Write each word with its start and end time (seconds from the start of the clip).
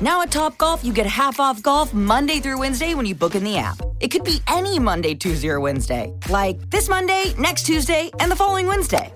Now 0.00 0.22
at 0.22 0.30
Topgolf, 0.30 0.84
you 0.84 0.92
get 0.92 1.06
half 1.06 1.40
off 1.40 1.60
golf 1.60 1.92
Monday 1.92 2.38
through 2.38 2.60
Wednesday 2.60 2.94
when 2.94 3.04
you 3.04 3.16
book 3.16 3.34
in 3.34 3.42
the 3.42 3.56
app. 3.56 3.80
It 3.98 4.12
could 4.12 4.22
be 4.22 4.40
any 4.46 4.78
Monday, 4.78 5.16
Tuesday, 5.16 5.48
or 5.48 5.58
Wednesday. 5.58 6.12
Like 6.30 6.70
this 6.70 6.88
Monday, 6.88 7.34
next 7.36 7.64
Tuesday, 7.64 8.08
and 8.20 8.30
the 8.30 8.36
following 8.36 8.68
Wednesday. 8.68 9.12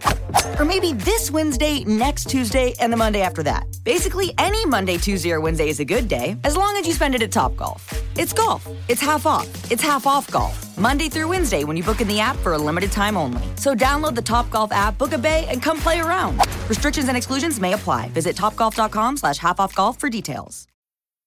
Or 0.58 0.64
maybe 0.64 0.92
this 0.92 1.30
Wednesday, 1.30 1.84
next 1.84 2.28
Tuesday, 2.28 2.74
and 2.80 2.92
the 2.92 2.96
Monday 2.96 3.20
after 3.20 3.44
that. 3.44 3.64
Basically, 3.84 4.34
any 4.38 4.66
Monday, 4.66 4.96
Tuesday, 4.96 5.30
or 5.30 5.40
Wednesday 5.40 5.68
is 5.68 5.78
a 5.78 5.84
good 5.84 6.08
day, 6.08 6.36
as 6.42 6.56
long 6.56 6.76
as 6.76 6.84
you 6.84 6.94
spend 6.94 7.14
it 7.14 7.22
at 7.22 7.30
Topgolf. 7.30 7.80
It's 8.16 8.32
golf. 8.32 8.68
It's 8.88 9.00
half 9.00 9.24
off. 9.24 9.46
It's 9.70 9.82
half 9.84 10.04
off 10.04 10.28
golf. 10.32 10.76
Monday 10.76 11.08
through 11.08 11.28
Wednesday 11.28 11.62
when 11.62 11.76
you 11.76 11.84
book 11.84 12.00
in 12.00 12.08
the 12.08 12.18
app 12.18 12.36
for 12.38 12.54
a 12.54 12.58
limited 12.58 12.90
time 12.90 13.16
only. 13.16 13.42
So 13.54 13.76
download 13.76 14.16
the 14.16 14.22
Topgolf 14.32 14.72
app, 14.72 14.98
book 14.98 15.12
a 15.12 15.18
bay, 15.18 15.46
and 15.48 15.62
come 15.62 15.78
play 15.78 16.00
around. 16.00 16.40
Restrictions 16.68 17.06
and 17.06 17.16
exclusions 17.16 17.60
may 17.60 17.74
apply. 17.74 18.08
Visit 18.08 18.34
topgolf.com 18.34 19.16
slash 19.18 19.38
half 19.38 19.60
off 19.60 19.76
golf 19.76 19.96
for 20.00 20.10
details. 20.10 20.66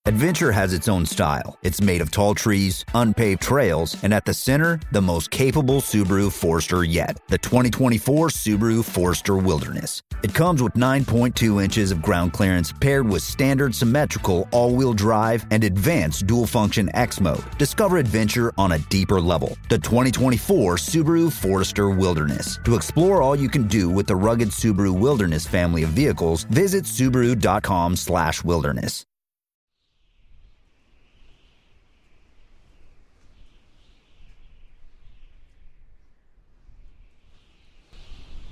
Adventure 0.07 0.51
has 0.51 0.71
its 0.71 0.87
own 0.87 1.03
style. 1.03 1.57
It's 1.63 1.81
made 1.81 1.99
of 1.99 2.11
tall 2.11 2.35
trees, 2.35 2.85
unpaved 2.93 3.41
trails, 3.41 3.97
and 4.03 4.13
at 4.13 4.23
the 4.23 4.35
center, 4.35 4.79
the 4.91 5.01
most 5.01 5.31
capable 5.31 5.81
Subaru 5.81 6.31
Forester 6.31 6.83
yet 6.83 7.19
the 7.27 7.39
2024 7.39 8.27
Subaru 8.27 8.85
Forester 8.85 9.35
Wilderness. 9.35 10.03
It 10.21 10.31
comes 10.31 10.61
with 10.61 10.73
9.2 10.73 11.63
inches 11.63 11.89
of 11.89 12.03
ground 12.03 12.33
clearance 12.33 12.71
paired 12.71 13.09
with 13.09 13.23
standard 13.23 13.73
symmetrical 13.73 14.47
all 14.51 14.75
wheel 14.75 14.93
drive 14.93 15.43
and 15.49 15.63
advanced 15.63 16.27
dual 16.27 16.45
function 16.45 16.95
X 16.95 17.19
mode. 17.19 17.43
Discover 17.57 17.97
adventure 17.97 18.53
on 18.59 18.73
a 18.73 18.79
deeper 18.89 19.19
level. 19.19 19.57
The 19.69 19.79
2024 19.79 20.75
Subaru 20.75 21.33
Forester 21.33 21.89
Wilderness. 21.89 22.59
To 22.65 22.75
explore 22.75 23.23
all 23.23 23.35
you 23.35 23.49
can 23.49 23.67
do 23.67 23.89
with 23.89 24.05
the 24.05 24.15
rugged 24.15 24.49
Subaru 24.49 24.95
Wilderness 24.95 25.47
family 25.47 25.81
of 25.81 25.89
vehicles, 25.89 26.43
visit 26.43 26.83
Subaru.com/wilderness. 26.83 29.05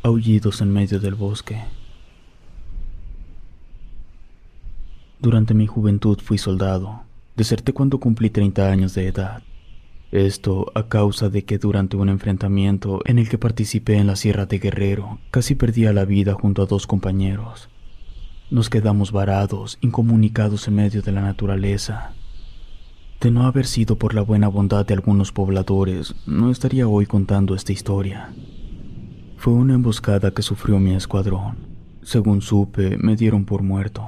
Aullidos 0.05 0.59
en 0.59 0.69
medio 0.69 0.99
del 0.99 1.15
bosque. 1.15 1.63
Durante 5.21 5.53
mi 5.53 5.65
juventud 5.65 6.19
fui 6.21 6.37
soldado. 6.37 7.03
Deserté 7.37 7.71
cuando 7.71 8.01
cumplí 8.01 8.29
30 8.29 8.69
años 8.69 8.93
de 8.95 9.07
edad. 9.07 9.43
Esto 10.11 10.73
a 10.75 10.89
causa 10.89 11.29
de 11.29 11.45
que 11.45 11.57
durante 11.57 11.95
un 11.95 12.09
enfrentamiento 12.09 12.99
en 13.05 13.17
el 13.17 13.29
que 13.29 13.37
participé 13.37 13.95
en 13.95 14.07
la 14.07 14.17
Sierra 14.17 14.45
de 14.45 14.59
Guerrero, 14.59 15.19
casi 15.31 15.55
perdía 15.55 15.93
la 15.93 16.03
vida 16.03 16.33
junto 16.33 16.63
a 16.63 16.65
dos 16.65 16.85
compañeros. 16.85 17.69
Nos 18.51 18.69
quedamos 18.69 19.13
varados, 19.13 19.77
incomunicados 19.79 20.67
en 20.67 20.75
medio 20.75 21.01
de 21.01 21.13
la 21.13 21.21
naturaleza. 21.21 22.11
De 23.21 23.31
no 23.31 23.45
haber 23.45 23.65
sido 23.65 23.97
por 23.97 24.13
la 24.13 24.21
buena 24.21 24.49
bondad 24.49 24.85
de 24.85 24.95
algunos 24.95 25.31
pobladores, 25.31 26.13
no 26.27 26.51
estaría 26.51 26.89
hoy 26.89 27.05
contando 27.05 27.55
esta 27.55 27.71
historia. 27.71 28.33
Fue 29.43 29.51
una 29.51 29.73
emboscada 29.73 30.31
que 30.31 30.41
sufrió 30.41 30.79
mi 30.79 30.95
escuadrón. 30.95 31.57
Según 32.01 32.41
supe, 32.41 32.95
me 32.95 33.17
dieron 33.17 33.43
por 33.43 33.61
muerto. 33.61 34.07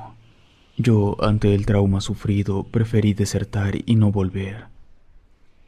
Yo, 0.77 1.17
ante 1.19 1.53
el 1.53 1.65
trauma 1.65 1.99
sufrido, 1.99 2.63
preferí 2.63 3.13
desertar 3.13 3.73
y 3.85 3.97
no 3.97 4.13
volver. 4.13 4.67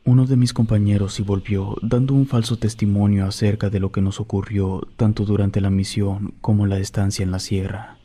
Uno 0.05 0.25
de 0.25 0.37
mis 0.37 0.53
compañeros 0.53 1.15
sí 1.15 1.21
volvió, 1.21 1.75
dando 1.81 2.13
un 2.13 2.27
falso 2.27 2.55
testimonio 2.55 3.25
acerca 3.25 3.69
de 3.69 3.81
lo 3.81 3.91
que 3.91 3.99
nos 3.99 4.21
ocurrió 4.21 4.87
tanto 4.95 5.25
durante 5.25 5.59
la 5.59 5.69
misión 5.69 6.35
como 6.39 6.65
la 6.65 6.79
estancia 6.79 7.23
en 7.23 7.31
la 7.31 7.39
sierra. 7.39 7.97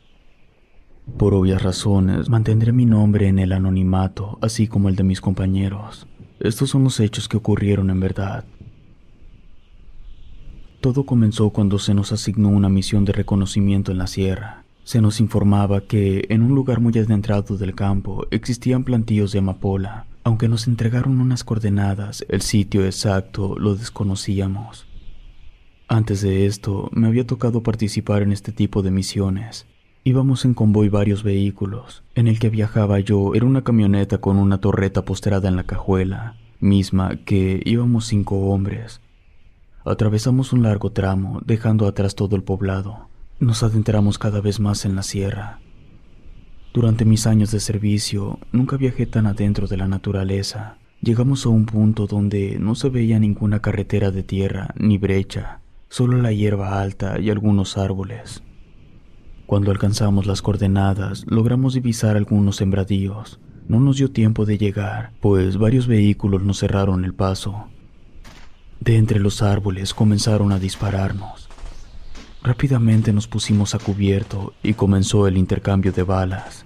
Por 1.17 1.33
obvias 1.33 1.63
razones, 1.63 2.27
mantendré 2.27 2.73
mi 2.73 2.85
nombre 2.85 3.29
en 3.29 3.39
el 3.39 3.53
anonimato, 3.53 4.37
así 4.41 4.67
como 4.67 4.89
el 4.89 4.97
de 4.97 5.03
mis 5.03 5.21
compañeros. 5.21 6.07
Estos 6.41 6.71
son 6.71 6.83
los 6.83 6.99
hechos 6.99 7.29
que 7.29 7.37
ocurrieron 7.37 7.89
en 7.89 8.01
verdad. 8.01 8.43
Todo 10.83 11.05
comenzó 11.05 11.51
cuando 11.51 11.79
se 11.79 11.93
nos 11.93 12.11
asignó 12.11 12.49
una 12.49 12.67
misión 12.67 13.05
de 13.05 13.13
reconocimiento 13.13 13.93
en 13.93 13.99
la 13.99 14.07
sierra. 14.07 14.65
Se 14.83 14.99
nos 14.99 15.21
informaba 15.21 15.79
que 15.79 16.25
en 16.27 16.41
un 16.41 16.55
lugar 16.55 16.81
muy 16.81 16.91
adentrado 16.97 17.55
del 17.55 17.73
campo 17.73 18.27
existían 18.31 18.83
plantíos 18.83 19.31
de 19.31 19.39
amapola. 19.39 20.07
Aunque 20.25 20.49
nos 20.49 20.67
entregaron 20.67 21.21
unas 21.21 21.45
coordenadas, 21.45 22.25
el 22.27 22.41
sitio 22.41 22.83
exacto 22.83 23.55
lo 23.57 23.75
desconocíamos. 23.75 24.85
Antes 25.87 26.19
de 26.19 26.47
esto, 26.47 26.89
me 26.91 27.07
había 27.07 27.25
tocado 27.25 27.63
participar 27.63 28.21
en 28.21 28.33
este 28.33 28.51
tipo 28.51 28.81
de 28.81 28.91
misiones. 28.91 29.65
Íbamos 30.03 30.43
en 30.43 30.53
convoy 30.53 30.89
varios 30.89 31.23
vehículos. 31.23 32.03
En 32.13 32.27
el 32.27 32.39
que 32.39 32.49
viajaba 32.49 32.99
yo 32.99 33.35
era 33.35 33.45
una 33.45 33.63
camioneta 33.63 34.17
con 34.17 34.35
una 34.35 34.57
torreta 34.57 35.05
posterada 35.05 35.47
en 35.47 35.55
la 35.55 35.63
cajuela, 35.63 36.35
misma 36.59 37.15
que 37.23 37.61
íbamos 37.63 38.05
cinco 38.07 38.49
hombres. 38.49 38.99
Atravesamos 39.85 40.53
un 40.53 40.63
largo 40.63 40.93
tramo, 40.93 41.41
dejando 41.45 41.87
atrás 41.87 42.15
todo 42.15 42.37
el 42.37 42.43
poblado. 42.43 43.09
Nos 43.39 43.63
adentramos 43.63 44.17
cada 44.17 44.39
vez 44.39 44.61
más 44.61 44.85
en 44.85 44.95
la 44.95 45.03
sierra. 45.03 45.59
Durante 46.73 47.03
mis 47.03 47.27
años 47.27 47.51
de 47.51 47.59
servicio, 47.59 48.39
nunca 48.53 48.77
viajé 48.77 49.05
tan 49.05 49.27
adentro 49.27 49.67
de 49.67 49.75
la 49.75 49.89
naturaleza. 49.89 50.77
Llegamos 51.01 51.45
a 51.45 51.49
un 51.49 51.65
punto 51.65 52.07
donde 52.07 52.57
no 52.59 52.75
se 52.75 52.87
veía 52.87 53.19
ninguna 53.19 53.59
carretera 53.59 54.11
de 54.11 54.23
tierra 54.23 54.73
ni 54.77 54.97
brecha, 54.97 55.59
solo 55.89 56.17
la 56.21 56.31
hierba 56.31 56.81
alta 56.81 57.19
y 57.19 57.29
algunos 57.29 57.77
árboles. 57.77 58.41
Cuando 59.45 59.69
alcanzamos 59.69 60.25
las 60.25 60.41
coordenadas, 60.41 61.25
logramos 61.27 61.73
divisar 61.73 62.15
algunos 62.15 62.55
sembradíos. 62.55 63.41
No 63.67 63.81
nos 63.81 63.97
dio 63.97 64.11
tiempo 64.11 64.45
de 64.45 64.57
llegar, 64.57 65.11
pues 65.19 65.57
varios 65.57 65.87
vehículos 65.87 66.41
nos 66.41 66.59
cerraron 66.59 67.03
el 67.03 67.13
paso. 67.13 67.65
De 68.83 68.97
entre 68.97 69.21
los 69.21 69.41
árboles 69.41 69.93
comenzaron 69.93 70.51
a 70.51 70.59
dispararnos. 70.59 71.47
Rápidamente 72.43 73.13
nos 73.13 73.29
pusimos 73.29 73.73
a 73.75 73.79
cubierto 73.79 74.51
y 74.61 74.73
comenzó 74.73 75.25
el 75.25 75.37
intercambio 75.37 75.93
de 75.93 76.03
balas. 76.03 76.65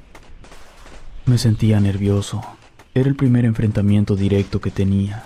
Me 1.27 1.37
sentía 1.37 1.79
nervioso. 1.79 2.41
Era 2.95 3.07
el 3.07 3.15
primer 3.15 3.45
enfrentamiento 3.45 4.15
directo 4.15 4.59
que 4.59 4.71
tenía. 4.71 5.25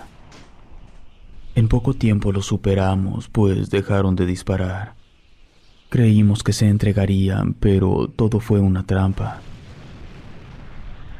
En 1.54 1.68
poco 1.68 1.94
tiempo 1.94 2.30
lo 2.30 2.42
superamos, 2.42 3.26
pues 3.30 3.70
dejaron 3.70 4.14
de 4.14 4.26
disparar. 4.26 4.94
Creímos 5.88 6.42
que 6.42 6.52
se 6.52 6.68
entregarían, 6.68 7.54
pero 7.54 8.08
todo 8.14 8.38
fue 8.38 8.60
una 8.60 8.84
trampa. 8.84 9.40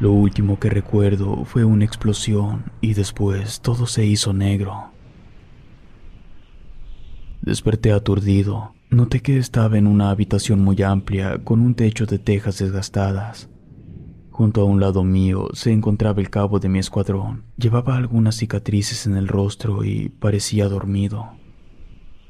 Lo 0.01 0.13
último 0.13 0.59
que 0.59 0.69
recuerdo 0.69 1.47
fue 1.47 1.65
una 1.65 1.87
explosión 1.87 2.65
y 2.83 2.93
después 2.93 3.63
todo 3.63 3.87
se 3.87 4.05
hizo 4.05 4.35
negro. 4.35 4.92
Desperté 7.43 7.91
aturdido. 7.91 8.73
Noté 8.89 9.21
que 9.21 9.37
estaba 9.37 9.77
en 9.77 9.89
una 9.89 10.11
habitación 10.11 10.61
muy 10.61 10.81
amplia 10.81 11.43
con 11.43 11.61
un 11.61 11.75
techo 11.75 12.07
de 12.07 12.21
tejas 12.21 12.59
desgastadas. 12.59 13.51
Junto 14.31 14.61
a 14.61 14.65
un 14.65 14.79
lado 14.79 15.03
mío 15.03 15.49
se 15.53 15.73
encontraba 15.73 16.21
el 16.21 16.31
cabo 16.31 16.61
de 16.61 16.69
mi 16.69 16.79
escuadrón. 16.79 17.43
Llevaba 17.57 17.97
algunas 17.97 18.37
cicatrices 18.37 19.07
en 19.07 19.17
el 19.17 19.27
rostro 19.27 19.83
y 19.83 20.09
parecía 20.09 20.69
dormido. 20.69 21.31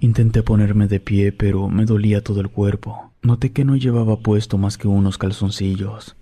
Intenté 0.00 0.42
ponerme 0.42 0.88
de 0.88 0.98
pie, 0.98 1.30
pero 1.30 1.68
me 1.68 1.84
dolía 1.84 2.24
todo 2.24 2.40
el 2.40 2.48
cuerpo. 2.48 3.12
Noté 3.20 3.52
que 3.52 3.66
no 3.66 3.76
llevaba 3.76 4.18
puesto 4.20 4.56
más 4.56 4.78
que 4.78 4.88
unos 4.88 5.18
calzoncillos. 5.18 6.16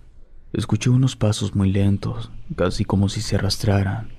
Escuché 0.51 0.89
unos 0.89 1.15
pasos 1.15 1.55
muy 1.55 1.71
lentos, 1.71 2.29
casi 2.57 2.83
como 2.83 3.07
si 3.07 3.21
se 3.21 3.37
arrastraran. 3.37 4.09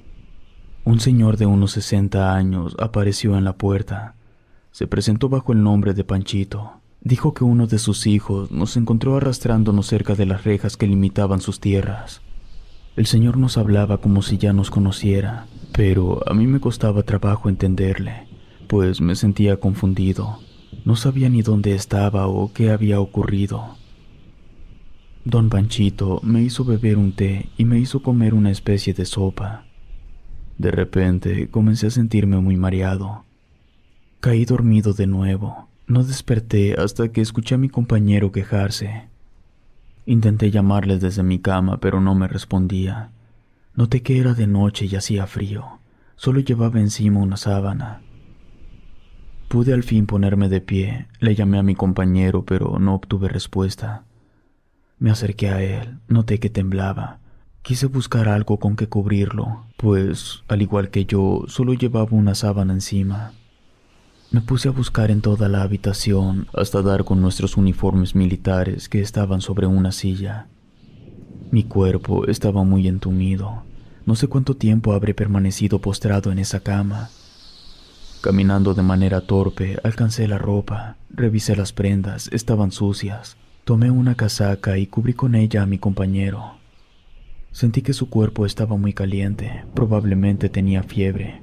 Un 0.85 0.99
señor 0.99 1.37
de 1.37 1.45
unos 1.45 1.73
sesenta 1.73 2.35
años 2.35 2.75
apareció 2.79 3.37
en 3.37 3.45
la 3.45 3.59
puerta. 3.59 4.17
Se 4.73 4.87
presentó 4.87 5.29
bajo 5.29 5.53
el 5.53 5.63
nombre 5.63 5.93
de 5.93 6.03
Panchito. 6.03 6.73
Dijo 7.03 7.35
que 7.35 7.45
uno 7.45 7.67
de 7.67 7.79
sus 7.79 8.07
hijos 8.07 8.51
nos 8.51 8.79
encontró 8.79 9.19
arrastrándonos 9.19 9.87
cerca 9.87 10.15
de 10.15 10.25
las 10.25 10.45
rejas 10.45 10.79
que 10.79 10.87
limitaban 10.87 11.43
sus 11.43 11.61
tierras. 11.61 12.23
El 12.97 13.05
señor 13.05 13.37
nos 13.37 13.59
hablaba 13.59 13.99
como 13.99 14.23
si 14.23 14.39
ya 14.39 14.55
nos 14.55 14.71
conociera, 14.71 15.47
pero 15.73 16.27
a 16.27 16.33
mí 16.33 16.47
me 16.47 16.59
costaba 16.59 17.03
trabajo 17.03 17.51
entenderle, 17.51 18.27
pues 18.67 19.03
me 19.03 19.15
sentía 19.15 19.59
confundido. 19.59 20.39
No 20.87 20.97
sabía 20.97 21.29
ni 21.29 21.43
dónde 21.43 21.75
estaba 21.75 22.27
o 22.27 22.51
qué 22.55 22.71
había 22.71 22.99
ocurrido. 22.99 23.77
Don 25.27 25.51
Panchito 25.51 26.21
me 26.23 26.43
hizo 26.43 26.65
beber 26.65 26.97
un 26.97 27.13
té 27.13 27.51
y 27.59 27.67
me 27.67 27.79
hizo 27.79 28.03
comer 28.03 28.33
una 28.33 28.51
especie 28.51 28.95
de 28.95 29.05
sopa. 29.05 29.67
De 30.57 30.71
repente 30.71 31.49
comencé 31.51 31.89
a 31.89 31.91
sentirme 31.91 32.39
muy 32.39 32.57
mareado. 32.57 33.25
Caí 34.23 34.45
dormido 34.45 34.93
de 34.93 35.09
nuevo. 35.09 35.69
No 35.89 36.05
desperté 36.05 36.81
hasta 36.81 37.09
que 37.09 37.21
escuché 37.21 37.57
a 37.57 37.59
mi 37.59 37.69
compañero 37.69 38.31
quejarse. 38.31 39.09
Intenté 40.07 40.53
llamarle 40.53 41.01
desde 41.01 41.25
mi 41.25 41.41
cama, 41.41 41.79
pero 41.79 42.01
no 42.01 42.15
me 42.15 42.29
respondía. 42.29 43.11
Noté 43.75 44.03
que 44.03 44.21
era 44.21 44.35
de 44.35 44.47
noche 44.47 44.87
y 44.87 44.95
hacía 44.95 45.27
frío. 45.27 45.81
Solo 46.15 46.39
llevaba 46.39 46.79
encima 46.79 47.19
una 47.19 47.37
sábana. 47.37 48.01
Pude 49.49 49.73
al 49.73 49.83
fin 49.83 50.07
ponerme 50.07 50.49
de 50.49 50.61
pie. 50.61 51.09
Le 51.19 51.35
llamé 51.35 51.59
a 51.59 51.65
mi 51.65 51.75
compañero, 51.75 52.45
pero 52.45 52.79
no 52.79 52.95
obtuve 52.95 53.29
respuesta. 53.29 54.05
Me 55.01 55.11
acerqué 55.11 55.49
a 55.49 55.63
él. 55.63 55.99
Noté 56.07 56.39
que 56.39 56.49
temblaba. 56.49 57.19
Quise 57.63 57.87
buscar 57.87 58.29
algo 58.29 58.61
con 58.61 58.77
que 58.77 58.89
cubrirlo, 58.89 59.67
pues, 59.77 60.45
al 60.47 60.63
igual 60.63 60.91
que 60.91 61.07
yo, 61.07 61.43
solo 61.49 61.75
llevaba 61.75 62.13
una 62.13 62.37
sábana 62.37 62.73
encima. 62.73 63.33
Me 64.33 64.41
puse 64.41 64.69
a 64.69 64.73
buscar 64.73 65.11
en 65.11 65.21
toda 65.21 65.47
la 65.51 65.61
habitación 65.61 66.47
hasta 66.55 66.81
dar 66.81 67.05
con 67.05 67.21
nuestros 67.21 67.59
uniformes 67.59 68.15
militares 68.15 68.89
que 68.89 69.03
estaban 69.03 69.43
sobre 69.43 69.67
una 69.67 69.93
silla. 69.93 70.47
Mi 71.51 71.65
cuerpo 71.65 72.27
estaba 72.27 72.65
muy 72.65 72.89
entumido. 72.89 73.63
No 74.07 74.17
sé 74.17 74.29
cuánto 74.29 74.57
tiempo 74.57 74.95
habré 74.95 75.13
permanecido 75.13 75.81
postrado 75.81 76.33
en 76.33 76.39
esa 76.39 76.61
cama. 76.61 77.11
Caminando 78.23 78.73
de 78.73 78.81
manera 78.81 79.21
torpe, 79.21 79.79
alcancé 79.85 80.27
la 80.27 80.39
ropa, 80.39 80.97
revisé 81.11 81.55
las 81.55 81.75
prendas, 81.75 82.31
estaban 82.33 82.73
sucias. 82.73 83.37
Tomé 83.65 83.91
una 83.91 84.15
casaca 84.15 84.79
y 84.79 84.87
cubrí 84.87 85.13
con 85.13 85.35
ella 85.35 85.61
a 85.61 85.67
mi 85.67 85.77
compañero. 85.77 86.55
Sentí 87.51 87.83
que 87.83 87.93
su 87.93 88.09
cuerpo 88.09 88.47
estaba 88.47 88.79
muy 88.79 88.95
caliente, 88.95 89.67
probablemente 89.75 90.49
tenía 90.49 90.83
fiebre. 90.83 91.43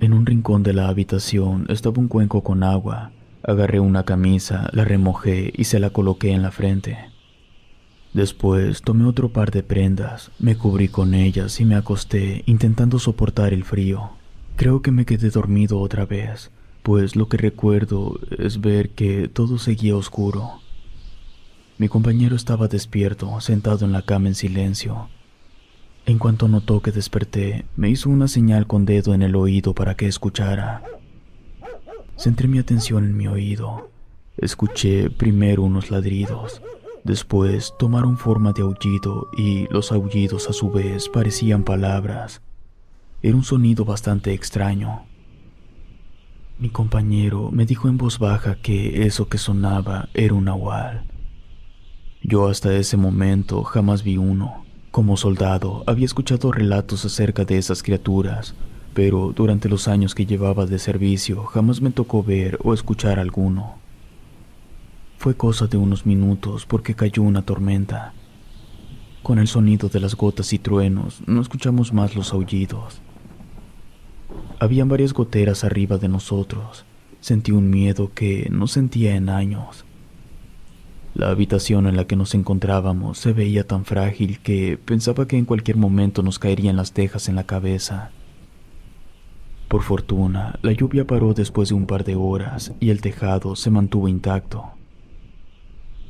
En 0.00 0.12
un 0.12 0.26
rincón 0.26 0.62
de 0.62 0.74
la 0.74 0.88
habitación 0.88 1.66
estaba 1.68 1.98
un 1.98 2.06
cuenco 2.06 2.44
con 2.44 2.62
agua. 2.62 3.10
Agarré 3.42 3.80
una 3.80 4.04
camisa, 4.04 4.70
la 4.72 4.84
remojé 4.84 5.52
y 5.56 5.64
se 5.64 5.80
la 5.80 5.90
coloqué 5.90 6.30
en 6.30 6.42
la 6.42 6.52
frente. 6.52 6.96
Después 8.12 8.82
tomé 8.82 9.06
otro 9.06 9.32
par 9.32 9.50
de 9.50 9.64
prendas, 9.64 10.30
me 10.38 10.56
cubrí 10.56 10.86
con 10.86 11.14
ellas 11.14 11.60
y 11.60 11.64
me 11.64 11.74
acosté 11.74 12.44
intentando 12.46 13.00
soportar 13.00 13.52
el 13.52 13.64
frío. 13.64 14.10
Creo 14.54 14.82
que 14.82 14.92
me 14.92 15.04
quedé 15.04 15.30
dormido 15.30 15.80
otra 15.80 16.06
vez, 16.06 16.52
pues 16.84 17.16
lo 17.16 17.28
que 17.28 17.36
recuerdo 17.36 18.20
es 18.38 18.60
ver 18.60 18.90
que 18.90 19.26
todo 19.26 19.58
seguía 19.58 19.96
oscuro. 19.96 20.60
Mi 21.76 21.88
compañero 21.88 22.36
estaba 22.36 22.68
despierto, 22.68 23.40
sentado 23.40 23.84
en 23.84 23.90
la 23.90 24.02
cama 24.02 24.28
en 24.28 24.36
silencio, 24.36 25.08
en 26.08 26.18
cuanto 26.18 26.48
notó 26.48 26.80
que 26.80 26.90
desperté, 26.90 27.66
me 27.76 27.90
hizo 27.90 28.08
una 28.08 28.28
señal 28.28 28.66
con 28.66 28.86
dedo 28.86 29.12
en 29.12 29.20
el 29.20 29.36
oído 29.36 29.74
para 29.74 29.94
que 29.94 30.06
escuchara. 30.06 30.82
Centré 32.16 32.48
mi 32.48 32.58
atención 32.58 33.04
en 33.04 33.14
mi 33.14 33.26
oído. 33.28 33.90
Escuché 34.38 35.10
primero 35.10 35.64
unos 35.64 35.90
ladridos, 35.90 36.62
después 37.04 37.74
tomaron 37.78 38.16
forma 38.16 38.54
de 38.54 38.62
aullido 38.62 39.28
y 39.36 39.66
los 39.70 39.92
aullidos 39.92 40.48
a 40.48 40.54
su 40.54 40.70
vez 40.70 41.10
parecían 41.10 41.62
palabras. 41.62 42.40
Era 43.20 43.36
un 43.36 43.44
sonido 43.44 43.84
bastante 43.84 44.32
extraño. 44.32 45.04
Mi 46.58 46.70
compañero 46.70 47.50
me 47.52 47.66
dijo 47.66 47.86
en 47.86 47.98
voz 47.98 48.18
baja 48.18 48.54
que 48.54 49.02
eso 49.04 49.28
que 49.28 49.36
sonaba 49.36 50.08
era 50.14 50.32
un 50.32 50.46
nahual. 50.46 51.04
Yo 52.22 52.48
hasta 52.48 52.74
ese 52.74 52.96
momento 52.96 53.62
jamás 53.62 54.02
vi 54.02 54.16
uno. 54.16 54.67
Como 54.98 55.16
soldado, 55.16 55.84
había 55.86 56.06
escuchado 56.06 56.50
relatos 56.50 57.04
acerca 57.04 57.44
de 57.44 57.56
esas 57.56 57.84
criaturas, 57.84 58.56
pero 58.94 59.32
durante 59.32 59.68
los 59.68 59.86
años 59.86 60.12
que 60.12 60.26
llevaba 60.26 60.66
de 60.66 60.80
servicio 60.80 61.44
jamás 61.44 61.80
me 61.80 61.92
tocó 61.92 62.24
ver 62.24 62.58
o 62.64 62.74
escuchar 62.74 63.20
alguno. 63.20 63.76
Fue 65.16 65.36
cosa 65.36 65.68
de 65.68 65.76
unos 65.76 66.04
minutos 66.04 66.66
porque 66.66 66.96
cayó 66.96 67.22
una 67.22 67.42
tormenta. 67.42 68.12
Con 69.22 69.38
el 69.38 69.46
sonido 69.46 69.88
de 69.88 70.00
las 70.00 70.16
gotas 70.16 70.52
y 70.52 70.58
truenos 70.58 71.20
no 71.28 71.40
escuchamos 71.42 71.92
más 71.92 72.16
los 72.16 72.32
aullidos. 72.32 73.00
Habían 74.58 74.88
varias 74.88 75.12
goteras 75.12 75.62
arriba 75.62 75.98
de 75.98 76.08
nosotros. 76.08 76.84
Sentí 77.20 77.52
un 77.52 77.70
miedo 77.70 78.10
que 78.12 78.48
no 78.50 78.66
sentía 78.66 79.14
en 79.14 79.28
años. 79.28 79.84
La 81.18 81.30
habitación 81.30 81.88
en 81.88 81.96
la 81.96 82.06
que 82.06 82.14
nos 82.14 82.32
encontrábamos 82.36 83.18
se 83.18 83.32
veía 83.32 83.66
tan 83.66 83.84
frágil 83.84 84.38
que 84.38 84.78
pensaba 84.78 85.26
que 85.26 85.36
en 85.36 85.46
cualquier 85.46 85.76
momento 85.76 86.22
nos 86.22 86.38
caerían 86.38 86.76
las 86.76 86.92
tejas 86.92 87.28
en 87.28 87.34
la 87.34 87.42
cabeza. 87.42 88.12
Por 89.66 89.82
fortuna, 89.82 90.60
la 90.62 90.70
lluvia 90.70 91.08
paró 91.08 91.34
después 91.34 91.70
de 91.70 91.74
un 91.74 91.86
par 91.86 92.04
de 92.04 92.14
horas 92.14 92.72
y 92.78 92.90
el 92.90 93.00
tejado 93.00 93.56
se 93.56 93.68
mantuvo 93.68 94.06
intacto. 94.06 94.66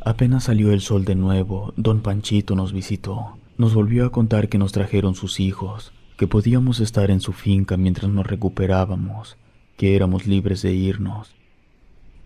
Apenas 0.05 0.44
salió 0.44 0.72
el 0.72 0.82
sol 0.82 1.06
de 1.06 1.14
nuevo, 1.14 1.72
don 1.78 2.02
Panchito 2.02 2.54
nos 2.54 2.75
visitó. 2.75 3.38
Nos 3.56 3.72
volvió 3.72 4.04
a 4.04 4.12
contar 4.12 4.50
que 4.50 4.58
nos 4.58 4.72
trajeron 4.72 5.14
sus 5.14 5.40
hijos, 5.40 5.90
que 6.19 6.26
podíamos 6.26 6.81
estar 6.81 7.11
en 7.11 7.22
su 7.22 7.32
finca 7.32 7.78
mientras 7.78 8.11
nos 8.11 8.26
recuperábamos, 8.26 9.38
que 9.78 9.96
éramos 9.96 10.26
libres 10.26 10.61
de 10.61 10.75
irnos 10.75 11.38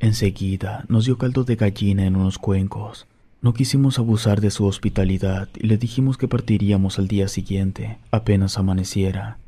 Enseguida 0.02 0.84
nos 0.88 1.04
dio 1.04 1.16
caldo 1.16 1.44
de 1.44 1.54
gallina 1.54 2.04
en 2.04 2.16
unos 2.16 2.36
cuencos. 2.36 3.06
No 3.40 3.54
quisimos 3.54 4.00
abusar 4.00 4.40
de 4.40 4.50
su 4.50 4.66
hospitalidad 4.66 5.48
y 5.54 5.68
le 5.68 5.78
dijimos 5.78 6.18
que 6.18 6.26
partiríamos 6.26 6.98
al 6.98 7.06
día 7.06 7.28
siguiente, 7.28 8.00
apenas 8.10 8.58
amaneciera. 8.58 9.38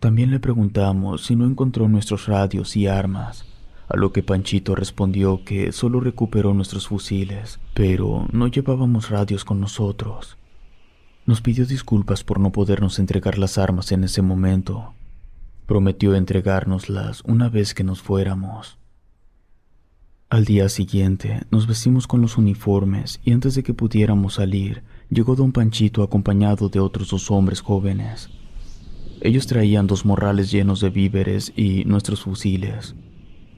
También 0.00 0.30
le 0.30 0.40
preguntamos 0.40 1.24
si 1.24 1.36
no 1.36 1.46
encontró 1.46 1.88
nuestros 1.88 2.26
radios 2.26 2.76
y 2.76 2.86
armas, 2.86 3.46
a 3.88 3.96
lo 3.96 4.12
que 4.12 4.22
Panchito 4.22 4.74
respondió 4.74 5.42
que 5.42 5.72
solo 5.72 6.00
recuperó 6.00 6.52
nuestros 6.52 6.88
fusiles, 6.88 7.58
pero 7.72 8.26
no 8.30 8.48
llevábamos 8.48 9.08
radios 9.08 9.42
con 9.46 9.58
nosotros. 9.58 10.36
Nos 11.24 11.40
pidió 11.40 11.64
disculpas 11.64 12.24
por 12.24 12.40
no 12.40 12.52
podernos 12.52 12.98
entregar 12.98 13.38
las 13.38 13.56
armas 13.56 13.90
en 13.90 14.04
ese 14.04 14.20
momento. 14.20 14.92
Prometió 15.64 16.14
entregárnoslas 16.14 17.22
una 17.24 17.48
vez 17.48 17.72
que 17.72 17.84
nos 17.84 18.02
fuéramos. 18.02 18.76
Al 20.34 20.44
día 20.44 20.68
siguiente 20.68 21.42
nos 21.52 21.68
vestimos 21.68 22.08
con 22.08 22.20
los 22.20 22.38
uniformes 22.38 23.20
y 23.24 23.30
antes 23.30 23.54
de 23.54 23.62
que 23.62 23.72
pudiéramos 23.72 24.34
salir, 24.34 24.82
llegó 25.08 25.36
don 25.36 25.52
Panchito 25.52 26.02
acompañado 26.02 26.68
de 26.68 26.80
otros 26.80 27.10
dos 27.10 27.30
hombres 27.30 27.60
jóvenes. 27.60 28.30
Ellos 29.20 29.46
traían 29.46 29.86
dos 29.86 30.04
morrales 30.04 30.50
llenos 30.50 30.80
de 30.80 30.90
víveres 30.90 31.52
y 31.54 31.84
nuestros 31.84 32.22
fusiles. 32.22 32.96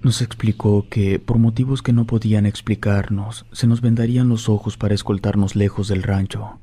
Nos 0.03 0.21
explicó 0.21 0.87
que, 0.91 1.19
por 1.19 1.39
motivos 1.39 1.81
que 1.81 1.95
no 1.95 2.05
podían 2.05 2.45
explicarnos, 2.45 3.47
se 3.53 3.67
nos 3.67 3.81
vendarían 3.81 4.29
los 4.29 4.51
ojos 4.51 4.77
para 4.77 4.95
escoltarnos 4.95 5.57
lejos 5.57 5.89
del 5.89 6.03
rancho. 6.03 6.59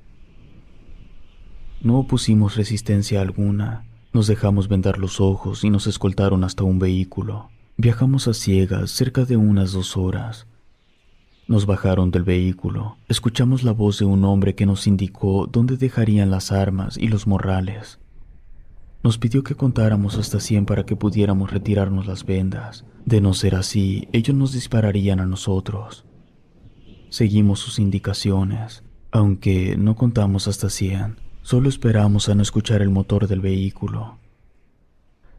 No 1.82 1.98
opusimos 1.98 2.56
resistencia 2.56 3.20
alguna, 3.20 3.88
nos 4.14 4.28
dejamos 4.28 4.68
vendar 4.68 5.00
los 5.00 5.20
ojos 5.20 5.64
y 5.64 5.72
nos 5.72 5.88
escoltaron 5.88 6.44
hasta 6.44 6.64
un 6.64 6.78
vehículo. 6.78 7.50
Viajamos 7.76 8.28
a 8.28 8.36
ciegas 8.36 8.92
cerca 8.92 9.26
de 9.26 9.36
unas 9.36 9.72
dos 9.72 9.98
horas. 9.98 10.46
Nos 11.48 11.66
bajaron 11.66 12.12
del 12.12 12.22
vehículo. 12.22 12.98
Escuchamos 13.10 13.64
la 13.64 13.72
voz 13.72 13.98
de 13.98 14.06
un 14.06 14.26
hombre 14.26 14.54
que 14.54 14.68
nos 14.68 14.86
indicó 14.86 15.48
dónde 15.52 15.76
dejarían 15.76 16.30
las 16.30 16.52
armas 16.52 16.98
y 16.98 17.08
los 17.08 17.26
morrales. 17.26 18.00
Nos 19.04 19.18
pidió 19.18 19.44
que 19.44 19.56
contáramos 19.56 20.18
hasta 20.18 20.40
cien 20.40 20.68
para 20.68 20.86
que 20.86 20.96
pudiéramos 20.96 21.52
retirarnos 21.52 22.06
las 22.06 22.26
vendas. 22.26 22.86
De 23.06 23.22
no 23.22 23.34
ser 23.34 23.56
así, 23.56 24.08
ellos 24.14 24.38
nos 24.38 24.54
dispararían 24.54 25.20
a 25.20 25.26
nosotros. 25.26 26.06
Seguimos 27.10 27.60
sus 27.60 27.80
indicaciones, 27.80 28.84
aunque 29.12 29.78
no 29.78 29.96
contamos 29.96 30.48
hasta 30.48 30.70
cien. 30.70 31.18
Solo 31.42 31.70
esperamos 31.70 32.30
a 32.30 32.36
no 32.36 32.44
escuchar 32.44 32.84
el 32.84 32.92
motor 32.92 33.28
del 33.28 33.42
vehículo. 33.42 34.20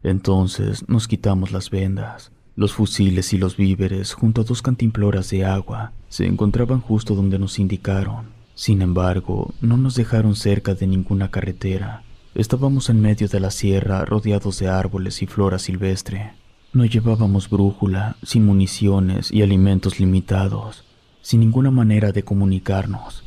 Entonces 0.05 0.87
nos 0.87 1.07
quitamos 1.07 1.51
las 1.51 1.71
vendas. 1.71 2.31
Los 2.55 2.73
fusiles 2.73 3.33
y 3.33 3.39
los 3.39 3.57
víveres, 3.57 4.13
junto 4.13 4.41
a 4.41 4.43
dos 4.43 4.61
cantimploras 4.61 5.31
de 5.31 5.45
agua, 5.45 5.93
se 6.09 6.27
encontraban 6.27 6.79
justo 6.79 7.15
donde 7.15 7.39
nos 7.39 7.57
indicaron. 7.57 8.27
Sin 8.53 8.83
embargo, 8.83 9.51
no 9.61 9.77
nos 9.77 9.95
dejaron 9.95 10.35
cerca 10.35 10.75
de 10.75 10.85
ninguna 10.85 11.31
carretera. 11.31 12.03
Estábamos 12.35 12.91
en 12.91 13.01
medio 13.01 13.27
de 13.27 13.39
la 13.39 13.49
sierra, 13.49 14.05
rodeados 14.05 14.59
de 14.59 14.67
árboles 14.67 15.23
y 15.23 15.25
flora 15.25 15.57
silvestre. 15.57 16.33
No 16.71 16.85
llevábamos 16.85 17.49
brújula, 17.49 18.15
sin 18.21 18.45
municiones 18.45 19.31
y 19.31 19.41
alimentos 19.41 19.99
limitados, 19.99 20.83
sin 21.23 21.39
ninguna 21.39 21.71
manera 21.71 22.11
de 22.11 22.21
comunicarnos. 22.21 23.23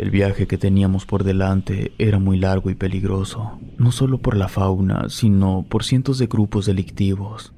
El 0.00 0.08
viaje 0.10 0.46
que 0.46 0.56
teníamos 0.56 1.04
por 1.04 1.24
delante 1.24 1.92
era 1.98 2.18
muy 2.18 2.38
largo 2.38 2.70
y 2.70 2.74
peligroso, 2.74 3.60
no 3.76 3.92
solo 3.92 4.16
por 4.16 4.34
la 4.34 4.48
fauna, 4.48 5.10
sino 5.10 5.66
por 5.68 5.84
cientos 5.84 6.16
de 6.16 6.26
grupos 6.26 6.64
delictivos. 6.64 7.52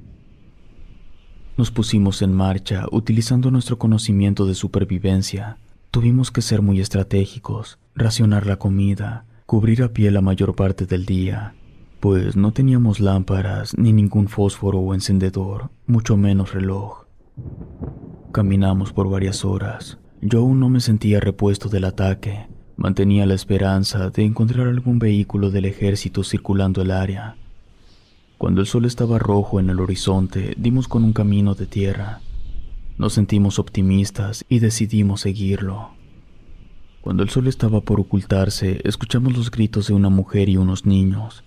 Nos 1.56 1.70
pusimos 1.70 2.20
en 2.20 2.32
marcha 2.32 2.86
utilizando 2.90 3.52
nuestro 3.52 3.78
conocimiento 3.78 4.44
de 4.44 4.56
supervivencia. 4.56 5.58
Tuvimos 5.92 6.32
que 6.32 6.42
ser 6.42 6.62
muy 6.62 6.80
estratégicos, 6.80 7.78
racionar 7.94 8.44
la 8.44 8.56
comida, 8.56 9.24
cubrir 9.46 9.84
a 9.84 9.92
pie 9.92 10.10
la 10.10 10.20
mayor 10.20 10.56
parte 10.56 10.84
del 10.84 11.06
día, 11.06 11.54
pues 12.00 12.34
no 12.34 12.52
teníamos 12.52 12.98
lámparas 12.98 13.72
ni 13.78 13.92
ningún 13.92 14.26
fósforo 14.26 14.80
o 14.80 14.94
encendedor, 14.94 15.70
mucho 15.86 16.16
menos 16.16 16.52
reloj. 16.52 17.04
Caminamos 18.32 18.92
por 18.92 19.08
varias 19.08 19.44
horas, 19.44 20.00
yo 20.24 20.38
aún 20.38 20.60
no 20.60 20.68
me 20.68 20.78
sentía 20.78 21.18
repuesto 21.18 21.68
del 21.68 21.84
ataque. 21.84 22.46
Mantenía 22.76 23.26
la 23.26 23.34
esperanza 23.34 24.08
de 24.10 24.24
encontrar 24.24 24.68
algún 24.68 25.00
vehículo 25.00 25.50
del 25.50 25.64
ejército 25.64 26.22
circulando 26.22 26.80
el 26.80 26.92
área. 26.92 27.36
Cuando 28.38 28.60
el 28.60 28.68
sol 28.68 28.84
estaba 28.84 29.18
rojo 29.18 29.58
en 29.58 29.68
el 29.68 29.80
horizonte, 29.80 30.54
dimos 30.56 30.86
con 30.86 31.02
un 31.02 31.12
camino 31.12 31.54
de 31.54 31.66
tierra. 31.66 32.20
Nos 32.98 33.14
sentimos 33.14 33.58
optimistas 33.58 34.44
y 34.48 34.60
decidimos 34.60 35.22
seguirlo. 35.22 35.90
Cuando 37.00 37.24
el 37.24 37.30
sol 37.30 37.48
estaba 37.48 37.80
por 37.80 37.98
ocultarse, 37.98 38.80
escuchamos 38.84 39.36
los 39.36 39.50
gritos 39.50 39.88
de 39.88 39.94
una 39.94 40.08
mujer 40.08 40.48
y 40.48 40.56
unos 40.56 40.86
niños. 40.86 41.42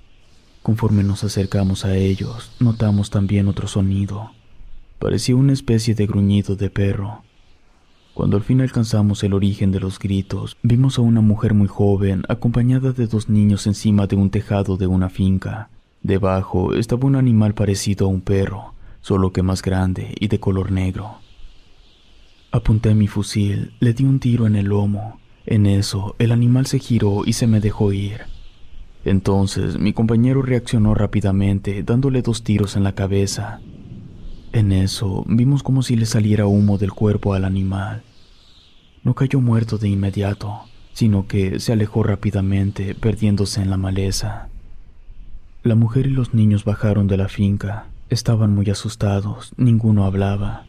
Conforme 0.61 1.03
nos 1.03 1.23
acercamos 1.23 1.85
a 1.85 1.95
ellos, 1.95 2.51
notamos 2.59 3.09
también 3.09 3.47
otro 3.47 3.69
sonido. 3.69 4.31
Parecía 4.99 5.37
una 5.37 5.53
especie 5.53 5.95
de 5.95 6.07
gruñido 6.07 6.57
de 6.57 6.69
perro. 6.69 7.24
Cuando 8.15 8.37
al 8.37 8.43
fin 8.43 8.61
alcanzamos 8.61 9.23
el 9.25 9.33
origen 9.33 9.71
de 9.71 9.81
los 9.81 9.99
gritos, 9.99 10.55
vimos 10.63 10.97
a 10.97 11.01
una 11.01 11.19
mujer 11.21 11.53
muy 11.53 11.67
joven 11.67 12.23
acompañada 12.29 12.93
de 12.93 13.07
dos 13.07 13.29
niños 13.29 13.67
encima 13.67 14.07
de 14.07 14.15
un 14.15 14.29
tejado 14.29 14.77
de 14.77 14.87
una 14.87 15.09
finca. 15.09 15.69
Debajo 16.01 16.73
estaba 16.73 17.05
un 17.05 17.17
animal 17.17 17.53
parecido 17.53 18.05
a 18.05 18.09
un 18.09 18.21
perro, 18.21 18.73
solo 19.01 19.33
que 19.33 19.43
más 19.43 19.61
grande 19.61 20.15
y 20.17 20.29
de 20.29 20.39
color 20.39 20.71
negro. 20.71 21.19
Apunté 22.51 22.95
mi 22.95 23.07
fusil, 23.07 23.73
le 23.81 23.93
di 23.93 24.05
un 24.05 24.19
tiro 24.19 24.47
en 24.47 24.55
el 24.55 24.67
lomo 24.67 25.19
en 25.45 25.65
eso, 25.65 26.15
el 26.17 26.31
animal 26.31 26.67
se 26.67 26.79
giró 26.79 27.23
y 27.25 27.33
se 27.33 27.47
me 27.47 27.59
dejó 27.59 27.91
ir. 27.91 28.21
Entonces 29.03 29.77
mi 29.77 29.91
compañero 29.91 30.41
reaccionó 30.41 30.95
rápidamente, 30.95 31.83
dándole 31.83 32.21
dos 32.21 32.43
tiros 32.43 32.77
en 32.77 32.83
la 32.85 32.95
cabeza. 32.95 33.59
En 34.55 34.71
eso 34.71 35.25
vimos 35.27 35.63
como 35.63 35.83
si 35.83 35.97
le 35.97 36.05
saliera 36.05 36.47
humo 36.47 36.77
del 36.77 36.93
cuerpo 36.93 37.33
al 37.33 37.43
animal. 37.43 38.03
No 39.03 39.13
cayó 39.13 39.41
muerto 39.41 39.77
de 39.77 39.89
inmediato, 39.89 40.61
sino 40.93 41.27
que 41.27 41.59
se 41.59 41.73
alejó 41.73 42.03
rápidamente, 42.03 42.95
perdiéndose 42.95 43.61
en 43.61 43.69
la 43.69 43.75
maleza. 43.75 44.47
La 45.61 45.75
mujer 45.75 46.07
y 46.07 46.11
los 46.11 46.33
niños 46.33 46.63
bajaron 46.63 47.07
de 47.07 47.17
la 47.17 47.27
finca. 47.27 47.87
Estaban 48.09 48.55
muy 48.55 48.69
asustados, 48.69 49.51
ninguno 49.57 50.05
hablaba. 50.05 50.67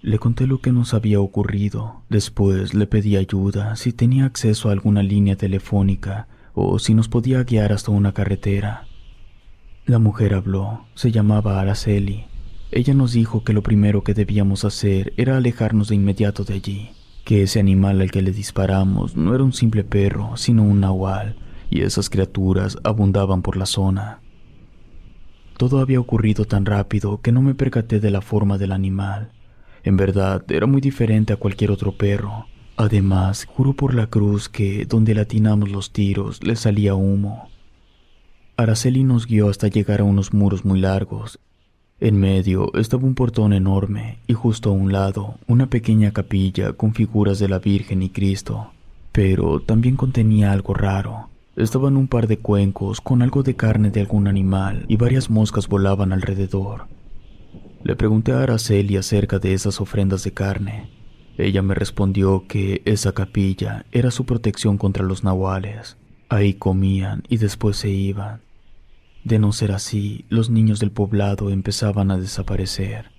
Le 0.00 0.18
conté 0.18 0.46
lo 0.46 0.62
que 0.62 0.72
nos 0.72 0.94
había 0.94 1.20
ocurrido. 1.20 2.00
Después 2.08 2.72
le 2.72 2.86
pedí 2.86 3.18
ayuda, 3.18 3.76
si 3.76 3.92
tenía 3.92 4.24
acceso 4.24 4.70
a 4.70 4.72
alguna 4.72 5.02
línea 5.02 5.36
telefónica 5.36 6.28
o 6.54 6.78
si 6.78 6.94
nos 6.94 7.08
podía 7.08 7.44
guiar 7.44 7.74
hasta 7.74 7.90
una 7.90 8.12
carretera. 8.12 8.86
La 9.84 9.98
mujer 9.98 10.32
habló, 10.32 10.86
se 10.94 11.12
llamaba 11.12 11.60
Araceli. 11.60 12.24
Ella 12.76 12.92
nos 12.92 13.12
dijo 13.12 13.44
que 13.44 13.52
lo 13.52 13.62
primero 13.62 14.02
que 14.02 14.14
debíamos 14.14 14.64
hacer 14.64 15.12
era 15.16 15.36
alejarnos 15.36 15.90
de 15.90 15.94
inmediato 15.94 16.42
de 16.42 16.54
allí, 16.54 16.90
que 17.24 17.44
ese 17.44 17.60
animal 17.60 18.00
al 18.00 18.10
que 18.10 18.20
le 18.20 18.32
disparamos 18.32 19.14
no 19.14 19.32
era 19.32 19.44
un 19.44 19.52
simple 19.52 19.84
perro, 19.84 20.36
sino 20.36 20.64
un 20.64 20.80
nahual, 20.80 21.36
y 21.70 21.82
esas 21.82 22.10
criaturas 22.10 22.76
abundaban 22.82 23.42
por 23.42 23.56
la 23.56 23.66
zona. 23.66 24.22
Todo 25.56 25.78
había 25.78 26.00
ocurrido 26.00 26.46
tan 26.46 26.66
rápido 26.66 27.20
que 27.20 27.30
no 27.30 27.42
me 27.42 27.54
percaté 27.54 28.00
de 28.00 28.10
la 28.10 28.22
forma 28.22 28.58
del 28.58 28.72
animal. 28.72 29.30
En 29.84 29.96
verdad, 29.96 30.44
era 30.48 30.66
muy 30.66 30.80
diferente 30.80 31.32
a 31.32 31.36
cualquier 31.36 31.70
otro 31.70 31.92
perro. 31.92 32.46
Además, 32.76 33.44
juro 33.44 33.74
por 33.74 33.94
la 33.94 34.08
cruz 34.08 34.48
que 34.48 34.84
donde 34.84 35.14
latinamos 35.14 35.70
los 35.70 35.92
tiros 35.92 36.42
le 36.42 36.56
salía 36.56 36.96
humo. 36.96 37.50
Araceli 38.56 39.04
nos 39.04 39.28
guió 39.28 39.48
hasta 39.48 39.68
llegar 39.68 40.00
a 40.00 40.04
unos 40.04 40.34
muros 40.34 40.64
muy 40.64 40.80
largos. 40.80 41.38
En 42.00 42.18
medio 42.18 42.72
estaba 42.74 43.04
un 43.04 43.14
portón 43.14 43.52
enorme 43.52 44.18
y 44.26 44.32
justo 44.32 44.70
a 44.70 44.72
un 44.72 44.90
lado 44.90 45.36
una 45.46 45.70
pequeña 45.70 46.10
capilla 46.10 46.72
con 46.72 46.92
figuras 46.92 47.38
de 47.38 47.48
la 47.48 47.60
Virgen 47.60 48.02
y 48.02 48.10
Cristo. 48.10 48.72
Pero 49.12 49.60
también 49.60 49.94
contenía 49.94 50.50
algo 50.50 50.74
raro. 50.74 51.28
Estaban 51.54 51.96
un 51.96 52.08
par 52.08 52.26
de 52.26 52.38
cuencos 52.38 53.00
con 53.00 53.22
algo 53.22 53.44
de 53.44 53.54
carne 53.54 53.90
de 53.90 54.00
algún 54.00 54.26
animal 54.26 54.84
y 54.88 54.96
varias 54.96 55.30
moscas 55.30 55.68
volaban 55.68 56.12
alrededor. 56.12 56.88
Le 57.84 57.94
pregunté 57.94 58.32
a 58.32 58.42
Araceli 58.42 58.96
acerca 58.96 59.38
de 59.38 59.54
esas 59.54 59.80
ofrendas 59.80 60.24
de 60.24 60.32
carne. 60.32 60.90
Ella 61.38 61.62
me 61.62 61.74
respondió 61.74 62.44
que 62.48 62.82
esa 62.86 63.12
capilla 63.12 63.86
era 63.92 64.10
su 64.10 64.24
protección 64.24 64.78
contra 64.78 65.04
los 65.04 65.22
nahuales. 65.22 65.96
Ahí 66.28 66.54
comían 66.54 67.22
y 67.28 67.36
después 67.36 67.76
se 67.76 67.90
iban. 67.90 68.43
De 69.24 69.38
no 69.38 69.52
ser 69.52 69.72
así, 69.72 70.24
los 70.28 70.50
niños 70.50 70.78
del 70.78 70.90
poblado 70.90 71.50
empezaban 71.50 72.10
a 72.10 72.18
desaparecer. 72.18 73.10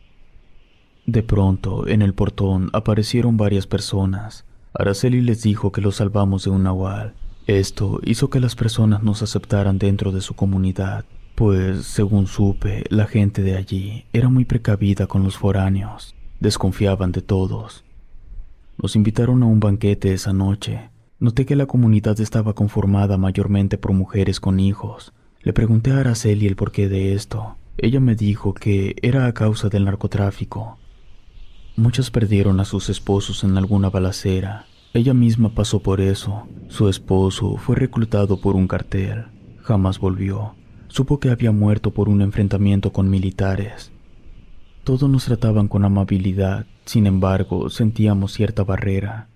De 1.06 1.24
pronto, 1.24 1.88
en 1.88 2.02
el 2.02 2.14
portón 2.14 2.70
aparecieron 2.74 3.38
varias 3.38 3.68
personas. 3.68 4.46
Araceli 4.74 5.22
les 5.22 5.42
dijo 5.42 5.72
que 5.72 5.82
los 5.82 5.98
salvamos 5.98 6.44
de 6.44 6.52
un 6.52 6.64
nahual. 6.64 7.14
Esto 7.48 8.00
hizo 8.04 8.30
que 8.30 8.40
las 8.40 8.56
personas 8.56 9.04
nos 9.04 9.22
aceptaran 9.22 9.78
dentro 9.78 10.12
de 10.12 10.22
su 10.22 10.36
comunidad 10.36 11.06
pues, 11.36 11.86
según 11.86 12.28
supe, 12.28 12.86
la 12.90 13.08
gente 13.08 13.42
de 13.44 13.58
allí 13.58 14.06
era 14.14 14.30
muy 14.30 14.46
precavida 14.46 15.06
con 15.06 15.24
los 15.24 15.38
foráneos, 15.38 16.16
desconfiaban 16.40 17.12
de 17.12 17.22
todos. 17.22 17.84
Nos 18.82 18.96
invitaron 18.96 19.44
a 19.44 19.46
un 19.46 19.60
banquete 19.60 20.14
esa 20.14 20.32
noche. 20.32 20.90
Noté 21.20 21.46
que 21.46 21.58
la 21.58 21.66
comunidad 21.66 22.22
estaba 22.22 22.54
conformada 22.54 23.18
mayormente 23.18 23.78
por 23.78 23.92
mujeres 23.92 24.40
con 24.40 24.62
hijos. 24.62 25.12
Le 25.46 25.54
pregunté 25.54 25.92
a 25.92 26.00
Araceli 26.00 26.48
el 26.48 26.56
porqué 26.56 26.90
de 26.90 27.14
esto. 27.14 27.56
Ella 27.78 28.00
me 28.00 28.16
dijo 28.16 28.56
que 28.56 28.96
era 29.04 29.28
a 29.28 29.34
causa 29.34 29.70
del 29.70 29.86
narcotráfico. 29.86 30.80
Muchas 31.76 32.10
perdieron 32.10 32.60
a 32.60 32.66
sus 32.66 32.90
esposos 32.90 33.44
en 33.44 33.56
alguna 33.56 33.92
balacera. 33.92 34.66
Ella 34.96 35.14
misma 35.14 35.54
pasó 35.54 35.84
por 35.84 36.02
eso. 36.02 36.48
Su 36.68 36.90
esposo 36.90 37.58
fue 37.58 37.76
reclutado 37.76 38.42
por 38.42 38.56
un 38.56 38.68
cartel. 38.68 39.26
Jamás 39.62 40.00
volvió. 40.00 40.56
Supo 40.88 41.20
que 41.20 41.30
había 41.30 41.52
muerto 41.52 41.92
por 41.92 42.10
un 42.10 42.24
enfrentamiento 42.24 42.92
con 42.92 43.12
militares. 43.12 43.92
Todos 44.84 45.08
nos 45.08 45.26
trataban 45.26 45.68
con 45.68 45.86
amabilidad, 45.86 46.66
sin 46.86 47.06
embargo, 47.06 47.70
sentíamos 47.70 48.34
cierta 48.34 48.64
barrera. 48.64 49.28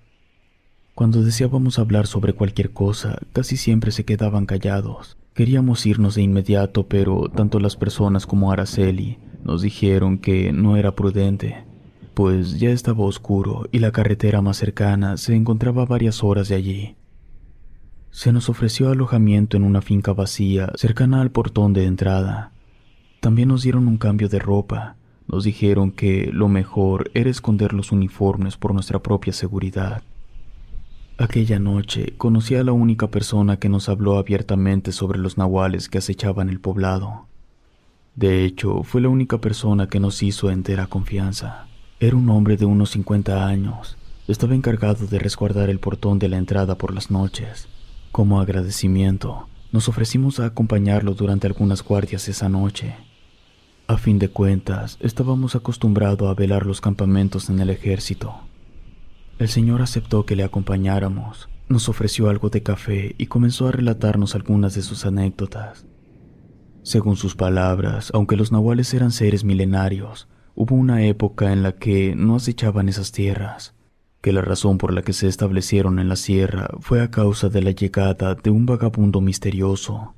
Cuando 0.96 1.22
deseábamos 1.22 1.78
hablar 1.78 2.08
sobre 2.08 2.34
cualquier 2.34 2.72
cosa, 2.72 3.20
casi 3.32 3.58
siempre 3.58 3.92
se 3.92 4.06
quedaban 4.06 4.48
callados. 4.48 5.19
Queríamos 5.40 5.86
irnos 5.86 6.16
de 6.16 6.22
inmediato, 6.22 6.90
pero 6.90 7.30
tanto 7.34 7.62
las 7.62 7.78
personas 7.78 8.26
como 8.26 8.52
Araceli 8.52 9.20
nos 9.42 9.62
dijeron 9.62 10.18
que 10.18 10.52
no 10.52 10.76
era 10.76 10.96
prudente, 10.98 11.64
pues 12.14 12.60
ya 12.60 12.72
estaba 12.72 13.06
oscuro 13.06 13.66
y 13.72 13.80
la 13.80 13.94
carretera 13.94 14.42
más 14.42 14.58
cercana 14.58 15.16
se 15.16 15.36
encontraba 15.36 15.86
varias 15.86 16.26
horas 16.26 16.50
de 16.50 16.56
allí. 16.56 16.96
Se 18.12 18.34
nos 18.34 18.50
ofreció 18.50 18.90
alojamiento 18.90 19.56
en 19.56 19.64
una 19.64 19.82
finca 19.82 20.12
vacía 20.12 20.74
cercana 20.76 21.22
al 21.22 21.32
portón 21.32 21.72
de 21.72 21.86
entrada. 21.86 22.52
También 23.22 23.48
nos 23.48 23.64
dieron 23.64 23.88
un 23.88 23.98
cambio 23.98 24.28
de 24.28 24.40
ropa. 24.40 24.98
Nos 25.26 25.46
dijeron 25.46 25.92
que 25.92 26.32
lo 26.34 26.50
mejor 26.50 27.12
era 27.14 27.30
esconder 27.30 27.72
los 27.72 27.94
uniformes 27.94 28.58
por 28.58 28.74
nuestra 28.74 29.00
propia 29.00 29.32
seguridad. 29.32 30.04
Aquella 31.22 31.60
noche 31.60 32.14
conocí 32.18 32.56
a 32.56 32.64
la 32.64 32.72
única 32.72 33.12
persona 33.12 33.58
que 33.58 33.68
nos 33.68 33.90
habló 33.90 34.18
abiertamente 34.18 34.94
sobre 34.94 35.20
los 35.20 35.38
nahuales 35.38 35.90
que 35.90 35.98
acechaban 35.98 36.48
el 36.48 36.62
poblado. 36.62 37.26
De 38.16 38.46
hecho, 38.46 38.84
fue 38.84 39.02
la 39.02 39.10
única 39.10 39.38
persona 39.40 39.90
que 39.90 40.00
nos 40.00 40.24
hizo 40.24 40.50
entera 40.50 40.88
confianza. 40.88 41.68
Era 42.00 42.16
un 42.16 42.30
hombre 42.30 42.56
de 42.56 42.64
unos 42.64 42.92
50 42.92 43.46
años. 43.46 43.98
Estaba 44.30 44.56
encargado 44.56 45.08
de 45.08 45.20
resguardar 45.20 45.70
el 45.70 45.82
portón 45.82 46.20
de 46.20 46.30
la 46.30 46.38
entrada 46.38 46.78
por 46.78 46.94
las 46.94 47.12
noches. 47.12 47.68
Como 48.14 48.40
agradecimiento, 48.40 49.50
nos 49.74 49.90
ofrecimos 49.90 50.40
a 50.40 50.46
acompañarlo 50.46 51.16
durante 51.16 51.48
algunas 51.48 51.84
guardias 51.84 52.30
esa 52.30 52.48
noche. 52.48 52.96
A 53.88 53.98
fin 53.98 54.20
de 54.20 54.30
cuentas, 54.30 54.98
estábamos 55.02 55.54
acostumbrados 55.58 56.30
a 56.30 56.34
velar 56.34 56.66
los 56.66 56.80
campamentos 56.80 57.50
en 57.50 57.60
el 57.60 57.72
ejército. 57.72 58.49
El 59.40 59.48
señor 59.48 59.82
aceptó 59.82 60.26
que 60.26 60.36
le 60.36 60.44
acompañáramos, 60.44 61.48
nos 61.70 61.88
ofreció 61.88 62.30
algo 62.30 62.50
de 62.50 62.62
café 62.62 63.16
y 63.18 63.28
comenzó 63.28 63.70
a 63.70 63.72
relatarnos 63.72 64.36
algunas 64.36 64.76
de 64.76 64.82
sus 64.82 65.06
anécdotas. 65.06 65.86
Según 66.84 67.16
sus 67.16 67.38
palabras, 67.38 68.12
aunque 68.14 68.36
los 68.36 68.52
nahuales 68.52 68.94
eran 68.94 69.14
seres 69.14 69.46
milenarios, 69.46 70.28
hubo 70.56 70.76
una 70.76 71.06
época 71.06 71.54
en 71.54 71.64
la 71.64 71.72
que 71.72 72.16
no 72.18 72.36
acechaban 72.36 72.90
esas 72.90 73.14
tierras, 73.14 73.76
que 74.20 74.34
la 74.34 74.42
razón 74.42 74.78
por 74.78 74.94
la 74.94 75.04
que 75.04 75.14
se 75.14 75.30
establecieron 75.30 76.00
en 76.00 76.10
la 76.10 76.18
sierra 76.18 76.70
fue 76.82 77.02
a 77.02 77.10
causa 77.10 77.48
de 77.48 77.62
la 77.62 77.72
llegada 77.72 78.36
de 78.36 78.50
un 78.50 78.66
vagabundo 78.66 79.22
misterioso. 79.22 80.16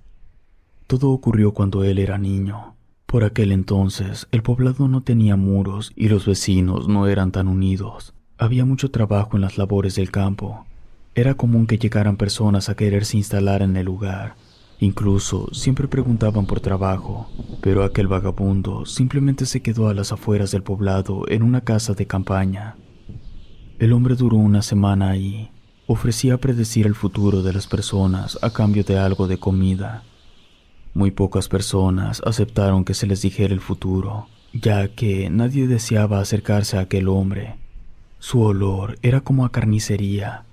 Todo 0.87 1.11
ocurrió 1.11 1.53
cuando 1.53 1.83
él 1.83 1.99
era 1.99 2.17
niño. 2.17 2.75
Por 3.05 3.23
aquel 3.23 3.51
entonces 3.51 4.27
el 4.31 4.41
poblado 4.41 4.87
no 4.87 5.01
tenía 5.01 5.35
muros 5.35 5.91
y 5.95 6.09
los 6.09 6.25
vecinos 6.25 6.87
no 6.87 7.05
eran 7.05 7.31
tan 7.31 7.47
unidos. 7.47 8.15
Había 8.41 8.65
mucho 8.65 8.89
trabajo 8.89 9.37
en 9.37 9.41
las 9.41 9.59
labores 9.59 9.93
del 9.93 10.09
campo. 10.09 10.65
Era 11.13 11.35
común 11.35 11.67
que 11.67 11.77
llegaran 11.77 12.17
personas 12.17 12.69
a 12.69 12.75
quererse 12.75 13.15
instalar 13.15 13.61
en 13.61 13.77
el 13.77 13.85
lugar. 13.85 14.33
Incluso 14.79 15.53
siempre 15.53 15.87
preguntaban 15.87 16.47
por 16.47 16.59
trabajo, 16.59 17.29
pero 17.61 17.83
aquel 17.83 18.07
vagabundo 18.07 18.87
simplemente 18.87 19.45
se 19.45 19.61
quedó 19.61 19.89
a 19.89 19.93
las 19.93 20.11
afueras 20.11 20.49
del 20.49 20.63
poblado 20.63 21.25
en 21.27 21.43
una 21.43 21.61
casa 21.61 21.93
de 21.93 22.07
campaña. 22.07 22.77
El 23.77 23.93
hombre 23.93 24.15
duró 24.15 24.37
una 24.37 24.63
semana 24.63 25.11
ahí. 25.11 25.51
Ofrecía 25.85 26.39
predecir 26.39 26.87
el 26.87 26.95
futuro 26.95 27.43
de 27.43 27.53
las 27.53 27.67
personas 27.67 28.39
a 28.41 28.49
cambio 28.49 28.83
de 28.83 28.97
algo 28.97 29.27
de 29.27 29.37
comida. 29.37 30.01
Muy 30.95 31.11
pocas 31.11 31.47
personas 31.47 32.23
aceptaron 32.25 32.85
que 32.85 32.95
se 32.95 33.05
les 33.05 33.21
dijera 33.21 33.53
el 33.53 33.61
futuro, 33.61 34.29
ya 34.51 34.87
que 34.87 35.29
nadie 35.29 35.67
deseaba 35.67 36.19
acercarse 36.19 36.79
a 36.79 36.81
aquel 36.81 37.07
hombre. 37.07 37.60
Su 38.23 38.41
olor 38.41 38.99
era 39.01 39.21
como 39.21 39.45
a 39.45 39.51
carnicería. 39.51 40.43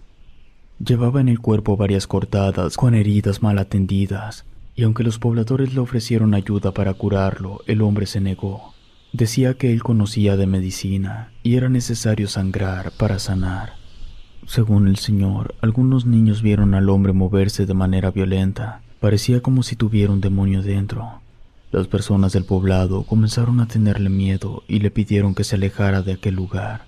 Llevaba 0.82 1.20
en 1.20 1.28
el 1.28 1.38
cuerpo 1.38 1.76
varias 1.76 2.06
cortadas 2.06 2.78
con 2.78 2.94
heridas 2.94 3.42
mal 3.42 3.58
atendidas, 3.58 4.46
y 4.74 4.84
aunque 4.84 5.04
los 5.04 5.18
pobladores 5.18 5.74
le 5.74 5.80
ofrecieron 5.80 6.32
ayuda 6.32 6.72
para 6.72 6.94
curarlo, 6.94 7.60
el 7.66 7.82
hombre 7.82 8.06
se 8.06 8.22
negó. 8.22 8.72
Decía 9.12 9.52
que 9.52 9.70
él 9.70 9.82
conocía 9.82 10.38
de 10.38 10.46
medicina 10.46 11.30
y 11.42 11.56
era 11.56 11.68
necesario 11.68 12.26
sangrar 12.26 12.90
para 12.92 13.18
sanar. 13.18 13.74
Según 14.46 14.88
el 14.88 14.96
señor, 14.96 15.54
algunos 15.60 16.06
niños 16.06 16.40
vieron 16.40 16.72
al 16.72 16.88
hombre 16.88 17.12
moverse 17.12 17.66
de 17.66 17.74
manera 17.74 18.10
violenta. 18.10 18.80
Parecía 18.98 19.42
como 19.42 19.62
si 19.62 19.76
tuviera 19.76 20.10
un 20.10 20.22
demonio 20.22 20.62
dentro. 20.62 21.20
Las 21.70 21.86
personas 21.86 22.32
del 22.32 22.46
poblado 22.46 23.02
comenzaron 23.02 23.60
a 23.60 23.68
tenerle 23.68 24.08
miedo 24.08 24.62
y 24.68 24.78
le 24.78 24.90
pidieron 24.90 25.34
que 25.34 25.44
se 25.44 25.56
alejara 25.56 26.00
de 26.00 26.14
aquel 26.14 26.34
lugar. 26.34 26.87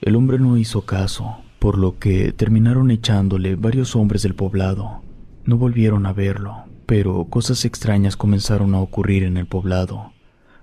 El 0.00 0.14
hombre 0.14 0.38
no 0.38 0.56
hizo 0.56 0.82
caso, 0.82 1.38
por 1.58 1.76
lo 1.76 1.98
que 1.98 2.32
terminaron 2.32 2.90
echándole 2.90 3.56
varios 3.56 3.96
hombres 3.96 4.22
del 4.22 4.34
poblado. 4.34 5.02
No 5.44 5.56
volvieron 5.56 6.06
a 6.06 6.12
verlo, 6.12 6.64
pero 6.86 7.24
cosas 7.24 7.64
extrañas 7.64 8.16
comenzaron 8.16 8.74
a 8.74 8.80
ocurrir 8.80 9.24
en 9.24 9.36
el 9.36 9.46
poblado. 9.46 10.12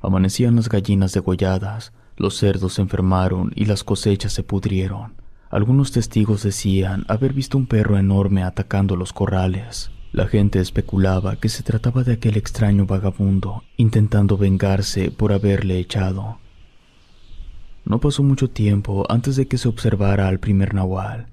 Amanecían 0.02 0.56
las 0.56 0.70
gallinas 0.70 1.12
degolladas, 1.12 1.92
los 2.16 2.38
cerdos 2.38 2.76
se 2.76 2.82
enfermaron 2.82 3.52
y 3.56 3.66
las 3.66 3.84
cosechas 3.84 4.32
se 4.32 4.44
pudrieron. 4.44 5.16
Algunos 5.50 5.92
testigos 5.92 6.44
decían 6.44 7.06
haber 7.08 7.34
visto 7.34 7.58
un 7.58 7.68
perro 7.68 7.98
enorme 7.98 8.44
atacando 8.44 8.96
los 8.96 9.12
corrales. 9.12 9.92
La 10.14 10.28
gente 10.28 10.60
especulaba 10.60 11.36
que 11.36 11.50
se 11.50 11.62
trataba 11.62 12.04
de 12.04 12.14
aquel 12.14 12.38
extraño 12.38 12.86
vagabundo 12.86 13.64
intentando 13.76 14.38
vengarse 14.38 15.12
por 15.12 15.34
haberle 15.34 15.78
echado. 15.78 16.38
No 17.86 18.00
pasó 18.00 18.24
mucho 18.24 18.50
tiempo 18.50 19.06
antes 19.10 19.36
de 19.36 19.48
que 19.48 19.60
se 19.60 19.68
observara 19.68 20.28
al 20.28 20.40
primer 20.40 20.74
nahual. 20.74 21.28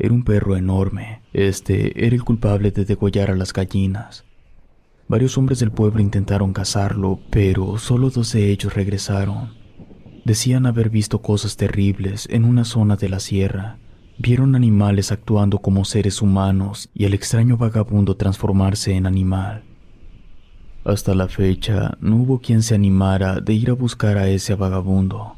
Era 0.00 0.12
un 0.12 0.24
perro 0.24 0.56
enorme. 0.56 1.22
Este 1.32 2.04
era 2.04 2.16
el 2.16 2.24
culpable 2.24 2.72
de 2.72 2.84
degollar 2.84 3.30
a 3.30 3.36
las 3.36 3.52
gallinas. 3.52 4.24
Varios 5.06 5.38
hombres 5.38 5.60
del 5.60 5.70
pueblo 5.70 6.00
intentaron 6.00 6.52
cazarlo, 6.52 7.20
pero 7.30 7.78
solo 7.78 8.10
dos 8.10 8.32
de 8.32 8.50
ellos 8.50 8.74
regresaron. 8.74 9.50
Decían 10.24 10.66
haber 10.66 10.90
visto 10.90 11.22
cosas 11.22 11.56
terribles 11.56 12.26
en 12.30 12.44
una 12.44 12.64
zona 12.64 12.96
de 12.96 13.08
la 13.08 13.20
sierra. 13.20 13.78
Vieron 14.18 14.56
animales 14.56 15.12
actuando 15.12 15.58
como 15.58 15.84
seres 15.84 16.20
humanos 16.20 16.88
y 16.94 17.04
al 17.04 17.14
extraño 17.14 17.56
vagabundo 17.56 18.16
transformarse 18.16 18.94
en 18.94 19.06
animal. 19.06 19.62
Hasta 20.84 21.14
la 21.14 21.28
fecha 21.28 21.96
no 22.00 22.16
hubo 22.16 22.40
quien 22.40 22.62
se 22.62 22.74
animara 22.74 23.40
de 23.40 23.52
ir 23.54 23.70
a 23.70 23.74
buscar 23.74 24.18
a 24.18 24.28
ese 24.28 24.56
vagabundo. 24.56 25.36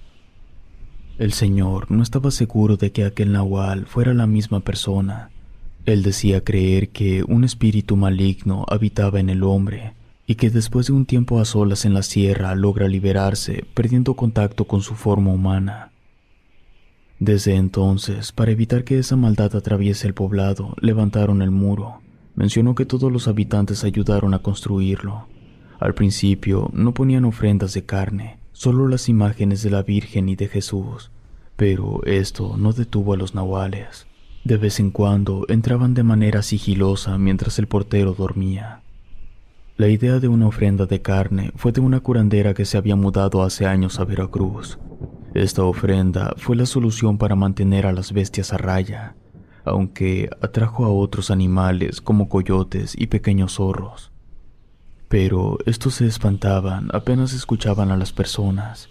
El 1.17 1.33
señor 1.33 1.93
no 1.93 2.03
estaba 2.03 2.33
seguro 2.33 2.77
de 2.77 2.91
que 2.91 3.05
aquel 3.05 3.31
nahual 3.31 3.87
fuera 3.87 4.15
la 4.15 4.27
misma 4.27 4.61
persona. 4.61 5.31
Él 5.87 6.03
decía 6.03 6.43
creer 6.43 6.89
que 6.89 7.23
un 7.23 7.45
espíritu 7.45 7.95
maligno 7.95 8.67
habitaba 8.69 9.21
en 9.21 9.31
el 9.31 9.45
hombre 9.45 9.93
y 10.27 10.35
que 10.35 10.51
después 10.51 10.89
de 10.89 10.93
un 10.93 11.07
tiempo 11.07 11.39
a 11.39 11.45
solas 11.45 11.85
en 11.85 11.95
la 11.95 12.03
sierra 12.03 12.57
logra 12.57 12.89
liberarse 12.89 13.65
perdiendo 13.75 14.15
contacto 14.15 14.65
con 14.65 14.81
su 14.81 14.97
forma 14.97 15.31
humana. 15.31 15.93
Desde 17.21 17.55
entonces, 17.55 18.33
para 18.33 18.51
evitar 18.51 18.83
que 18.83 18.99
esa 18.99 19.15
maldad 19.15 19.55
atraviese 19.55 20.09
el 20.09 20.15
poblado, 20.15 20.75
levantaron 20.81 21.43
el 21.43 21.53
muro. 21.53 22.01
Mencionó 22.35 22.75
que 22.75 22.87
todos 22.87 23.13
los 23.13 23.29
habitantes 23.29 23.85
ayudaron 23.85 24.35
a 24.35 24.41
construirlo. 24.41 25.29
Al 25.79 25.95
principio 25.95 26.71
no 26.73 26.93
ponían 26.93 27.25
ofrendas 27.25 27.73
de 27.75 27.85
carne, 27.85 28.39
solo 28.55 28.89
las 28.89 29.11
imágenes 29.11 29.63
de 29.63 29.71
la 29.71 29.83
Virgen 29.83 30.31
y 30.31 30.37
de 30.37 30.49
Jesús, 30.49 31.11
pero 31.57 32.03
esto 32.05 32.57
no 32.57 32.73
detuvo 32.73 33.13
a 33.13 33.17
los 33.17 33.35
nahuales. 33.35 34.07
De 34.45 34.57
vez 34.57 34.81
en 34.81 34.91
cuando 34.91 35.45
entraban 35.49 35.93
de 35.93 36.05
manera 36.05 36.41
sigilosa 36.43 37.19
mientras 37.19 37.59
el 37.59 37.67
portero 37.67 38.15
dormía. 38.15 38.81
La 39.77 39.89
idea 39.89 40.21
de 40.21 40.29
una 40.29 40.47
ofrenda 40.47 40.87
de 40.87 41.03
carne 41.03 41.51
fue 41.57 41.73
de 41.73 41.81
una 41.81 41.99
curandera 41.99 42.55
que 42.55 42.65
se 42.65 42.79
había 42.79 42.95
mudado 42.95 43.43
hace 43.43 43.67
años 43.67 43.99
a 43.99 44.05
Veracruz. 44.05 44.79
Esta 45.35 45.65
ofrenda 45.65 46.35
fue 46.37 46.55
la 46.55 46.65
solución 46.65 47.19
para 47.19 47.35
mantener 47.35 47.87
a 47.87 47.93
las 47.93 48.13
bestias 48.13 48.53
a 48.53 48.59
raya, 48.59 49.17
aunque 49.65 50.31
atrajo 50.41 50.85
a 50.85 50.91
otros 50.91 51.33
animales 51.33 52.01
como 52.01 52.29
coyotes 52.29 52.95
y 52.97 53.09
pequeños 53.09 53.55
zorros. 53.55 54.14
Pero 55.15 55.59
estos 55.65 55.95
se 55.95 56.09
espantaban 56.09 56.89
apenas 56.93 57.35
escuchaban 57.35 57.93
a 57.93 57.97
las 57.97 58.13
personas. 58.13 58.89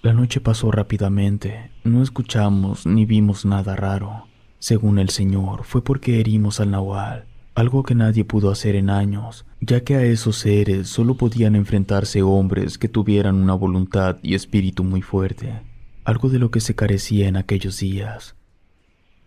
La 0.00 0.14
noche 0.14 0.40
pasó 0.40 0.70
rápidamente, 0.70 1.72
no 1.84 2.02
escuchamos 2.02 2.86
ni 2.86 3.04
vimos 3.04 3.44
nada 3.44 3.76
raro. 3.76 4.28
Según 4.58 4.98
el 4.98 5.10
Señor, 5.10 5.64
fue 5.64 5.84
porque 5.84 6.20
herimos 6.20 6.58
al 6.58 6.70
Nahual, 6.70 7.26
algo 7.54 7.82
que 7.82 7.94
nadie 7.94 8.24
pudo 8.24 8.50
hacer 8.50 8.76
en 8.76 8.88
años, 8.88 9.44
ya 9.60 9.84
que 9.84 9.96
a 9.96 10.04
esos 10.04 10.36
seres 10.36 10.88
solo 10.88 11.18
podían 11.18 11.54
enfrentarse 11.54 12.22
hombres 12.22 12.78
que 12.78 12.88
tuvieran 12.88 13.34
una 13.34 13.52
voluntad 13.52 14.16
y 14.22 14.34
espíritu 14.34 14.84
muy 14.84 15.02
fuerte, 15.02 15.60
algo 16.04 16.30
de 16.30 16.38
lo 16.38 16.50
que 16.50 16.60
se 16.60 16.74
carecía 16.74 17.28
en 17.28 17.36
aquellos 17.36 17.78
días. 17.80 18.36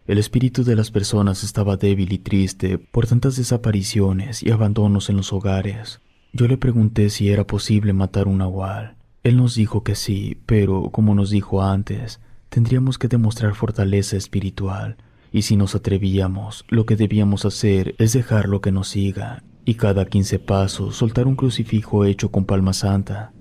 El 0.09 0.17
espíritu 0.17 0.63
de 0.63 0.75
las 0.75 0.89
personas 0.89 1.43
estaba 1.43 1.77
débil 1.77 2.11
y 2.11 2.17
triste 2.17 2.79
por 2.79 3.05
tantas 3.05 3.35
desapariciones 3.35 4.41
y 4.41 4.49
abandonos 4.49 5.07
en 5.11 5.17
los 5.17 5.31
hogares. 5.31 6.01
Yo 6.33 6.47
le 6.47 6.57
pregunté 6.57 7.11
si 7.11 7.29
era 7.29 7.45
posible 7.45 7.93
matar 7.93 8.27
un 8.27 8.39
nahual. 8.39 8.95
Él 9.21 9.37
nos 9.37 9.53
dijo 9.53 9.83
que 9.83 9.93
sí, 9.93 10.41
pero 10.47 10.89
como 10.89 11.13
nos 11.13 11.29
dijo 11.29 11.61
antes, 11.61 12.21
tendríamos 12.49 12.97
que 12.97 13.07
demostrar 13.07 13.53
fortaleza 13.53 14.17
espiritual, 14.17 14.97
y 15.31 15.43
si 15.43 15.55
nos 15.55 15.75
atrevíamos, 15.75 16.65
lo 16.69 16.87
que 16.87 16.95
debíamos 16.95 17.45
hacer 17.45 17.93
es 17.99 18.11
dejarlo 18.13 18.61
que 18.61 18.71
nos 18.71 18.87
siga, 18.87 19.43
y 19.63 19.75
cada 19.75 20.05
quince 20.05 20.39
pasos 20.39 20.95
soltar 20.95 21.27
un 21.27 21.35
crucifijo 21.35 22.05
hecho 22.05 22.31
con 22.31 22.45
palma 22.45 22.73
santa. 22.73 23.31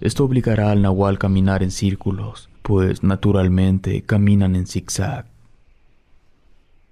Esto 0.00 0.24
obligará 0.24 0.72
al 0.72 0.82
nahual 0.82 1.14
a 1.14 1.18
caminar 1.18 1.62
en 1.62 1.70
círculos, 1.70 2.50
pues 2.62 3.04
naturalmente 3.04 4.02
caminan 4.02 4.56
en 4.56 4.66
zigzag. 4.66 5.35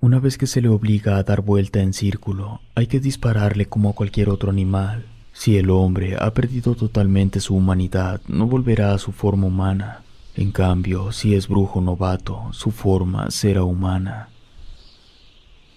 Una 0.05 0.21
vez 0.21 0.37
que 0.37 0.47
se 0.47 0.61
le 0.61 0.69
obliga 0.69 1.17
a 1.17 1.23
dar 1.23 1.40
vuelta 1.40 1.81
en 1.81 1.95
círculo, 1.95 2.61
hay 2.75 2.88
que 2.88 3.01
dispararle 3.01 3.64
como 3.64 3.88
a 3.88 3.95
cualquier 3.95 4.29
otro 4.29 4.51
animal. 4.51 5.07
Si 5.33 5.57
el 5.57 5.71
hombre 5.71 6.19
ha 6.21 6.35
perdido 6.35 6.75
totalmente 6.75 7.40
su 7.40 7.57
humanidad, 7.57 8.21
no 8.29 8.47
volverá 8.47 8.93
a 8.93 8.99
su 8.99 9.12
forma 9.12 9.47
humana. 9.47 10.03
En 10.37 10.53
cambio, 10.53 11.11
si 11.11 11.35
es 11.35 11.49
brujo 11.49 11.81
novato, 11.81 12.53
su 12.53 12.71
forma 12.71 13.31
será 13.31 13.64
humana. 13.64 14.29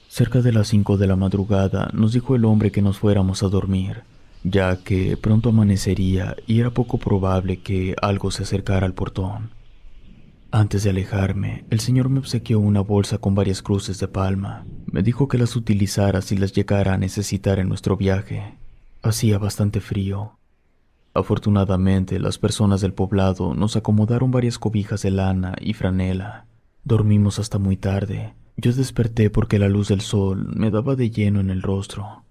Cerca 0.10 0.42
de 0.42 0.52
las 0.52 0.68
cinco 0.68 0.98
de 0.98 1.08
la 1.08 1.16
madrugada 1.16 1.90
nos 1.94 2.12
dijo 2.12 2.36
el 2.36 2.44
hombre 2.44 2.70
que 2.70 2.82
nos 2.82 3.00
fuéramos 3.00 3.44
a 3.44 3.48
dormir, 3.48 4.02
ya 4.44 4.76
que 4.84 5.16
pronto 5.16 5.48
amanecería 5.48 6.36
y 6.46 6.60
era 6.60 6.72
poco 6.72 6.98
probable 6.98 7.62
que 7.62 7.96
algo 8.02 8.30
se 8.32 8.44
acercara 8.44 8.86
al 8.88 8.94
portón. 8.94 9.52
Antes 10.58 10.84
de 10.84 10.90
alejarme, 10.90 11.66
el 11.70 11.80
señor 11.80 12.10
me 12.10 12.18
obsequió 12.18 12.60
una 12.60 12.82
bolsa 12.82 13.20
con 13.20 13.36
varias 13.36 13.62
cruces 13.62 14.00
de 14.00 14.08
palma. 14.08 14.66
Me 14.92 15.04
dijo 15.04 15.28
que 15.28 15.38
las 15.38 15.56
utilizara 15.56 16.24
si 16.24 16.36
las 16.36 16.52
llegara 16.52 16.96
a 16.96 16.98
necesitar 16.98 17.60
en 17.60 17.70
nuestro 17.70 17.96
viaje. 17.96 18.58
Hacía 19.04 19.38
bastante 19.38 19.82
frío. 19.82 20.40
Afortunadamente, 21.14 22.20
las 22.20 22.40
personas 22.40 22.82
del 22.82 22.96
poblado 22.96 23.54
nos 23.54 23.76
acomodaron 23.76 24.32
varias 24.32 24.58
cobijas 24.58 25.04
de 25.04 25.12
lana 25.12 25.54
y 25.62 25.76
franela. 25.76 26.48
Dormimos 26.84 27.38
hasta 27.38 27.60
muy 27.60 27.78
tarde. 27.78 28.34
Yo 28.56 28.74
desperté 28.74 29.30
porque 29.30 29.60
la 29.60 29.70
luz 29.70 29.90
del 29.90 30.02
sol 30.02 30.56
me 30.56 30.72
daba 30.72 30.96
de 30.96 31.12
lleno 31.12 31.40
en 31.40 31.52
el 31.52 31.62
rostro. 31.62 32.24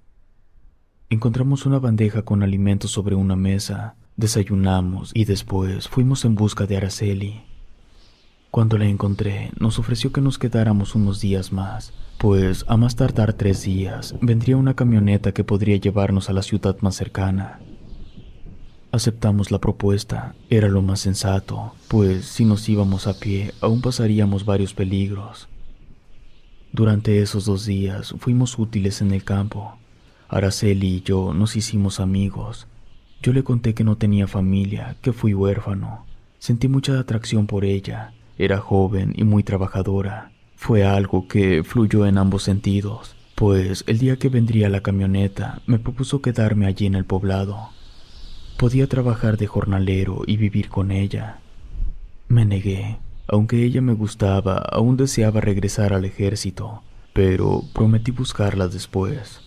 Encontramos 1.10 1.64
una 1.64 1.78
bandeja 1.78 2.22
con 2.22 2.42
alimentos 2.42 2.90
sobre 2.90 3.14
una 3.14 3.36
mesa, 3.36 3.94
desayunamos 4.16 5.12
y 5.14 5.26
después 5.26 5.86
fuimos 5.86 6.24
en 6.24 6.34
busca 6.34 6.66
de 6.66 6.78
Araceli. 6.78 7.55
Cuando 8.56 8.78
la 8.78 8.86
encontré, 8.86 9.50
nos 9.60 9.78
ofreció 9.78 10.12
que 10.12 10.22
nos 10.22 10.38
quedáramos 10.38 10.94
unos 10.94 11.20
días 11.20 11.52
más, 11.52 11.92
pues 12.16 12.64
a 12.68 12.78
más 12.78 12.96
tardar 12.96 13.34
tres 13.34 13.64
días 13.64 14.14
vendría 14.22 14.56
una 14.56 14.72
camioneta 14.72 15.32
que 15.32 15.44
podría 15.44 15.76
llevarnos 15.76 16.30
a 16.30 16.32
la 16.32 16.40
ciudad 16.40 16.74
más 16.80 16.94
cercana. 16.94 17.60
Aceptamos 18.92 19.50
la 19.50 19.58
propuesta, 19.58 20.34
era 20.48 20.68
lo 20.68 20.80
más 20.80 21.00
sensato, 21.00 21.74
pues 21.88 22.24
si 22.24 22.46
nos 22.46 22.66
íbamos 22.66 23.06
a 23.06 23.20
pie 23.20 23.52
aún 23.60 23.82
pasaríamos 23.82 24.46
varios 24.46 24.72
peligros. 24.72 25.48
Durante 26.72 27.20
esos 27.20 27.44
dos 27.44 27.66
días 27.66 28.14
fuimos 28.18 28.58
útiles 28.58 29.02
en 29.02 29.10
el 29.10 29.22
campo. 29.22 29.76
Araceli 30.30 30.94
y 30.94 31.02
yo 31.02 31.34
nos 31.34 31.56
hicimos 31.56 32.00
amigos. 32.00 32.68
Yo 33.20 33.34
le 33.34 33.44
conté 33.44 33.74
que 33.74 33.84
no 33.84 33.98
tenía 33.98 34.26
familia, 34.26 34.96
que 35.02 35.12
fui 35.12 35.34
huérfano. 35.34 36.06
Sentí 36.38 36.68
mucha 36.68 36.98
atracción 36.98 37.46
por 37.46 37.66
ella 37.66 38.14
era 38.38 38.58
joven 38.58 39.12
y 39.16 39.24
muy 39.24 39.42
trabajadora. 39.42 40.32
Fue 40.56 40.84
algo 40.84 41.28
que 41.28 41.62
fluyó 41.64 42.06
en 42.06 42.18
ambos 42.18 42.42
sentidos, 42.42 43.14
pues 43.34 43.84
el 43.86 43.98
día 43.98 44.16
que 44.16 44.28
vendría 44.28 44.68
la 44.68 44.80
camioneta 44.80 45.60
me 45.66 45.78
propuso 45.78 46.22
quedarme 46.22 46.66
allí 46.66 46.86
en 46.86 46.94
el 46.94 47.04
poblado. 47.04 47.70
Podía 48.56 48.86
trabajar 48.86 49.36
de 49.36 49.46
jornalero 49.46 50.22
y 50.26 50.38
vivir 50.38 50.68
con 50.70 50.90
ella. 50.90 51.40
Me 52.28 52.44
negué. 52.44 52.98
Aunque 53.28 53.64
ella 53.64 53.82
me 53.82 53.92
gustaba, 53.92 54.56
aún 54.58 54.96
deseaba 54.96 55.40
regresar 55.40 55.92
al 55.92 56.04
ejército, 56.04 56.82
pero 57.12 57.64
prometí 57.74 58.12
buscarla 58.12 58.68
después. 58.68 59.40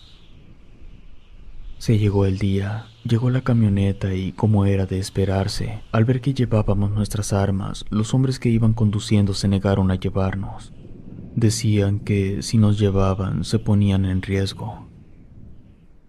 Se 1.78 1.98
llegó 1.98 2.26
el 2.26 2.38
día, 2.38 2.86
llegó 3.04 3.30
la 3.30 3.40
camioneta 3.40 4.14
y, 4.14 4.32
como 4.32 4.66
era 4.66 4.86
de 4.86 4.98
esperarse, 4.98 5.82
al 5.92 6.04
ver 6.04 6.20
que 6.20 6.34
llevábamos 6.34 6.90
nuestras 6.90 7.32
armas, 7.32 7.84
los 7.90 8.14
hombres 8.14 8.38
que 8.38 8.48
iban 8.48 8.72
conduciendo 8.72 9.34
se 9.34 9.48
negaron 9.48 9.90
a 9.90 9.96
llevarnos. 9.96 10.72
Decían 11.34 12.00
que 12.00 12.42
si 12.42 12.58
nos 12.58 12.78
llevaban 12.78 13.44
se 13.44 13.58
ponían 13.58 14.04
en 14.04 14.22
riesgo. 14.22 14.88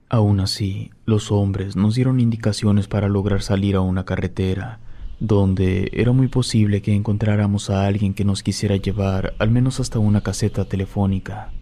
Aún 0.09 0.41
así, 0.41 0.91
los 1.05 1.31
hombres 1.31 1.75
nos 1.75 1.95
dieron 1.95 2.19
indicaciones 2.19 2.87
para 2.87 3.07
lograr 3.07 3.41
salir 3.41 3.75
a 3.75 3.81
una 3.81 4.03
carretera, 4.03 4.81
donde 5.21 5.89
era 5.93 6.11
muy 6.11 6.27
posible 6.27 6.81
que 6.81 6.93
encontráramos 6.93 7.69
a 7.69 7.85
alguien 7.85 8.13
que 8.13 8.25
nos 8.25 8.43
quisiera 8.43 8.75
llevar 8.75 9.35
al 9.39 9.51
menos 9.51 9.79
hasta 9.79 9.99
una 9.99 10.21
caseta 10.21 10.65
telefónica. 10.65 11.53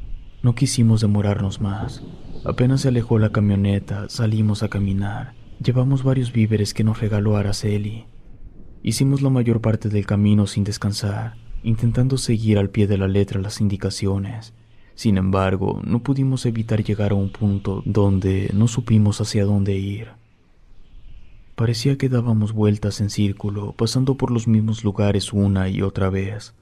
No 0.42 0.56
quisimos 0.56 1.02
demorarnos 1.02 1.60
más. 1.60 2.02
Apenas 2.46 2.82
se 2.82 2.88
alejó 2.88 3.20
la 3.20 3.32
camioneta, 3.32 4.08
salimos 4.08 4.64
a 4.64 4.70
caminar. 4.70 5.34
Llevamos 5.62 6.04
varios 6.04 6.32
víveres 6.32 6.74
que 6.74 6.86
nos 6.86 7.02
regaló 7.02 7.36
Araceli. 7.36 8.06
Hicimos 8.82 9.22
la 9.22 9.30
mayor 9.30 9.60
parte 9.60 9.90
del 9.90 10.06
camino 10.06 10.48
sin 10.48 10.64
descansar, 10.64 11.36
intentando 11.64 12.18
seguir 12.18 12.58
al 12.58 12.70
pie 12.70 12.88
de 12.88 12.98
la 12.98 13.10
letra 13.10 13.42
las 13.42 13.60
indicaciones. 13.60 14.54
Sin 14.96 15.18
embargo, 15.18 15.82
no 15.84 16.02
pudimos 16.02 16.46
evitar 16.46 16.82
llegar 16.82 17.12
a 17.12 17.16
un 17.16 17.30
punto 17.30 17.84
donde 17.86 18.50
no 18.54 18.70
supimos 18.70 19.20
hacia 19.20 19.44
dónde 19.44 19.78
ir. 19.78 20.10
Parecía 21.56 21.98
que 21.98 22.08
dábamos 22.08 22.54
vueltas 22.54 23.02
en 23.02 23.10
círculo, 23.10 23.74
pasando 23.74 24.16
por 24.16 24.32
los 24.32 24.48
mismos 24.48 24.86
lugares 24.86 25.34
una 25.34 25.68
y 25.68 25.82
otra 25.82 26.10
vez. 26.10 26.54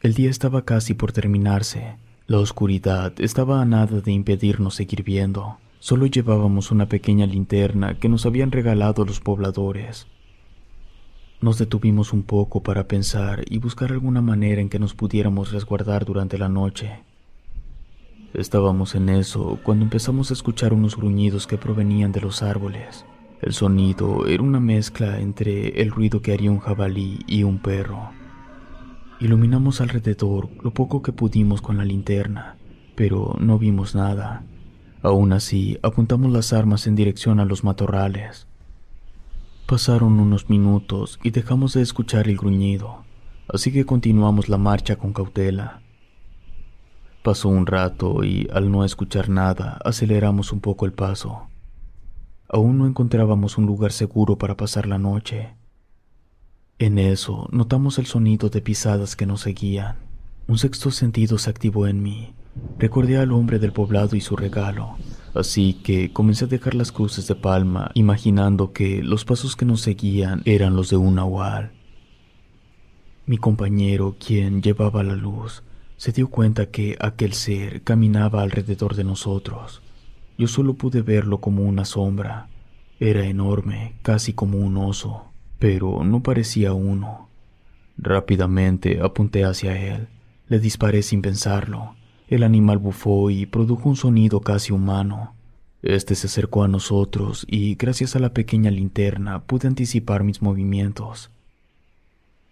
El 0.00 0.14
día 0.14 0.30
estaba 0.30 0.64
casi 0.64 0.94
por 0.94 1.10
terminarse. 1.10 1.96
La 2.28 2.36
oscuridad 2.40 3.14
estaba 3.22 3.62
a 3.62 3.64
nada 3.64 4.02
de 4.02 4.12
impedirnos 4.12 4.74
seguir 4.74 5.02
viendo. 5.02 5.56
Solo 5.78 6.04
llevábamos 6.04 6.70
una 6.70 6.86
pequeña 6.86 7.24
linterna 7.24 7.98
que 7.98 8.10
nos 8.10 8.26
habían 8.26 8.52
regalado 8.52 9.06
los 9.06 9.18
pobladores. 9.18 10.06
Nos 11.40 11.56
detuvimos 11.56 12.12
un 12.12 12.22
poco 12.22 12.62
para 12.62 12.86
pensar 12.86 13.46
y 13.48 13.56
buscar 13.56 13.92
alguna 13.92 14.20
manera 14.20 14.60
en 14.60 14.68
que 14.68 14.78
nos 14.78 14.92
pudiéramos 14.92 15.52
resguardar 15.52 16.04
durante 16.04 16.36
la 16.36 16.50
noche. 16.50 17.00
Estábamos 18.34 18.94
en 18.94 19.08
eso 19.08 19.58
cuando 19.62 19.86
empezamos 19.86 20.30
a 20.30 20.34
escuchar 20.34 20.74
unos 20.74 20.98
gruñidos 20.98 21.46
que 21.46 21.56
provenían 21.56 22.12
de 22.12 22.20
los 22.20 22.42
árboles. 22.42 23.06
El 23.40 23.54
sonido 23.54 24.26
era 24.26 24.42
una 24.42 24.60
mezcla 24.60 25.18
entre 25.18 25.80
el 25.80 25.90
ruido 25.90 26.20
que 26.20 26.34
haría 26.34 26.50
un 26.50 26.58
jabalí 26.58 27.20
y 27.26 27.44
un 27.44 27.58
perro. 27.58 28.17
Iluminamos 29.20 29.80
alrededor 29.80 30.48
lo 30.62 30.72
poco 30.72 31.02
que 31.02 31.12
pudimos 31.12 31.60
con 31.60 31.76
la 31.76 31.84
linterna, 31.84 32.56
pero 32.94 33.34
no 33.40 33.58
vimos 33.58 33.96
nada. 33.96 34.44
Aún 35.02 35.32
así, 35.32 35.76
apuntamos 35.82 36.30
las 36.30 36.52
armas 36.52 36.86
en 36.86 36.94
dirección 36.94 37.40
a 37.40 37.44
los 37.44 37.64
matorrales. 37.64 38.46
Pasaron 39.66 40.20
unos 40.20 40.48
minutos 40.48 41.18
y 41.24 41.32
dejamos 41.32 41.74
de 41.74 41.82
escuchar 41.82 42.28
el 42.28 42.36
gruñido, 42.36 43.02
así 43.52 43.72
que 43.72 43.84
continuamos 43.84 44.48
la 44.48 44.56
marcha 44.56 44.94
con 44.94 45.12
cautela. 45.12 45.82
Pasó 47.24 47.48
un 47.48 47.66
rato 47.66 48.22
y, 48.22 48.48
al 48.52 48.70
no 48.70 48.84
escuchar 48.84 49.28
nada, 49.28 49.80
aceleramos 49.84 50.52
un 50.52 50.60
poco 50.60 50.86
el 50.86 50.92
paso. 50.92 51.48
Aún 52.48 52.78
no 52.78 52.86
encontrábamos 52.86 53.58
un 53.58 53.66
lugar 53.66 53.90
seguro 53.90 54.38
para 54.38 54.56
pasar 54.56 54.86
la 54.86 54.98
noche. 54.98 55.57
En 56.80 56.98
eso 56.98 57.48
notamos 57.50 57.98
el 57.98 58.06
sonido 58.06 58.50
de 58.50 58.60
pisadas 58.60 59.16
que 59.16 59.26
nos 59.26 59.40
seguían. 59.40 59.96
Un 60.46 60.58
sexto 60.58 60.92
sentido 60.92 61.36
se 61.36 61.50
activó 61.50 61.88
en 61.88 62.04
mí. 62.04 62.34
Recordé 62.78 63.18
al 63.18 63.32
hombre 63.32 63.58
del 63.58 63.72
poblado 63.72 64.14
y 64.14 64.20
su 64.20 64.36
regalo, 64.36 64.96
así 65.34 65.74
que 65.74 66.12
comencé 66.12 66.44
a 66.44 66.48
dejar 66.48 66.76
las 66.76 66.92
cruces 66.92 67.26
de 67.26 67.34
palma, 67.34 67.90
imaginando 67.94 68.72
que 68.72 69.02
los 69.02 69.24
pasos 69.24 69.56
que 69.56 69.64
nos 69.64 69.80
seguían 69.80 70.42
eran 70.44 70.76
los 70.76 70.88
de 70.88 70.96
un 70.96 71.16
nahual. 71.16 71.72
Mi 73.26 73.38
compañero, 73.38 74.16
quien 74.24 74.62
llevaba 74.62 75.02
la 75.02 75.16
luz, 75.16 75.64
se 75.96 76.12
dio 76.12 76.28
cuenta 76.28 76.66
que 76.66 76.96
aquel 77.00 77.32
ser 77.32 77.82
caminaba 77.82 78.42
alrededor 78.42 78.94
de 78.94 79.02
nosotros. 79.02 79.82
Yo 80.38 80.46
solo 80.46 80.74
pude 80.74 81.02
verlo 81.02 81.38
como 81.38 81.64
una 81.64 81.84
sombra. 81.84 82.48
Era 83.00 83.26
enorme, 83.26 83.96
casi 84.02 84.32
como 84.32 84.58
un 84.58 84.76
oso, 84.76 85.27
pero 85.58 86.04
no 86.04 86.22
parecía 86.22 86.72
uno. 86.72 87.28
Rápidamente 87.96 89.00
apunté 89.02 89.44
hacia 89.44 89.76
él. 89.76 90.08
Le 90.48 90.60
disparé 90.60 91.02
sin 91.02 91.20
pensarlo. 91.20 91.96
El 92.28 92.42
animal 92.42 92.78
bufó 92.78 93.30
y 93.30 93.46
produjo 93.46 93.88
un 93.88 93.96
sonido 93.96 94.40
casi 94.40 94.72
humano. 94.72 95.34
Este 95.82 96.14
se 96.14 96.26
acercó 96.26 96.64
a 96.64 96.68
nosotros 96.68 97.46
y 97.48 97.74
gracias 97.74 98.16
a 98.16 98.18
la 98.18 98.32
pequeña 98.32 98.70
linterna 98.70 99.42
pude 99.42 99.68
anticipar 99.68 100.24
mis 100.24 100.42
movimientos. 100.42 101.30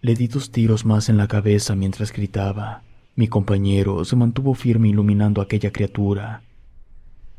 Le 0.01 0.15
di 0.15 0.29
dos 0.29 0.51
tiros 0.51 0.85
más 0.85 1.09
en 1.09 1.17
la 1.17 1.27
cabeza 1.27 1.75
mientras 1.75 2.13
gritaba. 2.13 2.83
Mi 3.17 3.29
compañero 3.29 4.05
se 4.05 4.15
mantuvo 4.15 4.55
firme 4.55 4.89
iluminando 4.89 5.41
a 5.41 5.45
aquella 5.45 5.73
criatura. 5.73 6.43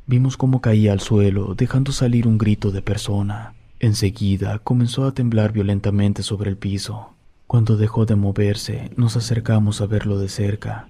Vimos 0.06 0.38
cómo 0.38 0.62
caía 0.62 0.92
al 0.92 1.02
suelo, 1.02 1.54
dejando 1.56 1.92
salir 1.92 2.28
un 2.28 2.38
grito 2.38 2.72
de 2.72 2.82
persona. 2.82 3.54
Enseguida 3.80 4.58
comenzó 4.58 5.06
a 5.06 5.14
temblar 5.14 5.54
violentamente 5.54 6.24
sobre 6.24 6.50
el 6.50 6.58
piso. 6.58 7.14
Cuando 7.46 7.78
dejó 7.78 8.08
de 8.08 8.16
moverse, 8.16 8.90
nos 8.98 9.16
acercamos 9.16 9.82
a 9.82 9.86
verlo 9.86 10.18
de 10.18 10.30
cerca. 10.30 10.88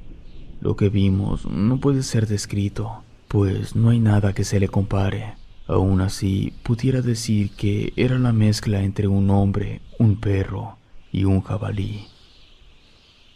Lo 0.62 0.78
que 0.78 0.88
vimos 0.88 1.46
no 1.46 1.82
puede 1.82 2.02
ser 2.02 2.28
descrito, 2.28 3.04
pues 3.28 3.76
no 3.76 3.90
hay 3.90 4.00
nada 4.00 4.32
que 4.32 4.46
se 4.46 4.62
le 4.62 4.70
compare. 4.70 5.36
Aún 5.68 6.00
así, 6.00 6.54
pudiera 6.64 7.02
decir 7.02 7.52
que 7.52 7.92
era 7.98 8.18
la 8.20 8.32
mezcla 8.32 8.82
entre 8.82 9.10
un 9.10 9.30
hombre, 9.32 9.82
un 10.00 10.16
perro 10.16 10.78
y 11.12 11.26
un 11.26 11.42
jabalí. 11.42 12.06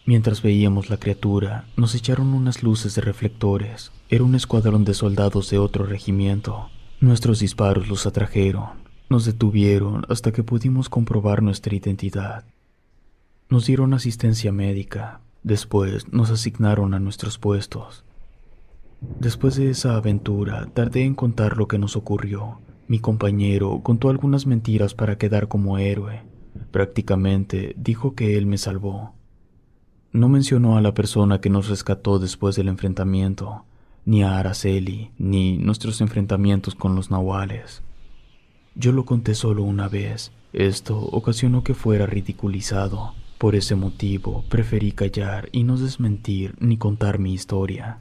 Mientras 0.06 0.42
veíamos 0.42 0.90
la 0.90 0.98
criatura, 0.98 1.66
nos 1.76 1.94
echaron 1.94 2.34
unas 2.34 2.64
luces 2.64 2.96
de 2.96 3.02
reflectores. 3.02 3.92
Era 4.08 4.24
un 4.24 4.34
escuadrón 4.34 4.86
de 4.86 4.94
soldados 4.94 5.50
de 5.50 5.58
otro 5.58 5.86
regimiento. 5.86 6.70
Nuestros 7.02 7.40
disparos 7.40 7.90
los 7.90 8.06
atrajeron. 8.06 8.81
Nos 9.12 9.26
detuvieron 9.26 10.06
hasta 10.08 10.32
que 10.32 10.42
pudimos 10.42 10.88
comprobar 10.88 11.44
nuestra 11.44 11.76
identidad. 11.76 12.46
Nos 13.50 13.66
dieron 13.66 13.94
asistencia 13.94 14.54
médica. 14.54 15.20
Después 15.44 16.14
nos 16.14 16.30
asignaron 16.30 16.94
a 16.94 17.00
nuestros 17.02 17.38
puestos. 17.38 18.06
Después 19.20 19.58
de 19.58 19.70
esa 19.70 19.98
aventura, 19.98 20.70
tardé 20.74 21.04
en 21.04 21.14
contar 21.14 21.58
lo 21.58 21.68
que 21.68 21.78
nos 21.78 21.98
ocurrió. 21.98 22.62
Mi 22.88 23.00
compañero 23.00 23.82
contó 23.84 24.08
algunas 24.08 24.46
mentiras 24.46 24.94
para 24.94 25.18
quedar 25.18 25.50
como 25.50 25.78
héroe. 25.78 26.22
Prácticamente 26.72 27.76
dijo 27.76 28.16
que 28.16 28.38
él 28.38 28.46
me 28.46 28.58
salvó. 28.58 29.14
No 30.14 30.30
mencionó 30.30 30.78
a 30.78 30.82
la 30.82 30.94
persona 30.94 31.42
que 31.42 31.50
nos 31.50 31.68
rescató 31.68 32.18
después 32.18 32.56
del 32.56 32.70
enfrentamiento, 32.70 33.66
ni 34.06 34.24
a 34.24 34.40
Araceli, 34.40 35.12
ni 35.18 35.58
nuestros 35.58 36.00
enfrentamientos 36.00 36.76
con 36.76 36.96
los 36.96 37.12
nahuales. 37.12 37.84
Yo 38.76 38.92
lo 38.92 39.06
conté 39.06 39.36
solo 39.36 39.64
una 39.64 39.90
vez. 39.90 40.32
Esto 40.54 40.98
ocasionó 40.98 41.64
que 41.64 41.74
fuera 41.74 42.06
ridiculizado. 42.06 43.14
Por 43.38 43.56
ese 43.56 43.76
motivo 43.76 44.46
preferí 44.50 44.92
callar 44.92 45.50
y 45.52 45.64
no 45.64 45.78
desmentir 45.78 46.56
ni 46.60 46.78
contar 46.78 47.20
mi 47.20 47.34
historia. 47.34 48.00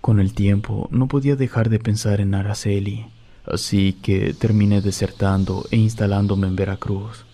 Con 0.00 0.18
el 0.18 0.32
tiempo 0.32 0.88
no 0.90 1.06
podía 1.06 1.36
dejar 1.36 1.68
de 1.68 1.78
pensar 1.78 2.20
en 2.20 2.34
Araceli, 2.34 3.06
así 3.44 3.92
que 3.92 4.32
terminé 4.32 4.80
desertando 4.80 5.66
e 5.70 5.76
instalándome 5.76 6.46
en 6.46 6.56
Veracruz. 6.56 7.26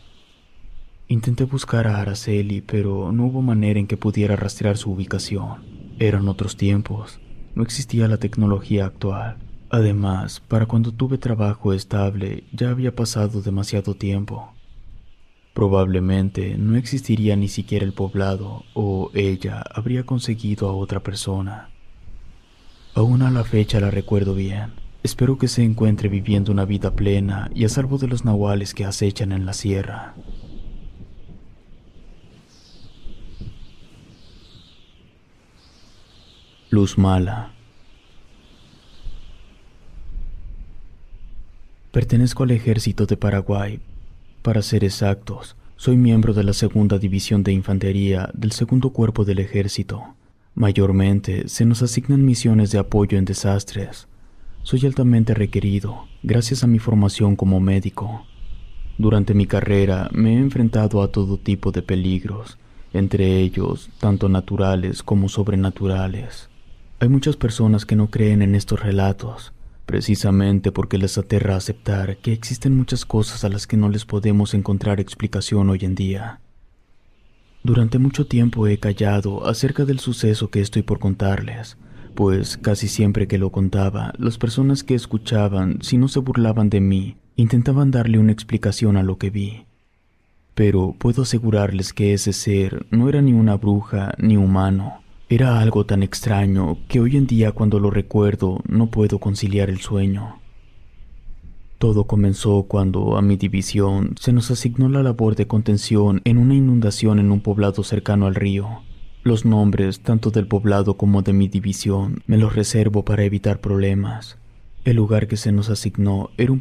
Intenté 1.09 1.45
buscar 1.45 1.87
a 1.87 2.01
Araceli, 2.01 2.61
pero 2.61 3.13
no 3.13 3.27
hubo 3.27 3.41
manera 3.41 3.79
en 3.79 3.87
que 3.87 3.97
pudiera 3.97 4.35
rastrear 4.35 4.77
su 4.77 4.91
ubicación. 4.91 5.63
Eran 6.01 6.29
otros 6.29 6.57
tiempos. 6.57 7.21
No 7.55 7.63
existía 7.63 8.09
la 8.09 8.17
tecnología 8.17 8.87
actual. 8.87 9.37
Además, 9.68 10.40
para 10.46 10.66
cuando 10.66 10.92
tuve 10.92 11.18
trabajo 11.18 11.72
estable 11.72 12.44
ya 12.52 12.70
había 12.70 12.94
pasado 12.94 13.42
demasiado 13.42 13.94
tiempo. 13.94 14.52
Probablemente 15.55 16.57
no 16.59 16.76
existiría 16.76 17.35
ni 17.35 17.48
siquiera 17.48 17.85
el 17.85 17.92
poblado 17.92 18.64
o 18.74 19.11
ella 19.14 19.64
habría 19.74 20.05
conseguido 20.05 20.68
a 20.68 20.74
otra 20.74 21.00
persona. 21.00 21.70
Aún 22.94 23.22
a 23.22 23.31
la 23.31 23.42
fecha 23.42 23.81
la 23.81 23.90
recuerdo 23.90 24.35
bien. 24.35 24.74
Espero 25.02 25.38
que 25.38 25.48
se 25.48 25.64
encuentre 25.64 26.09
viviendo 26.09 26.52
una 26.52 26.64
vida 26.64 26.94
plena 26.94 27.50
y 27.55 27.64
a 27.64 27.68
salvo 27.68 27.98
de 27.98 28.09
los 28.09 28.24
nahuales 28.24 28.74
que 28.74 28.85
acechan 28.85 29.33
en 29.33 29.46
la 29.46 29.52
sierra. 29.52 30.14
Luz 36.70 36.98
mala. 36.98 37.56
Pertenezco 41.97 42.43
al 42.43 42.51
ejército 42.51 43.07
de 43.07 43.17
Paraguay. 43.17 43.81
Para 44.43 44.61
ser 44.61 44.85
exactos, 44.85 45.57
Soy 45.77 45.97
miembro 45.97 46.35
de 46.35 46.45
la 46.45 46.53
segunda 46.53 46.99
división 46.99 47.43
de 47.43 47.53
infantería 47.53 48.29
del 48.35 48.53
segundo 48.53 48.91
cuerpo 48.91 49.25
del 49.25 49.39
ejército. 49.39 50.03
Mayormente 50.55 51.49
se 51.49 51.65
nos 51.65 51.81
asignan 51.81 52.23
misiones 52.23 52.71
de 52.71 52.77
apoyo 52.77 53.17
en 53.17 53.25
desastres. 53.25 54.09
Soy 54.63 54.85
altamente 54.85 55.33
requerido, 55.33 56.07
gracias 56.23 56.63
a 56.63 56.67
mi 56.67 56.79
formación 56.79 57.35
como 57.35 57.61
médico. 57.61 58.27
Durante 58.99 59.33
mi 59.33 59.47
carrera 59.47 60.11
me 60.13 60.35
he 60.35 60.39
enfrentado 60.39 61.01
a 61.01 61.11
todo 61.11 61.39
tipo 61.39 61.73
de 61.73 61.81
peligros, 61.81 62.59
entre 62.93 63.41
ellos 63.41 63.89
tanto 64.01 64.29
naturales 64.29 65.03
como 65.03 65.31
sobrenaturales. 65.31 66.51
Hay 67.01 67.09
muchas 67.09 67.37
personas 67.37 67.87
que 67.87 67.97
no 67.97 68.11
creen 68.11 68.43
en 68.43 68.55
estos 68.55 68.81
relatos, 68.81 69.55
precisamente 69.87 70.72
porque 70.72 70.99
les 70.99 71.16
aterra 71.16 71.57
aceptar 71.57 72.16
que 72.18 72.33
existen 72.33 72.77
muchas 72.77 73.07
cosas 73.07 73.44
a 73.44 73.49
las 73.49 73.66
que 73.66 73.77
no 73.77 73.88
les 73.88 74.05
podemos 74.05 74.53
encontrar 74.53 75.01
explicación 75.01 75.70
hoy 75.70 75.79
en 75.83 75.94
día. 75.94 76.40
Durante 77.62 77.99
mucho 77.99 78.27
tiempo 78.27 78.66
he 78.66 78.79
callado 78.79 79.46
acerca 79.46 79.85
del 79.85 80.01
suceso 80.01 80.51
que 80.51 80.61
estoy 80.61 80.83
por 80.83 80.99
contarles, 80.99 81.79
pues 82.14 82.57
casi 82.57 82.88
siempre 82.88 83.29
que 83.29 83.38
lo 83.38 83.51
contaba, 83.51 84.12
las 84.18 84.38
personas 84.38 84.83
que 84.83 84.94
escuchaban, 84.94 85.79
si 85.83 85.99
no 85.99 86.09
se 86.09 86.20
burlaban 86.20 86.68
de 86.68 86.81
mí, 86.81 87.16
intentaban 87.37 87.90
darle 87.90 88.18
una 88.18 88.33
explicación 88.33 88.96
a 88.96 89.03
lo 89.03 89.18
que 89.18 89.31
vi. 89.31 89.66
Pero 90.55 90.94
puedo 90.99 91.22
asegurarles 91.22 91.92
que 91.92 92.14
ese 92.14 92.33
ser 92.33 92.87
no 92.90 93.09
era 93.09 93.20
ni 93.20 93.33
una 93.33 93.57
bruja 93.57 94.14
ni 94.18 94.37
humano, 94.37 95.03
era 95.29 95.59
algo 95.61 95.85
tan 95.85 96.03
extraño 96.03 96.79
que 96.89 97.01
hoy 97.01 97.17
en 97.17 97.27
día 97.27 97.51
cuando 97.51 97.81
lo 97.81 97.91
recuerdo 97.91 98.61
no 98.69 98.91
puedo 98.91 99.19
conciliar 99.19 99.71
el 99.71 99.81
sueño. 99.81 100.41
Todo 101.79 102.05
comenzó 102.05 102.62
cuando 102.62 103.17
a 103.17 103.23
mi 103.23 103.37
división 103.37 104.15
se 104.21 104.33
nos 104.33 104.51
asignó 104.51 104.89
la 104.89 105.03
labor 105.03 105.35
de 105.35 105.47
contención 105.47 106.23
en 106.25 106.39
una 106.39 106.55
inundación 106.55 107.19
en 107.19 107.33
un 107.33 107.41
poblado 107.41 107.83
cercano 107.83 108.27
al 108.27 108.37
río. 108.37 108.83
Los 109.25 109.45
nombres 109.45 110.01
tanto 110.01 110.31
del 110.31 110.47
poblado 110.47 110.97
como 110.97 111.23
de 111.23 111.33
mi 111.33 111.49
división 111.49 112.23
me 112.27 112.39
los 112.39 112.55
reservo 112.55 113.05
para 113.05 113.25
evitar 113.25 113.61
problemas. 113.61 114.39
El 114.85 114.97
lugar 114.97 115.27
que 115.27 115.37
se 115.37 115.51
nos 115.51 115.69
asignó 115.69 116.31
era 116.39 116.53
un 116.53 116.61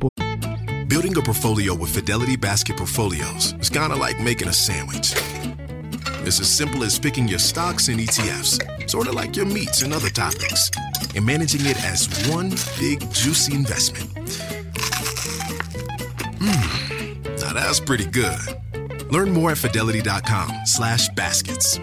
Building 0.87 1.17
a 1.17 1.21
portfolio 1.21 1.75
with 1.75 1.89
Fidelity 1.89 2.35
Basket 2.35 2.75
Portfolios 2.75 3.55
is 3.61 3.69
kind 3.69 3.91
of 3.91 3.99
like 3.99 4.19
making 4.23 4.47
a 4.47 4.53
sandwich. 4.53 5.13
It's 6.25 6.39
as 6.39 6.49
simple 6.49 6.83
as 6.83 6.97
picking 6.97 7.27
your 7.27 7.37
stocks 7.37 7.87
and 7.87 7.99
ETFs, 7.99 8.89
sort 8.89 9.07
of 9.07 9.13
like 9.13 9.35
your 9.35 9.45
meats 9.45 9.83
and 9.83 9.93
other 9.93 10.09
topics, 10.09 10.71
and 11.15 11.23
managing 11.23 11.61
it 11.65 11.77
as 11.85 12.07
one 12.27 12.49
big 12.79 12.99
juicy 13.11 13.53
investment. 13.53 14.09
Mmm, 16.39 17.39
now 17.41 17.53
that's 17.53 17.79
pretty 17.79 18.05
good. 18.05 18.39
Learn 19.11 19.31
more 19.31 19.51
at 19.51 19.59
fidelity.com 19.59 20.65
slash 20.65 21.09
baskets. 21.09 21.77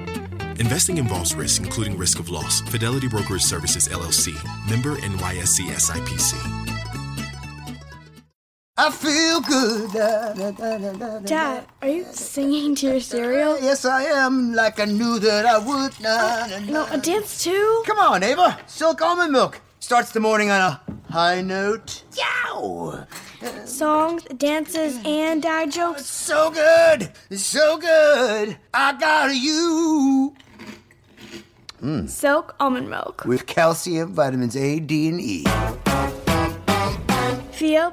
Investing 0.59 0.99
involves 0.99 1.35
risk, 1.35 1.63
including 1.63 1.97
risk 1.97 2.19
of 2.19 2.29
loss. 2.29 2.63
Fidelity 2.63 3.09
Brokerage 3.09 3.43
Services 3.43 3.87
LLC, 3.89 4.35
member 4.69 4.97
NYSE 4.97 5.71
SIPC. 5.71 6.72
I 8.79 8.91
feel 8.91 9.43
good. 9.43 9.93
Dad, 11.27 11.67
are 11.83 11.89
you 11.89 12.05
singing 12.11 12.75
to 12.77 12.87
your 12.87 13.01
cereal? 13.01 13.61
Yes, 13.61 13.85
I 13.85 14.05
am, 14.05 14.55
like 14.55 14.81
I 14.81 14.87
knew 14.87 15.19
that 15.19 15.45
I 15.45 15.59
would. 15.59 15.93
No, 16.71 16.87
a 16.91 16.97
dance 16.97 17.45
too? 17.45 17.83
Come 17.85 17.99
on, 17.99 18.23
Ava. 18.23 18.59
Silk 18.67 19.03
almond 19.03 19.31
milk 19.31 19.61
starts 19.79 20.13
the 20.13 20.21
morning 20.21 20.51
on 20.51 20.61
a 20.61 20.81
high 21.13 21.43
note. 21.43 22.03
Yow! 22.17 23.07
Songs, 23.67 24.25
dances, 24.39 24.99
and 25.05 25.43
dad 25.43 25.71
jokes. 25.71 26.07
So 26.07 26.51
good, 26.51 27.13
so 27.39 27.77
good. 27.77 28.57
I 28.73 28.95
got 28.95 29.35
you. 29.35 30.35
Mm. 31.83 32.09
Silk 32.09 32.55
almond 32.59 32.89
milk. 32.89 33.27
With 33.27 33.47
calcium, 33.47 34.15
vitamins 34.15 34.57
A, 34.57 34.81
D, 34.81 35.09
and 35.09 35.21
E. 35.21 35.45
Feel. 37.63 37.93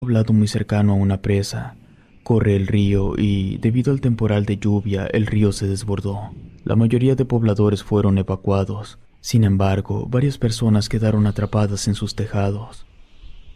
Poblado 0.00 0.32
muy 0.32 0.48
cercano 0.48 0.94
a 0.94 0.96
una 0.96 1.22
presa. 1.22 1.76
Corre 2.24 2.56
el 2.56 2.66
río 2.66 3.12
y, 3.16 3.58
debido 3.58 3.92
al 3.92 4.00
temporal 4.00 4.46
de 4.46 4.56
lluvia, 4.56 5.06
el 5.12 5.26
río 5.26 5.52
se 5.52 5.68
desbordó. 5.68 6.32
La 6.64 6.74
mayoría 6.74 7.14
de 7.14 7.24
pobladores 7.24 7.84
fueron 7.84 8.18
evacuados. 8.18 8.98
Sin 9.20 9.44
embargo, 9.44 10.08
varias 10.10 10.38
personas 10.38 10.88
quedaron 10.88 11.28
atrapadas 11.28 11.86
en 11.86 11.94
sus 11.94 12.16
tejados. 12.16 12.84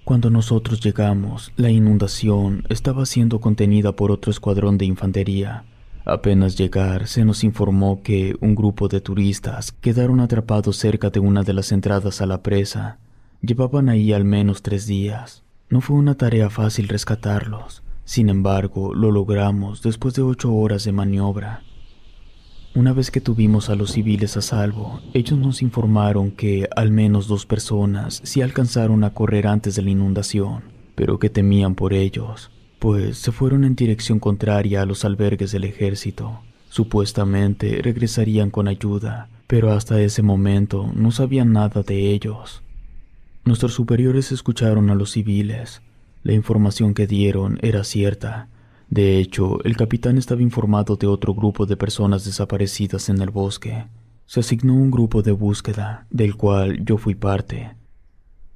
Cuando 0.04 0.30
nosotros 0.30 0.80
llegamos, 0.80 1.50
la 1.56 1.70
inundación 1.70 2.62
estaba 2.68 3.04
siendo 3.04 3.40
contenida 3.40 3.96
por 3.96 4.12
otro 4.12 4.30
escuadrón 4.30 4.78
de 4.78 4.84
infantería. 4.84 5.64
Apenas 6.04 6.56
llegar, 6.56 7.08
se 7.08 7.24
nos 7.24 7.42
informó 7.42 8.04
que 8.04 8.36
un 8.40 8.54
grupo 8.54 8.86
de 8.86 9.00
turistas 9.00 9.72
quedaron 9.72 10.20
atrapados 10.20 10.76
cerca 10.76 11.10
de 11.10 11.18
una 11.18 11.42
de 11.42 11.54
las 11.54 11.72
entradas 11.72 12.20
a 12.20 12.26
la 12.26 12.44
presa. 12.44 13.00
Llevaban 13.42 13.88
ahí 13.88 14.12
al 14.12 14.24
menos 14.24 14.62
tres 14.62 14.86
días. 14.86 15.42
No 15.68 15.80
fue 15.80 15.96
una 15.96 16.14
tarea 16.14 16.48
fácil 16.48 16.88
rescatarlos. 16.88 17.82
Sin 18.04 18.28
embargo, 18.30 18.94
lo 18.94 19.10
logramos 19.10 19.82
después 19.82 20.14
de 20.14 20.22
ocho 20.22 20.54
horas 20.54 20.84
de 20.84 20.92
maniobra. 20.92 21.62
Una 22.74 22.94
vez 22.94 23.10
que 23.10 23.20
tuvimos 23.20 23.68
a 23.68 23.74
los 23.74 23.92
civiles 23.92 24.36
a 24.38 24.42
salvo, 24.42 25.00
ellos 25.12 25.38
nos 25.38 25.60
informaron 25.60 26.30
que 26.30 26.68
al 26.74 26.90
menos 26.90 27.28
dos 27.28 27.44
personas 27.44 28.22
sí 28.24 28.40
alcanzaron 28.40 29.04
a 29.04 29.12
correr 29.12 29.46
antes 29.46 29.74
de 29.76 29.82
la 29.82 29.90
inundación, 29.90 30.62
pero 30.94 31.18
que 31.18 31.28
temían 31.28 31.74
por 31.74 31.92
ellos 31.92 32.50
pues 32.82 33.18
se 33.18 33.30
fueron 33.30 33.62
en 33.62 33.76
dirección 33.76 34.18
contraria 34.18 34.82
a 34.82 34.86
los 34.86 35.04
albergues 35.04 35.52
del 35.52 35.62
ejército. 35.62 36.40
Supuestamente 36.68 37.80
regresarían 37.80 38.50
con 38.50 38.66
ayuda, 38.66 39.28
pero 39.46 39.70
hasta 39.70 40.00
ese 40.00 40.22
momento 40.22 40.90
no 40.92 41.12
sabían 41.12 41.52
nada 41.52 41.84
de 41.84 42.10
ellos. 42.10 42.64
Nuestros 43.44 43.74
superiores 43.74 44.30
escucharon 44.30 44.90
a 44.90 44.94
los 44.94 45.10
civiles. 45.10 45.82
La 46.22 46.32
información 46.32 46.94
que 46.94 47.08
dieron 47.08 47.58
era 47.60 47.82
cierta. 47.82 48.48
De 48.88 49.18
hecho, 49.18 49.62
el 49.64 49.76
capitán 49.76 50.16
estaba 50.16 50.42
informado 50.42 50.94
de 50.94 51.08
otro 51.08 51.34
grupo 51.34 51.66
de 51.66 51.76
personas 51.76 52.24
desaparecidas 52.24 53.08
en 53.08 53.20
el 53.20 53.30
bosque. 53.30 53.86
Se 54.26 54.40
asignó 54.40 54.74
un 54.74 54.92
grupo 54.92 55.22
de 55.22 55.32
búsqueda, 55.32 56.06
del 56.10 56.36
cual 56.36 56.84
yo 56.84 56.98
fui 56.98 57.16
parte. 57.16 57.74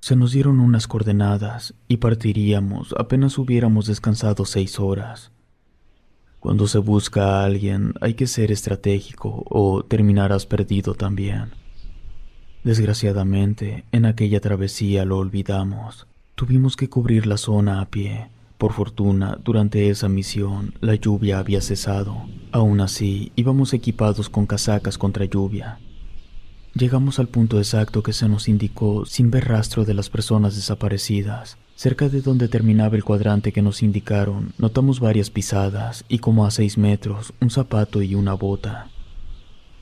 Se 0.00 0.14
nos 0.14 0.30
dieron 0.30 0.60
unas 0.60 0.86
coordenadas 0.86 1.74
y 1.88 1.96
partiríamos 1.96 2.94
apenas 2.96 3.38
hubiéramos 3.38 3.86
descansado 3.86 4.44
seis 4.44 4.78
horas. 4.78 5.32
Cuando 6.38 6.68
se 6.68 6.78
busca 6.78 7.40
a 7.40 7.44
alguien 7.44 7.94
hay 8.00 8.14
que 8.14 8.28
ser 8.28 8.52
estratégico 8.52 9.42
o 9.50 9.84
terminarás 9.84 10.46
perdido 10.46 10.94
también. 10.94 11.65
Desgraciadamente, 12.66 13.84
en 13.92 14.06
aquella 14.06 14.40
travesía 14.40 15.04
lo 15.04 15.18
olvidamos. 15.18 16.08
Tuvimos 16.34 16.74
que 16.74 16.88
cubrir 16.88 17.28
la 17.28 17.36
zona 17.36 17.80
a 17.80 17.84
pie. 17.86 18.26
Por 18.58 18.72
fortuna, 18.72 19.38
durante 19.44 19.88
esa 19.88 20.08
misión, 20.08 20.74
la 20.80 20.96
lluvia 20.96 21.38
había 21.38 21.60
cesado. 21.60 22.24
Aún 22.50 22.80
así, 22.80 23.30
íbamos 23.36 23.72
equipados 23.72 24.28
con 24.28 24.46
casacas 24.46 24.98
contra 24.98 25.26
lluvia. 25.26 25.78
Llegamos 26.74 27.20
al 27.20 27.28
punto 27.28 27.58
exacto 27.58 28.02
que 28.02 28.12
se 28.12 28.28
nos 28.28 28.48
indicó 28.48 29.06
sin 29.06 29.30
ver 29.30 29.46
rastro 29.46 29.84
de 29.84 29.94
las 29.94 30.10
personas 30.10 30.56
desaparecidas. 30.56 31.58
Cerca 31.76 32.08
de 32.08 32.20
donde 32.20 32.48
terminaba 32.48 32.96
el 32.96 33.04
cuadrante 33.04 33.52
que 33.52 33.62
nos 33.62 33.80
indicaron, 33.80 34.54
notamos 34.58 34.98
varias 34.98 35.30
pisadas 35.30 36.04
y 36.08 36.18
como 36.18 36.44
a 36.44 36.50
seis 36.50 36.78
metros, 36.78 37.32
un 37.40 37.50
zapato 37.50 38.02
y 38.02 38.16
una 38.16 38.34
bota. 38.34 38.88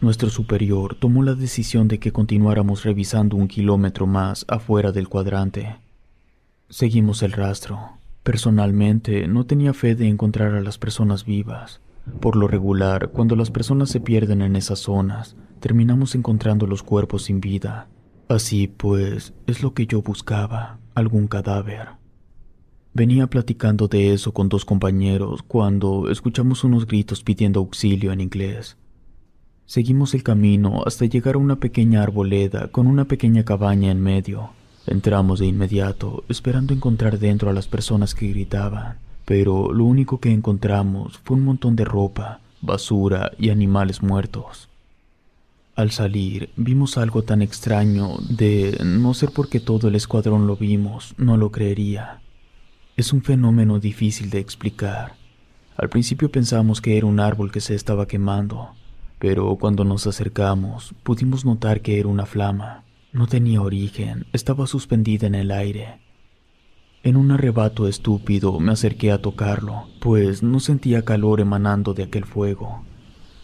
Nuestro 0.00 0.28
superior 0.28 0.96
tomó 0.96 1.22
la 1.22 1.35
decisión 1.35 1.88
de 1.88 1.98
que 1.98 2.12
continuáramos 2.12 2.85
revisando 2.85 3.37
un 3.37 3.48
kilómetro 3.48 4.07
más 4.07 4.44
afuera 4.48 4.92
del 4.92 5.09
cuadrante. 5.09 5.76
Seguimos 6.68 7.22
el 7.22 7.33
rastro. 7.33 7.80
Personalmente 8.22 9.28
no 9.28 9.46
tenía 9.46 9.72
fe 9.72 9.94
de 9.94 10.09
encontrar 10.09 10.54
a 10.54 10.61
las 10.61 10.78
personas 10.78 11.24
vivas. 11.24 11.80
Por 12.20 12.37
lo 12.37 12.48
regular, 12.48 13.11
cuando 13.11 13.37
las 13.37 13.50
personas 13.50 13.90
se 13.90 14.00
pierden 14.00 14.42
en 14.42 14.57
esas 14.57 14.80
zonas, 14.80 15.37
terminamos 15.61 16.14
encontrando 16.14 16.66
los 16.66 16.83
cuerpos 16.83 17.24
sin 17.24 17.40
vida. 17.40 17.88
Así 18.28 18.66
pues, 18.66 19.33
es 19.46 19.62
lo 19.62 19.74
que 19.74 19.87
yo 19.87 20.02
buscaba, 20.02 20.78
algún 20.94 21.28
cadáver. 21.28 21.88
Venía 22.92 23.26
platicando 23.26 23.88
de 23.88 24.12
eso 24.12 24.33
con 24.33 24.48
dos 24.48 24.64
compañeros 24.64 25.42
cuando 25.42 26.11
escuchamos 26.11 26.62
unos 26.62 26.87
gritos 26.87 27.22
pidiendo 27.22 27.61
auxilio 27.61 28.12
en 28.12 28.20
inglés. 28.20 28.76
Seguimos 29.66 30.12
el 30.12 30.22
camino 30.22 30.83
hasta 30.85 31.07
llegar 31.07 31.37
a 31.37 31.38
una 31.38 31.57
pequeña 31.57 32.03
arboleda 32.03 32.68
con 32.68 32.87
una 32.87 33.07
pequeña 33.07 33.44
cabaña 33.44 33.90
en 33.90 34.00
medio. 34.00 34.50
Entramos 34.87 35.40
de 35.40 35.46
inmediato, 35.46 36.22
esperando 36.29 36.74
encontrar 36.74 37.18
dentro 37.18 37.48
a 37.48 37.55
las 37.55 37.66
personas 37.66 38.14
que 38.14 38.29
gritaban, 38.29 38.98
pero 39.24 39.72
lo 39.72 39.85
único 39.85 40.20
que 40.20 40.31
encontramos 40.31 41.18
fue 41.24 41.38
un 41.38 41.44
montón 41.44 41.77
de 41.77 41.87
ropa, 41.87 42.40
basura 42.61 43.33
y 43.38 43.48
animales 43.48 44.03
muertos. 44.03 44.68
Al 45.77 45.90
salir, 45.90 46.50
vimos 46.57 46.98
algo 46.98 47.22
tan 47.22 47.40
extraño 47.40 48.18
de 48.29 48.79
no 48.85 49.14
ser 49.14 49.31
porque 49.31 49.61
todo 49.61 49.88
el 49.88 49.94
escuadrón 49.94 50.46
lo 50.46 50.57
vimos, 50.57 51.14
no 51.16 51.38
lo 51.38 51.50
creería. 51.50 52.20
Es 52.98 53.14
un 53.14 53.22
fenómeno 53.22 53.81
difícil 53.81 54.29
de 54.29 54.40
explicar. 54.40 55.14
Al 55.79 55.88
principio 55.88 56.31
pensamos 56.31 56.83
que 56.83 56.98
era 56.98 57.07
un 57.07 57.18
árbol 57.18 57.50
que 57.50 57.61
se 57.61 57.74
estaba 57.74 58.07
quemando, 58.07 58.70
pero 59.18 59.57
cuando 59.57 59.85
nos 59.85 60.07
acercamos 60.07 60.94
pudimos 61.03 61.44
notar 61.44 61.81
que 61.81 61.98
era 61.98 62.09
una 62.09 62.27
flama. 62.27 62.85
No 63.12 63.27
tenía 63.27 63.62
origen, 63.62 64.27
estaba 64.33 64.66
suspendida 64.66 65.27
en 65.27 65.35
el 65.35 65.50
aire. 65.50 66.00
En 67.03 67.16
un 67.16 67.31
arrebato 67.31 67.87
estúpido 67.87 68.59
me 68.59 68.72
acerqué 68.72 69.12
a 69.12 69.22
tocarlo, 69.22 69.85
pues 70.00 70.42
no 70.42 70.59
sentía 70.59 71.05
calor 71.05 71.40
emanando 71.40 71.94
de 71.94 72.03
aquel 72.03 72.24
fuego. 72.24 72.83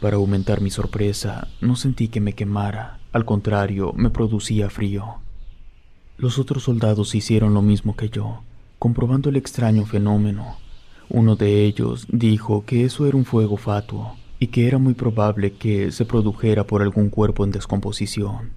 Para 0.01 0.17
aumentar 0.17 0.61
mi 0.61 0.71
sorpresa, 0.71 1.49
no 1.61 1.77
sentí 1.77 2.09
que 2.09 2.21
me 2.21 2.33
quemara, 2.33 2.99
al 3.13 3.25
contrario, 3.25 3.93
me 3.95 4.11
producía 4.11 4.71
frío. 4.71 5.17
Los 6.17 6.39
otros 6.39 6.65
soldados 6.65 7.15
hicieron 7.15 7.55
lo 7.55 7.63
mismo 7.63 7.97
que 7.97 8.09
yo, 8.09 8.43
comprobando 8.79 9.29
el 9.29 9.37
extraño 9.37 9.85
fenómeno. 9.85 10.57
Uno 11.09 11.37
de 11.37 11.65
ellos 11.65 12.07
dijo 12.11 12.65
que 12.65 12.85
eso 12.85 13.07
era 13.07 13.17
un 13.17 13.25
fuego 13.25 13.57
fatuo 13.57 14.17
y 14.41 14.49
que 14.49 14.67
era 14.67 14.79
muy 14.79 14.95
probable 14.95 15.53
que 15.53 15.93
se 15.93 16.07
produjera 16.07 16.67
por 16.67 16.81
algún 16.81 17.11
cuerpo 17.11 17.45
en 17.45 17.53
descomposición. 17.53 18.53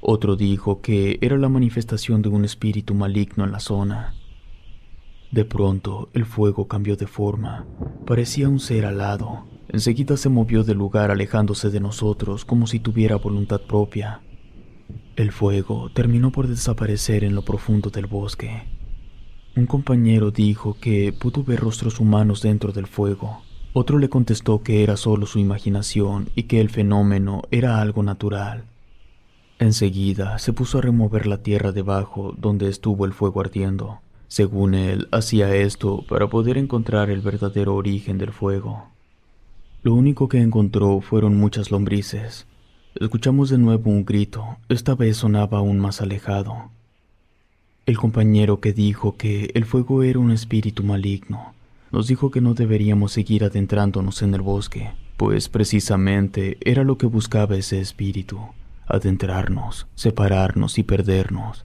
Otro 0.00 0.34
dijo 0.34 0.80
que 0.80 1.18
era 1.20 1.36
la 1.36 1.50
manifestación 1.50 2.22
de 2.22 2.30
un 2.30 2.44
espíritu 2.44 2.94
maligno 2.94 3.44
en 3.44 3.52
la 3.52 3.60
zona. 3.60 4.14
De 5.30 5.44
pronto 5.44 6.08
el 6.14 6.24
fuego 6.24 6.68
cambió 6.68 6.96
de 6.96 7.06
forma. 7.06 7.66
Parecía 8.06 8.48
un 8.48 8.60
ser 8.60 8.86
alado. 8.86 9.44
Enseguida 9.68 10.16
se 10.16 10.30
movió 10.30 10.64
del 10.64 10.78
lugar 10.78 11.10
alejándose 11.10 11.68
de 11.68 11.80
nosotros 11.80 12.46
como 12.46 12.66
si 12.66 12.80
tuviera 12.80 13.16
voluntad 13.16 13.60
propia. 13.60 14.22
El 15.16 15.32
fuego 15.32 15.90
terminó 15.92 16.32
por 16.32 16.48
desaparecer 16.48 17.24
en 17.24 17.34
lo 17.34 17.42
profundo 17.42 17.90
del 17.90 18.06
bosque. 18.06 18.62
Un 19.54 19.66
compañero 19.66 20.30
dijo 20.30 20.78
que 20.80 21.12
pudo 21.12 21.44
ver 21.44 21.60
rostros 21.60 22.00
humanos 22.00 22.40
dentro 22.40 22.72
del 22.72 22.86
fuego. 22.86 23.42
Otro 23.72 23.98
le 23.98 24.08
contestó 24.08 24.62
que 24.62 24.82
era 24.82 24.96
solo 24.96 25.26
su 25.26 25.38
imaginación 25.38 26.28
y 26.34 26.44
que 26.44 26.60
el 26.60 26.70
fenómeno 26.70 27.42
era 27.50 27.80
algo 27.80 28.02
natural. 28.02 28.64
Enseguida 29.58 30.38
se 30.38 30.52
puso 30.52 30.78
a 30.78 30.82
remover 30.82 31.26
la 31.26 31.42
tierra 31.42 31.72
debajo 31.72 32.34
donde 32.38 32.68
estuvo 32.68 33.04
el 33.04 33.12
fuego 33.12 33.40
ardiendo. 33.40 34.00
Según 34.28 34.74
él, 34.74 35.08
hacía 35.10 35.54
esto 35.54 36.04
para 36.08 36.28
poder 36.28 36.58
encontrar 36.58 37.10
el 37.10 37.20
verdadero 37.20 37.74
origen 37.74 38.18
del 38.18 38.32
fuego. 38.32 38.86
Lo 39.82 39.94
único 39.94 40.28
que 40.28 40.40
encontró 40.40 41.00
fueron 41.00 41.36
muchas 41.36 41.70
lombrices. 41.70 42.46
Escuchamos 42.94 43.48
de 43.50 43.58
nuevo 43.58 43.90
un 43.90 44.04
grito, 44.04 44.58
esta 44.68 44.94
vez 44.94 45.18
sonaba 45.18 45.58
aún 45.58 45.78
más 45.78 46.00
alejado. 46.00 46.70
El 47.86 47.96
compañero 47.96 48.60
que 48.60 48.72
dijo 48.72 49.16
que 49.16 49.50
el 49.54 49.64
fuego 49.64 50.02
era 50.02 50.18
un 50.18 50.30
espíritu 50.30 50.82
maligno, 50.82 51.54
nos 51.92 52.06
dijo 52.06 52.30
que 52.30 52.40
no 52.40 52.54
deberíamos 52.54 53.12
seguir 53.12 53.44
adentrándonos 53.44 54.22
en 54.22 54.34
el 54.34 54.42
bosque, 54.42 54.90
pues 55.16 55.48
precisamente 55.48 56.58
era 56.60 56.84
lo 56.84 56.98
que 56.98 57.06
buscaba 57.06 57.56
ese 57.56 57.80
espíritu 57.80 58.38
adentrarnos, 58.88 59.86
separarnos 59.94 60.78
y 60.78 60.82
perdernos. 60.82 61.64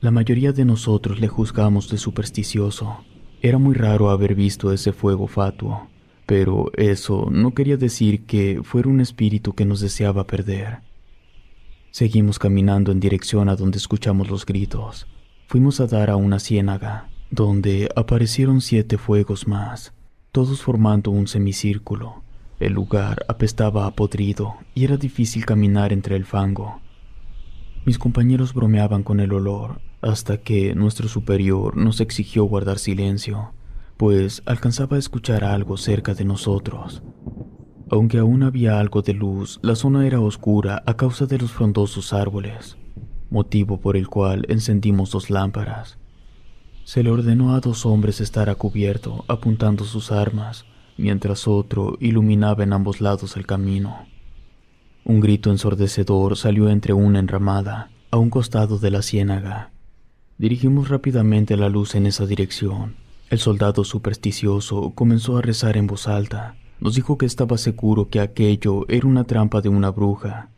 La 0.00 0.10
mayoría 0.10 0.52
de 0.52 0.64
nosotros 0.64 1.20
le 1.20 1.28
juzgamos 1.28 1.88
de 1.88 1.98
supersticioso. 1.98 3.04
Era 3.40 3.58
muy 3.58 3.74
raro 3.74 4.10
haber 4.10 4.34
visto 4.34 4.72
ese 4.72 4.92
fuego 4.92 5.26
fatuo, 5.26 5.88
pero 6.26 6.72
eso 6.76 7.28
no 7.30 7.54
quería 7.54 7.76
decir 7.76 8.24
que 8.24 8.60
fuera 8.64 8.88
un 8.88 9.00
espíritu 9.00 9.54
que 9.54 9.64
nos 9.64 9.80
deseaba 9.80 10.26
perder. 10.26 10.80
Seguimos 11.90 12.38
caminando 12.38 12.90
en 12.90 13.00
dirección 13.00 13.48
a 13.48 13.56
donde 13.56 13.78
escuchamos 13.78 14.30
los 14.30 14.46
gritos. 14.46 15.06
Fuimos 15.46 15.80
a 15.80 15.86
dar 15.86 16.08
a 16.08 16.16
una 16.16 16.38
ciénaga, 16.38 17.10
donde 17.32 17.88
aparecieron 17.96 18.60
siete 18.60 18.98
fuegos 18.98 19.48
más, 19.48 19.94
todos 20.32 20.60
formando 20.60 21.10
un 21.10 21.26
semicírculo, 21.26 22.22
el 22.60 22.74
lugar 22.74 23.24
apestaba 23.26 23.86
a 23.86 23.92
podrido 23.92 24.56
y 24.74 24.84
era 24.84 24.98
difícil 24.98 25.46
caminar 25.46 25.94
entre 25.94 26.14
el 26.14 26.26
fango. 26.26 26.82
Mis 27.86 27.98
compañeros 27.98 28.52
bromeaban 28.52 29.02
con 29.02 29.18
el 29.18 29.32
olor 29.32 29.80
hasta 30.02 30.36
que 30.36 30.74
nuestro 30.74 31.08
superior 31.08 31.74
nos 31.74 32.02
exigió 32.02 32.44
guardar 32.44 32.78
silencio, 32.78 33.54
pues 33.96 34.42
alcanzaba 34.44 34.96
a 34.96 35.00
escuchar 35.00 35.42
algo 35.42 35.78
cerca 35.78 36.12
de 36.12 36.26
nosotros. 36.26 37.02
Aunque 37.90 38.18
aún 38.18 38.42
había 38.42 38.78
algo 38.78 39.00
de 39.00 39.14
luz, 39.14 39.58
la 39.62 39.74
zona 39.74 40.06
era 40.06 40.20
oscura 40.20 40.82
a 40.84 40.98
causa 40.98 41.24
de 41.24 41.38
los 41.38 41.50
frondosos 41.50 42.12
árboles, 42.12 42.76
motivo 43.30 43.80
por 43.80 43.96
el 43.96 44.08
cual 44.08 44.44
encendimos 44.50 45.12
dos 45.12 45.30
lámparas. 45.30 45.98
Se 46.84 47.02
le 47.02 47.10
ordenó 47.10 47.54
a 47.54 47.60
dos 47.60 47.86
hombres 47.86 48.20
estar 48.20 48.50
a 48.50 48.56
cubierto, 48.56 49.24
apuntando 49.28 49.84
sus 49.84 50.10
armas, 50.10 50.64
mientras 50.96 51.46
otro 51.46 51.96
iluminaba 52.00 52.64
en 52.64 52.72
ambos 52.72 53.00
lados 53.00 53.36
el 53.36 53.46
camino. 53.46 54.06
Un 55.04 55.20
grito 55.20 55.50
ensordecedor 55.50 56.36
salió 56.36 56.68
entre 56.68 56.92
una 56.92 57.18
enramada, 57.18 57.90
a 58.10 58.18
un 58.18 58.30
costado 58.30 58.78
de 58.78 58.90
la 58.90 59.02
ciénaga. 59.02 59.70
Dirigimos 60.38 60.88
rápidamente 60.88 61.56
la 61.56 61.68
luz 61.68 61.94
en 61.94 62.06
esa 62.06 62.26
dirección. 62.26 62.96
El 63.30 63.38
soldado 63.38 63.84
supersticioso 63.84 64.92
comenzó 64.94 65.38
a 65.38 65.42
rezar 65.42 65.76
en 65.76 65.86
voz 65.86 66.08
alta. 66.08 66.56
Nos 66.80 66.94
dijo 66.94 67.16
que 67.16 67.26
estaba 67.26 67.58
seguro 67.58 68.08
que 68.08 68.20
aquello 68.20 68.86
era 68.88 69.06
una 69.06 69.24
trampa 69.24 69.60
de 69.60 69.68
una 69.68 69.90
bruja. 69.90 70.50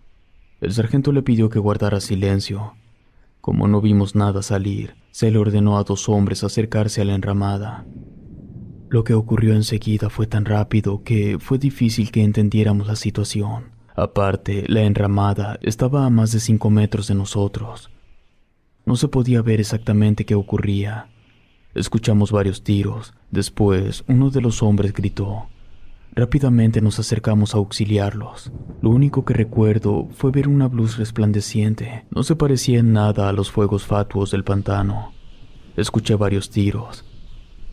El 0.60 0.72
sargento 0.72 1.12
le 1.12 1.22
pidió 1.22 1.50
que 1.50 1.58
guardara 1.58 2.00
silencio. 2.00 2.74
Como 3.44 3.68
no 3.68 3.82
vimos 3.82 4.14
nada 4.14 4.40
salir, 4.40 4.94
se 5.10 5.30
le 5.30 5.36
ordenó 5.36 5.76
a 5.76 5.84
dos 5.84 6.08
hombres 6.08 6.42
acercarse 6.42 7.02
a 7.02 7.04
la 7.04 7.14
enramada. 7.14 7.84
Lo 8.88 9.04
que 9.04 9.12
ocurrió 9.12 9.52
enseguida 9.52 10.08
fue 10.08 10.26
tan 10.26 10.46
rápido 10.46 11.02
que 11.02 11.36
fue 11.38 11.58
difícil 11.58 12.10
que 12.10 12.24
entendiéramos 12.24 12.86
la 12.86 12.96
situación. 12.96 13.64
Aparte, 13.94 14.64
la 14.68 14.80
enramada 14.84 15.58
estaba 15.60 16.06
a 16.06 16.08
más 16.08 16.32
de 16.32 16.40
cinco 16.40 16.70
metros 16.70 17.06
de 17.06 17.16
nosotros. 17.16 17.90
No 18.86 18.96
se 18.96 19.08
podía 19.08 19.42
ver 19.42 19.60
exactamente 19.60 20.24
qué 20.24 20.34
ocurría. 20.34 21.10
Escuchamos 21.74 22.32
varios 22.32 22.64
tiros. 22.64 23.12
Después, 23.30 24.04
uno 24.08 24.30
de 24.30 24.40
los 24.40 24.62
hombres 24.62 24.94
gritó. 24.94 25.48
Rápidamente 26.16 26.80
nos 26.80 27.00
acercamos 27.00 27.54
a 27.54 27.58
auxiliarlos. 27.58 28.52
Lo 28.80 28.90
único 28.90 29.24
que 29.24 29.34
recuerdo 29.34 30.08
fue 30.12 30.30
ver 30.30 30.46
una 30.46 30.68
luz 30.68 30.96
resplandeciente. 30.96 32.04
No 32.10 32.22
se 32.22 32.36
parecía 32.36 32.78
en 32.78 32.92
nada 32.92 33.28
a 33.28 33.32
los 33.32 33.50
fuegos 33.50 33.84
fatuos 33.84 34.30
del 34.30 34.44
pantano. 34.44 35.12
Escuché 35.76 36.14
varios 36.14 36.50
tiros. 36.50 37.04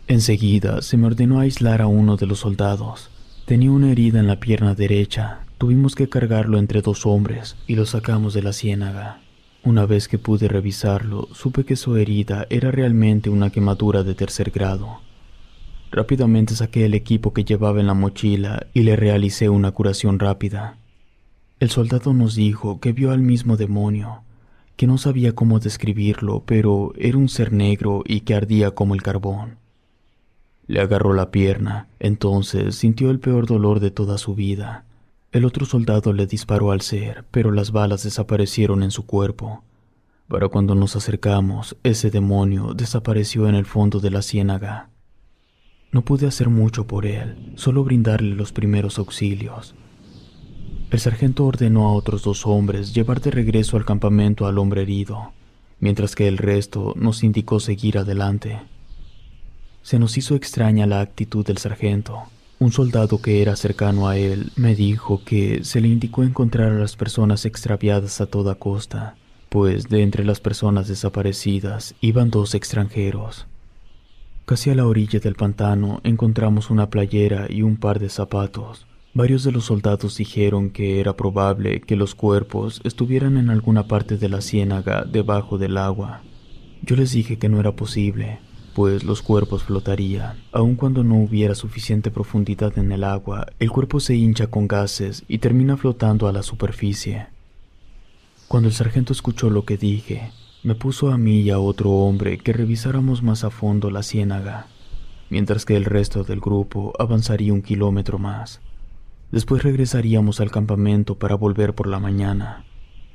Enseguida 0.07 0.81
se 0.81 0.97
me 0.97 1.05
ordenó 1.05 1.39
aislar 1.39 1.83
a 1.83 1.87
uno 1.87 2.17
de 2.17 2.25
los 2.25 2.39
soldados. 2.39 3.11
Tenía 3.45 3.71
una 3.71 3.91
herida 3.91 4.19
en 4.19 4.25
la 4.25 4.39
pierna 4.39 4.73
derecha. 4.73 5.41
Tuvimos 5.59 5.93
que 5.93 6.09
cargarlo 6.09 6.57
entre 6.57 6.81
dos 6.81 7.05
hombres 7.05 7.57
y 7.67 7.75
lo 7.75 7.85
sacamos 7.85 8.33
de 8.33 8.41
la 8.41 8.53
ciénaga. 8.53 9.21
Una 9.63 9.85
vez 9.85 10.07
que 10.07 10.17
pude 10.17 10.47
revisarlo, 10.47 11.27
supe 11.33 11.63
que 11.63 11.75
su 11.75 11.95
herida 11.95 12.47
era 12.49 12.71
realmente 12.71 13.29
una 13.29 13.51
quemadura 13.51 14.01
de 14.01 14.15
tercer 14.15 14.49
grado. 14.49 15.01
Rápidamente 15.91 16.55
saqué 16.55 16.85
el 16.85 16.93
equipo 16.93 17.33
que 17.33 17.43
llevaba 17.43 17.81
en 17.81 17.87
la 17.87 17.93
mochila 17.93 18.65
y 18.73 18.83
le 18.83 18.95
realicé 18.95 19.49
una 19.49 19.71
curación 19.71 20.19
rápida. 20.19 20.77
El 21.59 21.69
soldado 21.69 22.13
nos 22.13 22.35
dijo 22.35 22.79
que 22.79 22.93
vio 22.93 23.11
al 23.11 23.19
mismo 23.19 23.57
demonio, 23.57 24.23
que 24.77 24.87
no 24.87 24.97
sabía 24.97 25.35
cómo 25.35 25.59
describirlo, 25.59 26.43
pero 26.45 26.93
era 26.97 27.17
un 27.17 27.27
ser 27.27 27.51
negro 27.51 28.03
y 28.05 28.21
que 28.21 28.33
ardía 28.33 28.71
como 28.71 28.95
el 28.95 29.03
carbón. 29.03 29.57
Le 30.65 30.79
agarró 30.79 31.13
la 31.13 31.29
pierna, 31.29 31.89
entonces 31.99 32.75
sintió 32.75 33.11
el 33.11 33.19
peor 33.19 33.45
dolor 33.45 33.81
de 33.81 33.91
toda 33.91 34.17
su 34.17 34.33
vida. 34.33 34.85
El 35.33 35.43
otro 35.43 35.65
soldado 35.65 36.13
le 36.13 36.25
disparó 36.25 36.71
al 36.71 36.79
ser, 36.79 37.25
pero 37.31 37.51
las 37.51 37.71
balas 37.71 38.03
desaparecieron 38.03 38.81
en 38.81 38.91
su 38.91 39.05
cuerpo. 39.05 39.63
Para 40.29 40.47
cuando 40.47 40.73
nos 40.73 40.95
acercamos, 40.95 41.75
ese 41.83 42.09
demonio 42.09 42.73
desapareció 42.73 43.49
en 43.49 43.55
el 43.55 43.65
fondo 43.65 43.99
de 43.99 44.11
la 44.11 44.21
ciénaga. 44.21 44.90
No 45.91 46.03
pude 46.03 46.25
hacer 46.25 46.47
mucho 46.47 46.87
por 46.87 47.05
él, 47.05 47.53
solo 47.55 47.83
brindarle 47.83 48.35
los 48.35 48.53
primeros 48.53 48.97
auxilios. 48.97 49.75
El 50.89 50.99
sargento 50.99 51.45
ordenó 51.45 51.89
a 51.89 51.93
otros 51.93 52.23
dos 52.23 52.45
hombres 52.47 52.93
llevar 52.93 53.19
de 53.19 53.31
regreso 53.31 53.75
al 53.75 53.85
campamento 53.85 54.45
al 54.45 54.57
hombre 54.57 54.83
herido, 54.83 55.33
mientras 55.79 56.15
que 56.15 56.29
el 56.29 56.37
resto 56.37 56.93
nos 56.95 57.23
indicó 57.23 57.59
seguir 57.59 57.97
adelante. 57.97 58.59
Se 59.83 59.99
nos 59.99 60.17
hizo 60.17 60.35
extraña 60.35 60.85
la 60.85 61.01
actitud 61.01 61.45
del 61.45 61.57
sargento. 61.57 62.23
Un 62.59 62.71
soldado 62.71 63.21
que 63.21 63.41
era 63.41 63.55
cercano 63.55 64.07
a 64.07 64.15
él 64.15 64.51
me 64.55 64.75
dijo 64.75 65.23
que 65.25 65.63
se 65.65 65.81
le 65.81 65.89
indicó 65.89 66.23
encontrar 66.23 66.71
a 66.71 66.79
las 66.79 66.95
personas 66.95 67.45
extraviadas 67.45 68.21
a 68.21 68.27
toda 68.27 68.55
costa, 68.55 69.15
pues 69.49 69.89
de 69.89 70.03
entre 70.03 70.23
las 70.23 70.39
personas 70.39 70.87
desaparecidas 70.87 71.95
iban 71.99 72.29
dos 72.29 72.53
extranjeros. 72.55 73.47
Casi 74.51 74.69
a 74.69 74.75
la 74.75 74.85
orilla 74.85 75.21
del 75.21 75.35
pantano 75.35 76.01
encontramos 76.03 76.69
una 76.71 76.89
playera 76.89 77.45
y 77.49 77.61
un 77.61 77.77
par 77.77 77.99
de 77.99 78.09
zapatos. 78.09 78.85
Varios 79.13 79.45
de 79.45 79.53
los 79.53 79.63
soldados 79.63 80.17
dijeron 80.17 80.71
que 80.71 80.99
era 80.99 81.15
probable 81.15 81.79
que 81.79 81.95
los 81.95 82.15
cuerpos 82.15 82.81
estuvieran 82.83 83.37
en 83.37 83.49
alguna 83.49 83.87
parte 83.87 84.17
de 84.17 84.27
la 84.27 84.41
ciénaga 84.41 85.05
debajo 85.05 85.57
del 85.57 85.77
agua. 85.77 86.23
Yo 86.81 86.97
les 86.97 87.13
dije 87.13 87.39
que 87.39 87.47
no 87.47 87.61
era 87.61 87.77
posible, 87.77 88.39
pues 88.75 89.05
los 89.05 89.21
cuerpos 89.21 89.63
flotarían. 89.63 90.43
Aun 90.51 90.75
cuando 90.75 91.05
no 91.05 91.15
hubiera 91.15 91.55
suficiente 91.55 92.11
profundidad 92.11 92.77
en 92.77 92.91
el 92.91 93.05
agua, 93.05 93.47
el 93.57 93.71
cuerpo 93.71 94.01
se 94.01 94.15
hincha 94.17 94.47
con 94.47 94.67
gases 94.67 95.23
y 95.29 95.37
termina 95.37 95.77
flotando 95.77 96.27
a 96.27 96.33
la 96.33 96.43
superficie. 96.43 97.27
Cuando 98.49 98.67
el 98.67 98.75
sargento 98.75 99.13
escuchó 99.13 99.49
lo 99.49 99.63
que 99.63 99.77
dije, 99.77 100.33
me 100.63 100.75
puso 100.75 101.11
a 101.11 101.17
mí 101.17 101.41
y 101.41 101.49
a 101.49 101.59
otro 101.59 101.89
hombre 101.89 102.37
que 102.37 102.53
revisáramos 102.53 103.23
más 103.23 103.43
a 103.43 103.49
fondo 103.49 103.89
la 103.89 104.03
ciénaga, 104.03 104.67
mientras 105.29 105.65
que 105.65 105.75
el 105.75 105.85
resto 105.85 106.23
del 106.23 106.39
grupo 106.39 106.93
avanzaría 106.99 107.53
un 107.53 107.63
kilómetro 107.63 108.19
más. 108.19 108.61
Después 109.31 109.63
regresaríamos 109.63 110.39
al 110.39 110.51
campamento 110.51 111.17
para 111.17 111.35
volver 111.35 111.73
por 111.73 111.87
la 111.87 111.99
mañana. 111.99 112.65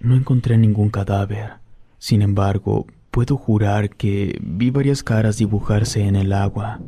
No 0.01 0.17
encontré 0.17 0.59
ningún 0.59 0.91
cadáver. 0.91 1.55
Sin 1.99 2.23
embargo, 2.23 2.87
puedo 3.11 3.37
jurar 3.37 3.91
que 3.91 4.39
vi 4.43 4.71
varias 4.71 5.03
caras 5.03 5.39
dibujarse 5.39 6.07
en 6.07 6.17
el 6.17 6.33
agua. 6.33 6.81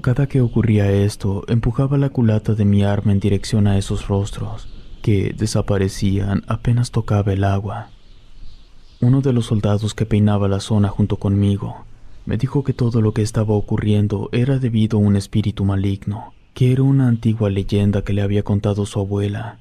Cada 0.00 0.26
que 0.26 0.42
ocurría 0.42 0.90
esto, 0.90 1.44
empujaba 1.48 1.96
la 1.96 2.10
culata 2.10 2.54
de 2.54 2.66
mi 2.66 2.84
arma 2.84 3.12
en 3.12 3.20
dirección 3.20 3.66
a 3.66 3.78
esos 3.78 4.08
rostros, 4.08 4.68
que 5.00 5.34
desaparecían 5.36 6.42
apenas 6.46 6.90
tocaba 6.90 7.32
el 7.32 7.44
agua. 7.44 7.93
Uno 9.06 9.20
de 9.20 9.34
los 9.34 9.44
soldados 9.44 9.92
que 9.92 10.06
peinaba 10.06 10.48
la 10.48 10.60
zona 10.60 10.88
junto 10.88 11.18
conmigo 11.18 11.84
me 12.24 12.38
dijo 12.38 12.64
que 12.64 12.72
todo 12.72 13.02
lo 13.02 13.12
que 13.12 13.20
estaba 13.20 13.52
ocurriendo 13.52 14.30
era 14.32 14.58
debido 14.58 14.96
a 14.96 15.02
un 15.02 15.14
espíritu 15.14 15.66
maligno, 15.66 16.32
que 16.54 16.72
era 16.72 16.84
una 16.84 17.06
antigua 17.06 17.50
leyenda 17.50 18.00
que 18.00 18.14
le 18.14 18.22
había 18.22 18.44
contado 18.44 18.86
su 18.86 18.98
abuela. 18.98 19.58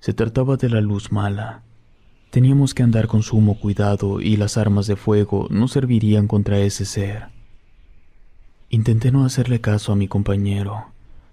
Se 0.00 0.14
trataba 0.14 0.56
de 0.56 0.70
la 0.70 0.80
luz 0.80 1.12
mala. 1.12 1.60
Teníamos 2.30 2.72
que 2.72 2.84
andar 2.84 3.06
con 3.06 3.22
sumo 3.22 3.60
cuidado 3.60 4.22
y 4.22 4.38
las 4.38 4.56
armas 4.56 4.86
de 4.86 4.96
fuego 4.96 5.46
no 5.50 5.68
servirían 5.68 6.26
contra 6.26 6.58
ese 6.60 6.86
ser. 6.86 7.26
Intenté 8.70 9.12
no 9.12 9.26
hacerle 9.26 9.60
caso 9.60 9.92
a 9.92 9.96
mi 9.96 10.08
compañero. 10.08 10.86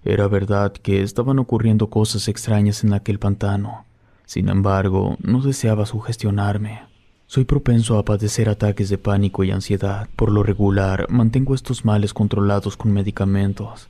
Era 0.04 0.28
verdad 0.28 0.74
que 0.74 1.00
estaban 1.00 1.38
ocurriendo 1.38 1.88
cosas 1.88 2.28
extrañas 2.28 2.84
en 2.84 2.92
aquel 2.92 3.18
pantano. 3.18 3.86
Sin 4.26 4.50
embargo, 4.50 5.16
no 5.22 5.40
deseaba 5.40 5.86
sugestionarme. 5.86 6.92
Soy 7.26 7.44
propenso 7.44 7.98
a 7.98 8.04
padecer 8.04 8.48
ataques 8.48 8.90
de 8.90 8.98
pánico 8.98 9.44
y 9.44 9.50
ansiedad. 9.50 10.08
Por 10.14 10.30
lo 10.30 10.42
regular, 10.42 11.06
mantengo 11.10 11.54
estos 11.54 11.84
males 11.84 12.12
controlados 12.12 12.76
con 12.76 12.92
medicamentos. 12.92 13.88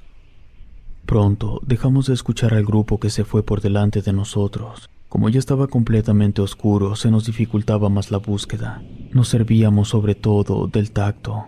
Pronto 1.05 1.61
dejamos 1.67 2.07
de 2.07 2.15
escuchar 2.15 2.55
al 2.55 2.65
grupo 2.65 2.99
que 2.99 3.11
se 3.11 3.25
fue 3.25 3.43
por 3.43 3.61
delante 3.61 4.01
de 4.03 4.13
nosotros. 4.13 4.89
Como 5.09 5.29
ya 5.29 5.39
estaba 5.39 5.67
completamente 5.67 6.41
oscuro, 6.43 6.97
se 6.97 7.11
nos 7.11 7.27
dificultaba 7.27 7.89
más 7.89 8.11
la 8.11 8.19
búsqueda. 8.19 8.83
Nos 9.13 9.29
servíamos 9.29 9.89
sobre 9.89 10.15
todo 10.15 10.67
del 10.67 10.93
tacto. 10.93 11.47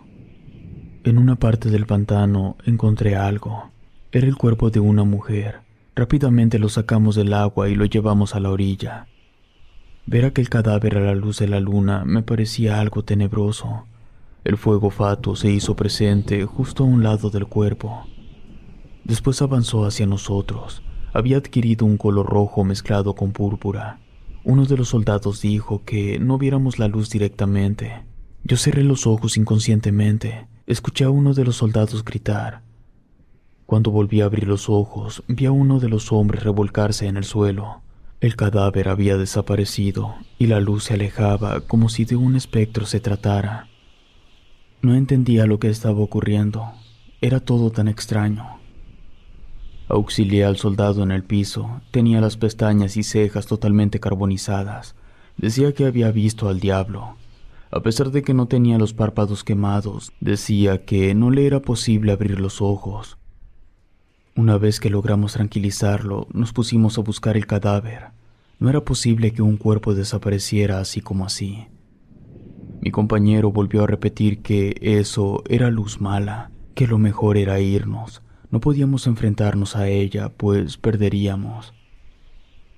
En 1.05 1.19
una 1.19 1.37
parte 1.37 1.71
del 1.71 1.87
pantano 1.87 2.57
encontré 2.65 3.17
algo. 3.17 3.71
Era 4.13 4.27
el 4.27 4.37
cuerpo 4.37 4.71
de 4.71 4.81
una 4.81 5.05
mujer. 5.05 5.61
Rápidamente 5.95 6.59
lo 6.59 6.69
sacamos 6.69 7.17
del 7.17 7.33
agua 7.33 7.69
y 7.69 7.75
lo 7.75 7.87
llevamos 7.87 8.35
a 8.35 8.41
la 8.41 8.51
orilla. 8.51 9.07
Ver 10.09 10.25
aquel 10.25 10.49
cadáver 10.49 10.99
a 10.99 11.01
la 11.01 11.17
luz 11.17 11.41
de 11.41 11.49
la 11.49 11.59
luna 11.59 12.05
me 12.05 12.23
parecía 12.23 12.79
algo 12.81 13.03
tenebroso. 13.03 13.87
El 14.45 14.57
fuego 14.57 14.91
fatuo 14.91 15.35
se 15.35 15.51
hizo 15.51 15.75
presente 15.75 16.45
justo 16.45 16.85
a 16.85 16.87
un 16.87 17.03
lado 17.03 17.29
del 17.29 17.47
cuerpo. 17.47 18.07
Después 19.03 19.43
avanzó 19.43 19.85
hacia 19.85 20.07
nosotros. 20.07 20.85
Había 21.13 21.39
adquirido 21.39 21.87
un 21.87 21.97
color 21.97 22.27
rojo 22.27 22.63
mezclado 22.63 23.17
con 23.17 23.33
púrpura. 23.33 23.99
Uno 24.45 24.65
de 24.65 24.77
los 24.77 24.91
soldados 24.91 25.41
dijo 25.41 25.83
que 25.85 26.21
no 26.21 26.39
viéramos 26.39 26.79
la 26.79 26.87
luz 26.87 27.11
directamente. 27.11 28.05
Yo 28.45 28.57
cerré 28.57 28.85
los 28.85 29.09
ojos 29.09 29.37
inconscientemente. 29.37 30.47
Escuché 30.69 31.03
a 31.03 31.11
uno 31.11 31.35
de 31.35 31.45
los 31.45 31.57
soldados 31.57 32.05
gritar. 32.05 32.63
Cuando 33.67 33.91
volví 33.91 34.21
a 34.21 34.27
abrir 34.27 34.47
los 34.47 34.69
ojos, 34.69 35.25
vi 35.27 35.47
a 35.47 35.51
uno 35.51 35.81
de 35.81 35.89
los 35.89 36.13
hombres 36.13 36.45
revolcarse 36.45 37.09
en 37.09 37.17
el 37.17 37.25
suelo. 37.25 37.83
El 38.27 38.35
cadáver 38.35 38.89
había 38.89 39.17
desaparecido 39.17 40.17
y 40.37 40.49
la 40.49 40.59
luz 40.59 40.83
se 40.83 40.95
alejaba 40.95 41.61
como 41.61 41.89
si 41.89 42.05
de 42.05 42.17
un 42.17 42.35
espectro 42.35 42.85
se 42.85 42.99
tratara. 42.99 43.69
No 44.83 44.97
entendía 44.97 45.47
lo 45.47 45.61
que 45.61 45.69
estaba 45.69 46.01
ocurriendo. 46.01 46.73
Era 47.21 47.39
todo 47.39 47.71
tan 47.71 47.87
extraño. 47.87 48.59
Auxilié 49.87 50.45
al 50.45 50.57
soldado 50.57 51.05
en 51.05 51.13
el 51.13 51.23
piso. 51.23 51.81
Tenía 51.93 52.21
las 52.21 52.37
pestañas 52.37 52.97
y 52.97 53.05
cejas 53.05 53.47
totalmente 53.47 54.01
carbonizadas. 54.01 54.97
Decía 55.37 55.73
que 55.73 55.87
había 55.87 56.11
visto 56.11 56.49
al 56.49 56.59
diablo. 56.59 57.15
A 57.71 57.81
pesar 57.81 58.11
de 58.11 58.23
que 58.23 58.35
no 58.35 58.47
tenía 58.47 58.77
los 58.77 58.93
párpados 58.93 59.45
quemados, 59.45 60.11
decía 60.19 60.85
que 60.85 61.15
no 61.15 61.31
le 61.31 61.47
era 61.47 61.61
posible 61.63 62.11
abrir 62.11 62.41
los 62.41 62.61
ojos. 62.61 63.19
Una 64.37 64.59
vez 64.59 64.81
que 64.81 64.91
logramos 64.91 65.33
tranquilizarlo, 65.33 66.29
nos 66.31 66.53
pusimos 66.53 66.99
a 66.99 67.01
buscar 67.01 67.39
el 67.39 67.47
cadáver. 67.47 68.09
No 68.59 68.69
era 68.69 68.83
posible 68.83 69.33
que 69.33 69.41
un 69.41 69.57
cuerpo 69.57 69.95
desapareciera 69.95 70.79
así 70.79 71.01
como 71.01 71.25
así. 71.25 71.69
Mi 72.83 72.91
compañero 72.91 73.51
volvió 73.51 73.85
a 73.85 73.87
repetir 73.87 74.43
que 74.43 74.77
eso 74.83 75.43
era 75.49 75.71
luz 75.71 76.03
mala, 76.03 76.51
que 76.75 76.87
lo 76.87 76.99
mejor 76.99 77.39
era 77.39 77.61
irnos. 77.61 78.21
No 78.51 78.61
podíamos 78.61 79.07
enfrentarnos 79.07 79.75
a 79.75 79.89
ella, 79.89 80.29
pues 80.29 80.77
perderíamos. 80.77 81.73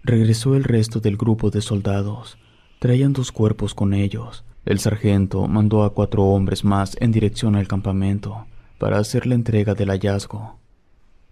Regresó 0.04 0.54
el 0.54 0.62
resto 0.62 1.00
del 1.00 1.16
grupo 1.16 1.50
de 1.50 1.60
soldados. 1.60 2.38
Traían 2.78 3.12
dos 3.12 3.32
cuerpos 3.32 3.74
con 3.74 3.94
ellos. 3.94 4.44
El 4.64 4.78
sargento 4.78 5.48
mandó 5.48 5.82
a 5.82 5.92
cuatro 5.92 6.22
hombres 6.22 6.64
más 6.64 6.96
en 7.00 7.10
dirección 7.10 7.56
al 7.56 7.66
campamento 7.66 8.46
para 8.78 8.98
hacer 8.98 9.26
la 9.26 9.34
entrega 9.34 9.74
del 9.74 9.90
hallazgo. 9.90 10.57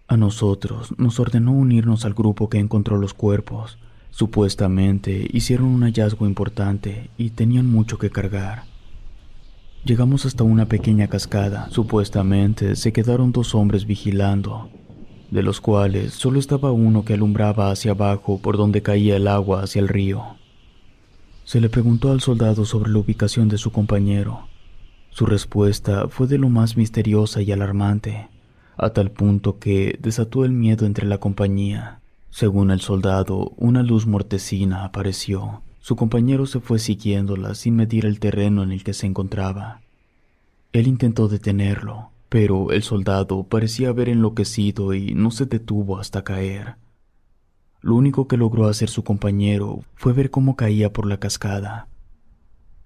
A 0.09 0.17
nosotros 0.17 0.95
nos 0.99 1.19
ordenó 1.19 1.51
unirnos 1.51 2.05
al 2.05 2.15
grupo 2.15 2.49
que 2.49 2.59
encontró 2.59 2.97
los 2.97 3.13
cuerpos. 3.13 3.77
Supuestamente 4.11 5.29
hicieron 5.33 5.67
un 5.67 5.83
hallazgo 5.83 6.27
importante 6.27 7.11
y 7.19 7.31
tenían 7.31 7.67
mucho 7.67 7.99
que 7.99 8.11
cargar. 8.11 8.63
Llegamos 9.85 10.25
hasta 10.25 10.45
una 10.45 10.67
pequeña 10.67 11.09
cascada. 11.09 11.69
Supuestamente 11.71 12.77
se 12.77 12.93
quedaron 12.93 13.33
dos 13.33 13.55
hombres 13.57 13.85
vigilando, 13.85 14.71
de 15.33 15.43
los 15.43 15.61
cuales 15.61 16.15
solo 16.15 16.39
estaba 16.39 16.71
uno 16.71 17.05
que 17.05 17.15
alumbraba 17.15 17.73
hacia 17.73 17.91
abajo 17.91 18.39
por 18.39 18.57
donde 18.57 18.83
caía 18.83 19.17
el 19.17 19.27
agua 19.27 19.65
hacia 19.65 19.81
el 19.81 19.89
río. 19.89 20.37
Se 21.43 21.61
le 21.61 21.69
preguntó 21.69 22.13
al 22.13 22.21
soldado 22.21 22.65
sobre 22.65 22.91
la 22.91 22.99
ubicación 23.01 23.49
de 23.49 23.59
su 23.59 23.73
compañero. 23.73 24.47
Su 25.11 25.27
respuesta 25.27 26.07
fue 26.09 26.29
de 26.29 26.39
lo 26.39 26.49
más 26.49 26.77
misteriosa 26.77 27.43
y 27.43 27.51
alarmante 27.51 28.29
a 28.77 28.91
tal 28.91 29.11
punto 29.11 29.59
que 29.59 29.99
desató 30.01 30.45
el 30.45 30.53
miedo 30.53 30.87
entre 30.87 31.07
la 31.07 31.19
compañía. 31.19 32.01
Según 32.31 32.71
el 32.71 32.81
soldado, 32.81 33.53
una 33.57 33.83
luz 33.83 34.07
mortecina 34.07 34.85
apareció. 34.85 35.63
Su 35.81 35.97
compañero 35.97 36.47
se 36.47 36.61
fue 36.61 36.79
siguiéndola 36.79 37.55
sin 37.55 37.77
medir 37.77 38.05
el 38.05 38.21
terreno 38.21 38.63
en 38.63 38.73
el 38.73 38.85
que 38.85 38.93
se 38.93 39.07
encontraba. 39.07 39.81
Él 40.73 40.89
intentó 40.89 41.29
detenerlo, 41.29 42.11
pero 42.29 42.73
el 42.73 42.83
soldado 42.83 43.45
parecía 43.45 43.89
haber 43.89 44.11
enloquecido 44.11 44.93
y 44.93 45.15
no 45.15 45.31
se 45.31 45.47
detuvo 45.47 45.99
hasta 45.99 46.25
caer. 46.25 46.75
Lo 47.81 47.95
único 47.95 48.29
que 48.29 48.37
logró 48.37 48.69
hacer 48.69 48.91
su 48.91 49.05
compañero 49.05 49.85
fue 49.95 50.13
ver 50.13 50.31
cómo 50.31 50.57
caía 50.57 50.93
por 50.93 51.07
la 51.07 51.19
cascada. 51.19 51.89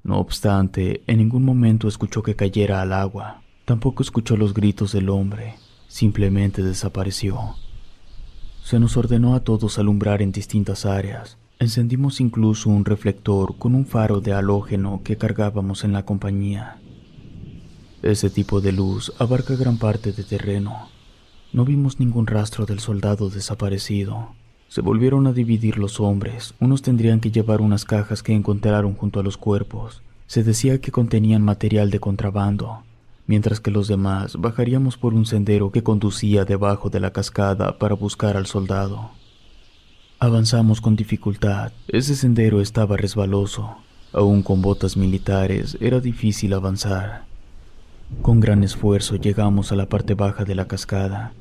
No 0.05 0.18
obstante, 0.18 1.03
en 1.07 1.18
ningún 1.18 1.45
momento 1.45 1.88
escuchó 1.88 2.22
que 2.22 2.36
cayera 2.36 2.82
al 2.82 2.93
agua. 2.93 3.43
Tampoco 3.64 4.03
escuchó 4.03 4.36
los 4.36 4.55
gritos 4.55 4.93
del 4.93 5.09
hombre 5.09 5.57
simplemente 5.91 6.62
desapareció. 6.62 7.57
Se 8.62 8.78
nos 8.78 8.97
ordenó 8.97 9.34
a 9.34 9.41
todos 9.41 9.76
alumbrar 9.78 10.22
en 10.22 10.30
distintas 10.30 10.86
áreas. 10.86 11.36
Encendimos 11.59 12.20
incluso 12.20 12.70
un 12.70 12.84
reflector 12.84 13.59
con 13.59 13.74
un 13.74 13.84
faro 13.84 14.20
de 14.20 14.32
halógeno 14.32 15.01
que 15.03 15.16
cargábamos 15.16 15.82
en 15.82 15.93
la 15.93 16.05
compañía. 16.05 16.78
Ese 18.03 18.30
tipo 18.30 18.61
de 18.61 18.70
luz 18.70 19.12
abarca 19.18 19.57
gran 19.57 19.78
parte 19.78 20.12
de 20.12 20.22
terreno. 20.22 20.88
No 21.53 21.64
vimos 21.64 21.99
ningún 21.99 22.28
rastro 22.28 22.66
del 22.66 22.78
soldado 22.78 23.28
desaparecido. 23.28 24.28
Se 24.68 24.82
volvieron 24.82 25.26
a 25.26 25.32
dividir 25.32 25.76
los 25.76 25.99
hombres. 25.99 26.55
Unos 26.61 26.82
tendrían 26.82 27.18
que 27.18 27.32
llevar 27.32 27.61
unas 27.61 27.84
cajas 27.84 28.22
que 28.22 28.32
encontraron 28.32 28.95
junto 28.95 29.18
a 29.18 29.24
los 29.24 29.36
cuerpos. 29.36 30.03
Se 30.28 30.45
decía 30.45 30.80
que 30.80 30.93
contenían 30.93 31.43
material 31.43 31.91
de 31.91 31.99
contrabando 31.99 32.84
mientras 33.30 33.60
que 33.60 33.70
los 33.70 33.86
demás 33.86 34.34
bajaríamos 34.36 34.96
por 34.96 35.14
un 35.14 35.24
sendero 35.24 35.70
que 35.70 35.84
conducía 35.84 36.44
debajo 36.44 36.90
de 36.90 36.98
la 36.98 37.12
cascada 37.12 37.78
para 37.78 37.94
buscar 37.94 38.36
al 38.36 38.46
soldado. 38.46 39.12
Avanzamos 40.18 40.80
con 40.80 40.96
dificultad. 40.96 41.70
Ese 41.86 42.16
sendero 42.16 42.60
estaba 42.60 42.96
resbaloso. 42.96 43.76
Aún 44.12 44.42
con 44.42 44.62
botas 44.62 44.96
militares 44.96 45.78
era 45.80 46.00
difícil 46.00 46.54
avanzar. 46.54 47.24
Con 48.20 48.40
gran 48.40 48.64
esfuerzo 48.64 49.14
llegamos 49.14 49.70
a 49.70 49.76
la 49.76 49.86
parte 49.86 50.14
baja 50.14 50.42
de 50.44 50.56
la 50.56 50.66
cascada. 50.66 51.32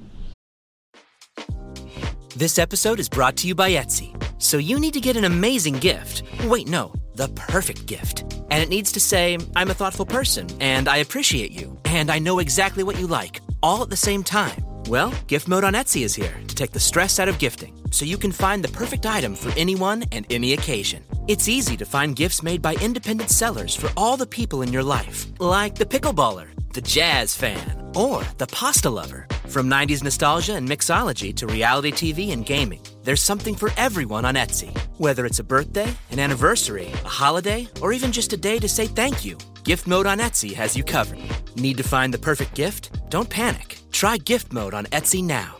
This 2.38 2.60
episode 2.60 3.00
is 3.00 3.10
brought 3.10 3.36
to 3.38 3.48
you 3.48 3.56
by 3.56 3.72
Etsy. 3.72 4.14
So 4.38 4.60
you 4.60 4.80
need 4.80 4.94
to 4.94 5.02
get 5.02 5.18
an 5.18 5.26
amazing 5.26 5.80
gift. 5.80 6.22
Wait, 6.48 6.68
no, 6.68 6.92
the 7.16 7.28
perfect 7.30 7.86
gift. 7.86 8.24
And 8.52 8.64
it 8.64 8.70
needs 8.70 8.92
to 8.94 9.00
say, 9.00 9.38
I'm 9.56 9.70
a 9.70 9.74
thoughtful 9.74 10.06
person, 10.06 10.48
and 10.60 10.88
I 10.88 10.98
appreciate 10.98 11.52
you, 11.52 11.78
and 11.86 12.10
I 12.10 12.20
know 12.20 12.40
exactly 12.40 12.84
what 12.84 13.00
you 13.00 13.08
like, 13.08 13.42
all 13.62 13.84
at 13.84 13.90
the 13.90 13.98
same 13.98 14.24
time. 14.24 14.69
Well, 14.90 15.14
Gift 15.28 15.48
Mode 15.48 15.64
on 15.64 15.74
Etsy 15.74 16.02
is 16.02 16.16
here 16.16 16.36
to 16.48 16.56
take 16.56 16.72
the 16.72 16.80
stress 16.80 17.20
out 17.20 17.30
of 17.30 17.38
gifting 17.38 17.80
so 17.92 18.06
you 18.06 18.18
can 18.18 18.32
find 18.32 18.64
the 18.64 18.72
perfect 18.72 19.06
item 19.06 19.36
for 19.36 19.52
anyone 19.56 20.04
and 20.12 20.26
any 20.32 20.54
occasion. 20.54 21.04
It's 21.28 21.48
easy 21.48 21.78
to 21.78 21.86
find 21.86 22.16
gifts 22.16 22.42
made 22.42 22.60
by 22.60 22.74
independent 22.82 23.30
sellers 23.30 23.76
for 23.76 23.92
all 23.96 24.18
the 24.18 24.26
people 24.26 24.64
in 24.64 24.74
your 24.74 24.82
life, 24.82 25.28
like 25.40 25.76
the 25.76 25.86
pickleballer, 25.86 26.48
the 26.74 26.82
jazz 26.82 27.36
fan, 27.36 27.80
or 27.96 28.24
the 28.40 28.48
pasta 28.48 28.90
lover. 28.90 29.28
From 29.48 29.70
90s 29.70 30.04
nostalgia 30.04 30.56
and 30.56 30.68
mixology 30.68 31.36
to 31.36 31.46
reality 31.46 31.92
TV 31.92 32.34
and 32.34 32.44
gaming, 32.44 32.82
there's 33.04 33.22
something 33.22 33.54
for 33.54 33.70
everyone 33.78 34.26
on 34.26 34.34
Etsy. 34.34 34.76
Whether 34.98 35.28
it's 35.28 35.38
a 35.38 35.44
birthday, 35.44 35.94
an 36.10 36.18
anniversary, 36.18 36.88
a 37.06 37.08
holiday, 37.08 37.68
or 37.80 37.94
even 37.94 38.12
just 38.12 38.34
a 38.34 38.38
day 38.38 38.58
to 38.58 38.68
say 38.68 38.88
thank 38.88 39.24
you, 39.24 39.38
Gift 39.70 39.86
Mode 39.86 40.08
on 40.08 40.18
Etsy 40.18 40.56
has 40.56 40.76
you 40.76 40.84
covered. 40.84 41.20
Need 41.56 41.78
to 41.78 41.84
find 41.84 42.12
the 42.12 42.18
perfect 42.18 42.56
gift? 42.56 42.90
Don't 43.12 43.30
panic. 43.30 43.78
Try 43.92 44.18
Gift 44.18 44.52
Mode 44.52 44.74
on 44.74 44.88
Etsy 44.88 45.22
now. 45.22 45.60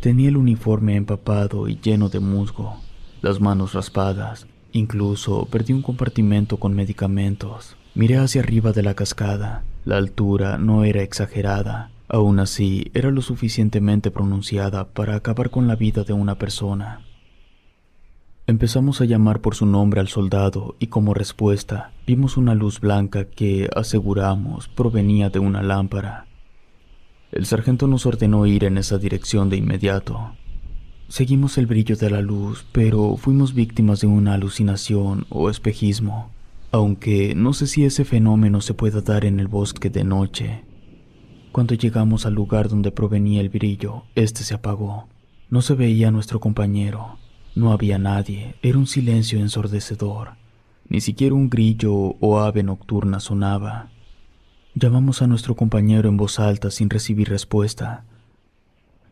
Tenía 0.00 0.30
el 0.30 0.38
uniforme 0.38 0.96
empapado 0.96 1.68
y 1.68 1.78
lleno 1.78 2.08
de 2.08 2.18
musgo, 2.18 2.80
las 3.20 3.42
manos 3.42 3.74
raspadas, 3.74 4.46
incluso 4.72 5.44
perdí 5.50 5.74
un 5.74 5.82
compartimento 5.82 6.56
con 6.56 6.74
medicamentos. 6.74 7.76
Miré 7.94 8.16
hacia 8.16 8.40
arriba 8.40 8.72
de 8.72 8.82
la 8.82 8.94
cascada. 8.94 9.62
La 9.84 9.98
altura 9.98 10.56
no 10.56 10.84
era 10.84 11.02
exagerada. 11.02 11.90
Aún 12.08 12.40
así, 12.40 12.90
era 12.94 13.10
lo 13.10 13.20
suficientemente 13.20 14.10
pronunciada 14.10 14.88
para 14.88 15.14
acabar 15.14 15.50
con 15.50 15.68
la 15.68 15.76
vida 15.76 16.04
de 16.04 16.14
una 16.14 16.36
persona. 16.36 17.02
Empezamos 18.50 19.00
a 19.00 19.04
llamar 19.04 19.40
por 19.40 19.54
su 19.54 19.64
nombre 19.64 20.00
al 20.00 20.08
soldado 20.08 20.74
y 20.80 20.88
como 20.88 21.14
respuesta 21.14 21.92
vimos 22.04 22.36
una 22.36 22.56
luz 22.56 22.80
blanca 22.80 23.26
que, 23.26 23.70
aseguramos, 23.76 24.66
provenía 24.66 25.30
de 25.30 25.38
una 25.38 25.62
lámpara. 25.62 26.26
El 27.30 27.46
sargento 27.46 27.86
nos 27.86 28.06
ordenó 28.06 28.46
ir 28.46 28.64
en 28.64 28.76
esa 28.76 28.98
dirección 28.98 29.50
de 29.50 29.56
inmediato. 29.56 30.32
Seguimos 31.06 31.58
el 31.58 31.68
brillo 31.68 31.94
de 31.94 32.10
la 32.10 32.22
luz, 32.22 32.66
pero 32.72 33.16
fuimos 33.16 33.54
víctimas 33.54 34.00
de 34.00 34.08
una 34.08 34.34
alucinación 34.34 35.26
o 35.28 35.48
espejismo, 35.48 36.32
aunque 36.72 37.36
no 37.36 37.52
sé 37.52 37.68
si 37.68 37.84
ese 37.84 38.04
fenómeno 38.04 38.62
se 38.62 38.74
pueda 38.74 39.00
dar 39.00 39.26
en 39.26 39.38
el 39.38 39.46
bosque 39.46 39.90
de 39.90 40.02
noche. 40.02 40.64
Cuando 41.52 41.76
llegamos 41.76 42.26
al 42.26 42.34
lugar 42.34 42.68
donde 42.68 42.90
provenía 42.90 43.42
el 43.42 43.48
brillo, 43.48 44.06
este 44.16 44.42
se 44.42 44.54
apagó. 44.54 45.06
No 45.50 45.62
se 45.62 45.74
veía 45.74 46.08
a 46.08 46.10
nuestro 46.10 46.40
compañero. 46.40 47.19
No 47.54 47.72
había 47.72 47.98
nadie. 47.98 48.54
Era 48.62 48.78
un 48.78 48.86
silencio 48.86 49.40
ensordecedor. 49.40 50.36
Ni 50.88 51.00
siquiera 51.00 51.34
un 51.34 51.50
grillo 51.50 51.92
o 51.94 52.38
ave 52.38 52.62
nocturna 52.62 53.20
sonaba. 53.20 53.90
Llamamos 54.74 55.20
a 55.20 55.26
nuestro 55.26 55.56
compañero 55.56 56.08
en 56.08 56.16
voz 56.16 56.38
alta 56.38 56.70
sin 56.70 56.90
recibir 56.90 57.28
respuesta. 57.28 58.04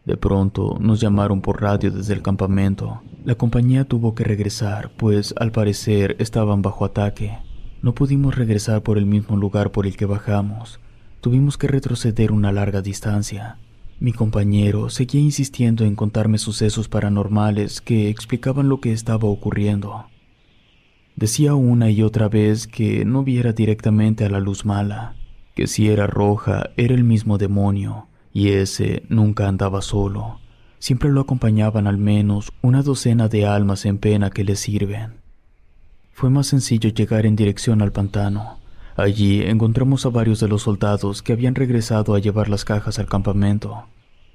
De 0.05 0.17
pronto 0.17 0.79
nos 0.81 1.01
llamaron 1.01 1.41
por 1.41 1.61
radio 1.61 1.91
desde 1.91 2.15
el 2.15 2.23
campamento. 2.23 3.03
La 3.25 3.35
compañía 3.35 3.85
tuvo 3.85 4.15
que 4.15 4.25
regresar, 4.25 4.91
pues 4.97 5.35
al 5.37 5.53
parecer 5.53 6.17
estaban 6.19 6.63
bajo 6.63 6.85
ataque. 6.85 7.39
No 7.83 7.95
pudimos 7.95 8.35
regresar 8.35 8.83
por 8.83 8.99
el 8.99 9.07
mismo 9.07 9.37
lugar 9.37 9.71
por 9.71 9.87
el 9.87 9.97
que 9.97 10.07
bajamos. 10.07 10.81
Tuvimos 11.21 11.59
que 11.59 11.67
retroceder 11.67 12.33
una 12.33 12.53
larga 12.53 12.81
distancia. 12.81 13.59
Mi 14.01 14.13
compañero 14.13 14.91
seguía 14.91 15.21
insistiendo 15.21 15.85
en 15.85 15.97
contarme 15.97 16.39
sucesos 16.39 16.89
paranormales 16.89 17.81
que 17.81 18.09
explicaban 18.09 18.69
lo 18.69 18.81
que 18.81 18.93
estaba 18.93 19.29
ocurriendo. 19.29 20.07
Decía 21.17 21.55
una 21.55 21.91
y 21.91 22.03
otra 22.03 22.29
vez 22.29 22.69
que 22.69 23.05
no 23.05 23.25
viera 23.25 23.53
directamente 23.53 24.25
a 24.25 24.31
la 24.31 24.39
luz 24.39 24.65
mala, 24.65 25.17
que 25.57 25.67
si 25.67 25.89
era 25.89 26.07
roja 26.07 26.71
era 26.77 26.95
el 26.95 27.03
mismo 27.03 27.39
demonio, 27.39 28.07
y 28.33 28.51
ese 28.51 29.03
nunca 29.09 29.49
andaba 29.49 29.83
solo. 29.83 30.39
Siempre 30.79 31.11
lo 31.11 31.23
acompañaban 31.23 31.89
al 31.89 31.99
menos 31.99 32.53
una 32.63 32.85
docena 32.85 33.27
de 33.27 33.47
almas 33.47 33.85
en 33.85 33.99
pena 33.99 34.31
que 34.31 34.45
le 34.45 34.55
sirven. 34.55 35.15
Fue 36.13 36.31
más 36.31 36.47
sencillo 36.47 36.91
llegar 36.91 37.27
en 37.27 37.35
dirección 37.35 37.83
al 37.83 37.91
pantano. 37.91 38.61
Allí 38.99 39.43
encontramos 39.43 40.05
a 40.07 40.09
varios 40.09 40.41
de 40.41 40.49
los 40.49 40.63
soldados 40.63 41.23
que 41.23 41.33
habían 41.33 41.55
regresado 41.55 42.17
a 42.17 42.19
llevar 42.19 42.49
las 42.49 42.65
cajas 42.65 42.99
al 42.99 43.07
campamento. 43.07 43.85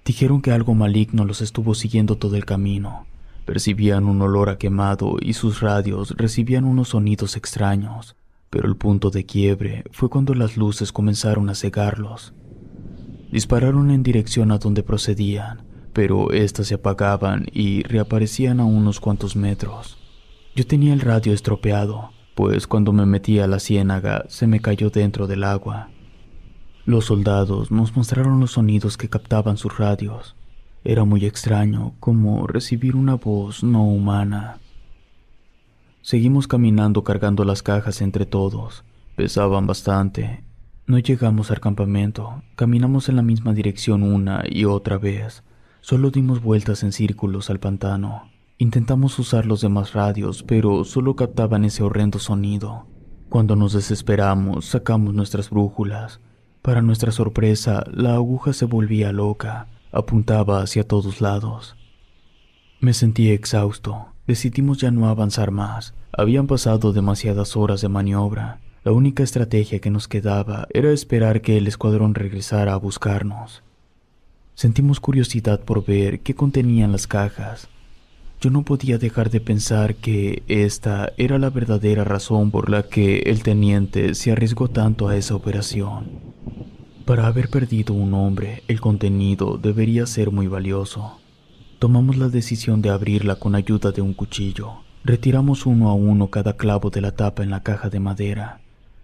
Dijeron 0.06 0.42
que 0.42 0.54
algo 0.54 0.74
maligno 0.74 1.26
los 1.26 1.42
estuvo 1.42 1.76
siguiendo 1.76 2.16
todo 2.16 2.38
el 2.38 2.46
camino. 2.46 3.06
Percibían 3.44 4.06
un 4.06 4.22
olor 4.22 4.48
a 4.48 4.58
quemado 4.58 5.18
y 5.20 5.34
sus 5.34 5.60
radios 5.60 6.12
recibían 6.12 6.64
unos 6.64 6.90
sonidos 6.90 7.36
extraños, 7.36 8.16
pero 8.50 8.70
el 8.70 8.78
punto 8.78 9.10
de 9.10 9.26
quiebre 9.26 9.84
fue 9.92 10.10
cuando 10.10 10.34
las 10.34 10.56
luces 10.56 10.94
comenzaron 10.94 11.50
a 11.50 11.56
cegarlos. 11.56 12.34
Dispararon 13.34 13.92
en 13.92 14.02
dirección 14.02 14.50
a 14.54 14.60
donde 14.60 14.82
procedían, 14.82 15.64
pero 15.92 16.32
éstas 16.32 16.68
se 16.68 16.76
apagaban 16.76 17.48
y 17.52 17.84
reaparecían 17.84 18.62
a 18.62 18.66
unos 18.66 19.02
cuantos 19.02 19.36
metros. 19.36 19.98
Yo 20.56 20.66
tenía 20.66 20.94
el 20.94 21.02
radio 21.02 21.34
estropeado, 21.34 22.13
pues 22.36 22.68
cuando 22.68 22.94
me 22.94 23.06
metí 23.06 23.40
a 23.40 23.48
la 23.48 23.60
ciénaga 23.60 24.26
se 24.28 24.48
me 24.48 24.60
cayó 24.60 24.90
dentro 24.90 25.28
del 25.28 25.44
agua. 25.44 25.90
Los 26.86 27.06
soldados 27.06 27.72
nos 27.72 27.96
mostraron 27.96 28.40
los 28.40 28.52
sonidos 28.52 28.98
que 28.98 29.10
captaban 29.10 29.58
sus 29.58 29.78
radios. 29.78 30.36
Era 30.84 31.06
muy 31.06 31.26
extraño, 31.26 31.94
como 32.00 32.46
recibir 32.46 32.96
una 32.96 33.16
voz 33.16 33.64
no 33.64 33.86
humana. 33.86 34.60
Seguimos 36.02 36.48
caminando 36.48 37.06
cargando 37.06 37.46
las 37.46 37.64
cajas 37.64 38.02
entre 38.02 38.26
todos. 38.26 38.84
Pesaban 39.16 39.66
bastante. 39.66 40.44
No 40.86 41.00
llegamos 41.00 41.52
al 41.52 41.62
campamento. 41.62 42.44
Caminamos 42.58 43.08
en 43.08 43.16
la 43.16 43.22
misma 43.22 43.54
dirección 43.54 44.04
una 44.04 44.44
y 44.46 44.66
otra 44.66 44.98
vez. 44.98 45.44
Solo 45.80 46.12
dimos 46.12 46.42
vueltas 46.42 46.84
en 46.84 46.92
círculos 46.92 47.50
al 47.50 47.62
pantano. 47.62 48.33
Intentamos 48.58 49.18
usar 49.20 49.46
los 49.46 49.62
demás 49.62 49.94
radios, 49.94 50.44
pero 50.44 50.84
solo 50.84 51.16
captaban 51.16 51.66
ese 51.66 51.84
horrendo 51.84 52.20
sonido. 52.20 52.88
Cuando 53.30 53.56
nos 53.56 53.74
desesperamos, 53.74 54.66
sacamos 54.66 55.14
nuestras 55.14 55.50
brújulas. 55.50 56.20
Para 56.62 56.82
nuestra 56.82 57.12
sorpresa, 57.12 57.84
la 57.92 58.14
aguja 58.14 58.54
se 58.54 58.66
volvía 58.66 59.12
loca. 59.12 59.68
Apuntaba 59.92 60.62
hacia 60.62 60.88
todos 60.88 61.20
lados. 61.20 61.76
Me 62.80 62.94
sentí 62.94 63.32
exhausto. 63.32 64.08
Decidimos 64.28 64.78
ya 64.78 64.92
no 64.92 65.10
avanzar 65.10 65.52
más. 65.52 65.94
Habían 66.12 66.48
pasado 66.48 66.94
demasiadas 66.94 67.58
horas 67.58 67.82
de 67.82 67.90
maniobra. 67.90 68.62
La 68.84 68.92
única 68.92 69.24
estrategia 69.24 69.80
que 69.80 69.90
nos 69.90 70.08
quedaba 70.08 70.68
era 70.70 70.92
esperar 70.92 71.42
que 71.42 71.58
el 71.58 71.68
escuadrón 71.68 72.14
regresara 72.14 72.74
a 72.74 72.78
buscarnos. 72.78 73.64
Sentimos 74.54 75.00
curiosidad 75.00 75.62
por 75.62 75.84
ver 75.86 76.20
qué 76.20 76.36
contenían 76.36 76.92
las 76.92 77.08
cajas. 77.08 77.68
Yo 78.44 78.50
no 78.50 78.64
podía 78.66 78.98
dejar 78.98 79.30
de 79.30 79.40
pensar 79.40 79.96
que 79.96 80.44
esta 80.50 81.14
era 81.16 81.40
la 81.40 81.50
verdadera 81.50 82.04
razón 82.04 82.52
por 82.52 82.70
la 82.70 82.84
que 82.84 83.20
el 83.20 83.42
teniente 83.42 84.16
se 84.16 84.34
arriesgó 84.34 84.68
tanto 84.68 85.08
a 85.08 85.16
esa 85.16 85.34
operación. 85.34 86.20
Para 87.06 87.28
haber 87.28 87.48
perdido 87.48 87.94
un 87.94 88.14
hombre, 88.14 88.62
el 88.68 88.82
contenido 88.82 89.58
debería 89.58 90.06
ser 90.08 90.32
muy 90.32 90.48
valioso. 90.48 91.22
Tomamos 91.80 92.18
la 92.18 92.28
decisión 92.28 92.82
de 92.82 92.90
abrirla 92.90 93.38
con 93.38 93.56
ayuda 93.56 93.94
de 93.94 94.02
un 94.02 94.14
cuchillo. 94.14 94.74
Retiramos 95.06 95.66
uno 95.66 95.88
a 95.88 95.94
uno 95.94 96.28
cada 96.28 96.58
clavo 96.58 96.90
de 96.90 97.00
la 97.00 97.12
tapa 97.12 97.44
en 97.44 97.50
la 97.50 97.64
caja 97.64 97.90
de 97.90 98.02
madera. 98.02 98.60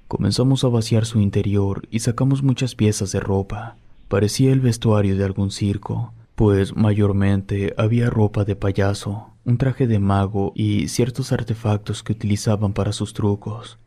Comenzamos 0.10 0.66
a 0.66 0.68
vaciar 0.68 1.06
su 1.06 1.22
interior 1.22 1.88
y 1.90 2.00
sacamos 2.00 2.44
muchas 2.44 2.76
piezas 2.76 3.14
de 3.14 3.22
ropa. 3.22 3.78
Parecía 4.10 4.52
el 4.52 4.60
vestuario 4.60 5.16
de 5.16 5.24
algún 5.24 5.50
circo, 5.50 6.12
pues 6.36 6.76
mayormente 6.76 7.74
había 7.78 8.10
ropa 8.10 8.46
de 8.46 8.56
payaso, 8.56 9.29
un 9.46 9.58
traje 9.58 9.88
de 9.88 10.00
mago 10.00 10.52
y 10.56 10.88
ciertos 10.88 11.32
artefactos 11.32 12.04
que 12.04 12.14
utilizaban 12.14 12.74
para 12.74 12.92
sus 12.92 13.14
trucos. 13.14 13.78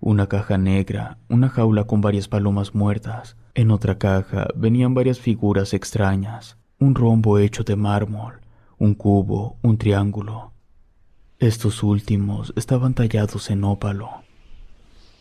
Una 0.00 0.26
caja 0.26 0.58
negra, 0.58 1.18
una 1.28 1.48
jaula 1.48 1.84
con 1.84 2.00
varias 2.00 2.28
palomas 2.28 2.74
muertas. 2.74 3.36
En 3.54 3.70
otra 3.70 3.98
caja 3.98 4.48
venían 4.56 4.94
varias 4.94 5.20
figuras 5.20 5.74
extrañas 5.74 6.56
un 6.82 6.96
rombo 6.96 7.38
hecho 7.38 7.62
de 7.62 7.76
mármol, 7.76 8.40
un 8.76 8.94
cubo, 8.94 9.56
un 9.62 9.78
triángulo. 9.78 10.52
Estos 11.38 11.84
últimos 11.84 12.52
estaban 12.56 12.94
tallados 12.94 13.50
en 13.50 13.62
ópalo. 13.62 14.10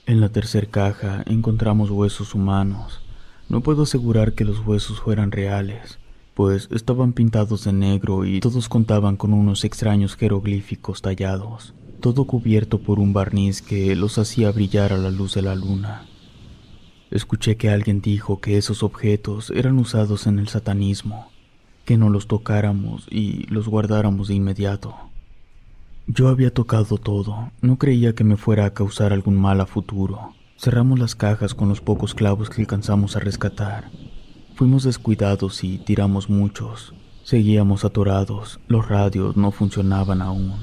En 0.07 0.21
la 0.21 0.29
tercera 0.29 0.65
caja 0.65 1.23
encontramos 1.27 1.91
huesos 1.91 2.33
humanos. 2.33 3.03
No 3.47 3.61
puedo 3.61 3.83
asegurar 3.83 4.33
que 4.33 4.43
los 4.43 4.65
huesos 4.65 4.99
fueran 4.99 5.31
reales, 5.31 5.99
pues 6.41 6.67
estaban 6.71 7.13
pintados 7.13 7.65
de 7.65 7.71
negro 7.71 8.25
y 8.25 8.39
todos 8.39 8.67
contaban 8.67 9.15
con 9.15 9.31
unos 9.31 9.63
extraños 9.63 10.15
jeroglíficos 10.15 11.03
tallados, 11.03 11.75
todo 11.99 12.25
cubierto 12.25 12.79
por 12.79 12.97
un 12.97 13.13
barniz 13.13 13.61
que 13.61 13.95
los 13.95 14.17
hacía 14.17 14.51
brillar 14.51 14.91
a 14.91 14.97
la 14.97 15.11
luz 15.11 15.35
de 15.35 15.43
la 15.43 15.53
luna. 15.53 16.07
Escuché 17.11 17.57
que 17.57 17.69
alguien 17.69 18.01
dijo 18.01 18.41
que 18.41 18.57
esos 18.57 18.81
objetos 18.81 19.51
eran 19.51 19.77
usados 19.77 20.25
en 20.25 20.39
el 20.39 20.47
satanismo, 20.47 21.27
que 21.85 21.95
no 21.95 22.09
los 22.09 22.25
tocáramos 22.25 23.05
y 23.11 23.45
los 23.45 23.67
guardáramos 23.67 24.27
de 24.27 24.33
inmediato. 24.33 24.95
Yo 26.07 26.27
había 26.27 26.51
tocado 26.51 26.97
todo, 26.97 27.51
no 27.61 27.77
creía 27.77 28.15
que 28.15 28.23
me 28.23 28.35
fuera 28.35 28.65
a 28.65 28.73
causar 28.73 29.13
algún 29.13 29.35
mal 29.35 29.61
a 29.61 29.67
futuro. 29.67 30.33
Cerramos 30.57 30.97
las 30.97 31.13
cajas 31.13 31.53
con 31.53 31.69
los 31.69 31.81
pocos 31.81 32.15
clavos 32.15 32.49
que 32.49 32.61
alcanzamos 32.61 33.15
a 33.15 33.19
rescatar. 33.19 33.91
Fuimos 34.61 34.83
descuidados 34.83 35.63
y 35.63 35.79
tiramos 35.79 36.29
muchos. 36.29 36.93
Seguíamos 37.23 37.83
atorados, 37.83 38.59
los 38.67 38.87
radios 38.87 39.35
no 39.35 39.49
funcionaban 39.49 40.21
aún. 40.21 40.53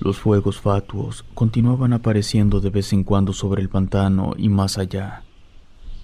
Los 0.00 0.16
fuegos 0.16 0.58
fatuos 0.58 1.26
continuaban 1.34 1.92
apareciendo 1.92 2.60
de 2.60 2.70
vez 2.70 2.94
en 2.94 3.04
cuando 3.04 3.34
sobre 3.34 3.60
el 3.60 3.68
pantano 3.68 4.32
y 4.38 4.48
más 4.48 4.78
allá. 4.78 5.24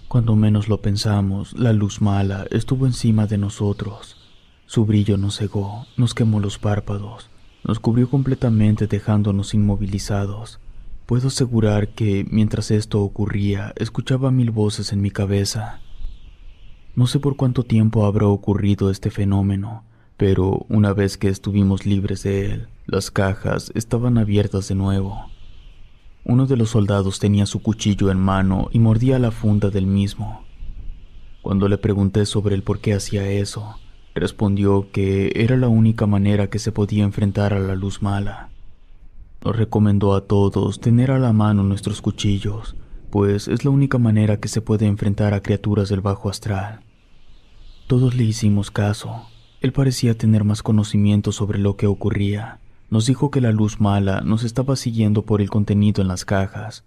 Cuando 0.09 0.37
menos 0.37 0.69
lo 0.69 0.83
pensamos, 0.83 1.59
la 1.59 1.73
luz 1.73 2.03
mala 2.03 2.45
estuvo 2.51 2.85
encima 2.85 3.27
de 3.27 3.39
nosotros. 3.39 4.19
Su 4.67 4.85
brillo 4.85 5.17
nos 5.17 5.39
cegó, 5.39 5.87
nos 5.97 6.13
quemó 6.13 6.41
los 6.41 6.59
párpados, 6.59 7.31
nos 7.65 7.81
cubrió 7.81 8.11
completamente 8.11 8.87
dejándonos 8.89 9.55
inmovilizados. 9.55 10.61
Puedo 11.07 11.29
asegurar 11.29 11.89
que, 11.95 12.27
mientras 12.31 12.71
esto 12.71 13.01
ocurría, 13.01 13.73
escuchaba 13.77 14.31
mil 14.31 14.51
voces 14.51 14.93
en 14.93 15.01
mi 15.01 15.11
cabeza. 15.11 15.81
No 16.99 17.07
sé 17.07 17.21
por 17.21 17.37
cuánto 17.37 17.63
tiempo 17.63 18.07
habrá 18.07 18.27
ocurrido 18.27 18.91
este 18.91 19.13
fenómeno, 19.13 19.85
pero 20.17 20.67
una 20.69 20.93
vez 20.93 21.17
que 21.17 21.29
estuvimos 21.29 21.87
libres 21.87 22.25
de 22.25 22.47
él, 22.47 22.69
las 22.87 23.13
cajas 23.13 23.71
estaban 23.77 24.19
abiertas 24.19 24.67
de 24.67 24.75
nuevo. 24.75 25.31
Uno 26.25 26.47
de 26.47 26.57
los 26.57 26.71
soldados 26.71 27.21
tenía 27.21 27.47
su 27.47 27.63
cuchillo 27.63 28.11
en 28.11 28.19
mano 28.19 28.69
y 28.73 28.81
mordía 28.81 29.21
la 29.21 29.31
funda 29.31 29.71
del 29.71 29.87
mismo. 29.87 30.43
Cuando 31.41 31.69
le 31.69 31.79
pregunté 31.79 32.27
sobre 32.27 32.57
el 32.57 32.65
por 32.65 32.81
qué 32.81 32.95
hacía 32.95 33.31
eso, 33.31 33.77
respondió 34.17 34.91
que 34.91 35.31
era 35.37 35.57
la 35.57 35.69
única 35.69 36.09
manera 36.09 36.51
que 36.51 36.59
se 36.59 36.73
podía 36.73 37.05
enfrentar 37.05 37.55
a 37.55 37.61
la 37.61 37.77
luz 37.77 38.03
mala. 38.03 38.51
Nos 39.45 39.55
recomendó 39.55 40.17
a 40.17 40.23
todos 40.23 40.81
tener 40.81 41.13
a 41.13 41.21
la 41.21 41.33
mano 41.33 41.63
nuestros 41.63 42.03
cuchillos, 42.03 42.75
pues 43.11 43.47
es 43.47 43.65
la 43.65 43.71
única 43.71 43.99
manera 43.99 44.41
que 44.41 44.49
se 44.49 44.63
puede 44.63 44.87
enfrentar 44.87 45.33
a 45.33 45.45
criaturas 45.45 45.91
del 45.91 46.01
bajo 46.01 46.29
astral. 46.29 46.81
Todos 47.89 48.15
le 48.15 48.23
hicimos 48.23 48.71
caso. 48.71 49.27
Él 49.61 49.73
parecía 49.73 50.17
tener 50.17 50.45
más 50.45 50.63
conocimiento 50.63 51.33
sobre 51.33 51.59
lo 51.59 51.77
que 51.77 51.89
ocurría 51.89 52.61
nos 52.91 53.05
dijo 53.07 53.31
que 53.31 53.41
la 53.41 53.53
luz 53.53 53.81
mala 53.81 54.23
nos 54.23 54.45
estaba 54.45 54.75
siguiendo 54.77 55.23
por 55.23 55.43
el 55.43 55.51
contenido 55.51 56.01
en 56.01 56.09
las 56.09 56.25
cajas. 56.25 56.85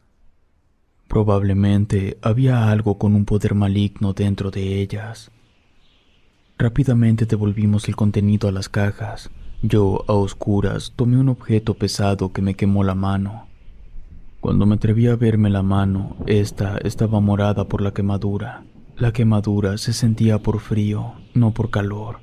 Probablemente 1.07 2.17
había 2.21 2.71
algo 2.71 2.97
con 2.97 3.13
un 3.13 3.25
poder 3.25 3.53
maligno 3.53 4.13
dentro 4.13 4.49
de 4.49 4.81
ellas. 4.81 5.29
Rápidamente 6.57 7.25
devolvimos 7.25 7.87
el 7.87 7.95
contenido 7.95 8.47
a 8.47 8.51
las 8.51 8.69
cajas. 8.69 9.29
Yo, 9.61 10.03
a 10.07 10.13
oscuras, 10.13 10.93
tomé 10.95 11.17
un 11.17 11.29
objeto 11.29 11.75
pesado 11.75 12.31
que 12.33 12.41
me 12.41 12.55
quemó 12.55 12.83
la 12.83 12.95
mano. 12.95 13.47
Cuando 14.39 14.65
me 14.65 14.75
atreví 14.75 15.05
a 15.05 15.15
verme 15.15 15.51
la 15.51 15.61
mano, 15.61 16.15
esta 16.25 16.77
estaba 16.77 17.19
morada 17.19 17.67
por 17.67 17.81
la 17.81 17.93
quemadura. 17.93 18.63
La 19.01 19.13
quemadura 19.13 19.79
se 19.79 19.93
sentía 19.93 20.37
por 20.37 20.59
frío, 20.59 21.13
no 21.33 21.55
por 21.55 21.71
calor. 21.71 22.19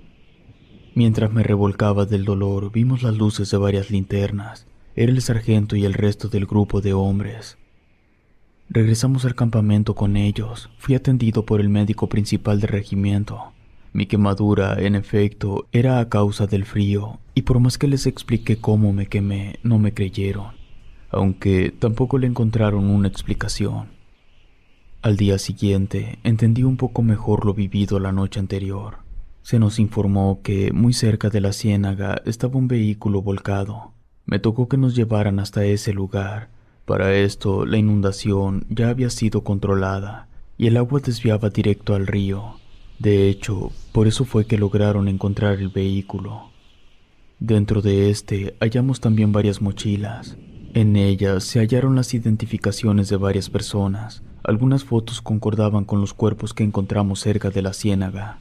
Mientras 0.94 1.32
me 1.32 1.42
revolcaba 1.42 2.06
del 2.06 2.24
dolor, 2.24 2.70
vimos 2.70 3.02
las 3.02 3.16
luces 3.16 3.50
de 3.50 3.56
varias 3.56 3.90
linternas. 3.90 4.68
Era 4.94 5.10
el 5.10 5.20
sargento 5.20 5.74
y 5.74 5.84
el 5.84 5.92
resto 5.92 6.28
del 6.28 6.46
grupo 6.46 6.80
de 6.80 6.92
hombres. 6.92 7.58
Regresamos 8.70 9.24
al 9.24 9.34
campamento 9.34 9.96
con 9.96 10.16
ellos. 10.16 10.70
Fui 10.78 10.94
atendido 10.94 11.44
por 11.44 11.60
el 11.60 11.68
médico 11.68 12.08
principal 12.08 12.60
del 12.60 12.70
regimiento. 12.70 13.50
Mi 13.92 14.06
quemadura, 14.06 14.76
en 14.78 14.94
efecto, 14.94 15.66
era 15.72 15.98
a 15.98 16.08
causa 16.08 16.46
del 16.46 16.64
frío, 16.64 17.18
y 17.34 17.42
por 17.42 17.58
más 17.58 17.76
que 17.76 17.88
les 17.88 18.06
expliqué 18.06 18.58
cómo 18.58 18.92
me 18.92 19.06
quemé, 19.06 19.58
no 19.64 19.80
me 19.80 19.94
creyeron, 19.94 20.52
aunque 21.10 21.74
tampoco 21.76 22.18
le 22.18 22.28
encontraron 22.28 22.88
una 22.88 23.08
explicación. 23.08 23.97
Al 25.00 25.16
día 25.16 25.38
siguiente, 25.38 26.18
entendí 26.24 26.64
un 26.64 26.76
poco 26.76 27.02
mejor 27.02 27.46
lo 27.46 27.54
vivido 27.54 28.00
la 28.00 28.10
noche 28.10 28.40
anterior. 28.40 28.98
Se 29.42 29.60
nos 29.60 29.78
informó 29.78 30.40
que 30.42 30.72
muy 30.72 30.92
cerca 30.92 31.30
de 31.30 31.40
la 31.40 31.52
ciénaga 31.52 32.20
estaba 32.24 32.58
un 32.58 32.66
vehículo 32.66 33.22
volcado. 33.22 33.92
Me 34.26 34.40
tocó 34.40 34.68
que 34.68 34.76
nos 34.76 34.96
llevaran 34.96 35.38
hasta 35.38 35.64
ese 35.64 35.92
lugar. 35.92 36.50
Para 36.84 37.14
esto, 37.14 37.64
la 37.64 37.78
inundación 37.78 38.66
ya 38.70 38.88
había 38.88 39.08
sido 39.08 39.44
controlada 39.44 40.26
y 40.58 40.66
el 40.66 40.76
agua 40.76 41.00
desviaba 41.00 41.48
directo 41.48 41.94
al 41.94 42.08
río. 42.08 42.56
De 42.98 43.28
hecho, 43.28 43.70
por 43.92 44.08
eso 44.08 44.24
fue 44.24 44.46
que 44.46 44.58
lograron 44.58 45.06
encontrar 45.06 45.60
el 45.60 45.68
vehículo. 45.68 46.50
Dentro 47.38 47.82
de 47.82 48.10
este 48.10 48.56
hallamos 48.58 49.00
también 49.00 49.30
varias 49.30 49.62
mochilas. 49.62 50.36
En 50.74 50.96
ellas 50.96 51.44
se 51.44 51.60
hallaron 51.60 51.94
las 51.94 52.14
identificaciones 52.14 53.08
de 53.08 53.16
varias 53.16 53.48
personas. 53.48 54.24
Algunas 54.44 54.84
fotos 54.84 55.20
concordaban 55.20 55.84
con 55.84 56.00
los 56.00 56.14
cuerpos 56.14 56.54
que 56.54 56.64
encontramos 56.64 57.20
cerca 57.20 57.50
de 57.50 57.62
la 57.62 57.72
ciénaga. 57.72 58.38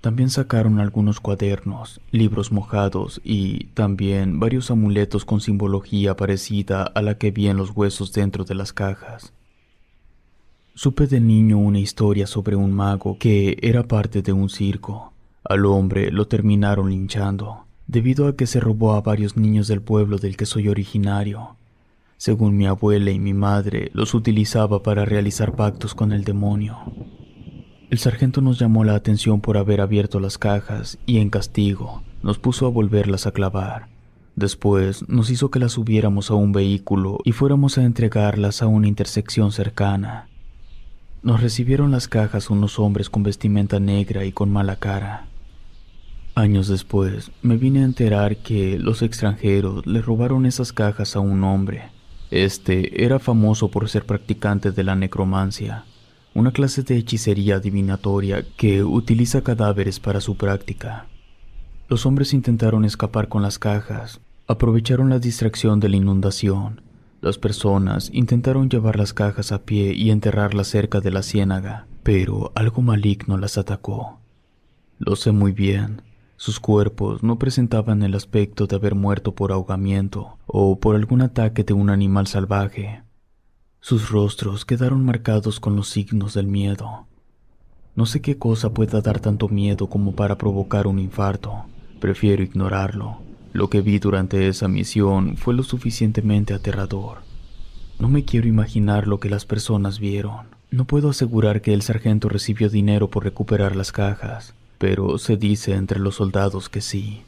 También 0.00 0.30
sacaron 0.30 0.78
algunos 0.78 1.20
cuadernos, 1.20 2.00
libros 2.10 2.52
mojados 2.52 3.20
y 3.24 3.64
también 3.74 4.38
varios 4.38 4.70
amuletos 4.70 5.24
con 5.24 5.40
simbología 5.40 6.16
parecida 6.16 6.84
a 6.84 7.02
la 7.02 7.18
que 7.18 7.32
vi 7.32 7.48
en 7.48 7.56
los 7.56 7.70
huesos 7.70 8.12
dentro 8.12 8.44
de 8.44 8.54
las 8.54 8.72
cajas. 8.72 9.32
Supe 10.74 11.06
de 11.06 11.20
niño 11.20 11.58
una 11.58 11.80
historia 11.80 12.26
sobre 12.26 12.54
un 12.54 12.72
mago 12.72 13.18
que 13.18 13.56
era 13.62 13.88
parte 13.88 14.22
de 14.22 14.32
un 14.32 14.50
circo. 14.50 15.12
Al 15.42 15.64
hombre 15.64 16.12
lo 16.12 16.28
terminaron 16.28 16.90
linchando, 16.90 17.64
debido 17.86 18.28
a 18.28 18.36
que 18.36 18.46
se 18.46 18.60
robó 18.60 18.92
a 18.92 19.00
varios 19.00 19.36
niños 19.36 19.68
del 19.68 19.80
pueblo 19.80 20.18
del 20.18 20.36
que 20.36 20.46
soy 20.46 20.68
originario. 20.68 21.56
Según 22.16 22.56
mi 22.56 22.66
abuela 22.66 23.10
y 23.10 23.18
mi 23.18 23.34
madre, 23.34 23.90
los 23.92 24.14
utilizaba 24.14 24.82
para 24.82 25.04
realizar 25.04 25.54
pactos 25.54 25.94
con 25.94 26.12
el 26.12 26.24
demonio. 26.24 26.78
El 27.90 27.98
sargento 27.98 28.40
nos 28.40 28.58
llamó 28.58 28.84
la 28.84 28.94
atención 28.94 29.40
por 29.40 29.56
haber 29.56 29.80
abierto 29.80 30.18
las 30.18 30.38
cajas 30.38 30.98
y 31.06 31.18
en 31.18 31.30
castigo 31.30 32.02
nos 32.22 32.38
puso 32.38 32.66
a 32.66 32.70
volverlas 32.70 33.26
a 33.26 33.32
clavar. 33.32 33.88
Después 34.34 35.08
nos 35.08 35.30
hizo 35.30 35.50
que 35.50 35.60
las 35.60 35.72
subiéramos 35.72 36.30
a 36.30 36.34
un 36.34 36.52
vehículo 36.52 37.20
y 37.24 37.32
fuéramos 37.32 37.78
a 37.78 37.84
entregarlas 37.84 38.60
a 38.60 38.66
una 38.66 38.88
intersección 38.88 39.52
cercana. 39.52 40.28
Nos 41.22 41.40
recibieron 41.40 41.90
las 41.90 42.08
cajas 42.08 42.50
unos 42.50 42.78
hombres 42.78 43.08
con 43.08 43.22
vestimenta 43.22 43.78
negra 43.78 44.24
y 44.24 44.32
con 44.32 44.50
mala 44.50 44.76
cara. 44.76 45.26
Años 46.34 46.68
después 46.68 47.30
me 47.40 47.56
vine 47.56 47.80
a 47.80 47.84
enterar 47.84 48.36
que 48.36 48.78
los 48.78 49.02
extranjeros 49.02 49.86
le 49.86 50.02
robaron 50.02 50.44
esas 50.44 50.72
cajas 50.72 51.16
a 51.16 51.20
un 51.20 51.44
hombre. 51.44 51.95
Este 52.30 53.04
era 53.04 53.18
famoso 53.18 53.70
por 53.70 53.88
ser 53.88 54.04
practicante 54.04 54.72
de 54.72 54.84
la 54.84 54.96
necromancia 54.96 55.84
una 56.36 56.52
clase 56.52 56.82
de 56.82 56.98
hechicería 56.98 57.56
adivinatoria 57.56 58.44
que 58.58 58.84
utiliza 58.84 59.40
cadáveres 59.40 60.00
para 60.00 60.20
su 60.20 60.36
práctica. 60.36 61.06
Los 61.88 62.04
hombres 62.04 62.34
intentaron 62.34 62.84
escapar 62.84 63.28
con 63.28 63.40
las 63.40 63.58
cajas, 63.58 64.20
aprovecharon 64.46 65.08
la 65.08 65.18
distracción 65.18 65.80
de 65.80 65.88
la 65.88 65.96
inundación. 65.96 66.82
Las 67.22 67.38
personas 67.38 68.10
intentaron 68.12 68.68
llevar 68.68 68.98
las 68.98 69.14
cajas 69.14 69.50
a 69.50 69.62
pie 69.62 69.94
y 69.94 70.10
enterrarlas 70.10 70.68
cerca 70.68 71.00
de 71.00 71.10
la 71.10 71.22
ciénaga, 71.22 71.86
pero 72.02 72.52
algo 72.54 72.82
maligno 72.82 73.38
las 73.38 73.56
atacó. 73.56 74.20
Lo 74.98 75.16
sé 75.16 75.32
muy 75.32 75.52
bien, 75.52 76.02
sus 76.36 76.60
cuerpos 76.60 77.22
no 77.22 77.38
presentaban 77.38 78.02
el 78.02 78.14
aspecto 78.14 78.66
de 78.66 78.76
haber 78.76 78.94
muerto 78.94 79.34
por 79.34 79.52
ahogamiento 79.52 80.36
o 80.46 80.78
por 80.78 80.94
algún 80.94 81.22
ataque 81.22 81.64
de 81.64 81.72
un 81.72 81.88
animal 81.88 82.26
salvaje. 82.26 83.02
Sus 83.80 84.10
rostros 84.10 84.64
quedaron 84.64 85.04
marcados 85.04 85.60
con 85.60 85.76
los 85.76 85.88
signos 85.88 86.34
del 86.34 86.46
miedo. 86.46 87.06
No 87.94 88.04
sé 88.04 88.20
qué 88.20 88.36
cosa 88.36 88.74
pueda 88.74 89.00
dar 89.00 89.20
tanto 89.20 89.48
miedo 89.48 89.88
como 89.88 90.12
para 90.12 90.36
provocar 90.36 90.86
un 90.86 90.98
infarto. 90.98 91.64
Prefiero 92.00 92.42
ignorarlo. 92.42 93.18
Lo 93.54 93.70
que 93.70 93.80
vi 93.80 93.98
durante 93.98 94.48
esa 94.48 94.68
misión 94.68 95.38
fue 95.38 95.54
lo 95.54 95.62
suficientemente 95.62 96.52
aterrador. 96.52 97.18
No 97.98 98.08
me 98.08 98.26
quiero 98.26 98.46
imaginar 98.46 99.06
lo 99.06 99.18
que 99.20 99.30
las 99.30 99.46
personas 99.46 99.98
vieron. 99.98 100.48
No 100.70 100.84
puedo 100.84 101.08
asegurar 101.08 101.62
que 101.62 101.72
el 101.72 101.80
sargento 101.80 102.28
recibió 102.28 102.68
dinero 102.68 103.08
por 103.08 103.24
recuperar 103.24 103.74
las 103.74 103.92
cajas, 103.92 104.52
pero 104.78 105.18
se 105.18 105.36
dice 105.36 105.74
entre 105.74 105.98
los 105.98 106.16
soldados 106.16 106.68
que 106.68 106.80
sí. 106.80 107.22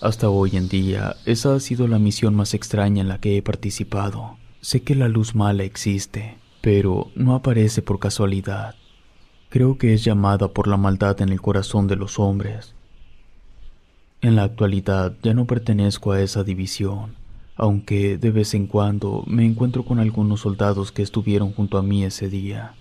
Hasta 0.00 0.30
hoy 0.30 0.56
en 0.56 0.68
día, 0.68 1.16
esa 1.26 1.54
ha 1.54 1.60
sido 1.60 1.86
la 1.86 1.98
misión 1.98 2.34
más 2.34 2.54
extraña 2.54 3.02
en 3.02 3.08
la 3.08 3.18
que 3.18 3.36
he 3.36 3.42
participado. 3.42 4.38
Sé 4.60 4.82
que 4.82 4.94
la 4.94 5.08
luz 5.08 5.34
mala 5.34 5.64
existe, 5.64 6.38
pero 6.60 7.10
no 7.14 7.34
aparece 7.34 7.82
por 7.82 7.98
casualidad. 7.98 8.74
Creo 9.50 9.78
que 9.78 9.94
es 9.94 10.04
llamada 10.04 10.48
por 10.48 10.68
la 10.68 10.76
maldad 10.76 11.20
en 11.20 11.30
el 11.30 11.40
corazón 11.40 11.86
de 11.86 11.96
los 11.96 12.18
hombres. 12.18 12.74
En 14.22 14.36
la 14.36 14.44
actualidad 14.44 15.14
ya 15.22 15.34
no 15.34 15.46
pertenezco 15.46 16.12
a 16.12 16.20
esa 16.20 16.44
división, 16.44 17.16
aunque 17.56 18.16
de 18.16 18.30
vez 18.30 18.54
en 18.54 18.66
cuando 18.66 19.24
me 19.26 19.44
encuentro 19.44 19.84
con 19.84 19.98
algunos 19.98 20.40
soldados 20.40 20.92
que 20.92 21.02
estuvieron 21.02 21.52
junto 21.52 21.78
a 21.78 21.82
mí 21.82 22.04
ese 22.04 22.28
día. 22.28 22.74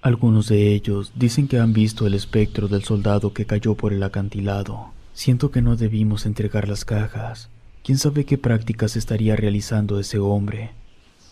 Algunos 0.00 0.46
de 0.48 0.74
ellos 0.74 1.12
dicen 1.16 1.48
que 1.48 1.58
han 1.58 1.72
visto 1.72 2.06
el 2.06 2.14
espectro 2.14 2.68
del 2.68 2.84
soldado 2.84 3.32
que 3.32 3.46
cayó 3.46 3.74
por 3.74 3.92
el 3.92 4.00
acantilado. 4.04 4.92
Siento 5.12 5.50
que 5.50 5.60
no 5.60 5.74
debimos 5.74 6.24
entregar 6.24 6.68
las 6.68 6.84
cajas, 6.84 7.50
quién 7.82 7.98
sabe 7.98 8.24
qué 8.24 8.38
prácticas 8.38 8.94
estaría 8.94 9.34
realizando 9.34 9.98
ese 9.98 10.20
hombre. 10.20 10.70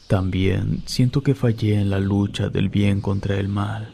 También 0.09 0.83
siento 0.87 1.23
que 1.23 1.37
fallé 1.37 1.81
en 1.81 1.91
la 1.91 2.01
lucha 2.01 2.49
del 2.49 2.69
bien 2.69 3.01
contra 3.01 3.39
el 3.39 3.47
mal. 3.47 3.93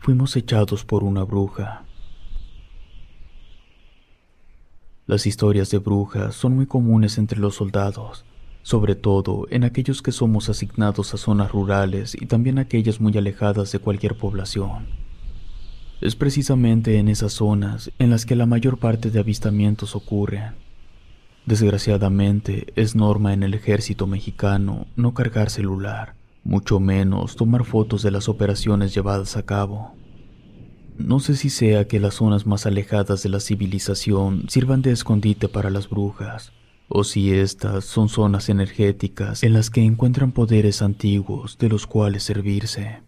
Fuimos 0.00 0.34
echados 0.34 0.84
por 0.84 1.04
una 1.04 1.22
bruja. 1.22 1.83
Las 5.06 5.26
historias 5.26 5.70
de 5.70 5.76
brujas 5.78 6.34
son 6.34 6.54
muy 6.54 6.64
comunes 6.64 7.18
entre 7.18 7.38
los 7.38 7.56
soldados, 7.56 8.24
sobre 8.62 8.94
todo 8.94 9.46
en 9.50 9.62
aquellos 9.62 10.00
que 10.00 10.12
somos 10.12 10.48
asignados 10.48 11.12
a 11.12 11.18
zonas 11.18 11.52
rurales 11.52 12.16
y 12.18 12.24
también 12.24 12.58
aquellas 12.58 13.02
muy 13.02 13.14
alejadas 13.18 13.70
de 13.70 13.80
cualquier 13.80 14.16
población. 14.16 14.86
Es 16.00 16.16
precisamente 16.16 16.98
en 16.98 17.08
esas 17.08 17.34
zonas 17.34 17.90
en 17.98 18.08
las 18.08 18.24
que 18.24 18.34
la 18.34 18.46
mayor 18.46 18.78
parte 18.78 19.10
de 19.10 19.20
avistamientos 19.20 19.94
ocurren. 19.94 20.54
Desgraciadamente, 21.44 22.72
es 22.74 22.96
norma 22.96 23.34
en 23.34 23.42
el 23.42 23.52
ejército 23.52 24.06
mexicano 24.06 24.86
no 24.96 25.12
cargar 25.12 25.50
celular, 25.50 26.14
mucho 26.44 26.80
menos 26.80 27.36
tomar 27.36 27.64
fotos 27.64 28.02
de 28.02 28.10
las 28.10 28.30
operaciones 28.30 28.94
llevadas 28.94 29.36
a 29.36 29.44
cabo. 29.44 29.94
No 30.96 31.18
sé 31.18 31.34
si 31.34 31.50
sea 31.50 31.88
que 31.88 31.98
las 31.98 32.14
zonas 32.14 32.46
más 32.46 32.66
alejadas 32.66 33.22
de 33.24 33.28
la 33.28 33.40
civilización 33.40 34.48
sirvan 34.48 34.80
de 34.80 34.92
escondite 34.92 35.48
para 35.48 35.68
las 35.68 35.90
brujas, 35.90 36.52
o 36.88 37.02
si 37.02 37.32
estas 37.32 37.84
son 37.84 38.08
zonas 38.08 38.48
energéticas 38.48 39.42
en 39.42 39.54
las 39.54 39.70
que 39.70 39.82
encuentran 39.82 40.30
poderes 40.30 40.82
antiguos 40.82 41.58
de 41.58 41.68
los 41.68 41.88
cuales 41.88 42.22
servirse. 42.22 43.00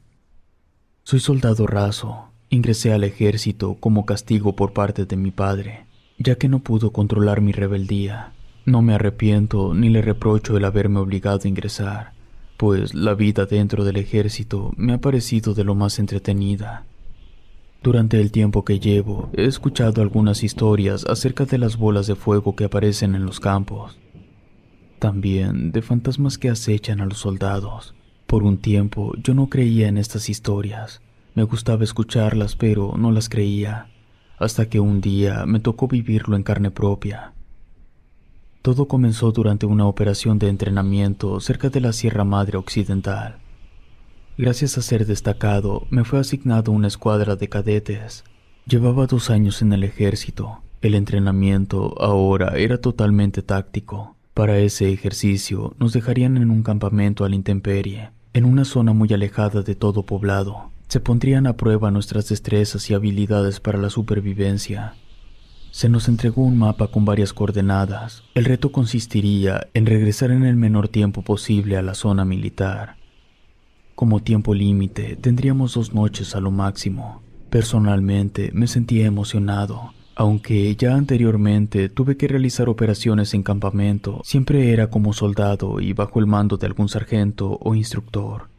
Soy 1.04 1.20
soldado 1.20 1.68
raso, 1.68 2.30
ingresé 2.50 2.92
al 2.92 3.04
ejército 3.04 3.76
como 3.78 4.04
castigo 4.04 4.56
por 4.56 4.72
parte 4.72 5.04
de 5.04 5.16
mi 5.16 5.30
padre, 5.30 5.86
ya 6.18 6.34
que 6.34 6.48
no 6.48 6.58
pudo 6.58 6.90
controlar 6.90 7.40
mi 7.40 7.52
rebeldía. 7.52 8.32
No 8.64 8.82
me 8.82 8.94
arrepiento 8.94 9.74
ni 9.74 9.90
le 9.90 10.02
reprocho 10.02 10.56
el 10.56 10.64
haberme 10.64 10.98
obligado 10.98 11.42
a 11.44 11.48
ingresar, 11.48 12.14
pues 12.56 12.94
la 12.94 13.14
vida 13.14 13.46
dentro 13.46 13.84
del 13.84 13.98
ejército 13.98 14.72
me 14.76 14.92
ha 14.92 14.98
parecido 14.98 15.54
de 15.54 15.62
lo 15.62 15.76
más 15.76 16.00
entretenida 16.00 16.84
durante 17.86 18.20
el 18.20 18.32
tiempo 18.32 18.64
que 18.64 18.80
llevo, 18.80 19.30
he 19.32 19.44
escuchado 19.44 20.02
algunas 20.02 20.42
historias 20.42 21.04
acerca 21.04 21.44
de 21.44 21.56
las 21.56 21.76
bolas 21.76 22.08
de 22.08 22.16
fuego 22.16 22.56
que 22.56 22.64
aparecen 22.64 23.14
en 23.14 23.24
los 23.24 23.38
campos. 23.38 23.96
También 24.98 25.70
de 25.70 25.82
fantasmas 25.82 26.36
que 26.36 26.50
acechan 26.50 27.00
a 27.00 27.06
los 27.06 27.18
soldados. 27.18 27.94
Por 28.26 28.42
un 28.42 28.58
tiempo 28.58 29.12
yo 29.22 29.34
no 29.34 29.48
creía 29.48 29.86
en 29.86 29.98
estas 29.98 30.28
historias. 30.28 31.00
Me 31.36 31.44
gustaba 31.44 31.84
escucharlas, 31.84 32.56
pero 32.56 32.96
no 32.98 33.12
las 33.12 33.28
creía, 33.28 33.86
hasta 34.36 34.68
que 34.68 34.80
un 34.80 35.00
día 35.00 35.46
me 35.46 35.60
tocó 35.60 35.86
vivirlo 35.86 36.34
en 36.34 36.42
carne 36.42 36.72
propia. 36.72 37.34
Todo 38.62 38.88
comenzó 38.88 39.30
durante 39.30 39.64
una 39.64 39.86
operación 39.86 40.40
de 40.40 40.48
entrenamiento 40.48 41.38
cerca 41.38 41.68
de 41.68 41.80
la 41.80 41.92
Sierra 41.92 42.24
Madre 42.24 42.58
Occidental. 42.58 43.45
Gracias 44.38 44.76
a 44.76 44.82
ser 44.82 45.06
destacado, 45.06 45.86
me 45.88 46.04
fue 46.04 46.20
asignado 46.20 46.70
una 46.70 46.88
escuadra 46.88 47.36
de 47.36 47.48
cadetes. 47.48 48.22
Llevaba 48.66 49.06
dos 49.06 49.30
años 49.30 49.62
en 49.62 49.72
el 49.72 49.82
ejército. 49.82 50.60
El 50.82 50.94
entrenamiento 50.94 51.94
ahora 51.98 52.54
era 52.58 52.78
totalmente 52.78 53.40
táctico. 53.40 54.14
Para 54.34 54.58
ese 54.58 54.92
ejercicio 54.92 55.74
nos 55.78 55.94
dejarían 55.94 56.36
en 56.36 56.50
un 56.50 56.62
campamento 56.62 57.24
a 57.24 57.30
la 57.30 57.34
intemperie, 57.34 58.10
en 58.34 58.44
una 58.44 58.66
zona 58.66 58.92
muy 58.92 59.10
alejada 59.14 59.62
de 59.62 59.74
todo 59.74 60.04
poblado. 60.04 60.70
Se 60.88 61.00
pondrían 61.00 61.46
a 61.46 61.56
prueba 61.56 61.90
nuestras 61.90 62.28
destrezas 62.28 62.90
y 62.90 62.94
habilidades 62.94 63.58
para 63.58 63.78
la 63.78 63.88
supervivencia. 63.88 64.96
Se 65.70 65.88
nos 65.88 66.08
entregó 66.08 66.42
un 66.42 66.58
mapa 66.58 66.88
con 66.88 67.06
varias 67.06 67.32
coordenadas. 67.32 68.22
El 68.34 68.44
reto 68.44 68.70
consistiría 68.70 69.68
en 69.72 69.86
regresar 69.86 70.30
en 70.30 70.44
el 70.44 70.56
menor 70.56 70.88
tiempo 70.88 71.22
posible 71.22 71.78
a 71.78 71.82
la 71.82 71.94
zona 71.94 72.26
militar. 72.26 72.96
Como 73.96 74.20
tiempo 74.20 74.52
límite, 74.52 75.16
tendríamos 75.16 75.72
dos 75.72 75.94
noches 75.94 76.36
a 76.36 76.40
lo 76.40 76.50
máximo. 76.50 77.22
Personalmente 77.48 78.50
me 78.52 78.66
sentía 78.66 79.06
emocionado. 79.06 79.94
Aunque 80.14 80.76
ya 80.76 80.94
anteriormente 80.94 81.88
tuve 81.88 82.18
que 82.18 82.28
realizar 82.28 82.68
operaciones 82.68 83.32
en 83.32 83.42
campamento, 83.42 84.20
siempre 84.22 84.70
era 84.70 84.90
como 84.90 85.14
soldado 85.14 85.80
y 85.80 85.94
bajo 85.94 86.20
el 86.20 86.26
mando 86.26 86.58
de 86.58 86.66
algún 86.66 86.90
sargento 86.90 87.58
o 87.58 87.74
instructor. 87.74 88.50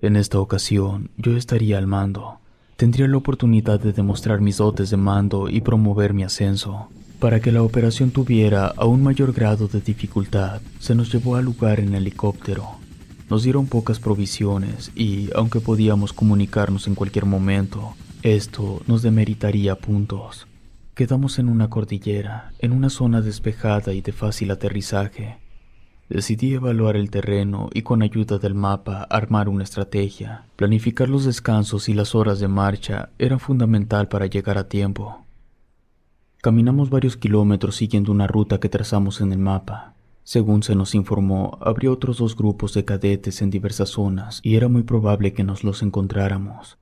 En 0.00 0.14
esta 0.14 0.38
ocasión 0.38 1.10
yo 1.16 1.36
estaría 1.36 1.76
al 1.76 1.88
mando. 1.88 2.38
Tendría 2.76 3.08
la 3.08 3.16
oportunidad 3.16 3.80
de 3.80 3.92
demostrar 3.92 4.40
mis 4.40 4.58
dotes 4.58 4.90
de 4.90 4.96
mando 4.96 5.48
y 5.48 5.60
promover 5.60 6.14
mi 6.14 6.22
ascenso. 6.22 6.86
Para 7.18 7.40
que 7.40 7.50
la 7.50 7.64
operación 7.64 8.12
tuviera 8.12 8.68
aún 8.76 9.02
mayor 9.02 9.32
grado 9.32 9.66
de 9.66 9.80
dificultad, 9.80 10.60
se 10.78 10.94
nos 10.94 11.12
llevó 11.12 11.34
al 11.34 11.46
lugar 11.46 11.80
en 11.80 11.96
helicóptero. 11.96 12.85
Nos 13.28 13.42
dieron 13.42 13.66
pocas 13.66 13.98
provisiones 13.98 14.92
y, 14.94 15.30
aunque 15.34 15.58
podíamos 15.60 16.12
comunicarnos 16.12 16.86
en 16.86 16.94
cualquier 16.94 17.26
momento, 17.26 17.94
esto 18.22 18.82
nos 18.86 19.02
demeritaría 19.02 19.74
puntos. 19.74 20.46
Quedamos 20.94 21.40
en 21.40 21.48
una 21.48 21.68
cordillera, 21.68 22.52
en 22.60 22.72
una 22.72 22.88
zona 22.88 23.20
despejada 23.20 23.92
y 23.92 24.00
de 24.00 24.12
fácil 24.12 24.52
aterrizaje. 24.52 25.38
Decidí 26.08 26.54
evaluar 26.54 26.94
el 26.94 27.10
terreno 27.10 27.68
y 27.74 27.82
con 27.82 28.02
ayuda 28.02 28.38
del 28.38 28.54
mapa 28.54 29.02
armar 29.10 29.48
una 29.48 29.64
estrategia. 29.64 30.44
Planificar 30.54 31.08
los 31.08 31.24
descansos 31.24 31.88
y 31.88 31.94
las 31.94 32.14
horas 32.14 32.38
de 32.38 32.46
marcha 32.46 33.08
era 33.18 33.40
fundamental 33.40 34.06
para 34.06 34.26
llegar 34.26 34.56
a 34.56 34.68
tiempo. 34.68 35.24
Caminamos 36.42 36.90
varios 36.90 37.16
kilómetros 37.16 37.74
siguiendo 37.74 38.12
una 38.12 38.28
ruta 38.28 38.60
que 38.60 38.68
trazamos 38.68 39.20
en 39.20 39.32
el 39.32 39.38
mapa. 39.38 39.95
Según 40.26 40.64
se 40.64 40.74
nos 40.74 40.96
informó, 40.96 41.56
habría 41.60 41.92
otros 41.92 42.18
dos 42.18 42.34
grupos 42.34 42.74
de 42.74 42.84
cadetes 42.84 43.42
en 43.42 43.50
diversas 43.50 43.90
zonas 43.90 44.40
y 44.42 44.56
era 44.56 44.66
muy 44.66 44.82
probable 44.82 45.32
que 45.32 45.44
nos 45.44 45.62
los 45.62 45.82
encontráramos. 45.82 46.78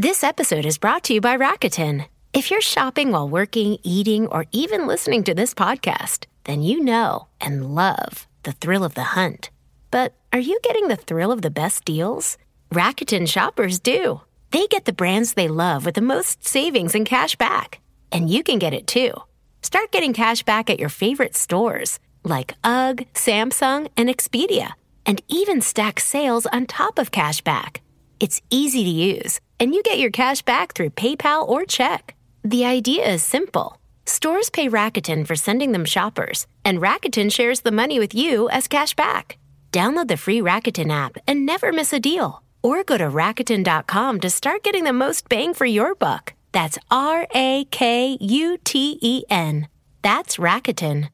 This 0.00 0.22
episode 0.22 0.64
is 0.64 0.78
brought 0.78 1.02
to 1.04 1.12
you 1.12 1.20
by 1.20 1.36
Rakuten. 1.36 2.06
If 2.32 2.52
you're 2.52 2.62
shopping 2.62 3.10
while 3.10 3.28
working, 3.28 3.78
eating, 3.82 4.28
or 4.28 4.46
even 4.52 4.86
listening 4.86 5.24
to 5.24 5.34
this 5.34 5.52
podcast, 5.54 6.26
then 6.44 6.62
you 6.62 6.78
know 6.78 7.26
and 7.40 7.74
love 7.74 8.28
the 8.44 8.52
thrill 8.52 8.84
of 8.84 8.94
the 8.94 9.16
hunt. 9.16 9.50
But 9.90 10.12
are 10.32 10.38
you 10.38 10.60
getting 10.62 10.86
the 10.86 10.94
thrill 10.94 11.32
of 11.32 11.42
the 11.42 11.50
best 11.50 11.84
deals? 11.84 12.38
Rakuten 12.72 13.26
shoppers 13.26 13.80
do. 13.80 14.20
They 14.52 14.68
get 14.68 14.84
the 14.84 14.92
brands 14.92 15.34
they 15.34 15.48
love 15.48 15.84
with 15.84 15.96
the 15.96 16.00
most 16.00 16.46
savings 16.46 16.94
and 16.94 17.04
cash 17.04 17.34
back. 17.34 17.80
And 18.12 18.30
you 18.30 18.44
can 18.44 18.60
get 18.60 18.72
it 18.72 18.86
too. 18.86 19.14
Start 19.62 19.90
getting 19.90 20.12
cash 20.12 20.44
back 20.44 20.70
at 20.70 20.78
your 20.78 20.90
favorite 20.90 21.34
stores 21.34 21.98
like 22.24 22.54
UGG, 22.64 23.06
Samsung, 23.14 23.88
and 23.96 24.08
Expedia, 24.08 24.72
and 25.04 25.22
even 25.28 25.60
stack 25.60 26.00
sales 26.00 26.46
on 26.46 26.66
top 26.66 26.98
of 26.98 27.10
cashback. 27.10 27.78
It's 28.20 28.40
easy 28.50 28.84
to 28.84 28.90
use, 28.90 29.40
and 29.58 29.74
you 29.74 29.82
get 29.82 29.98
your 29.98 30.10
cash 30.10 30.42
back 30.42 30.74
through 30.74 30.90
PayPal 30.90 31.48
or 31.48 31.64
check. 31.64 32.14
The 32.44 32.64
idea 32.64 33.08
is 33.08 33.22
simple. 33.22 33.78
Stores 34.06 34.50
pay 34.50 34.68
Rakuten 34.68 35.26
for 35.26 35.36
sending 35.36 35.72
them 35.72 35.84
shoppers, 35.84 36.46
and 36.64 36.78
Rakuten 36.78 37.32
shares 37.32 37.60
the 37.60 37.72
money 37.72 37.98
with 37.98 38.14
you 38.14 38.48
as 38.50 38.68
cash 38.68 38.94
back. 38.94 39.38
Download 39.72 40.08
the 40.08 40.16
free 40.16 40.40
Rakuten 40.40 40.90
app 40.90 41.16
and 41.26 41.46
never 41.46 41.72
miss 41.72 41.92
a 41.92 42.00
deal. 42.00 42.42
Or 42.62 42.84
go 42.84 42.98
to 42.98 43.04
Rakuten.com 43.04 44.20
to 44.20 44.30
start 44.30 44.62
getting 44.62 44.84
the 44.84 44.92
most 44.92 45.28
bang 45.28 45.54
for 45.54 45.66
your 45.66 45.94
buck. 45.94 46.34
That's 46.52 46.78
R 46.90 47.26
A 47.34 47.64
K 47.70 48.18
U 48.20 48.58
T 48.62 48.98
E 49.00 49.24
N. 49.30 49.68
That's 50.02 50.36
Rakuten. 50.36 51.08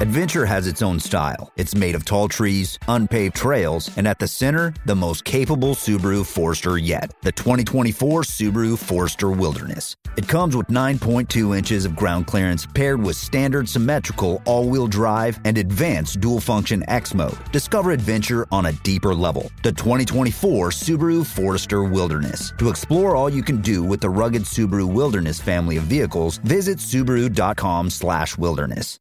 Adventure 0.00 0.46
has 0.46 0.68
its 0.68 0.80
own 0.80 1.00
style. 1.00 1.50
It's 1.56 1.74
made 1.74 1.96
of 1.96 2.04
tall 2.04 2.28
trees, 2.28 2.78
unpaved 2.86 3.34
trails, 3.34 3.90
and 3.96 4.06
at 4.06 4.20
the 4.20 4.28
center, 4.28 4.72
the 4.86 4.94
most 4.94 5.24
capable 5.24 5.74
Subaru 5.74 6.24
Forester 6.24 6.78
yet 6.78 7.12
the 7.22 7.32
2024 7.32 8.22
Subaru 8.22 8.78
Forester 8.78 9.32
Wilderness. 9.32 9.96
It 10.16 10.28
comes 10.28 10.56
with 10.56 10.68
9.2 10.68 11.58
inches 11.58 11.84
of 11.84 11.96
ground 11.96 12.28
clearance 12.28 12.64
paired 12.64 13.02
with 13.02 13.16
standard 13.16 13.68
symmetrical 13.68 14.40
all 14.44 14.68
wheel 14.68 14.86
drive 14.86 15.40
and 15.44 15.58
advanced 15.58 16.20
dual 16.20 16.38
function 16.38 16.88
X 16.88 17.12
mode. 17.12 17.36
Discover 17.50 17.90
adventure 17.90 18.46
on 18.52 18.66
a 18.66 18.72
deeper 18.84 19.16
level. 19.16 19.50
The 19.64 19.72
2024 19.72 20.70
Subaru 20.70 21.26
Forester 21.26 21.82
Wilderness. 21.82 22.52
To 22.58 22.68
explore 22.68 23.16
all 23.16 23.28
you 23.28 23.42
can 23.42 23.60
do 23.60 23.82
with 23.82 24.00
the 24.00 24.10
rugged 24.10 24.42
Subaru 24.42 24.86
Wilderness 24.86 25.40
family 25.40 25.76
of 25.76 25.82
vehicles, 25.84 26.38
visit 26.38 26.78
Subaru.com/wilderness. 26.78 29.00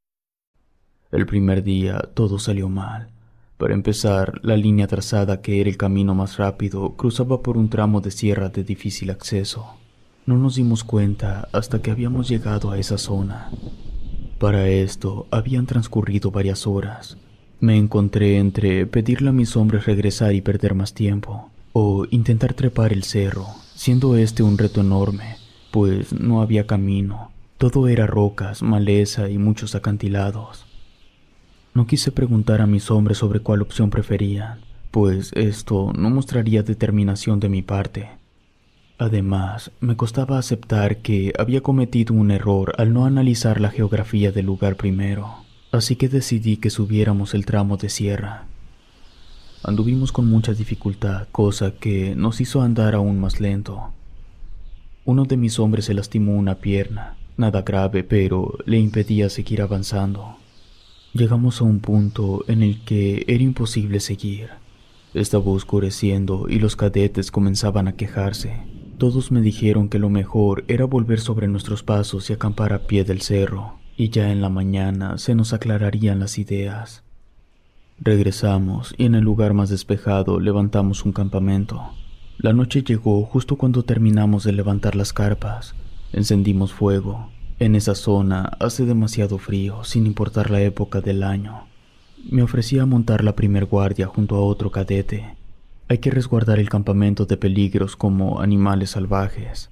El 1.12 1.26
primer 1.26 1.64
día 1.64 2.00
todo 2.14 2.38
salió 2.38 2.68
mal. 2.70 3.08
Para 3.58 3.74
empezar, 3.74 4.40
la 4.44 4.58
línea 4.58 4.88
trazada, 4.88 5.42
que 5.42 5.62
era 5.62 5.70
el 5.70 5.78
camino 5.78 6.14
más 6.14 6.38
rápido, 6.38 6.94
cruzaba 6.96 7.42
por 7.42 7.58
un 7.58 7.70
tramo 7.70 8.02
de 8.02 8.12
sierra 8.12 8.50
de 8.50 8.64
difícil 8.64 9.10
acceso. 9.10 9.78
No 10.26 10.38
nos 10.38 10.56
dimos 10.56 10.84
cuenta 10.84 11.48
hasta 11.54 11.82
que 11.82 11.90
habíamos 11.90 12.28
llegado 12.28 12.70
a 12.70 12.78
esa 12.78 12.98
zona. 12.98 13.50
Para 14.38 14.68
esto 14.68 15.26
habían 15.32 15.66
transcurrido 15.66 16.30
varias 16.30 16.68
horas. 16.68 17.18
Me 17.60 17.78
encontré 17.78 18.38
entre 18.38 18.86
pedirle 18.86 19.30
a 19.30 19.34
mis 19.34 19.56
hombres 19.56 19.86
regresar 19.86 20.36
y 20.36 20.42
perder 20.42 20.76
más 20.76 20.94
tiempo, 20.94 21.50
o 21.74 22.06
intentar 22.12 22.54
trepar 22.54 22.94
el 22.94 23.04
cerro, 23.04 23.48
siendo 23.74 24.16
este 24.18 24.44
un 24.44 24.60
reto 24.60 24.82
enorme, 24.82 25.38
pues 25.72 26.14
no 26.14 26.42
había 26.42 26.68
camino, 26.68 27.32
todo 27.58 27.88
era 27.88 28.06
rocas, 28.06 28.62
maleza 28.62 29.30
y 29.30 29.40
muchos 29.40 29.74
acantilados. 29.74 30.67
No 31.78 31.86
quise 31.86 32.12
preguntar 32.12 32.60
a 32.60 32.66
mis 32.66 32.90
hombres 32.90 33.20
sobre 33.20 33.40
cuál 33.40 33.62
opción 33.62 33.92
preferían, 33.92 34.62
pues 34.90 35.32
esto 35.36 35.94
no 35.96 36.10
mostraría 36.10 36.64
determinación 36.64 37.40
de 37.40 37.50
mi 37.50 37.62
parte. 37.62 38.10
Además, 38.98 39.70
me 39.80 39.96
costaba 39.96 40.40
aceptar 40.40 40.98
que 41.04 41.34
había 41.38 41.62
cometido 41.62 42.16
un 42.16 42.32
error 42.32 42.74
al 42.80 42.94
no 42.94 43.06
analizar 43.06 43.62
la 43.62 43.70
geografía 43.70 44.32
del 44.32 44.48
lugar 44.48 44.76
primero, 44.76 45.36
así 45.72 45.96
que 45.96 46.10
decidí 46.10 46.58
que 46.58 46.72
subiéramos 46.72 47.36
el 47.36 47.46
tramo 47.46 47.78
de 47.78 47.90
sierra. 47.90 48.48
Anduvimos 49.62 50.12
con 50.12 50.26
mucha 50.26 50.56
dificultad, 50.56 51.28
cosa 51.32 51.76
que 51.76 52.16
nos 52.16 52.42
hizo 52.42 52.64
andar 52.64 52.96
aún 52.96 53.20
más 53.20 53.40
lento. 53.40 53.92
Uno 55.06 55.26
de 55.26 55.38
mis 55.38 55.60
hombres 55.60 55.86
se 55.86 55.94
lastimó 55.94 56.38
una 56.38 56.56
pierna, 56.56 57.18
nada 57.38 57.62
grave, 57.62 58.04
pero 58.04 58.58
le 58.66 58.80
impedía 58.80 59.30
seguir 59.30 59.62
avanzando. 59.62 60.38
Llegamos 61.14 61.62
a 61.62 61.64
un 61.64 61.80
punto 61.80 62.44
en 62.48 62.62
el 62.62 62.84
que 62.84 63.26
era 63.28 63.44
imposible 63.44 64.00
seguir. 64.00 64.50
Estaba 65.14 65.52
oscureciendo 65.52 66.48
y 66.50 66.60
los 66.60 66.76
cadetes 66.76 67.32
comenzaban 67.32 67.88
a 67.88 67.96
quejarse. 67.96 68.58
Todos 68.98 69.32
me 69.32 69.42
dijeron 69.42 69.90
que 69.90 70.00
lo 70.00 70.10
mejor 70.10 70.66
era 70.68 70.86
volver 70.86 71.20
sobre 71.20 71.48
nuestros 71.48 71.84
pasos 71.84 72.30
y 72.30 72.34
acampar 72.34 72.74
a 72.74 72.88
pie 72.88 73.04
del 73.04 73.22
cerro, 73.22 73.80
y 73.96 74.10
ya 74.10 74.32
en 74.32 74.42
la 74.42 74.50
mañana 74.50 75.18
se 75.18 75.34
nos 75.34 75.54
aclararían 75.54 76.20
las 76.20 76.38
ideas. 76.38 77.04
Regresamos 78.00 78.94
y 78.98 79.06
en 79.06 79.16
el 79.16 79.24
lugar 79.24 79.54
más 79.54 79.70
despejado 79.70 80.40
levantamos 80.40 81.04
un 81.06 81.14
campamento. 81.14 81.82
La 82.38 82.54
noche 82.54 82.84
llegó 82.84 83.24
justo 83.24 83.56
cuando 83.56 83.84
terminamos 83.84 84.44
de 84.44 84.52
levantar 84.52 84.96
las 84.96 85.14
carpas. 85.14 85.74
Encendimos 86.14 86.74
fuego. 86.74 87.32
En 87.60 87.76
esa 87.76 87.96
zona 87.96 88.52
hace 88.60 88.86
demasiado 88.86 89.38
frío, 89.38 89.84
sin 89.84 90.06
importar 90.06 90.52
la 90.52 90.62
época 90.62 91.02
del 91.02 91.24
año. 91.24 91.66
Me 92.30 92.44
ofrecí 92.44 92.78
a 92.80 92.86
montar 92.86 93.24
la 93.24 93.36
primer 93.36 93.66
guardia 93.66 94.08
junto 94.08 94.36
a 94.36 94.42
otro 94.42 94.72
cadete, 94.72 95.38
hay 95.90 96.00
que 96.00 96.12
resguardar 96.12 96.60
el 96.60 96.70
campamento 96.70 97.26
de 97.26 97.38
peligros 97.38 97.96
como 97.96 98.42
animales 98.42 98.92
salvajes. 98.92 99.70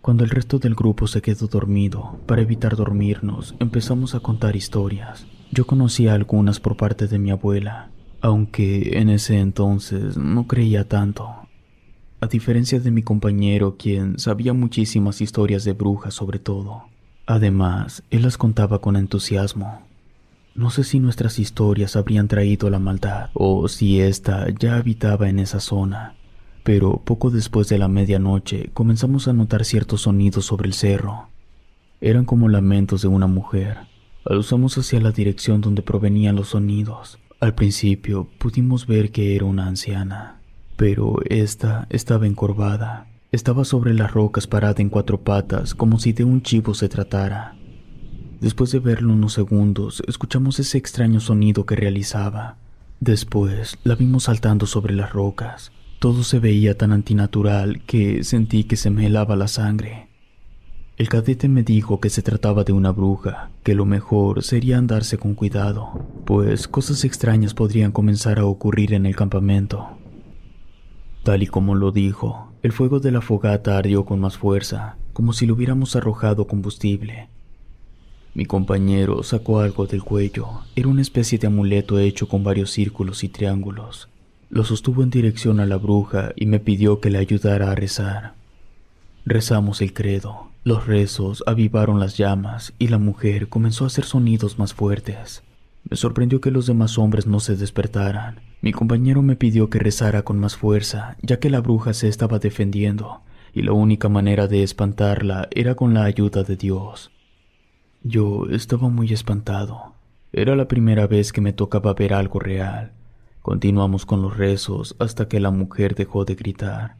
Cuando 0.00 0.24
el 0.24 0.30
resto 0.30 0.58
del 0.58 0.74
grupo 0.74 1.06
se 1.06 1.20
quedó 1.20 1.48
dormido, 1.48 2.18
para 2.26 2.40
evitar 2.40 2.76
dormirnos, 2.76 3.54
empezamos 3.60 4.14
a 4.14 4.20
contar 4.20 4.56
historias. 4.56 5.26
Yo 5.50 5.66
conocía 5.66 6.14
algunas 6.14 6.60
por 6.60 6.78
parte 6.78 7.08
de 7.08 7.18
mi 7.18 7.30
abuela, 7.30 7.90
aunque 8.22 8.98
en 8.98 9.10
ese 9.10 9.38
entonces 9.38 10.16
no 10.16 10.46
creía 10.46 10.88
tanto. 10.88 11.28
A 12.20 12.26
diferencia 12.26 12.80
de 12.80 12.90
mi 12.90 13.02
compañero, 13.02 13.76
quien 13.76 14.18
sabía 14.18 14.54
muchísimas 14.54 15.20
historias 15.20 15.64
de 15.64 15.74
brujas 15.74 16.14
sobre 16.14 16.38
todo. 16.38 16.84
Además, 17.26 18.02
él 18.10 18.22
las 18.22 18.36
contaba 18.36 18.80
con 18.80 18.96
entusiasmo. 18.96 19.82
No 20.54 20.70
sé 20.70 20.84
si 20.84 21.00
nuestras 21.00 21.38
historias 21.38 21.96
habrían 21.96 22.28
traído 22.28 22.70
la 22.70 22.78
maldad 22.78 23.30
o 23.32 23.66
si 23.68 24.00
ésta 24.00 24.46
ya 24.58 24.76
habitaba 24.76 25.28
en 25.28 25.38
esa 25.40 25.58
zona, 25.58 26.14
pero 26.62 27.02
poco 27.04 27.30
después 27.30 27.68
de 27.68 27.78
la 27.78 27.88
medianoche 27.88 28.70
comenzamos 28.72 29.26
a 29.26 29.32
notar 29.32 29.64
ciertos 29.64 30.02
sonidos 30.02 30.44
sobre 30.44 30.68
el 30.68 30.74
cerro. 30.74 31.28
Eran 32.00 32.24
como 32.24 32.48
lamentos 32.48 33.02
de 33.02 33.08
una 33.08 33.26
mujer. 33.26 33.78
Alusamos 34.24 34.78
hacia 34.78 35.00
la 35.00 35.10
dirección 35.10 35.60
donde 35.60 35.82
provenían 35.82 36.36
los 36.36 36.48
sonidos. 36.48 37.18
Al 37.40 37.54
principio 37.54 38.28
pudimos 38.38 38.86
ver 38.86 39.10
que 39.10 39.34
era 39.34 39.46
una 39.46 39.66
anciana, 39.66 40.40
pero 40.76 41.16
ésta 41.24 41.86
estaba 41.90 42.26
encorvada. 42.26 43.08
Estaba 43.34 43.64
sobre 43.64 43.94
las 43.94 44.12
rocas 44.12 44.46
parada 44.46 44.80
en 44.80 44.88
cuatro 44.88 45.20
patas 45.20 45.74
como 45.74 45.98
si 45.98 46.12
de 46.12 46.22
un 46.22 46.40
chivo 46.42 46.72
se 46.72 46.88
tratara. 46.88 47.56
Después 48.40 48.70
de 48.70 48.78
verlo 48.78 49.12
unos 49.12 49.32
segundos, 49.32 50.04
escuchamos 50.06 50.60
ese 50.60 50.78
extraño 50.78 51.18
sonido 51.18 51.66
que 51.66 51.74
realizaba. 51.74 52.58
Después 53.00 53.76
la 53.82 53.96
vimos 53.96 54.22
saltando 54.22 54.66
sobre 54.66 54.94
las 54.94 55.12
rocas. 55.12 55.72
Todo 55.98 56.22
se 56.22 56.38
veía 56.38 56.78
tan 56.78 56.92
antinatural 56.92 57.82
que 57.86 58.22
sentí 58.22 58.62
que 58.62 58.76
se 58.76 58.90
me 58.90 59.06
helaba 59.06 59.34
la 59.34 59.48
sangre. 59.48 60.06
El 60.96 61.08
cadete 61.08 61.48
me 61.48 61.64
dijo 61.64 61.98
que 61.98 62.10
se 62.10 62.22
trataba 62.22 62.62
de 62.62 62.72
una 62.72 62.92
bruja, 62.92 63.50
que 63.64 63.74
lo 63.74 63.84
mejor 63.84 64.44
sería 64.44 64.78
andarse 64.78 65.18
con 65.18 65.34
cuidado, 65.34 66.06
pues 66.24 66.68
cosas 66.68 67.02
extrañas 67.02 67.52
podrían 67.52 67.90
comenzar 67.90 68.38
a 68.38 68.44
ocurrir 68.44 68.94
en 68.94 69.06
el 69.06 69.16
campamento. 69.16 69.88
Tal 71.24 71.42
y 71.42 71.48
como 71.48 71.74
lo 71.74 71.90
dijo, 71.90 72.53
el 72.64 72.72
fuego 72.72 72.98
de 72.98 73.12
la 73.12 73.20
fogata 73.20 73.78
ardió 73.78 74.04
con 74.04 74.18
más 74.18 74.36
fuerza, 74.36 74.96
como 75.12 75.32
si 75.32 75.46
le 75.46 75.52
hubiéramos 75.52 75.94
arrojado 75.94 76.48
combustible, 76.48 77.28
mi 78.34 78.46
compañero 78.46 79.22
sacó 79.22 79.60
algo 79.60 79.86
del 79.86 80.02
cuello. 80.02 80.48
Era 80.74 80.88
una 80.88 81.02
especie 81.02 81.38
de 81.38 81.46
amuleto 81.46 82.00
hecho 82.00 82.26
con 82.26 82.42
varios 82.42 82.72
círculos 82.72 83.22
y 83.22 83.28
triángulos. 83.28 84.08
Lo 84.50 84.64
sostuvo 84.64 85.04
en 85.04 85.10
dirección 85.10 85.60
a 85.60 85.66
la 85.66 85.76
bruja 85.76 86.32
y 86.34 86.46
me 86.46 86.58
pidió 86.58 86.98
que 86.98 87.10
le 87.10 87.18
ayudara 87.18 87.70
a 87.70 87.76
rezar. 87.76 88.34
Rezamos 89.24 89.80
el 89.82 89.92
credo. 89.92 90.48
Los 90.64 90.88
rezos 90.88 91.44
avivaron 91.46 92.00
las 92.00 92.16
llamas 92.16 92.72
y 92.80 92.88
la 92.88 92.98
mujer 92.98 93.48
comenzó 93.48 93.84
a 93.84 93.86
hacer 93.86 94.04
sonidos 94.04 94.58
más 94.58 94.74
fuertes. 94.74 95.44
Me 95.88 95.96
sorprendió 95.96 96.40
que 96.40 96.50
los 96.50 96.66
demás 96.66 96.98
hombres 96.98 97.28
no 97.28 97.38
se 97.38 97.54
despertaran. 97.54 98.40
Mi 98.64 98.72
compañero 98.72 99.20
me 99.20 99.36
pidió 99.36 99.68
que 99.68 99.78
rezara 99.78 100.22
con 100.22 100.38
más 100.38 100.56
fuerza, 100.56 101.18
ya 101.20 101.38
que 101.38 101.50
la 101.50 101.60
bruja 101.60 101.92
se 101.92 102.08
estaba 102.08 102.38
defendiendo, 102.38 103.20
y 103.52 103.60
la 103.60 103.72
única 103.72 104.08
manera 104.08 104.46
de 104.46 104.62
espantarla 104.62 105.48
era 105.50 105.74
con 105.74 105.92
la 105.92 106.04
ayuda 106.04 106.44
de 106.44 106.56
Dios. 106.56 107.10
Yo 108.02 108.46
estaba 108.50 108.88
muy 108.88 109.12
espantado. 109.12 109.92
Era 110.32 110.56
la 110.56 110.66
primera 110.66 111.06
vez 111.06 111.30
que 111.30 111.42
me 111.42 111.52
tocaba 111.52 111.92
ver 111.92 112.14
algo 112.14 112.40
real. 112.40 112.92
Continuamos 113.42 114.06
con 114.06 114.22
los 114.22 114.34
rezos 114.34 114.96
hasta 114.98 115.28
que 115.28 115.40
la 115.40 115.50
mujer 115.50 115.94
dejó 115.94 116.24
de 116.24 116.34
gritar. 116.34 116.96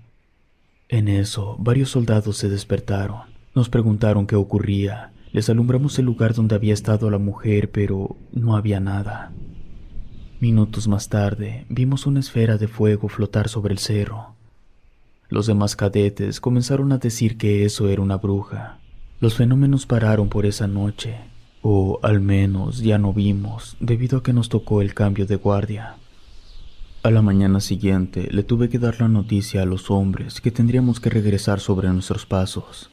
En 0.90 1.08
eso, 1.08 1.56
varios 1.58 1.88
soldados 1.88 2.36
se 2.36 2.50
despertaron. 2.50 3.22
Nos 3.54 3.70
preguntaron 3.70 4.26
qué 4.26 4.36
ocurría. 4.36 5.12
Les 5.32 5.48
alumbramos 5.48 5.98
el 5.98 6.04
lugar 6.04 6.34
donde 6.34 6.56
había 6.56 6.74
estado 6.74 7.08
la 7.08 7.16
mujer, 7.16 7.70
pero 7.70 8.18
no 8.32 8.54
había 8.54 8.80
nada. 8.80 9.32
Minutos 10.44 10.88
más 10.88 11.08
tarde, 11.08 11.64
vimos 11.70 12.04
una 12.04 12.20
esfera 12.20 12.58
de 12.58 12.68
fuego 12.68 13.08
flotar 13.08 13.48
sobre 13.48 13.72
el 13.72 13.78
cerro. 13.78 14.34
Los 15.30 15.46
demás 15.46 15.74
cadetes 15.74 16.38
comenzaron 16.38 16.92
a 16.92 16.98
decir 16.98 17.38
que 17.38 17.64
eso 17.64 17.88
era 17.88 18.02
una 18.02 18.18
bruja. 18.18 18.78
Los 19.20 19.36
fenómenos 19.36 19.86
pararon 19.86 20.28
por 20.28 20.44
esa 20.44 20.66
noche, 20.66 21.16
o 21.62 21.98
al 22.02 22.20
menos 22.20 22.80
ya 22.80 22.98
no 22.98 23.14
vimos, 23.14 23.78
debido 23.80 24.18
a 24.18 24.22
que 24.22 24.34
nos 24.34 24.50
tocó 24.50 24.82
el 24.82 24.92
cambio 24.92 25.24
de 25.24 25.36
guardia. 25.36 25.96
A 27.02 27.10
la 27.10 27.22
mañana 27.22 27.60
siguiente 27.60 28.28
le 28.30 28.42
tuve 28.42 28.68
que 28.68 28.78
dar 28.78 29.00
la 29.00 29.08
noticia 29.08 29.62
a 29.62 29.64
los 29.64 29.90
hombres 29.90 30.42
que 30.42 30.50
tendríamos 30.50 31.00
que 31.00 31.08
regresar 31.08 31.58
sobre 31.58 31.88
nuestros 31.88 32.26
pasos. 32.26 32.90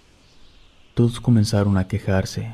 Todos 0.93 1.19
comenzaron 1.19 1.75
a 1.75 1.89
quejarse. 1.89 2.53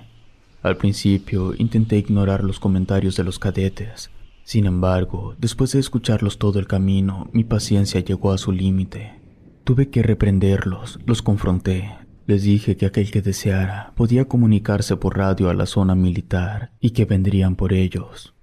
Al 0.64 0.78
principio 0.78 1.54
intenté 1.56 2.00
ignorar 2.00 2.44
los 2.44 2.60
comentarios 2.60 3.16
de 3.16 3.26
los 3.26 3.38
cadetes. 3.38 4.10
Sin 4.48 4.66
embargo, 4.66 5.36
después 5.38 5.74
de 5.74 5.80
escucharlos 5.80 6.38
todo 6.38 6.58
el 6.58 6.68
camino, 6.68 7.30
mi 7.34 7.44
paciencia 7.44 8.00
llegó 8.00 8.32
a 8.32 8.38
su 8.38 8.54
límite. 8.54 9.20
Tuve 9.66 9.90
que 9.90 10.02
reprenderlos, 10.02 11.00
los 11.06 11.22
confronté, 11.22 11.98
les 12.28 12.44
dije 12.44 12.78
que 12.78 12.86
aquel 12.86 13.12
que 13.12 13.22
deseara 13.22 13.92
podía 13.98 14.30
comunicarse 14.30 14.96
por 14.96 15.18
radio 15.18 15.50
a 15.50 15.54
la 15.54 15.66
zona 15.66 15.96
militar 15.96 16.72
y 16.80 16.92
que 16.92 17.04
vendrían 17.04 17.58
por 17.58 17.74
ellos. 17.74 18.36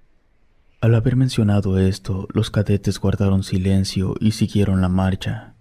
Al 0.79 0.93
haber 0.93 1.15
mencionado 1.15 1.79
esto, 1.79 2.27
los 2.31 2.51
cadetes 2.51 2.99
guardaron 2.99 3.41
silencio 3.41 4.13
y 4.19 4.33
siguieron 4.33 4.81
la 4.81 4.89
marcha. 4.89 5.55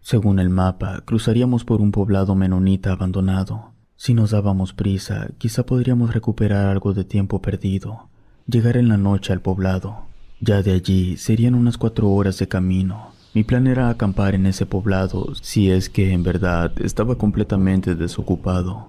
Según 0.00 0.38
el 0.38 0.48
mapa, 0.48 1.02
cruzaríamos 1.04 1.66
por 1.66 1.82
un 1.82 1.92
poblado 1.92 2.34
menonita 2.34 2.92
abandonado. 2.92 3.74
Si 3.96 4.14
nos 4.14 4.30
dábamos 4.30 4.72
prisa, 4.72 5.28
quizá 5.36 5.66
podríamos 5.66 6.14
recuperar 6.14 6.68
algo 6.68 6.94
de 6.94 7.04
tiempo 7.04 7.42
perdido, 7.42 8.08
llegar 8.46 8.76
en 8.76 8.88
la 8.88 8.96
noche 8.96 9.32
al 9.32 9.40
poblado. 9.40 10.06
Ya 10.40 10.62
de 10.62 10.72
allí 10.72 11.16
serían 11.16 11.54
unas 11.54 11.78
cuatro 11.78 12.10
horas 12.10 12.38
de 12.38 12.48
camino, 12.48 13.14
mi 13.34 13.42
plan 13.42 13.66
era 13.66 13.88
acampar 13.88 14.36
en 14.36 14.46
ese 14.46 14.64
poblado 14.64 15.34
si 15.42 15.68
es 15.68 15.88
que 15.88 16.12
en 16.12 16.22
verdad 16.22 16.70
estaba 16.80 17.18
completamente 17.18 17.96
desocupado. 17.96 18.86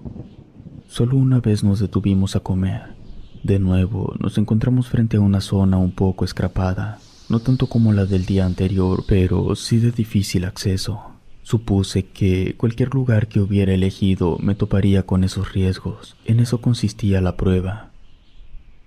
Solo 0.88 1.18
una 1.18 1.40
vez 1.40 1.64
nos 1.64 1.80
detuvimos 1.80 2.36
a 2.36 2.42
comer. 2.42 2.94
De 3.42 3.58
nuevo 3.58 4.14
nos 4.20 4.38
encontramos 4.38 4.88
frente 4.88 5.18
a 5.18 5.22
una 5.22 5.42
zona 5.42 5.80
un 5.80 5.92
poco 5.92 6.26
escrapada, 6.26 7.00
no 7.28 7.40
tanto 7.40 7.66
como 7.66 7.92
la 7.92 8.06
del 8.06 8.28
día 8.28 8.46
anterior, 8.46 9.04
pero 9.08 9.56
sí 9.56 9.80
de 9.80 9.90
difícil 9.90 10.46
acceso. 10.46 11.02
Supuse 11.42 12.06
que 12.06 12.54
cualquier 12.56 12.94
lugar 12.94 13.28
que 13.28 13.40
hubiera 13.40 13.74
elegido 13.74 14.38
me 14.40 14.54
toparía 14.54 15.08
con 15.08 15.24
esos 15.24 15.54
riesgos. 15.54 16.18
En 16.24 16.40
eso 16.40 16.62
consistía 16.62 17.20
la 17.20 17.36
prueba. 17.36 17.95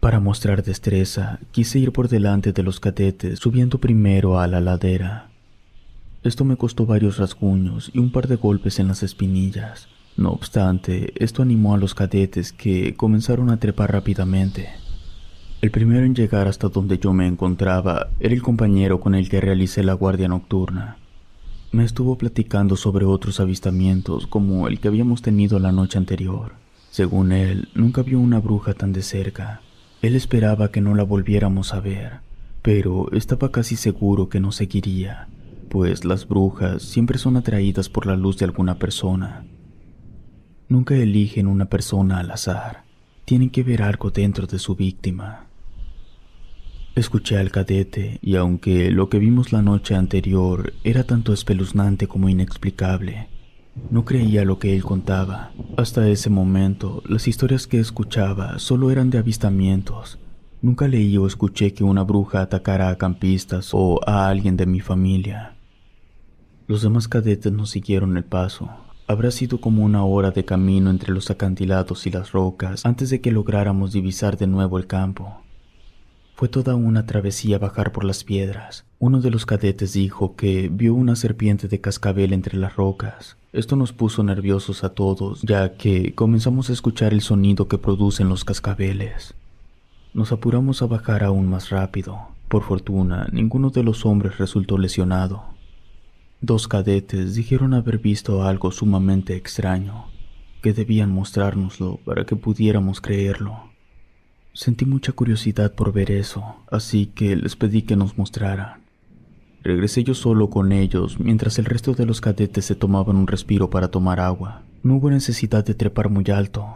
Para 0.00 0.20
mostrar 0.20 0.62
destreza, 0.62 1.40
quise 1.50 1.80
ir 1.80 1.90
por 1.90 2.08
delante 2.08 2.52
de 2.52 2.62
los 2.62 2.78
cadetes, 2.78 3.40
subiendo 3.40 3.78
primero 3.78 4.38
a 4.38 4.46
la 4.46 4.60
ladera. 4.60 5.28
Esto 6.22 6.44
me 6.44 6.56
costó 6.56 6.86
varios 6.86 7.18
rasguños 7.18 7.90
y 7.92 7.98
un 7.98 8.12
par 8.12 8.28
de 8.28 8.36
golpes 8.36 8.78
en 8.78 8.86
las 8.86 9.02
espinillas. 9.02 9.88
No 10.16 10.30
obstante, 10.30 11.12
esto 11.16 11.42
animó 11.42 11.74
a 11.74 11.78
los 11.78 11.94
cadetes 11.94 12.52
que 12.52 12.94
comenzaron 12.94 13.50
a 13.50 13.58
trepar 13.58 13.92
rápidamente. 13.92 14.68
El 15.62 15.72
primero 15.72 16.06
en 16.06 16.14
llegar 16.14 16.46
hasta 16.46 16.68
donde 16.68 16.98
yo 16.98 17.12
me 17.12 17.26
encontraba 17.26 18.06
era 18.20 18.34
el 18.34 18.42
compañero 18.42 19.00
con 19.00 19.16
el 19.16 19.28
que 19.28 19.40
realicé 19.40 19.82
la 19.82 19.94
guardia 19.94 20.28
nocturna. 20.28 20.96
Me 21.72 21.84
estuvo 21.84 22.16
platicando 22.16 22.76
sobre 22.76 23.04
otros 23.04 23.40
avistamientos 23.40 24.28
como 24.28 24.68
el 24.68 24.78
que 24.78 24.86
habíamos 24.86 25.22
tenido 25.22 25.58
la 25.58 25.72
noche 25.72 25.98
anterior. 25.98 26.52
Según 26.90 27.32
él, 27.32 27.68
nunca 27.74 28.02
vio 28.02 28.20
una 28.20 28.38
bruja 28.38 28.74
tan 28.74 28.92
de 28.92 29.02
cerca. 29.02 29.60
Él 30.00 30.14
esperaba 30.14 30.70
que 30.70 30.80
no 30.80 30.94
la 30.94 31.02
volviéramos 31.02 31.74
a 31.74 31.80
ver, 31.80 32.20
pero 32.62 33.10
estaba 33.12 33.50
casi 33.50 33.74
seguro 33.74 34.28
que 34.28 34.38
no 34.38 34.52
seguiría, 34.52 35.26
pues 35.68 36.04
las 36.04 36.28
brujas 36.28 36.82
siempre 36.82 37.18
son 37.18 37.36
atraídas 37.36 37.88
por 37.88 38.06
la 38.06 38.14
luz 38.14 38.38
de 38.38 38.44
alguna 38.44 38.78
persona. 38.78 39.44
Nunca 40.68 40.94
eligen 40.94 41.48
una 41.48 41.64
persona 41.64 42.20
al 42.20 42.30
azar, 42.30 42.84
tienen 43.24 43.50
que 43.50 43.64
ver 43.64 43.82
algo 43.82 44.10
dentro 44.10 44.46
de 44.46 44.60
su 44.60 44.76
víctima. 44.76 45.46
Escuché 46.94 47.36
al 47.36 47.50
cadete 47.50 48.18
y 48.22 48.36
aunque 48.36 48.90
lo 48.92 49.08
que 49.08 49.18
vimos 49.18 49.52
la 49.52 49.62
noche 49.62 49.96
anterior 49.96 50.74
era 50.84 51.04
tanto 51.04 51.32
espeluznante 51.32 52.06
como 52.06 52.28
inexplicable, 52.28 53.28
no 53.90 54.04
creía 54.04 54.44
lo 54.44 54.58
que 54.58 54.74
él 54.74 54.84
contaba. 54.84 55.52
Hasta 55.76 56.08
ese 56.08 56.30
momento, 56.30 57.02
las 57.06 57.28
historias 57.28 57.66
que 57.66 57.80
escuchaba 57.80 58.58
solo 58.58 58.90
eran 58.90 59.10
de 59.10 59.18
avistamientos. 59.18 60.18
Nunca 60.60 60.88
leí 60.88 61.16
o 61.16 61.26
escuché 61.26 61.72
que 61.72 61.84
una 61.84 62.02
bruja 62.02 62.42
atacara 62.42 62.88
a 62.88 62.98
campistas 62.98 63.70
o 63.72 64.00
a 64.06 64.28
alguien 64.28 64.56
de 64.56 64.66
mi 64.66 64.80
familia. 64.80 65.54
Los 66.66 66.82
demás 66.82 67.08
cadetes 67.08 67.50
nos 67.50 67.70
siguieron 67.70 68.16
el 68.16 68.24
paso. 68.24 68.68
Habrá 69.06 69.30
sido 69.30 69.58
como 69.58 69.84
una 69.84 70.04
hora 70.04 70.32
de 70.32 70.44
camino 70.44 70.90
entre 70.90 71.14
los 71.14 71.30
acantilados 71.30 72.06
y 72.06 72.10
las 72.10 72.32
rocas 72.32 72.84
antes 72.84 73.08
de 73.08 73.22
que 73.22 73.32
lográramos 73.32 73.92
divisar 73.92 74.36
de 74.36 74.46
nuevo 74.46 74.76
el 74.76 74.86
campo. 74.86 75.40
Fue 76.34 76.48
toda 76.48 76.74
una 76.74 77.06
travesía 77.06 77.58
bajar 77.58 77.90
por 77.90 78.04
las 78.04 78.22
piedras. 78.22 78.84
Uno 78.98 79.22
de 79.22 79.30
los 79.30 79.46
cadetes 79.46 79.94
dijo 79.94 80.36
que 80.36 80.68
vio 80.70 80.92
una 80.92 81.16
serpiente 81.16 81.68
de 81.68 81.80
cascabel 81.80 82.34
entre 82.34 82.58
las 82.58 82.76
rocas. 82.76 83.37
Esto 83.52 83.76
nos 83.76 83.94
puso 83.94 84.22
nerviosos 84.22 84.84
a 84.84 84.90
todos, 84.90 85.40
ya 85.40 85.74
que 85.74 86.14
comenzamos 86.14 86.68
a 86.68 86.74
escuchar 86.74 87.14
el 87.14 87.22
sonido 87.22 87.66
que 87.66 87.78
producen 87.78 88.28
los 88.28 88.44
cascabeles. 88.44 89.34
Nos 90.12 90.32
apuramos 90.32 90.82
a 90.82 90.86
bajar 90.86 91.24
aún 91.24 91.48
más 91.48 91.70
rápido. 91.70 92.28
Por 92.48 92.62
fortuna, 92.62 93.26
ninguno 93.32 93.70
de 93.70 93.82
los 93.82 94.04
hombres 94.04 94.36
resultó 94.36 94.76
lesionado. 94.76 95.44
Dos 96.42 96.68
cadetes 96.68 97.34
dijeron 97.34 97.72
haber 97.72 97.98
visto 97.98 98.42
algo 98.42 98.70
sumamente 98.70 99.34
extraño, 99.34 100.04
que 100.60 100.74
debían 100.74 101.10
mostrárnoslo 101.10 102.00
para 102.04 102.26
que 102.26 102.36
pudiéramos 102.36 103.00
creerlo. 103.00 103.70
Sentí 104.52 104.84
mucha 104.84 105.12
curiosidad 105.12 105.72
por 105.74 105.92
ver 105.94 106.10
eso, 106.10 106.44
así 106.70 107.06
que 107.06 107.34
les 107.34 107.56
pedí 107.56 107.80
que 107.80 107.96
nos 107.96 108.18
mostraran. 108.18 108.87
Regresé 109.68 110.02
yo 110.02 110.14
solo 110.14 110.48
con 110.48 110.72
ellos 110.72 111.20
mientras 111.20 111.58
el 111.58 111.66
resto 111.66 111.92
de 111.92 112.06
los 112.06 112.22
cadetes 112.22 112.64
se 112.64 112.74
tomaban 112.74 113.16
un 113.16 113.26
respiro 113.26 113.68
para 113.68 113.88
tomar 113.88 114.18
agua. 114.18 114.62
No 114.82 114.94
hubo 114.94 115.10
necesidad 115.10 115.62
de 115.62 115.74
trepar 115.74 116.08
muy 116.08 116.24
alto. 116.30 116.66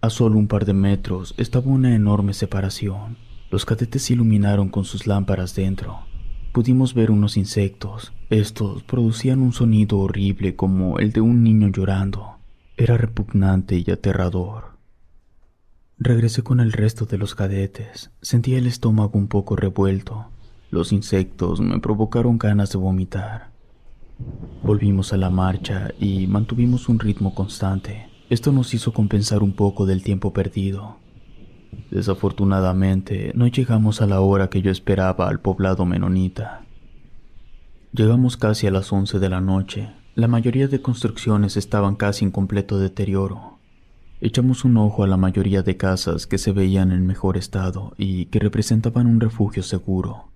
A 0.00 0.08
solo 0.08 0.38
un 0.38 0.46
par 0.46 0.66
de 0.66 0.72
metros 0.72 1.34
estaba 1.36 1.66
una 1.66 1.96
enorme 1.96 2.32
separación. 2.32 3.16
Los 3.50 3.64
cadetes 3.64 4.02
se 4.02 4.12
iluminaron 4.12 4.68
con 4.68 4.84
sus 4.84 5.08
lámparas 5.08 5.56
dentro. 5.56 5.98
Pudimos 6.52 6.94
ver 6.94 7.10
unos 7.10 7.36
insectos. 7.36 8.12
Estos 8.30 8.84
producían 8.84 9.42
un 9.42 9.52
sonido 9.52 9.98
horrible 9.98 10.54
como 10.54 11.00
el 11.00 11.10
de 11.10 11.22
un 11.22 11.42
niño 11.42 11.70
llorando. 11.70 12.36
Era 12.76 12.98
repugnante 12.98 13.82
y 13.84 13.90
aterrador. 13.90 14.76
Regresé 15.98 16.44
con 16.44 16.60
el 16.60 16.70
resto 16.70 17.06
de 17.06 17.18
los 17.18 17.34
cadetes. 17.34 18.12
Sentía 18.22 18.58
el 18.58 18.68
estómago 18.68 19.18
un 19.18 19.26
poco 19.26 19.56
revuelto. 19.56 20.29
Los 20.70 20.92
insectos 20.92 21.60
me 21.60 21.80
provocaron 21.80 22.38
ganas 22.38 22.70
de 22.70 22.78
vomitar. 22.78 23.50
Volvimos 24.62 25.12
a 25.12 25.16
la 25.16 25.28
marcha 25.28 25.90
y 25.98 26.28
mantuvimos 26.28 26.88
un 26.88 27.00
ritmo 27.00 27.34
constante. 27.34 28.08
Esto 28.28 28.52
nos 28.52 28.72
hizo 28.72 28.92
compensar 28.92 29.42
un 29.42 29.52
poco 29.52 29.84
del 29.84 30.04
tiempo 30.04 30.32
perdido. 30.32 30.98
Desafortunadamente, 31.90 33.32
no 33.34 33.48
llegamos 33.48 34.00
a 34.00 34.06
la 34.06 34.20
hora 34.20 34.48
que 34.48 34.62
yo 34.62 34.70
esperaba 34.70 35.28
al 35.28 35.40
poblado 35.40 35.84
menonita. 35.86 36.64
Llegamos 37.92 38.36
casi 38.36 38.68
a 38.68 38.70
las 38.70 38.92
once 38.92 39.18
de 39.18 39.28
la 39.28 39.40
noche. 39.40 39.90
La 40.14 40.28
mayoría 40.28 40.68
de 40.68 40.80
construcciones 40.80 41.56
estaban 41.56 41.96
casi 41.96 42.24
en 42.24 42.30
completo 42.30 42.78
deterioro. 42.78 43.58
Echamos 44.20 44.64
un 44.64 44.76
ojo 44.76 45.02
a 45.02 45.08
la 45.08 45.16
mayoría 45.16 45.62
de 45.62 45.76
casas 45.76 46.28
que 46.28 46.38
se 46.38 46.52
veían 46.52 46.92
en 46.92 47.08
mejor 47.08 47.36
estado 47.36 47.92
y 47.96 48.26
que 48.26 48.38
representaban 48.38 49.08
un 49.08 49.18
refugio 49.18 49.64
seguro. 49.64 50.29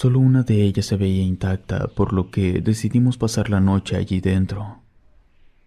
Solo 0.00 0.20
una 0.20 0.44
de 0.44 0.62
ellas 0.62 0.86
se 0.86 0.96
veía 0.96 1.24
intacta, 1.24 1.88
por 1.88 2.12
lo 2.12 2.30
que 2.30 2.60
decidimos 2.60 3.18
pasar 3.18 3.50
la 3.50 3.58
noche 3.58 3.96
allí 3.96 4.20
dentro. 4.20 4.78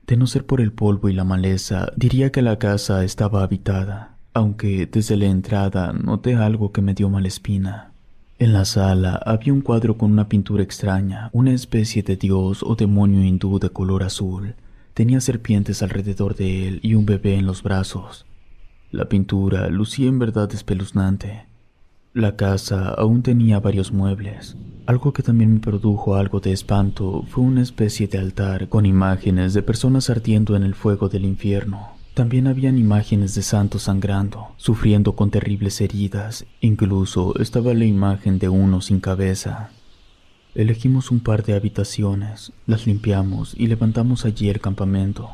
De 0.07 0.15
no 0.15 0.25
ser 0.25 0.45
por 0.45 0.61
el 0.61 0.71
polvo 0.71 1.09
y 1.09 1.13
la 1.13 1.25
maleza, 1.25 1.91
diría 1.97 2.31
que 2.31 2.41
la 2.41 2.57
casa 2.57 3.03
estaba 3.03 3.43
habitada, 3.43 4.15
aunque 4.33 4.85
desde 4.85 5.17
la 5.17 5.25
entrada 5.25 5.91
noté 5.91 6.35
algo 6.35 6.71
que 6.71 6.81
me 6.81 6.93
dio 6.93 7.09
mala 7.09 7.27
espina. 7.27 7.91
En 8.39 8.53
la 8.53 8.63
sala 8.63 9.21
había 9.25 9.51
un 9.51 9.59
cuadro 9.59 9.97
con 9.97 10.13
una 10.13 10.29
pintura 10.29 10.63
extraña, 10.63 11.29
una 11.33 11.51
especie 11.51 12.01
de 12.01 12.15
dios 12.15 12.63
o 12.63 12.75
demonio 12.75 13.25
hindú 13.25 13.59
de 13.59 13.69
color 13.69 14.01
azul, 14.01 14.55
Tenía 14.93 15.19
serpientes 15.19 15.83
alrededor 15.83 16.35
de 16.35 16.69
él 16.69 16.79
y 16.83 16.95
un 16.95 17.05
bebé 17.05 17.35
en 17.35 17.45
los 17.45 17.63
brazos. 17.63 18.25
La 18.91 19.09
pintura 19.09 19.67
lucía 19.67 20.07
en 20.07 20.19
verdad 20.19 20.49
espeluznante. 20.53 21.50
La 22.13 22.35
casa 22.35 22.89
aún 22.89 23.23
tenía 23.23 23.61
varios 23.61 23.93
muebles. 23.93 24.57
Algo 24.85 25.13
que 25.13 25.23
también 25.23 25.53
me 25.53 25.59
produjo 25.61 26.15
algo 26.15 26.41
de 26.41 26.51
espanto 26.51 27.23
fue 27.29 27.41
una 27.41 27.61
especie 27.61 28.09
de 28.09 28.17
altar 28.17 28.67
con 28.67 28.85
imágenes 28.85 29.53
de 29.53 29.63
personas 29.63 30.09
ardiendo 30.09 30.57
en 30.57 30.63
el 30.63 30.75
fuego 30.75 31.07
del 31.07 31.23
infierno. 31.23 31.91
También 32.13 32.47
habían 32.47 32.77
imágenes 32.77 33.33
de 33.33 33.43
santos 33.43 33.83
sangrando, 33.83 34.49
sufriendo 34.57 35.15
con 35.15 35.31
terribles 35.31 35.79
heridas. 35.79 36.45
Incluso 36.59 37.33
estaba 37.39 37.73
la 37.73 37.85
imagen 37.85 38.39
de 38.39 38.49
uno 38.49 38.81
sin 38.81 38.99
cabeza. 38.99 39.69
Elegimos 40.53 41.11
un 41.11 41.21
par 41.21 41.45
de 41.45 41.53
habitaciones, 41.53 42.51
las 42.67 42.87
limpiamos 42.87 43.55
y 43.57 43.67
levantamos 43.67 44.25
allí 44.25 44.49
el 44.49 44.59
campamento. 44.59 45.29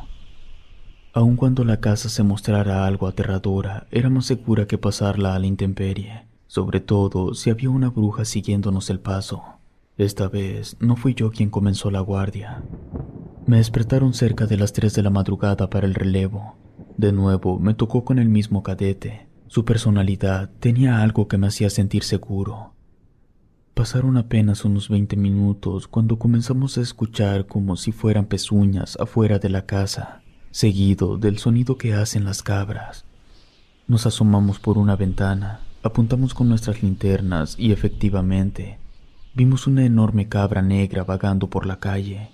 Aun 1.12 1.38
cuando 1.38 1.64
la 1.64 1.80
casa 1.80 2.08
se 2.08 2.22
mostrara 2.22 2.86
algo 2.86 3.08
aterradora, 3.08 3.88
era 3.90 4.12
más 4.12 4.28
segura 4.28 4.68
que 4.68 4.78
pasarla 4.78 5.34
a 5.34 5.40
la 5.40 5.48
intemperie, 5.48 6.28
sobre 6.48 6.80
todo 6.80 7.34
si 7.34 7.50
había 7.50 7.70
una 7.70 7.90
bruja 7.90 8.26
siguiéndonos 8.26 8.90
el 8.90 9.00
paso. 9.00 9.44
Esta 9.98 10.28
vez 10.28 10.78
no 10.80 10.96
fui 10.96 11.14
yo 11.14 11.32
quien 11.32 11.50
comenzó 11.50 11.92
la 11.92 12.02
guardia. 12.02 12.64
Me 13.46 13.58
despertaron 13.58 14.14
cerca 14.14 14.46
de 14.46 14.58
las 14.58 14.74
tres 14.74 14.94
de 14.94 15.04
la 15.04 15.10
madrugada 15.10 15.70
para 15.70 15.88
el 15.88 15.96
relevo. 15.96 16.56
De 16.98 17.12
nuevo 17.12 17.60
me 17.60 17.74
tocó 17.74 18.04
con 18.04 18.20
el 18.20 18.30
mismo 18.30 18.64
cadete. 18.64 19.28
Su 19.48 19.66
personalidad 19.66 20.50
tenía 20.60 21.02
algo 21.02 21.28
que 21.28 21.38
me 21.38 21.48
hacía 21.48 21.70
sentir 21.70 22.04
seguro, 22.04 22.74
Pasaron 23.78 24.18
apenas 24.18 24.66
unos 24.66 24.90
veinte 24.90 25.16
minutos 25.16 25.88
cuando 25.88 26.18
comenzamos 26.18 26.80
a 26.80 26.82
escuchar 26.82 27.46
como 27.46 27.76
si 27.76 27.92
fueran 27.92 28.26
pezuñas 28.26 28.98
afuera 29.00 29.38
de 29.38 29.50
la 29.50 29.68
casa, 29.68 30.24
seguido 30.50 31.20
del 31.20 31.38
sonido 31.38 31.78
que 31.78 31.94
hacen 31.94 32.26
las 32.26 32.42
cabras. 32.42 33.06
Nos 33.88 34.08
asomamos 34.08 34.58
por 34.58 34.80
una 34.80 34.96
ventana, 34.96 35.60
apuntamos 35.88 36.34
con 36.34 36.50
nuestras 36.50 36.84
linternas 36.84 37.56
y 37.58 37.72
efectivamente 37.72 38.78
vimos 39.34 39.68
una 39.68 39.86
enorme 39.86 40.28
cabra 40.28 40.62
negra 40.62 41.04
vagando 41.04 41.48
por 41.50 41.66
la 41.66 41.80
calle. 41.80 42.30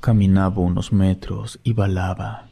Caminaba 0.00 0.60
unos 0.60 0.92
metros 0.92 1.58
y 1.64 1.72
balaba. 1.72 2.48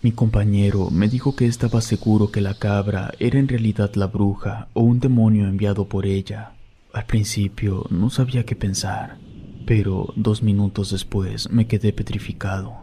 Mi 0.00 0.12
compañero 0.12 0.90
me 0.90 1.08
dijo 1.08 1.34
que 1.34 1.46
estaba 1.46 1.80
seguro 1.80 2.30
que 2.30 2.40
la 2.40 2.54
cabra 2.54 3.12
era 3.18 3.38
en 3.38 3.48
realidad 3.48 3.94
la 3.94 4.06
bruja 4.06 4.68
o 4.72 4.82
un 4.82 5.00
demonio 5.00 5.48
enviado 5.48 5.88
por 5.88 6.06
ella. 6.06 6.52
Al 6.92 7.04
principio 7.04 7.84
no 7.90 8.08
sabía 8.10 8.44
qué 8.44 8.54
pensar, 8.54 9.18
pero 9.66 10.12
dos 10.14 10.42
minutos 10.42 10.92
después 10.92 11.50
me 11.50 11.66
quedé 11.66 11.92
petrificado, 11.92 12.74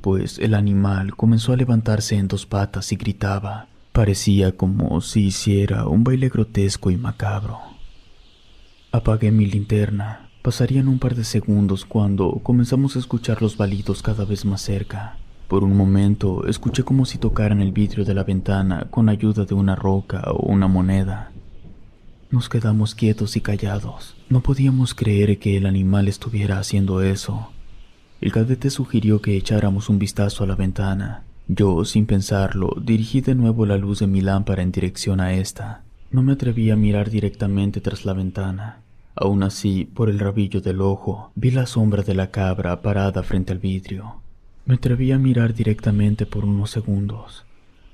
pues 0.00 0.38
el 0.38 0.54
animal 0.54 1.16
comenzó 1.16 1.52
a 1.52 1.56
levantarse 1.56 2.16
en 2.16 2.28
dos 2.28 2.46
patas 2.46 2.92
y 2.92 2.96
gritaba. 2.96 3.69
Parecía 3.92 4.52
como 4.52 5.00
si 5.00 5.26
hiciera 5.26 5.86
un 5.86 6.04
baile 6.04 6.28
grotesco 6.28 6.92
y 6.92 6.96
macabro. 6.96 7.58
Apagué 8.92 9.32
mi 9.32 9.46
linterna. 9.46 10.28
Pasarían 10.42 10.86
un 10.86 11.00
par 11.00 11.16
de 11.16 11.24
segundos 11.24 11.84
cuando 11.84 12.40
comenzamos 12.42 12.94
a 12.94 13.00
escuchar 13.00 13.42
los 13.42 13.56
balidos 13.56 14.00
cada 14.00 14.24
vez 14.24 14.44
más 14.44 14.62
cerca. 14.62 15.18
Por 15.48 15.64
un 15.64 15.76
momento 15.76 16.46
escuché 16.46 16.84
como 16.84 17.04
si 17.04 17.18
tocaran 17.18 17.60
el 17.60 17.72
vidrio 17.72 18.04
de 18.04 18.14
la 18.14 18.22
ventana 18.22 18.86
con 18.90 19.08
ayuda 19.08 19.44
de 19.44 19.54
una 19.54 19.74
roca 19.74 20.22
o 20.30 20.46
una 20.46 20.68
moneda. 20.68 21.32
Nos 22.30 22.48
quedamos 22.48 22.94
quietos 22.94 23.36
y 23.36 23.40
callados. 23.40 24.16
No 24.28 24.40
podíamos 24.40 24.94
creer 24.94 25.40
que 25.40 25.56
el 25.56 25.66
animal 25.66 26.06
estuviera 26.06 26.60
haciendo 26.60 27.02
eso. 27.02 27.50
El 28.20 28.30
cadete 28.30 28.70
sugirió 28.70 29.20
que 29.20 29.36
echáramos 29.36 29.88
un 29.88 29.98
vistazo 29.98 30.44
a 30.44 30.46
la 30.46 30.54
ventana. 30.54 31.24
Yo, 31.52 31.84
sin 31.84 32.06
pensarlo, 32.06 32.76
dirigí 32.80 33.22
de 33.22 33.34
nuevo 33.34 33.66
la 33.66 33.76
luz 33.76 33.98
de 33.98 34.06
mi 34.06 34.20
lámpara 34.20 34.62
en 34.62 34.70
dirección 34.70 35.20
a 35.20 35.32
esta. 35.32 35.82
No 36.12 36.22
me 36.22 36.34
atreví 36.34 36.70
a 36.70 36.76
mirar 36.76 37.10
directamente 37.10 37.80
tras 37.80 38.04
la 38.04 38.12
ventana. 38.12 38.82
Aún 39.16 39.42
así, 39.42 39.84
por 39.84 40.08
el 40.08 40.20
rabillo 40.20 40.60
del 40.60 40.80
ojo, 40.80 41.32
vi 41.34 41.50
la 41.50 41.66
sombra 41.66 42.04
de 42.04 42.14
la 42.14 42.30
cabra 42.30 42.80
parada 42.82 43.24
frente 43.24 43.50
al 43.50 43.58
vidrio. 43.58 44.20
Me 44.64 44.76
atreví 44.76 45.10
a 45.10 45.18
mirar 45.18 45.52
directamente 45.52 46.24
por 46.24 46.44
unos 46.44 46.70
segundos. 46.70 47.44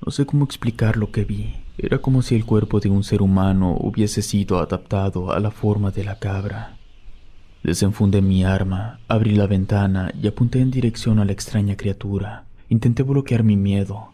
No 0.04 0.12
sé 0.12 0.26
cómo 0.26 0.44
explicar 0.44 0.98
lo 0.98 1.10
que 1.10 1.24
vi. 1.24 1.54
Era 1.78 1.96
como 1.96 2.20
si 2.20 2.34
el 2.34 2.44
cuerpo 2.44 2.78
de 2.80 2.90
un 2.90 3.04
ser 3.04 3.22
humano 3.22 3.74
hubiese 3.80 4.20
sido 4.20 4.58
adaptado 4.58 5.32
a 5.32 5.40
la 5.40 5.50
forma 5.50 5.90
de 5.90 6.04
la 6.04 6.18
cabra. 6.18 6.76
Desenfundé 7.62 8.20
mi 8.20 8.44
arma, 8.44 9.00
abrí 9.08 9.34
la 9.34 9.46
ventana 9.46 10.12
y 10.22 10.26
apunté 10.26 10.60
en 10.60 10.70
dirección 10.70 11.20
a 11.20 11.24
la 11.24 11.32
extraña 11.32 11.74
criatura. 11.74 12.45
Intenté 12.68 13.02
bloquear 13.02 13.44
mi 13.44 13.56
miedo. 13.56 14.12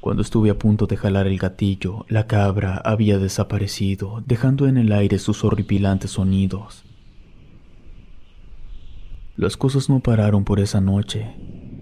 Cuando 0.00 0.22
estuve 0.22 0.48
a 0.50 0.58
punto 0.58 0.86
de 0.86 0.96
jalar 0.96 1.26
el 1.26 1.38
gatillo, 1.38 2.06
la 2.08 2.26
cabra 2.26 2.76
había 2.76 3.18
desaparecido, 3.18 4.22
dejando 4.26 4.66
en 4.66 4.76
el 4.78 4.92
aire 4.92 5.18
sus 5.18 5.44
horripilantes 5.44 6.12
sonidos. 6.12 6.84
Las 9.36 9.56
cosas 9.56 9.88
no 9.88 10.00
pararon 10.00 10.44
por 10.44 10.60
esa 10.60 10.80
noche. 10.80 11.34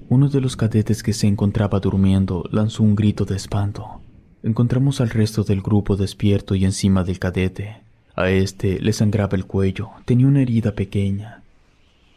Uno 0.09 0.29
de 0.29 0.41
los 0.41 0.57
cadetes 0.57 1.03
que 1.03 1.13
se 1.13 1.27
encontraba 1.27 1.81
durmiendo 1.81 2.45
lanzó 2.51 2.83
un 2.83 2.97
grito 2.97 3.25
de 3.25 3.37
espanto. 3.37 4.01
Encontramos 4.43 5.01
al 5.01 5.11
resto 5.11 5.43
del 5.45 5.63
grupo 5.63 5.97
despierto 5.97 6.55
y 6.55 6.65
encima 6.65 7.05
del 7.05 7.19
cadete. 7.19 7.83
A 8.15 8.31
este 8.31 8.81
le 8.81 8.93
sangraba 8.93 9.37
el 9.37 9.47
cuello, 9.47 9.91
tenía 10.05 10.27
una 10.27 10.43
herida 10.43 10.75
pequeña. 10.75 11.43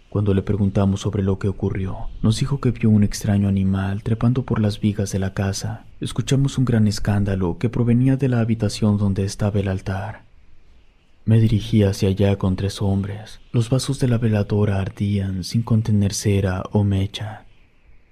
Cuando 0.09 0.33
le 0.33 0.41
preguntamos 0.41 1.01
sobre 1.01 1.21
lo 1.21 1.37
que 1.37 1.47
ocurrió, 1.47 2.07
nos 2.23 2.39
dijo 2.39 2.59
que 2.59 2.71
vio 2.71 2.89
un 2.89 3.03
extraño 3.03 3.47
animal 3.47 4.01
trepando 4.01 4.43
por 4.43 4.59
las 4.59 4.79
vigas 4.79 5.11
de 5.11 5.19
la 5.19 5.35
casa. 5.35 5.85
Escuchamos 6.01 6.57
un 6.57 6.65
gran 6.65 6.87
escándalo 6.87 7.59
que 7.59 7.69
provenía 7.69 8.17
de 8.17 8.27
la 8.27 8.39
habitación 8.39 8.97
donde 8.97 9.23
estaba 9.23 9.59
el 9.59 9.67
altar. 9.67 10.23
Me 11.25 11.39
dirigí 11.39 11.83
hacia 11.83 12.09
allá 12.09 12.37
con 12.37 12.55
tres 12.55 12.81
hombres. 12.81 13.39
Los 13.51 13.69
vasos 13.69 13.99
de 13.99 14.07
la 14.07 14.17
veladora 14.17 14.79
ardían 14.79 15.43
sin 15.43 15.61
contener 15.61 16.15
cera 16.15 16.63
o 16.71 16.83
mecha. 16.83 17.45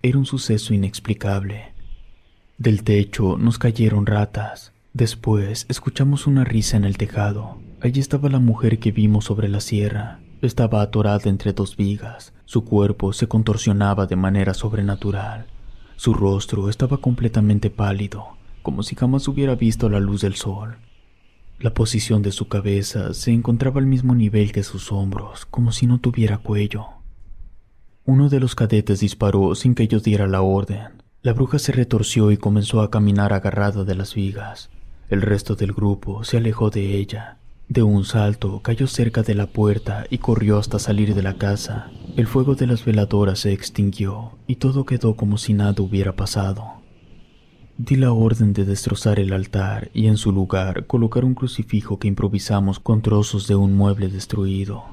Era 0.03 0.19
un 0.19 0.27
suceso 0.27 0.75
inexplicable. 0.75 1.73
Del 2.59 2.83
techo 2.83 3.37
nos 3.37 3.57
cayeron 3.57 4.05
ratas. 4.05 4.71
Después 4.93 5.65
escuchamos 5.67 6.27
una 6.27 6.43
risa 6.43 6.77
en 6.77 6.83
el 6.83 6.97
tejado. 6.97 7.57
Allí 7.81 7.99
estaba 7.99 8.29
la 8.29 8.39
mujer 8.39 8.77
que 8.77 8.91
vimos 8.91 9.25
sobre 9.25 9.49
la 9.49 9.61
sierra. 9.61 10.19
Estaba 10.41 10.83
atorada 10.83 11.29
entre 11.29 11.51
dos 11.51 11.75
vigas. 11.75 12.31
Su 12.45 12.63
cuerpo 12.63 13.11
se 13.11 13.27
contorsionaba 13.27 14.05
de 14.05 14.15
manera 14.15 14.53
sobrenatural. 14.53 15.47
Su 15.95 16.13
rostro 16.13 16.69
estaba 16.69 16.97
completamente 16.97 17.71
pálido, 17.71 18.37
como 18.61 18.83
si 18.83 18.95
jamás 18.95 19.27
hubiera 19.27 19.55
visto 19.55 19.89
la 19.89 19.99
luz 19.99 20.21
del 20.21 20.35
sol. 20.35 20.77
La 21.59 21.73
posición 21.73 22.21
de 22.21 22.31
su 22.31 22.47
cabeza 22.47 23.15
se 23.15 23.31
encontraba 23.31 23.79
al 23.79 23.87
mismo 23.87 24.13
nivel 24.13 24.51
que 24.51 24.61
sus 24.61 24.91
hombros, 24.91 25.47
como 25.47 25.71
si 25.71 25.87
no 25.87 25.99
tuviera 25.99 26.37
cuello. 26.37 26.85
Uno 28.05 28.29
de 28.29 28.39
los 28.39 28.53
cadetes 28.53 28.99
disparó 28.99 29.55
sin 29.55 29.73
que 29.73 29.87
yo 29.87 29.99
diera 29.99 30.27
la 30.27 30.41
orden. 30.41 31.01
La 31.23 31.33
bruja 31.33 31.57
se 31.57 31.71
retorció 31.71 32.31
y 32.31 32.37
comenzó 32.37 32.81
a 32.81 32.91
caminar 32.91 33.33
agarrada 33.33 33.83
de 33.85 33.95
las 33.95 34.13
vigas. 34.13 34.69
El 35.09 35.23
resto 35.23 35.55
del 35.55 35.73
grupo 35.73 36.23
se 36.23 36.37
alejó 36.37 36.69
de 36.69 36.95
ella. 36.95 37.39
De 37.69 37.83
un 37.83 38.05
salto 38.05 38.61
cayó 38.61 38.87
cerca 38.87 39.23
de 39.23 39.35
la 39.35 39.47
puerta 39.47 40.05
y 40.09 40.19
corrió 40.19 40.57
hasta 40.57 40.79
salir 40.79 41.13
de 41.13 41.21
la 41.21 41.33
casa. 41.33 41.91
El 42.15 42.25
fuego 42.25 42.55
de 42.55 42.65
las 42.65 42.85
veladoras 42.85 43.39
se 43.39 43.51
extinguió 43.51 44.37
y 44.47 44.55
todo 44.55 44.85
quedó 44.85 45.15
como 45.15 45.37
si 45.37 45.53
nada 45.53 45.81
hubiera 45.81 46.15
pasado. 46.15 46.63
Di 47.77 47.95
la 47.95 48.11
orden 48.11 48.53
de 48.53 48.65
destrozar 48.65 49.19
el 49.19 49.33
altar 49.33 49.91
y 49.93 50.07
en 50.07 50.17
su 50.17 50.31
lugar 50.31 50.87
colocar 50.87 51.25
un 51.25 51.35
crucifijo 51.35 51.99
que 51.99 52.07
improvisamos 52.07 52.79
con 52.79 53.01
trozos 53.01 53.47
de 53.47 53.55
un 53.55 53.75
mueble 53.75 54.07
destruido. 54.07 54.83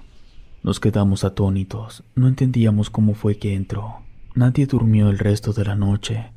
Nos 0.63 0.81
quedamos 0.81 1.25
atónitos, 1.25 2.03
no 2.15 2.29
entendíamos 2.29 2.91
cómo 2.91 3.15
fue 3.15 3.39
que 3.39 3.55
entró. 3.55 4.01
Nadie 4.35 4.67
durmió 4.67 5.11
el 5.11 5.19
resto 5.19 5.53
de 5.53 5.65
la 5.65 5.77
noche. 5.77 6.33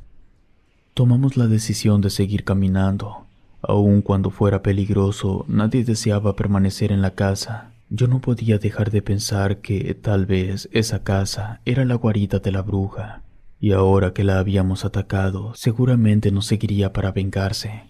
Tomamos 0.94 1.36
la 1.36 1.48
decisión 1.48 2.00
de 2.00 2.10
seguir 2.10 2.44
caminando. 2.44 3.27
Aun 3.62 4.02
cuando 4.02 4.30
fuera 4.30 4.62
peligroso, 4.62 5.46
nadie 5.48 5.84
deseaba 5.84 6.36
permanecer 6.36 6.92
en 6.92 7.02
la 7.02 7.12
casa. 7.12 7.74
Yo 7.90 8.08
no 8.08 8.20
podía 8.20 8.58
dejar 8.58 8.92
de 8.92 9.02
pensar 9.02 9.62
que 9.62 9.94
tal 9.94 10.26
vez 10.26 10.70
esa 10.72 11.04
casa 11.04 11.62
era 11.66 11.86
la 11.86 11.96
guarida 11.96 12.40
de 12.40 12.52
la 12.52 12.62
bruja 12.62 13.24
y 13.60 13.72
ahora 13.72 14.14
que 14.14 14.24
la 14.24 14.40
habíamos 14.40 14.86
atacado, 14.86 15.54
seguramente 15.56 16.32
nos 16.32 16.46
seguiría 16.46 16.94
para 16.94 17.12
vengarse. 17.12 17.84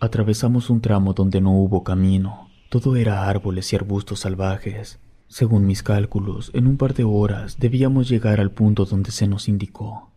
Atravesamos 0.00 0.70
un 0.70 0.80
tramo 0.80 1.12
donde 1.12 1.40
no 1.40 1.52
hubo 1.52 1.84
camino, 1.84 2.48
todo 2.70 2.96
era 2.96 3.28
árboles 3.28 3.72
y 3.72 3.76
arbustos 3.76 4.20
salvajes. 4.20 5.00
Según 5.26 5.66
mis 5.66 5.82
cálculos, 5.82 6.50
en 6.54 6.66
un 6.66 6.78
par 6.78 6.94
de 6.94 7.04
horas 7.04 7.58
debíamos 7.58 8.08
llegar 8.08 8.40
al 8.40 8.50
punto 8.50 8.86
donde 8.86 9.10
se 9.10 9.26
nos 9.26 9.48
indicó. 9.48 10.10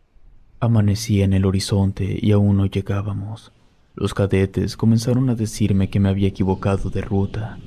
Amanecía 0.62 1.26
en 1.26 1.34
el 1.34 1.46
horizonte 1.46 2.18
y 2.22 2.32
aún 2.32 2.58
no 2.58 2.66
llegábamos. 2.68 3.52
Los 3.94 4.14
cadetes 4.14 4.78
comenzaron 4.78 5.30
a 5.30 5.36
decirme 5.36 5.90
que 5.90 6.00
me 6.00 6.08
había 6.08 6.30
equivocado 6.30 6.90
de 6.90 7.02
ruta. 7.02 7.58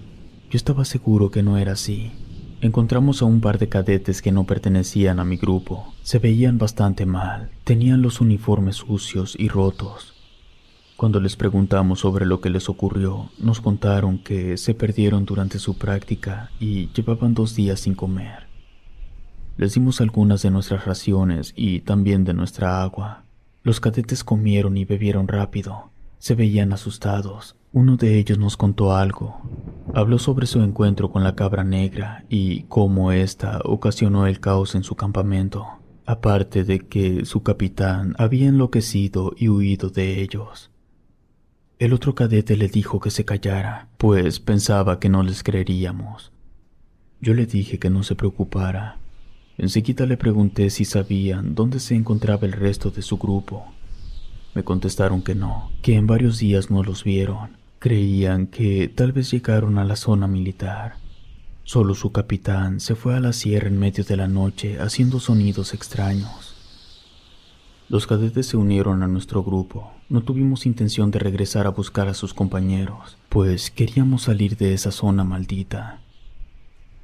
Yo 0.51 0.57
estaba 0.57 0.87
seguro 0.87 1.31
que 1.31 1.43
no 1.43 1.59
era 1.59 1.73
así. 1.73 2.13
Encontramos 2.63 3.21
a 3.21 3.27
un 3.27 3.43
par 3.43 3.59
de 3.59 3.69
cadetes 3.69 4.23
que 4.23 4.33
no 4.33 4.45
pertenecían 4.45 5.21
a 5.21 5.25
mi 5.25 5.37
grupo. 5.37 5.93
Se 6.03 6.19
veían 6.19 6.57
bastante 6.57 7.05
mal, 7.05 7.51
tenían 7.65 8.01
los 8.01 8.23
uniformes 8.23 8.77
sucios 8.77 9.37
y 9.39 9.49
rotos. 9.49 10.15
Cuando 10.97 11.21
les 11.21 11.37
preguntamos 11.37 12.01
sobre 12.01 12.25
lo 12.25 12.41
que 12.41 12.49
les 12.49 12.71
ocurrió, 12.71 13.31
nos 13.39 13.61
contaron 13.61 14.17
que 14.19 14.57
se 14.57 14.73
perdieron 14.73 15.27
durante 15.27 15.59
su 15.59 15.77
práctica 15.77 16.51
y 16.59 16.89
llevaban 16.95 17.35
dos 17.35 17.55
días 17.55 17.81
sin 17.81 17.95
comer. 17.95 18.47
Les 19.59 19.75
dimos 19.75 20.01
algunas 20.01 20.41
de 20.41 20.51
nuestras 20.51 20.87
raciones 20.87 21.53
y 21.55 21.81
también 21.81 22.25
de 22.25 22.33
nuestra 22.33 22.83
agua. 22.83 23.25
Los 23.63 23.79
cadetes 23.79 24.25
comieron 24.25 24.79
y 24.79 24.87
bebieron 24.87 25.29
rápido. 25.29 25.91
Se 26.25 26.35
veían 26.35 26.73
asustados. 26.73 27.55
Uno 27.71 27.99
de 27.99 28.19
ellos 28.19 28.39
nos 28.39 28.57
contó 28.57 28.97
algo. 28.97 29.43
Habló 29.93 30.19
sobre 30.19 30.47
su 30.47 30.63
encuentro 30.63 31.13
con 31.13 31.23
la 31.23 31.35
cabra 31.35 31.65
negra 31.65 32.25
y 32.31 32.63
cómo 32.63 33.13
ésta 33.13 33.61
ocasionó 33.63 34.27
el 34.27 34.41
caos 34.41 34.75
en 34.75 34.85
su 34.85 34.95
campamento, 34.95 35.67
aparte 36.07 36.65
de 36.65 36.79
que 36.79 37.27
su 37.27 37.43
capitán 37.43 38.15
había 38.17 38.49
enloquecido 38.49 39.35
y 39.37 39.51
huido 39.51 39.91
de 39.91 40.23
ellos. 40.23 40.71
El 41.79 41.93
otro 41.93 42.15
cadete 42.15 42.57
le 42.57 42.69
dijo 42.69 43.01
que 43.01 43.11
se 43.11 43.27
callara, 43.27 43.91
pues 43.99 44.41
pensaba 44.41 45.01
que 45.01 45.11
no 45.11 45.23
les 45.23 45.43
creeríamos. 45.43 46.33
Yo 47.21 47.35
le 47.35 47.45
dije 47.45 47.79
que 47.79 47.91
no 47.91 48.03
se 48.03 48.15
preocupara. 48.15 48.97
Enseguida 49.59 50.07
le 50.07 50.17
pregunté 50.17 50.71
si 50.71 50.87
sabían 50.87 51.55
dónde 51.55 51.81
se 51.81 51.95
encontraba 51.95 52.47
el 52.47 52.53
resto 52.53 52.91
de 52.91 53.03
su 53.03 53.19
grupo. 53.19 53.74
Me 54.55 54.63
contestaron 54.63 55.23
que 55.23 55.35
no, 55.35 55.71
que 55.83 55.97
en 55.97 56.07
varios 56.07 56.39
días 56.39 56.71
no 56.71 56.83
los 56.85 57.03
vieron. 57.03 57.57
Creían 57.81 58.47
que 58.47 58.89
tal 58.89 59.13
vez 59.13 59.31
llegaron 59.31 59.79
a 59.79 59.85
la 59.85 59.97
zona 59.97 60.27
militar. 60.29 60.97
Solo 61.65 61.95
su 61.95 62.13
capitán 62.13 62.79
se 62.79 62.95
fue 62.95 63.17
a 63.17 63.21
la 63.21 63.33
sierra 63.33 63.69
en 63.69 63.79
medio 63.79 64.05
de 64.05 64.17
la 64.17 64.29
noche 64.29 64.79
haciendo 64.81 65.19
sonidos 65.19 65.75
extraños. 65.75 66.55
Los 67.89 68.07
cadetes 68.07 68.47
se 68.47 68.57
unieron 68.57 69.03
a 69.03 69.09
nuestro 69.09 69.43
grupo. 69.43 69.93
No 70.09 70.23
tuvimos 70.23 70.67
intención 70.67 71.11
de 71.11 71.19
regresar 71.19 71.67
a 71.67 71.71
buscar 71.71 72.09
a 72.09 72.15
sus 72.15 72.33
compañeros, 72.33 73.17
pues 73.29 73.71
queríamos 73.71 74.23
salir 74.23 74.57
de 74.57 74.73
esa 74.73 74.91
zona 74.91 75.25
maldita. 75.25 76.01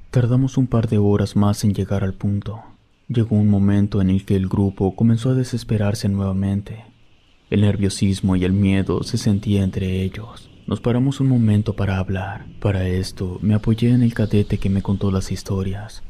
Tardamos 0.09 0.57
un 0.57 0.67
par 0.67 0.87
de 0.87 0.97
horas 0.97 1.35
más 1.35 1.63
en 1.63 1.73
llegar 1.73 2.03
al 2.03 2.13
punto. 2.13 2.61
Llegó 3.07 3.35
un 3.35 3.49
momento 3.49 4.01
en 4.01 4.09
el 4.09 4.25
que 4.25 4.35
el 4.35 4.47
grupo 4.47 4.95
comenzó 4.95 5.31
a 5.31 5.33
desesperarse 5.33 6.07
nuevamente. 6.09 6.90
El 7.51 7.61
nerviosismo 7.61 8.37
y 8.37 8.45
el 8.45 8.53
miedo 8.53 9.03
se 9.03 9.17
sentía 9.17 9.61
entre 9.61 10.03
ellos. 10.03 10.49
Nos 10.67 10.79
paramos 10.79 11.19
un 11.19 11.27
momento 11.27 11.75
para 11.75 11.97
hablar. 11.97 12.45
Para 12.61 12.87
esto 12.87 13.39
me 13.41 13.53
apoyé 13.53 13.89
en 13.89 14.03
el 14.03 14.13
cadete 14.13 14.57
que 14.57 14.69
me 14.69 14.81
contó 14.81 15.11
las 15.11 15.33
historias. 15.33 16.01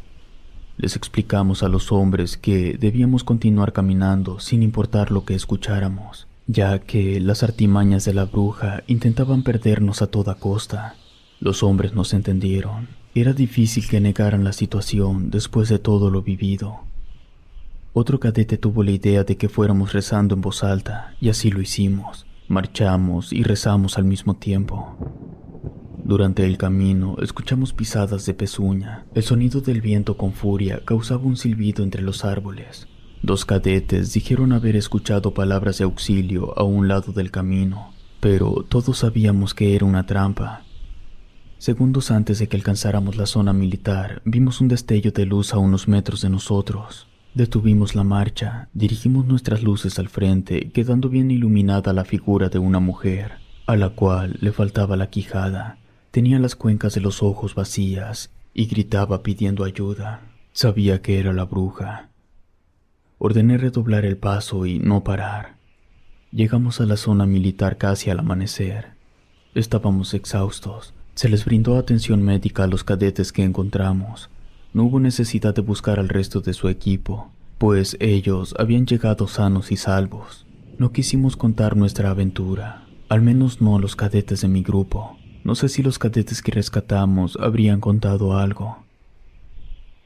Les 0.77 0.95
explicamos 0.95 1.63
a 1.63 1.67
los 1.67 1.91
hombres 1.91 2.37
que 2.37 2.77
debíamos 2.79 3.23
continuar 3.23 3.73
caminando 3.73 4.39
sin 4.39 4.61
importar 4.61 5.09
lo 5.09 5.25
que 5.25 5.33
escucháramos, 5.33 6.27
ya 6.45 6.77
que 6.77 7.19
las 7.19 7.41
artimañas 7.41 8.05
de 8.05 8.13
la 8.13 8.25
bruja 8.25 8.83
intentaban 8.85 9.41
perdernos 9.41 10.03
a 10.03 10.07
toda 10.07 10.35
costa. 10.35 10.93
Los 11.39 11.63
hombres 11.63 11.95
nos 11.95 12.13
entendieron. 12.13 12.87
Era 13.15 13.33
difícil 13.33 13.87
que 13.87 13.99
negaran 13.99 14.43
la 14.43 14.53
situación 14.53 15.31
después 15.31 15.69
de 15.69 15.79
todo 15.79 16.11
lo 16.11 16.21
vivido. 16.21 16.81
Otro 17.93 18.21
cadete 18.21 18.57
tuvo 18.57 18.83
la 18.83 18.91
idea 18.91 19.25
de 19.25 19.35
que 19.35 19.49
fuéramos 19.49 19.91
rezando 19.91 20.33
en 20.33 20.41
voz 20.41 20.63
alta, 20.63 21.13
y 21.19 21.27
así 21.27 21.51
lo 21.51 21.59
hicimos. 21.61 22.25
Marchamos 22.47 23.33
y 23.33 23.43
rezamos 23.43 23.97
al 23.97 24.05
mismo 24.05 24.37
tiempo. 24.37 24.95
Durante 26.01 26.45
el 26.45 26.57
camino 26.57 27.17
escuchamos 27.21 27.73
pisadas 27.73 28.25
de 28.25 28.33
pezuña. 28.33 29.05
El 29.13 29.23
sonido 29.23 29.59
del 29.59 29.81
viento 29.81 30.15
con 30.15 30.31
furia 30.31 30.81
causaba 30.85 31.23
un 31.23 31.35
silbido 31.35 31.83
entre 31.83 32.01
los 32.01 32.23
árboles. 32.23 32.87
Dos 33.23 33.43
cadetes 33.43 34.13
dijeron 34.13 34.53
haber 34.53 34.77
escuchado 34.77 35.33
palabras 35.33 35.77
de 35.77 35.83
auxilio 35.83 36.57
a 36.57 36.63
un 36.63 36.87
lado 36.87 37.11
del 37.11 37.29
camino, 37.29 37.93
pero 38.21 38.65
todos 38.69 38.99
sabíamos 38.99 39.53
que 39.53 39.75
era 39.75 39.85
una 39.85 40.05
trampa. 40.05 40.63
Segundos 41.57 42.09
antes 42.09 42.39
de 42.39 42.47
que 42.47 42.55
alcanzáramos 42.55 43.17
la 43.17 43.25
zona 43.25 43.51
militar, 43.51 44.21
vimos 44.23 44.61
un 44.61 44.69
destello 44.69 45.11
de 45.11 45.25
luz 45.25 45.53
a 45.53 45.57
unos 45.57 45.89
metros 45.89 46.21
de 46.21 46.29
nosotros. 46.29 47.10
Detuvimos 47.33 47.95
la 47.95 48.03
marcha, 48.03 48.67
dirigimos 48.73 49.25
nuestras 49.25 49.63
luces 49.63 49.99
al 49.99 50.09
frente, 50.09 50.69
quedando 50.71 51.07
bien 51.07 51.31
iluminada 51.31 51.93
la 51.93 52.03
figura 52.03 52.49
de 52.49 52.59
una 52.59 52.81
mujer, 52.81 53.35
a 53.67 53.77
la 53.77 53.91
cual 53.91 54.37
le 54.41 54.51
faltaba 54.51 54.97
la 54.97 55.09
quijada. 55.09 55.77
Tenía 56.11 56.39
las 56.39 56.55
cuencas 56.57 56.93
de 56.93 56.99
los 56.99 57.23
ojos 57.23 57.55
vacías 57.55 58.31
y 58.53 58.65
gritaba 58.65 59.23
pidiendo 59.23 59.63
ayuda. 59.63 60.19
Sabía 60.51 61.01
que 61.01 61.19
era 61.19 61.31
la 61.31 61.45
bruja. 61.45 62.09
Ordené 63.17 63.57
redoblar 63.57 64.03
el 64.03 64.17
paso 64.17 64.65
y 64.65 64.79
no 64.79 65.05
parar. 65.05 65.55
Llegamos 66.33 66.81
a 66.81 66.85
la 66.85 66.97
zona 66.97 67.25
militar 67.25 67.77
casi 67.77 68.09
al 68.09 68.19
amanecer. 68.19 68.89
Estábamos 69.55 70.13
exhaustos. 70.13 70.93
Se 71.15 71.29
les 71.29 71.45
brindó 71.45 71.77
atención 71.77 72.23
médica 72.23 72.65
a 72.65 72.67
los 72.67 72.83
cadetes 72.83 73.31
que 73.31 73.43
encontramos. 73.45 74.29
No 74.73 74.83
hubo 74.83 74.99
necesidad 75.01 75.53
de 75.53 75.61
buscar 75.61 75.99
al 75.99 76.07
resto 76.07 76.39
de 76.39 76.53
su 76.53 76.69
equipo, 76.69 77.29
pues 77.57 77.97
ellos 77.99 78.55
habían 78.57 78.85
llegado 78.85 79.27
sanos 79.27 79.71
y 79.71 79.77
salvos. 79.77 80.45
No 80.77 80.93
quisimos 80.93 81.35
contar 81.35 81.75
nuestra 81.75 82.09
aventura, 82.09 82.85
al 83.09 83.21
menos 83.21 83.61
no 83.61 83.79
los 83.79 83.97
cadetes 83.97 84.41
de 84.41 84.47
mi 84.47 84.63
grupo. 84.63 85.17
No 85.43 85.55
sé 85.55 85.67
si 85.67 85.83
los 85.83 85.99
cadetes 85.99 86.41
que 86.41 86.53
rescatamos 86.53 87.37
habrían 87.41 87.81
contado 87.81 88.37
algo. 88.37 88.77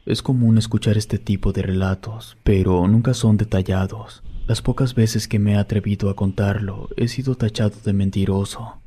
Es 0.08 0.24
común 0.24 0.58
escuchar 0.58 0.98
este 0.98 1.20
tipo 1.20 1.52
de 1.52 1.62
relatos, 1.62 2.36
pero 2.44 2.88
nunca 2.88 3.14
son 3.14 3.38
detallados. 3.38 4.24
Las 4.48 4.64
pocas 4.64 4.96
veces 4.96 5.28
que 5.28 5.38
me 5.38 5.54
he 5.54 5.58
atrevido 5.58 6.10
a 6.10 6.16
contarlo, 6.16 6.90
he 6.98 7.08
sido 7.08 7.36
tachado 7.36 7.76
de 7.84 7.94
mentiroso. 7.94 8.78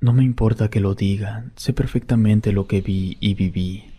No 0.00 0.12
me 0.12 0.22
importa 0.22 0.70
que 0.70 0.80
lo 0.80 0.94
digan, 0.94 1.52
sé 1.56 1.72
perfectamente 1.72 2.52
lo 2.52 2.68
que 2.68 2.80
vi 2.80 3.16
y 3.18 3.34
viví. 3.34 3.95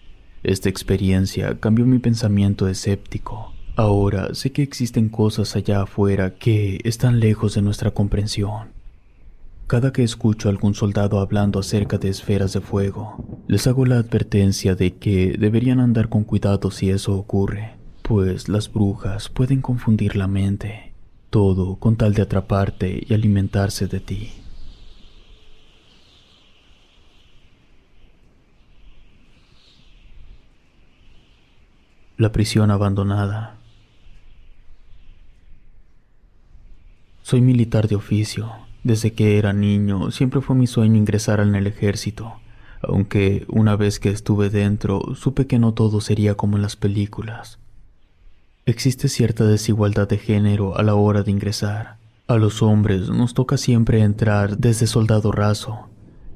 Esta 0.48 0.70
experiencia 0.70 1.60
cambió 1.60 1.86
mi 1.86 2.00
pensamiento 2.00 2.70
escéptico. 2.70 3.52
Ahora 3.76 4.34
sé 4.34 4.54
que 4.54 4.64
existen 4.64 5.10
cosas 5.10 5.58
allá 5.58 5.82
afuera 5.82 6.36
que 6.36 6.80
están 6.86 7.20
lejos 7.20 7.56
de 7.56 7.62
nuestra 7.62 7.92
comprensión. 7.92 8.70
Cada 9.68 9.92
que 9.92 10.04
escucho 10.04 10.48
a 10.48 10.52
algún 10.52 10.74
soldado 10.74 11.20
hablando 11.20 11.60
acerca 11.60 11.98
de 11.98 12.08
esferas 12.08 12.54
de 12.54 12.62
fuego, 12.62 13.42
les 13.50 13.68
hago 13.68 13.86
la 13.86 13.98
advertencia 13.98 14.74
de 14.74 14.96
que 14.96 15.36
deberían 15.38 15.82
andar 15.82 16.08
con 16.08 16.24
cuidado 16.24 16.72
si 16.72 16.92
eso 16.92 17.18
ocurre, 17.18 17.74
pues 18.02 18.48
las 18.48 18.72
brujas 18.72 19.28
pueden 19.28 19.60
confundir 19.62 20.16
la 20.16 20.30
mente, 20.30 20.94
todo 21.30 21.76
con 21.76 21.98
tal 21.98 22.14
de 22.14 22.22
atraparte 22.22 23.06
y 23.06 23.14
alimentarse 23.14 23.88
de 23.88 24.00
ti. 24.00 24.32
La 32.18 32.32
prisión 32.32 32.72
abandonada. 32.72 33.58
Soy 37.22 37.42
militar 37.42 37.88
de 37.88 37.96
oficio 37.96 38.52
desde 38.84 39.12
que 39.12 39.38
era 39.38 39.54
niño, 39.54 40.12
siempre 40.12 40.42
fue 40.42 40.56
mi 40.56 40.66
sueño 40.66 40.96
ingresar 40.96 41.42
en 41.42 41.56
el 41.56 41.68
ejército, 41.68 42.34
aunque 42.82 43.46
una 43.50 43.76
vez 43.76 44.00
que 44.00 44.10
estuve 44.10 44.50
dentro, 44.50 45.14
supe 45.14 45.46
que 45.46 45.60
no 45.60 45.74
todo 45.74 46.02
sería 46.02 46.36
como 46.36 46.56
en 46.56 46.62
las 46.62 46.76
películas. 46.76 47.60
Existe 48.66 49.10
cierta 49.10 49.44
desigualdad 49.46 50.08
de 50.08 50.18
género 50.18 50.78
a 50.78 50.84
la 50.84 50.96
hora 50.96 51.22
de 51.22 51.32
ingresar. 51.32 51.98
A 52.28 52.38
los 52.38 52.64
hombres 52.64 53.10
nos 53.10 53.34
toca 53.34 53.58
siempre 53.58 54.02
entrar 54.02 54.58
desde 54.58 54.88
soldado 54.88 55.32
raso. 55.32 55.90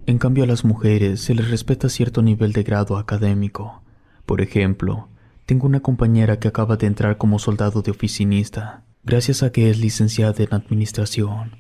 En 0.06 0.18
cambio 0.18 0.44
a 0.44 0.48
las 0.48 0.64
mujeres 0.64 1.22
se 1.22 1.34
les 1.34 1.50
respeta 1.50 1.90
cierto 1.90 2.22
nivel 2.22 2.54
de 2.54 2.64
grado 2.64 2.98
académico. 2.98 3.82
Por 4.26 4.42
ejemplo, 4.42 5.08
tengo 5.52 5.68
una 5.68 5.82
compañera 5.82 6.40
que 6.40 6.48
acaba 6.48 6.78
de 6.78 6.88
entrar 6.88 7.18
como 7.18 7.38
soldado 7.38 7.82
de 7.82 7.92
oficinista, 7.92 8.86
gracias 9.04 9.44
a 9.44 9.52
que 9.52 9.70
es 9.70 9.80
licenciada 9.80 10.42
en 10.42 10.54
administración. 10.54 11.58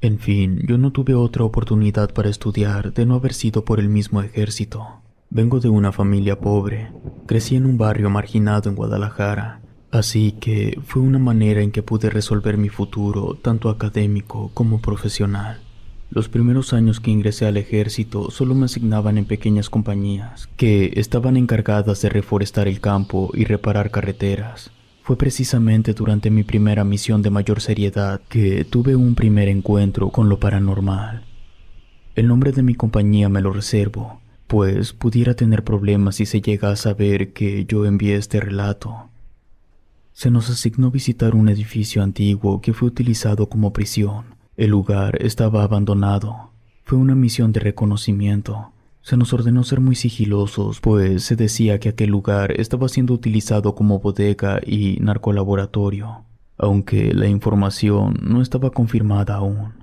En 0.00 0.18
fin, 0.18 0.60
yo 0.66 0.78
no 0.78 0.90
tuve 0.90 1.14
otra 1.14 1.44
oportunidad 1.44 2.14
para 2.14 2.30
estudiar 2.30 2.94
de 2.94 3.04
no 3.04 3.16
haber 3.16 3.34
sido 3.34 3.62
por 3.62 3.78
el 3.78 3.90
mismo 3.90 4.22
ejército. 4.22 5.02
Vengo 5.28 5.60
de 5.60 5.68
una 5.68 5.92
familia 5.92 6.40
pobre, 6.40 6.90
crecí 7.26 7.56
en 7.56 7.66
un 7.66 7.76
barrio 7.76 8.08
marginado 8.08 8.70
en 8.70 8.76
Guadalajara, 8.76 9.60
así 9.90 10.32
que 10.32 10.80
fue 10.82 11.02
una 11.02 11.18
manera 11.18 11.60
en 11.60 11.72
que 11.72 11.82
pude 11.82 12.08
resolver 12.08 12.56
mi 12.56 12.70
futuro, 12.70 13.34
tanto 13.34 13.68
académico 13.68 14.50
como 14.54 14.80
profesional. 14.80 15.60
Los 16.10 16.30
primeros 16.30 16.72
años 16.72 17.00
que 17.00 17.10
ingresé 17.10 17.46
al 17.46 17.58
ejército 17.58 18.30
solo 18.30 18.54
me 18.54 18.64
asignaban 18.64 19.18
en 19.18 19.26
pequeñas 19.26 19.68
compañías 19.68 20.48
que 20.56 20.92
estaban 20.96 21.36
encargadas 21.36 22.00
de 22.00 22.08
reforestar 22.08 22.66
el 22.66 22.80
campo 22.80 23.30
y 23.34 23.44
reparar 23.44 23.90
carreteras. 23.90 24.70
Fue 25.02 25.18
precisamente 25.18 25.92
durante 25.92 26.30
mi 26.30 26.44
primera 26.44 26.82
misión 26.82 27.20
de 27.20 27.30
mayor 27.30 27.60
seriedad 27.60 28.22
que 28.28 28.64
tuve 28.64 28.96
un 28.96 29.14
primer 29.14 29.48
encuentro 29.48 30.08
con 30.08 30.30
lo 30.30 30.40
paranormal. 30.40 31.24
El 32.14 32.26
nombre 32.26 32.52
de 32.52 32.62
mi 32.62 32.74
compañía 32.74 33.28
me 33.28 33.42
lo 33.42 33.52
reservo, 33.52 34.20
pues 34.46 34.94
pudiera 34.94 35.34
tener 35.34 35.62
problemas 35.62 36.16
si 36.16 36.26
se 36.26 36.40
llega 36.40 36.70
a 36.70 36.76
saber 36.76 37.34
que 37.34 37.66
yo 37.66 37.84
envié 37.84 38.16
este 38.16 38.40
relato. 38.40 39.10
Se 40.14 40.30
nos 40.30 40.48
asignó 40.48 40.90
visitar 40.90 41.34
un 41.34 41.50
edificio 41.50 42.02
antiguo 42.02 42.62
que 42.62 42.72
fue 42.72 42.88
utilizado 42.88 43.48
como 43.50 43.74
prisión. 43.74 44.37
El 44.58 44.70
lugar 44.70 45.22
estaba 45.22 45.62
abandonado. 45.62 46.50
Fue 46.82 46.98
una 46.98 47.14
misión 47.14 47.52
de 47.52 47.60
reconocimiento. 47.60 48.72
Se 49.02 49.16
nos 49.16 49.32
ordenó 49.32 49.62
ser 49.62 49.78
muy 49.78 49.94
sigilosos, 49.94 50.80
pues 50.80 51.22
se 51.22 51.36
decía 51.36 51.78
que 51.78 51.90
aquel 51.90 52.10
lugar 52.10 52.60
estaba 52.60 52.88
siendo 52.88 53.14
utilizado 53.14 53.76
como 53.76 54.00
bodega 54.00 54.58
y 54.66 54.98
narcolaboratorio, 55.00 56.24
aunque 56.56 57.14
la 57.14 57.28
información 57.28 58.18
no 58.20 58.42
estaba 58.42 58.70
confirmada 58.70 59.36
aún. 59.36 59.74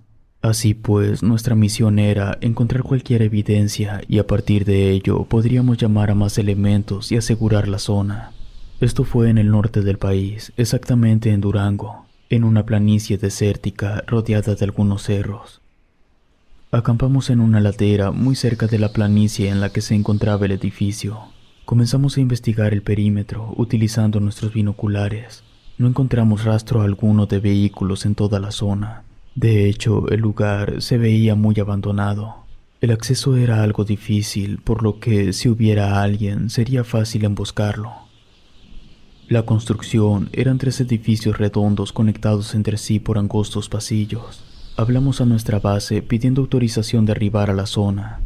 Así 0.42 0.74
pues, 0.74 1.24
nuestra 1.24 1.56
misión 1.56 1.98
era 1.98 2.38
encontrar 2.42 2.84
cualquier 2.84 3.22
evidencia 3.22 4.02
y 4.10 4.20
a 4.20 4.28
partir 4.28 4.66
de 4.66 4.92
ello 4.92 5.24
podríamos 5.24 5.78
llamar 5.78 6.12
a 6.12 6.16
más 6.16 6.38
elementos 6.38 7.14
y 7.14 7.16
asegurar 7.16 7.70
la 7.70 7.80
zona. 7.80 8.34
Esto 8.82 9.06
fue 9.06 9.30
en 9.30 9.38
el 9.38 9.52
norte 9.52 9.84
del 9.84 10.00
país, 10.00 10.52
exactamente 10.58 11.32
en 11.32 11.40
Durango, 11.40 12.05
en 12.30 12.44
una 12.44 12.66
planicie 12.66 13.18
desértica 13.18 14.04
rodeada 14.08 14.56
de 14.56 14.66
algunos 14.66 15.04
cerros. 15.04 15.62
Acampamos 16.72 17.30
en 17.30 17.40
una 17.40 17.62
ladera 17.62 18.12
muy 18.12 18.36
cerca 18.36 18.68
de 18.68 18.80
la 18.80 18.92
planicie 18.92 19.50
en 19.50 19.62
la 19.62 19.70
que 19.70 19.82
se 19.82 19.96
encontraba 19.96 20.46
el 20.46 20.52
edificio. 20.52 21.20
Comenzamos 21.64 22.18
a 22.18 22.22
investigar 22.22 22.74
el 22.74 22.82
perímetro 22.82 23.54
utilizando 23.56 24.20
nuestros 24.20 24.54
binoculares. 24.54 25.44
No 25.78 25.88
encontramos 25.88 26.44
rastro 26.44 26.82
alguno 26.82 27.26
de 27.26 27.40
vehículos 27.40 28.06
en 28.06 28.16
toda 28.16 28.40
la 28.40 28.52
zona. 28.52 29.04
De 29.36 29.68
hecho, 29.68 30.10
el 30.10 30.22
lugar 30.22 30.82
se 30.82 30.98
veía 30.98 31.36
muy 31.36 31.60
abandonado. 31.60 32.46
El 32.82 32.92
acceso 32.92 33.36
era 33.36 33.64
algo 33.64 33.84
difícil, 33.84 34.60
por 34.60 34.84
lo 34.84 35.00
que 35.00 35.34
si 35.34 35.50
hubiera 35.50 36.02
alguien 36.02 36.50
sería 36.50 36.84
fácil 36.84 37.26
emboscarlo. 37.26 38.05
La 39.28 39.42
construcción 39.42 40.30
eran 40.34 40.60
tres 40.60 40.80
edificios 40.82 41.40
redondos 41.40 41.92
conectados 41.92 42.54
entre 42.54 42.78
sí 42.78 43.00
por 43.00 43.18
angostos 43.18 43.70
pasillos. 43.70 44.44
Hablamos 44.78 45.20
a 45.20 45.26
nuestra 45.26 45.58
base 45.58 46.04
pidiendo 46.04 46.42
autorización 46.42 47.08
de 47.08 47.14
arribar 47.14 47.50
a 47.50 47.56
la 47.56 47.66
zona. 47.66 48.22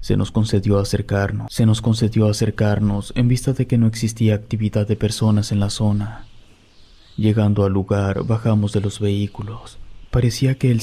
Se 0.00 0.16
nos 0.16 0.30
concedió 0.30 0.78
acercarnos. 0.78 1.52
Se 1.52 1.66
nos 1.66 1.82
concedió 1.82 2.28
acercarnos 2.28 3.12
en 3.16 3.26
vista 3.26 3.52
de 3.52 3.66
que 3.66 3.78
no 3.78 3.88
existía 3.88 4.36
actividad 4.36 4.86
de 4.86 4.94
personas 4.94 5.50
en 5.50 5.58
la 5.58 5.70
zona. 5.70 6.26
Llegando 7.16 7.64
al 7.64 7.72
lugar, 7.72 8.22
bajamos 8.24 8.72
de 8.72 8.80
los 8.80 9.00
vehículos. 9.00 9.78
Parecía 10.12 10.54
que 10.54 10.70
el 10.70 10.82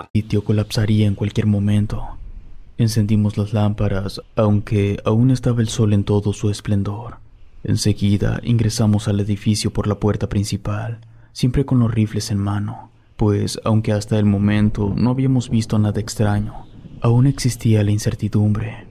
El 0.00 0.22
sitio 0.22 0.44
colapsaría 0.44 1.06
en 1.06 1.14
cualquier 1.14 1.46
momento. 1.46 2.04
Encendimos 2.76 3.36
las 3.36 3.52
lámparas, 3.52 4.20
aunque 4.36 5.00
aún 5.04 5.30
estaba 5.30 5.60
el 5.60 5.68
sol 5.68 5.92
en 5.92 6.04
todo 6.04 6.32
su 6.32 6.50
esplendor. 6.50 7.16
Enseguida 7.64 8.40
ingresamos 8.44 9.08
al 9.08 9.18
edificio 9.18 9.72
por 9.72 9.88
la 9.88 9.96
puerta 9.96 10.28
principal, 10.28 11.00
siempre 11.32 11.64
con 11.64 11.80
los 11.80 11.92
rifles 11.92 12.30
en 12.30 12.38
mano, 12.38 12.90
pues 13.16 13.60
aunque 13.64 13.92
hasta 13.92 14.18
el 14.18 14.26
momento 14.26 14.94
no 14.96 15.10
habíamos 15.10 15.50
visto 15.50 15.78
nada 15.78 16.00
extraño, 16.00 16.66
aún 17.00 17.26
existía 17.26 17.82
la 17.82 17.90
incertidumbre. 17.90 18.86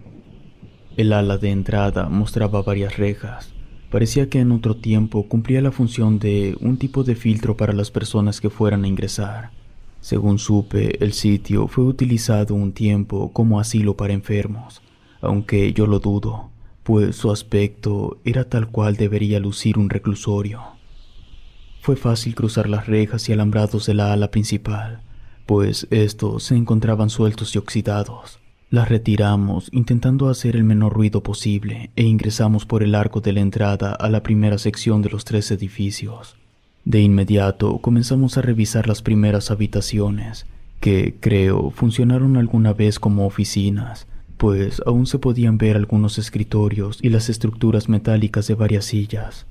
El 0.98 1.14
ala 1.14 1.38
de 1.38 1.52
entrada 1.52 2.10
mostraba 2.10 2.62
varias 2.62 2.98
rejas. 2.98 3.54
Parecía 3.90 4.30
que 4.30 4.42
en 4.42 4.52
otro 4.52 4.76
tiempo 4.76 5.30
cumplía 5.30 5.62
la 5.62 5.72
función 5.72 6.20
de 6.20 6.58
un 6.60 6.78
tipo 6.78 7.06
de 7.06 7.16
filtro 7.16 7.56
para 7.56 7.72
las 7.72 7.90
personas 7.90 8.42
que 8.42 8.50
fueran 8.50 8.84
a 8.84 8.88
ingresar. 8.88 9.52
Según 10.00 10.40
supe, 10.40 11.04
el 11.04 11.14
sitio 11.14 11.68
fue 11.68 11.84
utilizado 11.84 12.56
un 12.56 12.72
tiempo 12.72 13.32
como 13.34 13.60
asilo 13.60 13.98
para 13.98 14.14
enfermos, 14.14 14.82
aunque 15.22 15.74
yo 15.74 15.88
lo 15.88 16.00
dudo, 16.00 16.50
pues 16.84 17.16
su 17.16 17.32
aspecto 17.32 18.20
era 18.24 18.46
tal 18.46 18.70
cual 18.70 18.96
debería 18.96 19.40
lucir 19.40 19.78
un 19.78 19.90
reclusorio. 19.90 20.62
Fue 21.82 21.96
fácil 21.96 22.36
cruzar 22.36 22.70
las 22.70 22.88
rejas 22.88 23.28
y 23.28 23.34
alambrados 23.34 23.86
de 23.86 23.94
la 23.94 24.14
ala 24.14 24.32
principal, 24.32 25.02
pues 25.46 25.88
estos 25.90 26.44
se 26.44 26.56
encontraban 26.56 27.10
sueltos 27.10 27.56
y 27.56 27.58
oxidados. 27.58 28.40
Las 28.70 28.90
retiramos 28.90 29.70
intentando 29.72 30.28
hacer 30.28 30.58
el 30.58 30.66
menor 30.66 30.94
ruido 30.94 31.24
posible 31.24 31.90
e 31.96 32.04
ingresamos 32.04 32.66
por 32.66 32.84
el 32.84 32.96
arco 32.96 33.22
de 33.22 33.32
la 33.32 33.40
entrada 33.40 33.94
a 33.94 34.10
la 34.10 34.24
primera 34.24 34.58
sección 34.58 35.02
de 35.02 35.10
los 35.10 35.24
tres 35.24 35.50
edificios. 35.52 36.36
De 36.88 37.02
inmediato 37.02 37.80
comenzamos 37.80 38.38
a 38.38 38.42
revisar 38.42 38.88
las 38.88 39.02
primeras 39.02 39.52
habitaciones, 39.52 40.46
que 40.80 41.16
creo 41.20 41.70
funcionaron 41.72 42.38
alguna 42.38 42.72
vez 42.72 42.98
como 42.98 43.26
oficinas, 43.26 44.08
pues 44.38 44.82
aún 44.86 45.06
se 45.06 45.20
podían 45.20 45.58
ver 45.58 45.76
algunos 45.76 46.18
escritorios 46.18 47.00
y 47.02 47.10
las 47.10 47.28
estructuras 47.28 47.90
metálicas 47.90 48.48
de 48.48 48.54
varias 48.54 48.86
sillas. 48.86 49.48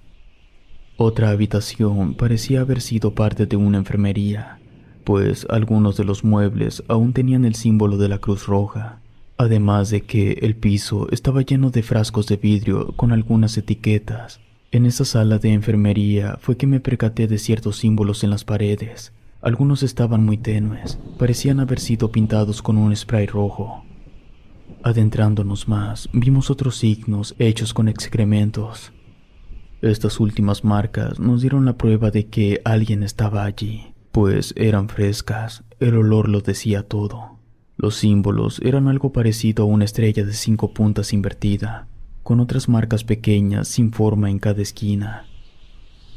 Otra 0.97 1.29
habitación 1.29 2.15
parecía 2.15 2.63
haber 2.63 2.81
sido 2.81 3.15
parte 3.15 3.45
de 3.45 3.57
una 3.57 3.77
enfermería, 3.77 4.59
pues 5.05 5.47
algunos 5.51 5.99
de 5.99 6.05
los 6.05 6.25
muebles 6.25 6.85
aún 6.89 7.13
tenían 7.13 7.45
el 7.45 7.55
símbolo 7.55 7.99
de 7.99 8.09
la 8.09 8.17
Cruz 8.17 8.47
Roja, 8.47 9.01
además 9.37 9.91
de 9.91 10.01
que 10.01 10.39
el 10.41 10.57
piso 10.57 11.07
estaba 11.13 11.43
lleno 11.43 11.69
de 11.69 11.83
frascos 11.83 12.29
de 12.29 12.39
vidrio 12.39 12.95
con 12.97 13.13
algunas 13.13 13.59
etiquetas. 13.59 14.41
En 14.73 14.85
esa 14.85 15.05
sala 15.05 15.39
de 15.39 15.53
enfermería 15.53 16.39
fue 16.41 16.57
que 16.57 16.67
me 16.67 16.81
percaté 16.81 17.29
de 17.29 17.39
ciertos 17.39 17.77
símbolos 17.77 18.25
en 18.25 18.31
las 18.31 18.45
paredes. 18.45 19.13
Algunos 19.41 19.83
estaban 19.83 20.25
muy 20.25 20.39
tenues, 20.39 20.99
parecían 21.19 21.61
haber 21.61 21.79
sido 21.79 22.11
pintados 22.11 22.63
con 22.63 22.77
un 22.77 22.95
spray 22.95 23.27
rojo. 23.27 23.85
Adentrándonos 24.83 25.69
más, 25.69 26.09
vimos 26.13 26.51
otros 26.51 26.77
signos 26.77 27.37
hechos 27.39 27.73
con 27.73 27.89
excrementos. 27.89 28.93
Estas 29.83 30.19
últimas 30.19 30.65
marcas 30.65 31.21
nos 31.21 31.43
dieron 31.43 31.65
la 31.65 31.77
prueba 31.77 32.11
de 32.11 32.27
que 32.27 32.61
alguien 32.65 33.05
estaba 33.05 33.45
allí, 33.45 33.95
pues 34.11 34.53
eran 34.57 34.89
frescas, 34.89 35.63
el 35.79 35.97
olor 35.97 36.29
lo 36.29 36.41
decía 36.41 36.83
todo. 36.83 37.39
Los 37.77 37.97
símbolos 37.97 38.61
eran 38.65 38.89
algo 38.89 39.13
parecido 39.13 39.65
a 39.65 39.67
una 39.67 39.85
estrella 39.85 40.25
de 40.25 40.33
cinco 40.33 40.73
puntas 40.73 41.13
invertida, 41.13 41.87
con 42.27 42.41
otras 42.41 42.69
marcas 42.69 43.05
pequeñas 43.05 43.69
sin 43.69 43.93
forma 43.93 44.29
en 44.31 44.41
cada 44.41 44.61
esquina. 44.61 45.27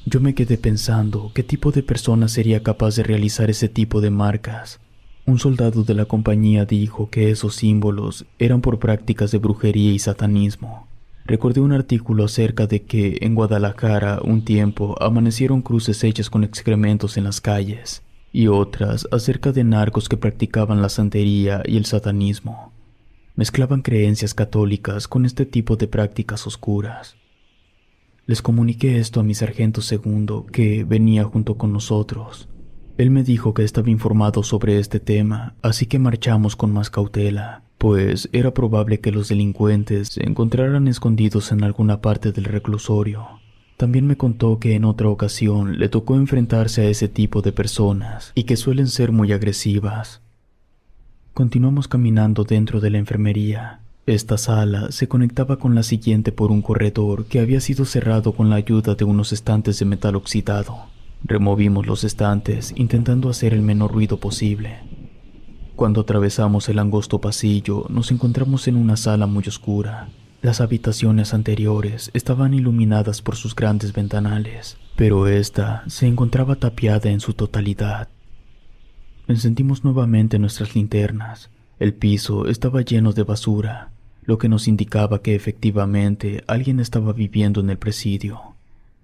Yo 0.07 0.19
me 0.19 0.34
quedé 0.34 0.57
pensando 0.57 1.31
qué 1.36 1.44
tipo 1.44 1.72
de 1.72 1.84
persona 1.84 2.27
sería 2.27 2.64
capaz 2.64 2.95
de 2.95 3.03
realizar 3.03 3.52
ese 3.52 3.69
tipo 3.69 4.02
de 4.02 4.10
marcas. 4.10 4.80
Un 5.27 5.38
soldado 5.38 5.84
de 5.84 5.94
la 5.94 6.06
compañía 6.06 6.65
dijo 6.65 7.11
que 7.11 7.30
esos 7.30 7.57
símbolos 7.57 8.26
eran 8.40 8.61
por 8.61 8.80
prácticas 8.80 9.30
de 9.30 9.38
brujería 9.38 9.91
y 9.91 9.99
satanismo. 9.99 10.88
Recordé 11.26 11.61
un 11.61 11.73
artículo 11.73 12.26
acerca 12.26 12.65
de 12.65 12.81
que 12.81 13.19
en 13.22 13.36
Guadalajara 13.36 14.19
un 14.23 14.44
tiempo 14.44 14.95
amanecieron 14.99 15.61
cruces 15.61 16.03
hechas 16.03 16.31
con 16.31 16.44
excrementos 16.44 17.18
en 17.18 17.26
las 17.26 17.40
calles, 17.40 18.02
y 18.34 18.48
otras 18.48 19.07
acerca 19.11 19.52
de 19.52 19.64
narcos 19.64 20.10
que 20.10 20.18
practicaban 20.18 20.81
la 20.81 20.90
santería 20.90 21.61
y 21.68 21.77
el 21.77 21.86
satanismo. 21.86 22.73
Mezclaban 23.40 23.84
creencias 23.84 24.34
católicas 24.34 25.07
con 25.07 25.26
este 25.26 25.45
tipo 25.45 25.78
de 25.78 25.88
prácticas 25.88 26.45
oscuras. 26.45 27.16
Les 28.26 28.41
comuniqué 28.41 28.99
esto 28.99 29.22
a 29.22 29.24
mi 29.24 29.34
sargento 29.34 29.80
segundo, 29.80 30.45
que 30.45 30.84
venía 30.84 31.24
junto 31.24 31.56
con 31.56 31.72
nosotros. 31.72 32.49
Él 32.98 33.11
me 33.11 33.24
dijo 33.24 33.53
que 33.53 33.64
estaba 33.64 33.90
informado 33.90 34.44
sobre 34.44 34.78
este 34.78 34.99
tema, 34.99 35.56
así 35.61 35.86
que 35.86 35.99
marchamos 35.99 36.57
con 36.57 36.74
más 36.74 36.90
cautela, 36.90 37.64
pues 37.78 38.28
era 38.34 38.53
probable 38.53 38.99
que 38.99 39.14
los 39.14 39.30
delincuentes 39.30 40.10
se 40.10 40.28
encontraran 40.28 40.90
escondidos 40.90 41.53
en 41.53 41.64
alguna 41.64 42.02
parte 42.02 42.34
del 42.34 42.44
reclusorio. 42.44 43.26
También 43.78 44.06
me 44.06 44.18
contó 44.18 44.60
que 44.60 44.76
en 44.76 44.84
otra 44.84 45.07
ocasión 45.07 45.80
le 45.80 45.88
tocó 45.88 46.18
enfrentarse 46.18 46.82
a 46.82 46.90
ese 46.90 47.07
tipo 47.07 47.41
de 47.41 47.53
personas 47.53 48.34
y 48.36 48.44
que 48.44 48.57
suelen 48.57 48.88
ser 48.88 49.14
muy 49.14 49.32
agresivas. 49.32 50.24
Continuamos 51.40 51.88
caminando 51.88 52.44
dentro 52.44 52.82
de 52.82 52.90
la 52.90 52.98
enfermería. 52.98 53.80
Esta 54.06 54.38
sala 54.38 54.91
se 54.91 55.07
conectaba 55.07 55.56
con 55.56 55.74
la 55.74 55.84
siguiente 55.84 56.34
por 56.34 56.52
un 56.52 56.61
corredor 56.61 57.28
que 57.28 57.40
había 57.40 57.61
sido 57.61 57.86
cerrado 57.86 58.34
con 58.34 58.49
la 58.49 58.57
ayuda 58.57 58.95
de 58.95 59.06
unos 59.06 59.32
estantes 59.32 59.80
de 59.80 59.86
metal 59.86 60.18
oxidado. 60.18 60.88
Removimos 61.24 61.88
los 61.88 62.03
estantes 62.03 62.74
intentando 62.76 63.30
hacer 63.30 63.53
el 63.53 63.61
menor 63.61 63.94
ruido 63.94 64.20
posible. 64.20 64.80
Cuando 65.78 66.02
atravesamos 66.02 66.68
el 66.68 66.78
angosto 66.78 67.22
pasillo 67.22 67.86
nos 67.88 68.11
encontramos 68.11 68.68
en 68.68 68.76
una 68.76 68.98
sala 68.98 69.26
muy 69.26 69.45
oscura. 69.48 70.10
Las 70.41 70.60
habitaciones 70.60 71.34
anteriores 71.34 72.11
estaban 72.14 72.53
iluminadas 72.53 73.22
por 73.22 73.38
sus 73.38 73.56
grandes 73.56 73.94
ventanales, 73.94 74.76
pero 74.98 75.26
esta 75.26 75.86
se 75.88 76.06
encontraba 76.06 76.57
tapiada 76.57 77.10
en 77.10 77.22
su 77.22 77.34
totalidad. 77.34 78.10
Encendimos 79.30 79.84
nuevamente 79.84 80.40
nuestras 80.40 80.74
linternas. 80.74 81.52
El 81.78 81.94
piso 81.94 82.48
estaba 82.48 82.82
lleno 82.82 83.14
de 83.14 83.22
basura, 83.22 83.92
lo 84.24 84.40
que 84.40 84.50
nos 84.50 84.68
indicaba 84.68 85.22
que 85.22 85.36
efectivamente 85.36 86.44
alguien 86.48 86.80
estaba 86.80 87.14
viviendo 87.14 87.62
en 87.62 87.70
el 87.70 87.78
presidio. 87.78 88.56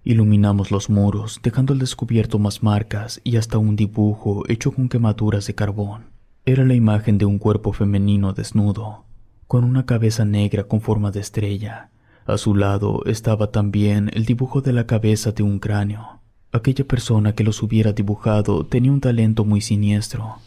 Iluminamos 0.03 0.71
los 0.71 0.89
muros, 0.89 1.39
dejando 1.43 1.73
al 1.73 1.79
descubierto 1.79 2.39
más 2.39 2.63
marcas 2.63 3.21
y 3.23 3.37
hasta 3.37 3.59
un 3.59 3.75
dibujo 3.75 4.41
hecho 4.47 4.71
con 4.71 4.89
quemaduras 4.89 5.45
de 5.45 5.53
carbón. 5.53 6.05
Era 6.43 6.65
la 6.65 6.73
imagen 6.73 7.19
de 7.19 7.25
un 7.25 7.37
cuerpo 7.37 7.71
femenino 7.71 8.33
desnudo, 8.33 9.05
con 9.45 9.63
una 9.63 9.85
cabeza 9.85 10.25
negra 10.25 10.63
con 10.63 10.81
forma 10.81 11.11
de 11.11 11.19
estrella. 11.19 11.91
A 12.25 12.39
su 12.39 12.55
lado 12.55 13.03
estaba 13.05 13.51
también 13.51 14.09
el 14.11 14.25
dibujo 14.25 14.61
de 14.61 14.73
la 14.73 14.87
cabeza 14.87 15.33
de 15.33 15.43
un 15.43 15.59
cráneo. 15.59 16.21
Aquella 16.55 16.85
persona 16.85 17.35
que 17.35 17.43
los 17.43 17.61
hubiera 17.61 17.91
dibujado 17.91 18.65
tenía 18.65 18.89
un 18.89 19.01
talento 19.01 19.43
muy 19.43 19.59
siniestro. 19.59 20.37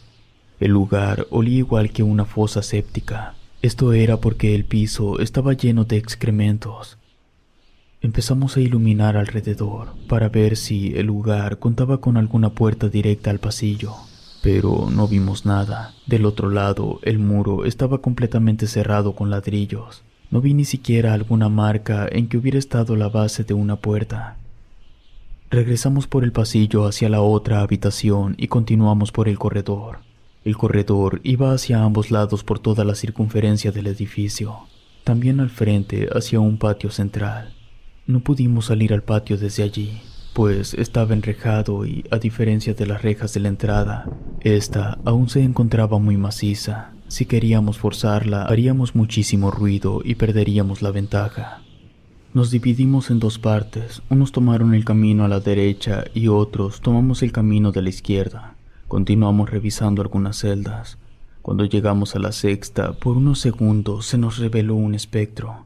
El 0.59 0.71
lugar 0.71 1.27
olía 1.29 1.59
igual 1.59 1.91
que 1.91 2.01
una 2.01 2.25
fosa 2.25 2.63
séptica. 2.63 3.35
Esto 3.61 3.93
era 3.93 4.17
porque 4.17 4.55
el 4.55 4.65
piso 4.65 5.19
estaba 5.19 5.53
lleno 5.53 5.83
de 5.83 5.97
excrementos. 5.97 6.97
Empezamos 8.01 8.57
a 8.57 8.59
iluminar 8.59 9.17
alrededor 9.17 9.89
para 10.07 10.29
ver 10.29 10.57
si 10.57 10.95
el 10.97 11.05
lugar 11.05 11.59
contaba 11.59 12.01
con 12.01 12.17
alguna 12.17 12.49
puerta 12.55 12.89
directa 12.89 13.29
al 13.29 13.37
pasillo. 13.37 13.93
pero 14.41 14.89
no 14.89 15.07
vimos 15.07 15.45
nada. 15.45 15.93
Del 16.07 16.25
otro 16.25 16.49
lado, 16.49 16.99
el 17.03 17.19
muro 17.19 17.65
estaba 17.65 17.99
completamente 17.99 18.65
cerrado 18.65 19.13
con 19.13 19.29
ladrillos. 19.29 20.01
No 20.31 20.41
vi 20.41 20.55
ni 20.55 20.65
siquiera 20.65 21.13
alguna 21.13 21.49
marca 21.49 22.07
en 22.11 22.27
que 22.27 22.37
hubiera 22.37 22.57
estado 22.57 22.95
la 22.95 23.09
base 23.09 23.43
de 23.43 23.53
una 23.53 23.75
puerta. 23.75 24.38
Regresamos 25.51 26.05
por 26.05 26.23
el 26.23 26.31
pasillo 26.31 26.85
hacia 26.85 27.09
la 27.09 27.21
otra 27.21 27.61
habitación 27.61 28.35
y 28.37 28.49
continuamos 28.49 29.11
por 29.11 29.27
el 29.27 29.39
corredor. 29.39 29.97
El 30.45 30.55
corredor 30.55 31.21
iba 31.23 31.53
hacia 31.53 31.83
ambos 31.83 32.11
lados 32.11 32.43
por 32.43 32.59
toda 32.59 32.83
la 32.83 32.93
circunferencia 32.93 33.71
del 33.71 33.87
edificio, 33.87 34.67
también 35.03 35.39
al 35.39 35.49
frente 35.49 36.07
hacia 36.13 36.39
un 36.39 36.59
patio 36.59 36.91
central. 36.91 37.55
No 38.05 38.19
pudimos 38.19 38.65
salir 38.65 38.93
al 38.93 39.01
patio 39.01 39.39
desde 39.39 39.63
allí, 39.63 40.01
pues 40.33 40.75
estaba 40.75 41.15
enrejado 41.15 41.83
y, 41.83 42.05
a 42.11 42.19
diferencia 42.19 42.75
de 42.75 42.85
las 42.85 43.01
rejas 43.01 43.33
de 43.33 43.39
la 43.39 43.49
entrada, 43.49 44.05
esta 44.41 44.99
aún 45.03 45.29
se 45.29 45.41
encontraba 45.41 45.97
muy 45.97 46.15
maciza. 46.15 46.91
Si 47.07 47.25
queríamos 47.25 47.79
forzarla, 47.79 48.43
haríamos 48.43 48.93
muchísimo 48.93 49.49
ruido 49.49 50.01
y 50.05 50.13
perderíamos 50.13 50.83
la 50.83 50.91
ventaja. 50.91 51.63
Nos 52.33 52.51
dividimos 52.51 53.09
en 53.09 53.19
dos 53.19 53.39
partes, 53.39 54.01
unos 54.09 54.31
tomaron 54.31 54.73
el 54.73 54.85
camino 54.85 55.25
a 55.25 55.27
la 55.27 55.39
derecha 55.39 56.05
y 56.13 56.27
otros 56.27 56.81
tomamos 56.81 57.23
el 57.23 57.31
camino 57.31 57.71
de 57.71 57.81
la 57.81 57.89
izquierda. 57.89 58.55
Continuamos 58.87 59.49
revisando 59.49 60.01
algunas 60.01 60.37
celdas. 60.37 60.97
Cuando 61.41 61.65
llegamos 61.65 62.15
a 62.15 62.19
la 62.19 62.31
sexta, 62.31 62.93
por 62.93 63.17
unos 63.17 63.39
segundos 63.39 64.05
se 64.05 64.17
nos 64.17 64.37
reveló 64.37 64.75
un 64.75 64.93
espectro. 64.93 65.65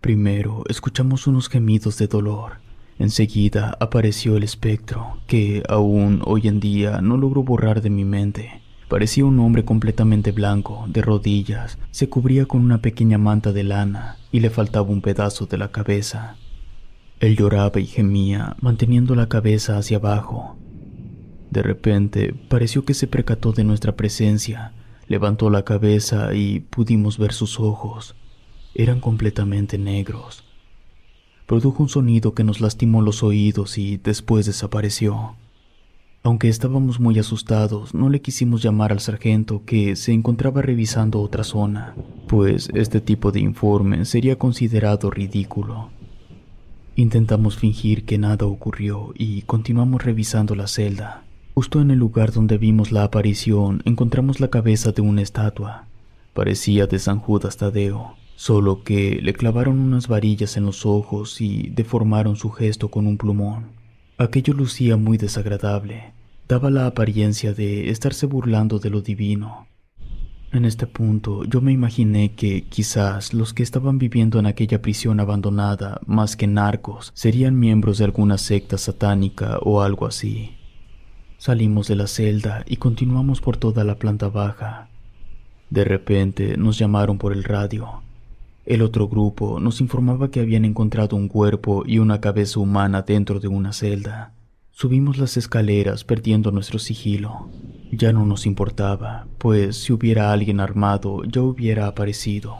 Primero 0.00 0.64
escuchamos 0.68 1.26
unos 1.26 1.48
gemidos 1.48 1.96
de 1.98 2.06
dolor 2.06 2.66
Enseguida 2.98 3.76
apareció 3.78 4.36
el 4.36 4.42
espectro, 4.42 5.18
que 5.26 5.62
aún 5.68 6.22
hoy 6.24 6.48
en 6.48 6.60
día 6.60 7.02
no 7.02 7.18
logro 7.18 7.42
borrar 7.42 7.82
de 7.82 7.90
mi 7.90 8.06
mente. 8.06 8.62
Parecía 8.88 9.24
un 9.24 9.38
hombre 9.40 9.64
completamente 9.64 10.32
blanco, 10.32 10.84
de 10.88 11.02
rodillas, 11.02 11.78
se 11.90 12.08
cubría 12.08 12.46
con 12.46 12.62
una 12.62 12.82
pequeña 12.82 13.18
manta 13.18 13.52
de 13.52 13.64
lana 13.64 14.18
y 14.30 14.40
le 14.40 14.50
faltaba 14.50 14.88
un 14.88 15.02
pedazo 15.02 15.46
de 15.46 15.58
la 15.58 15.72
cabeza. 15.72 16.36
Él 17.18 17.36
lloraba 17.36 17.80
y 17.80 17.86
gemía, 17.86 18.56
manteniendo 18.60 19.14
la 19.14 19.28
cabeza 19.28 19.78
hacia 19.78 19.96
abajo. 19.96 20.56
De 21.50 21.62
repente 21.62 22.34
pareció 22.48 22.84
que 22.84 22.94
se 22.94 23.06
percató 23.06 23.52
de 23.52 23.64
nuestra 23.64 23.96
presencia, 23.96 24.72
levantó 25.08 25.50
la 25.50 25.64
cabeza 25.64 26.34
y 26.34 26.60
pudimos 26.60 27.18
ver 27.18 27.32
sus 27.32 27.58
ojos. 27.58 28.14
Eran 28.74 29.00
completamente 29.00 29.78
negros 29.78 30.46
produjo 31.46 31.84
un 31.84 31.88
sonido 31.88 32.34
que 32.34 32.44
nos 32.44 32.60
lastimó 32.60 33.02
los 33.02 33.22
oídos 33.22 33.78
y 33.78 33.96
después 33.96 34.46
desapareció. 34.46 35.36
Aunque 36.26 36.48
estábamos 36.48 36.98
muy 36.98 37.16
asustados, 37.20 37.94
no 37.94 38.08
le 38.08 38.20
quisimos 38.20 38.60
llamar 38.60 38.90
al 38.90 38.98
sargento 38.98 39.62
que 39.64 39.94
se 39.94 40.12
encontraba 40.12 40.60
revisando 40.60 41.20
otra 41.20 41.44
zona, 41.44 41.94
pues 42.26 42.68
este 42.74 43.00
tipo 43.00 43.30
de 43.30 43.38
informe 43.38 44.04
sería 44.06 44.36
considerado 44.36 45.08
ridículo. 45.08 45.90
Intentamos 46.96 47.56
fingir 47.56 48.04
que 48.04 48.18
nada 48.18 48.44
ocurrió 48.44 49.12
y 49.14 49.42
continuamos 49.42 50.02
revisando 50.02 50.56
la 50.56 50.66
celda. 50.66 51.22
Justo 51.54 51.80
en 51.80 51.92
el 51.92 52.00
lugar 52.00 52.32
donde 52.32 52.58
vimos 52.58 52.90
la 52.90 53.04
aparición 53.04 53.82
encontramos 53.84 54.40
la 54.40 54.48
cabeza 54.48 54.90
de 54.90 55.02
una 55.02 55.22
estatua. 55.22 55.86
Parecía 56.34 56.88
de 56.88 56.98
San 56.98 57.20
Judas 57.20 57.56
Tadeo 57.56 58.16
solo 58.34 58.82
que 58.82 59.20
le 59.22 59.32
clavaron 59.32 59.78
unas 59.78 60.08
varillas 60.08 60.56
en 60.56 60.66
los 60.66 60.86
ojos 60.86 61.40
y 61.40 61.68
deformaron 61.68 62.34
su 62.34 62.50
gesto 62.50 62.88
con 62.88 63.06
un 63.06 63.16
plumón. 63.16 63.76
Aquello 64.18 64.54
lucía 64.54 64.96
muy 64.96 65.18
desagradable, 65.18 66.15
daba 66.48 66.70
la 66.70 66.86
apariencia 66.86 67.52
de 67.52 67.90
estarse 67.90 68.26
burlando 68.26 68.78
de 68.78 68.90
lo 68.90 69.00
divino. 69.00 69.66
En 70.52 70.64
este 70.64 70.86
punto 70.86 71.44
yo 71.44 71.60
me 71.60 71.72
imaginé 71.72 72.32
que 72.32 72.62
quizás 72.62 73.34
los 73.34 73.52
que 73.52 73.62
estaban 73.62 73.98
viviendo 73.98 74.38
en 74.38 74.46
aquella 74.46 74.80
prisión 74.80 75.18
abandonada, 75.18 76.00
más 76.06 76.36
que 76.36 76.46
narcos, 76.46 77.10
serían 77.14 77.58
miembros 77.58 77.98
de 77.98 78.04
alguna 78.04 78.38
secta 78.38 78.78
satánica 78.78 79.58
o 79.62 79.82
algo 79.82 80.06
así. 80.06 80.52
Salimos 81.36 81.88
de 81.88 81.96
la 81.96 82.06
celda 82.06 82.64
y 82.66 82.76
continuamos 82.76 83.40
por 83.40 83.56
toda 83.56 83.84
la 83.84 83.96
planta 83.96 84.28
baja. 84.28 84.88
De 85.68 85.84
repente 85.84 86.56
nos 86.56 86.78
llamaron 86.78 87.18
por 87.18 87.32
el 87.32 87.44
radio. 87.44 88.02
El 88.64 88.82
otro 88.82 89.08
grupo 89.08 89.60
nos 89.60 89.80
informaba 89.80 90.30
que 90.30 90.40
habían 90.40 90.64
encontrado 90.64 91.16
un 91.16 91.28
cuerpo 91.28 91.82
y 91.86 91.98
una 91.98 92.20
cabeza 92.20 92.60
humana 92.60 93.02
dentro 93.02 93.40
de 93.40 93.48
una 93.48 93.72
celda. 93.72 94.35
Subimos 94.78 95.16
las 95.16 95.38
escaleras 95.38 96.04
perdiendo 96.04 96.52
nuestro 96.52 96.78
sigilo. 96.78 97.48
Ya 97.90 98.12
no 98.12 98.26
nos 98.26 98.44
importaba, 98.44 99.26
pues 99.38 99.78
si 99.78 99.94
hubiera 99.94 100.34
alguien 100.34 100.60
armado 100.60 101.24
ya 101.24 101.40
hubiera 101.40 101.86
aparecido. 101.86 102.58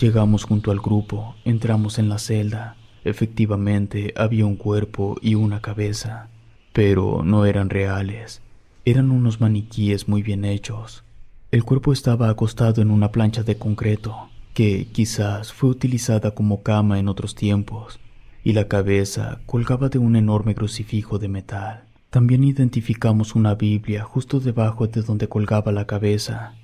Llegamos 0.00 0.42
junto 0.42 0.72
al 0.72 0.80
grupo, 0.80 1.36
entramos 1.44 2.00
en 2.00 2.08
la 2.08 2.18
celda. 2.18 2.74
Efectivamente 3.04 4.12
había 4.16 4.46
un 4.46 4.56
cuerpo 4.56 5.16
y 5.22 5.36
una 5.36 5.60
cabeza, 5.60 6.28
pero 6.72 7.22
no 7.22 7.46
eran 7.46 7.70
reales. 7.70 8.42
Eran 8.84 9.12
unos 9.12 9.40
maniquíes 9.40 10.08
muy 10.08 10.24
bien 10.24 10.44
hechos. 10.44 11.04
El 11.52 11.62
cuerpo 11.62 11.92
estaba 11.92 12.28
acostado 12.30 12.82
en 12.82 12.90
una 12.90 13.12
plancha 13.12 13.44
de 13.44 13.56
concreto, 13.56 14.28
que 14.54 14.88
quizás 14.90 15.52
fue 15.52 15.70
utilizada 15.70 16.32
como 16.32 16.64
cama 16.64 16.98
en 16.98 17.06
otros 17.06 17.36
tiempos, 17.36 18.00
y 18.42 18.52
la 18.52 18.68
cabeza 18.68 19.40
colgaba 19.46 19.88
de 19.88 19.98
un 19.98 20.16
enorme 20.16 20.54
crucifijo 20.54 21.18
de 21.18 21.28
metal. 21.28 21.84
También 22.10 22.42
identificamos 22.42 23.34
una 23.34 23.54
Biblia 23.54 24.02
justo 24.02 24.40
debajo 24.40 24.86
de 24.86 25.02
donde 25.02 25.28
colgaba 25.28 25.72
la 25.72 25.86
cabeza. 25.86 26.54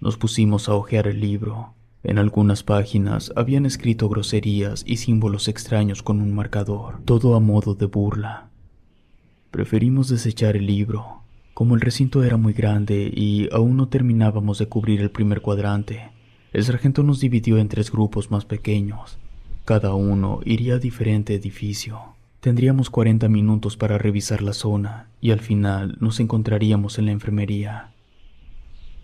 Nos 0.00 0.16
pusimos 0.16 0.68
a 0.68 0.74
hojear 0.74 1.06
el 1.06 1.20
libro. 1.20 1.74
En 2.02 2.18
algunas 2.18 2.62
páginas 2.62 3.32
habían 3.36 3.66
escrito 3.66 4.08
groserías 4.08 4.82
y 4.86 4.96
símbolos 4.96 5.48
extraños 5.48 6.02
con 6.02 6.20
un 6.20 6.34
marcador, 6.34 7.02
todo 7.04 7.36
a 7.36 7.40
modo 7.40 7.74
de 7.74 7.86
burla. 7.86 8.48
Preferimos 9.50 10.08
desechar 10.08 10.56
el 10.56 10.66
libro. 10.66 11.22
Como 11.52 11.74
el 11.74 11.82
recinto 11.82 12.24
era 12.24 12.38
muy 12.38 12.54
grande 12.54 13.12
y 13.14 13.48
aún 13.52 13.76
no 13.76 13.88
terminábamos 13.88 14.58
de 14.58 14.66
cubrir 14.66 15.02
el 15.02 15.10
primer 15.10 15.42
cuadrante, 15.42 16.10
el 16.52 16.64
sargento 16.64 17.02
nos 17.02 17.20
dividió 17.20 17.58
en 17.58 17.68
tres 17.68 17.92
grupos 17.92 18.30
más 18.30 18.44
pequeños. 18.44 19.18
Cada 19.70 19.94
uno 19.94 20.40
iría 20.44 20.74
a 20.74 20.78
diferente 20.80 21.32
edificio. 21.32 22.00
Tendríamos 22.40 22.90
40 22.90 23.28
minutos 23.28 23.76
para 23.76 23.98
revisar 23.98 24.42
la 24.42 24.52
zona 24.52 25.06
y 25.20 25.30
al 25.30 25.38
final 25.38 25.96
nos 26.00 26.18
encontraríamos 26.18 26.98
en 26.98 27.06
la 27.06 27.12
enfermería. 27.12 27.92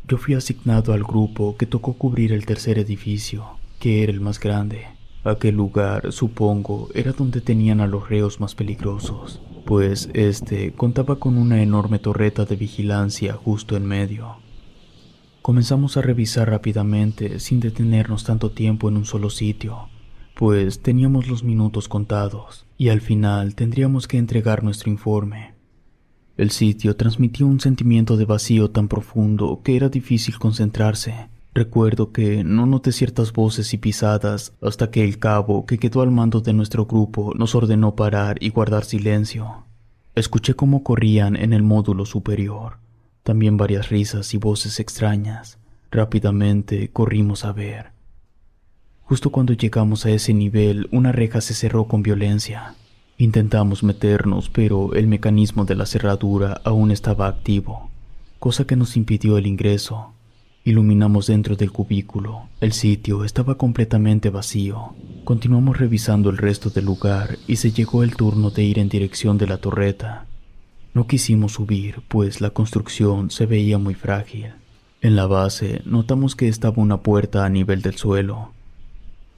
Yo 0.09 0.18
fui 0.18 0.34
asignado 0.34 0.93
al 0.93 1.05
grupo 1.05 1.56
que 1.56 1.66
tocó 1.66 1.93
cubrir 1.93 2.32
el 2.32 2.47
tercer 2.47 2.80
edificio, 2.80 3.47
que 3.78 4.02
era 4.02 4.10
el 4.10 4.20
más 4.20 4.40
grande. 4.40 4.88
Aquel 5.22 5.55
lugar, 5.55 6.10
supongo, 6.10 6.88
era 6.94 7.12
donde 7.12 7.40
tenían 7.40 7.80
a 7.80 7.86
los 7.86 8.09
reos 8.09 8.40
más 8.40 8.56
peligrosos, 8.56 9.40
pues 9.66 10.10
este 10.14 10.72
contaba 10.72 11.20
con 11.20 11.38
una 11.38 11.62
enorme 11.62 12.01
torreta 12.01 12.44
de 12.44 12.56
vigilancia 12.56 13.34
justo 13.34 13.76
en 13.76 13.86
medio. 13.86 14.38
Comenzamos 15.43 15.97
a 15.97 16.02
revisar 16.02 16.51
rápidamente, 16.51 17.38
sin 17.38 17.60
detenernos 17.60 18.24
tanto 18.24 18.51
tiempo 18.51 18.88
en 18.88 18.97
un 18.97 19.05
solo 19.05 19.30
sitio, 19.30 19.90
pues 20.37 20.81
teníamos 20.81 21.27
los 21.27 21.43
minutos 21.43 21.89
contados 21.89 22.65
y 22.79 22.91
al 22.91 23.01
final 23.01 23.57
tendríamos 23.57 24.07
que 24.07 24.19
entregar 24.19 24.63
nuestro 24.63 24.91
informe. 24.91 25.55
El 26.37 26.51
sitio 26.51 26.95
transmitía 26.95 27.47
un 27.47 27.59
sentimiento 27.59 28.17
de 28.17 28.27
vacío 28.27 28.71
tan 28.71 28.87
profundo 28.87 29.63
que 29.65 29.75
era 29.75 29.89
difícil 29.89 30.39
concentrarse. 30.39 31.29
Recuerdo 31.55 32.13
que 32.13 32.45
no 32.45 32.67
noté 32.67 32.93
ciertas 32.93 33.33
voces 33.33 33.75
y 33.75 33.79
pisadas 33.79 34.53
hasta 34.61 34.91
que 34.91 35.03
el 35.03 35.19
cabo 35.19 35.67
que 35.67 35.79
quedó 35.79 36.03
al 36.03 36.11
mando 36.11 36.41
de 36.41 36.53
nuestro 36.53 36.87
grupo 36.87 37.33
nos 37.35 37.55
ordenó 37.55 37.97
parar 37.97 38.37
y 38.41 38.51
guardar 38.51 38.85
silencio. 38.85 39.65
Escuché 40.15 40.55
cómo 40.55 40.85
corrían 40.85 41.35
en 41.35 41.53
el 41.53 41.63
módulo 41.63 42.05
superior 42.05 42.87
también 43.27 43.57
varias 43.57 43.89
risas 43.89 44.33
y 44.35 44.39
voces 44.39 44.79
extrañas. 44.79 45.59
Rápidamente 45.91 46.91
corrimos 46.93 47.45
a 47.45 47.53
ver. 47.53 47.95
Justo 49.09 49.31
cuando 49.31 49.53
llegamos 49.53 50.05
a 50.05 50.11
ese 50.11 50.35
nivel, 50.35 50.89
una 50.91 51.12
reja 51.12 51.41
se 51.41 51.55
cerró 51.55 51.85
con 51.85 52.03
violencia. 52.03 52.74
Intentamos 53.19 53.85
meternos, 53.85 54.51
pero 54.51 54.95
el 54.95 55.07
mecanismo 55.07 55.65
de 55.65 55.77
la 55.77 55.87
cerradura 55.87 56.61
aún 56.65 56.91
estaba 56.91 57.28
activo, 57.28 57.89
cosa 58.41 58.66
que 58.66 58.74
nos 58.74 58.97
impidió 58.97 59.39
el 59.39 59.47
ingreso. 59.47 60.12
Iluminamos 60.65 61.28
dentro 61.28 61.55
del 61.55 61.70
cubículo. 61.70 62.49
El 62.61 62.73
sitio 62.73 63.23
estaba 63.23 63.57
completamente 63.57 64.28
vacío. 64.28 64.97
Continuamos 65.23 65.78
revisando 65.78 66.28
el 66.28 66.37
resto 66.37 66.70
del 66.70 66.87
lugar 66.87 67.39
y 67.47 67.57
se 67.57 67.70
llegó 67.70 68.03
el 68.03 68.16
turno 68.16 68.51
de 68.51 68.65
ir 68.65 68.81
en 68.81 68.89
dirección 68.89 69.39
de 69.39 69.47
la 69.47 69.59
torreta. 69.59 70.27
No 70.95 71.07
quisimos 71.07 71.53
subir, 71.53 72.03
pues 72.09 72.41
la 72.41 72.51
construcción 72.51 73.31
se 73.31 73.47
veía 73.47 73.78
muy 73.78 73.95
frágil. 73.95 74.47
En 75.01 75.15
la 75.15 75.27
base 75.27 75.81
notamos 75.85 76.35
que 76.35 76.49
estaba 76.49 76.83
una 76.83 77.03
puerta 77.03 77.45
a 77.45 77.49
nivel 77.49 77.83
del 77.83 77.95
suelo. 77.95 78.56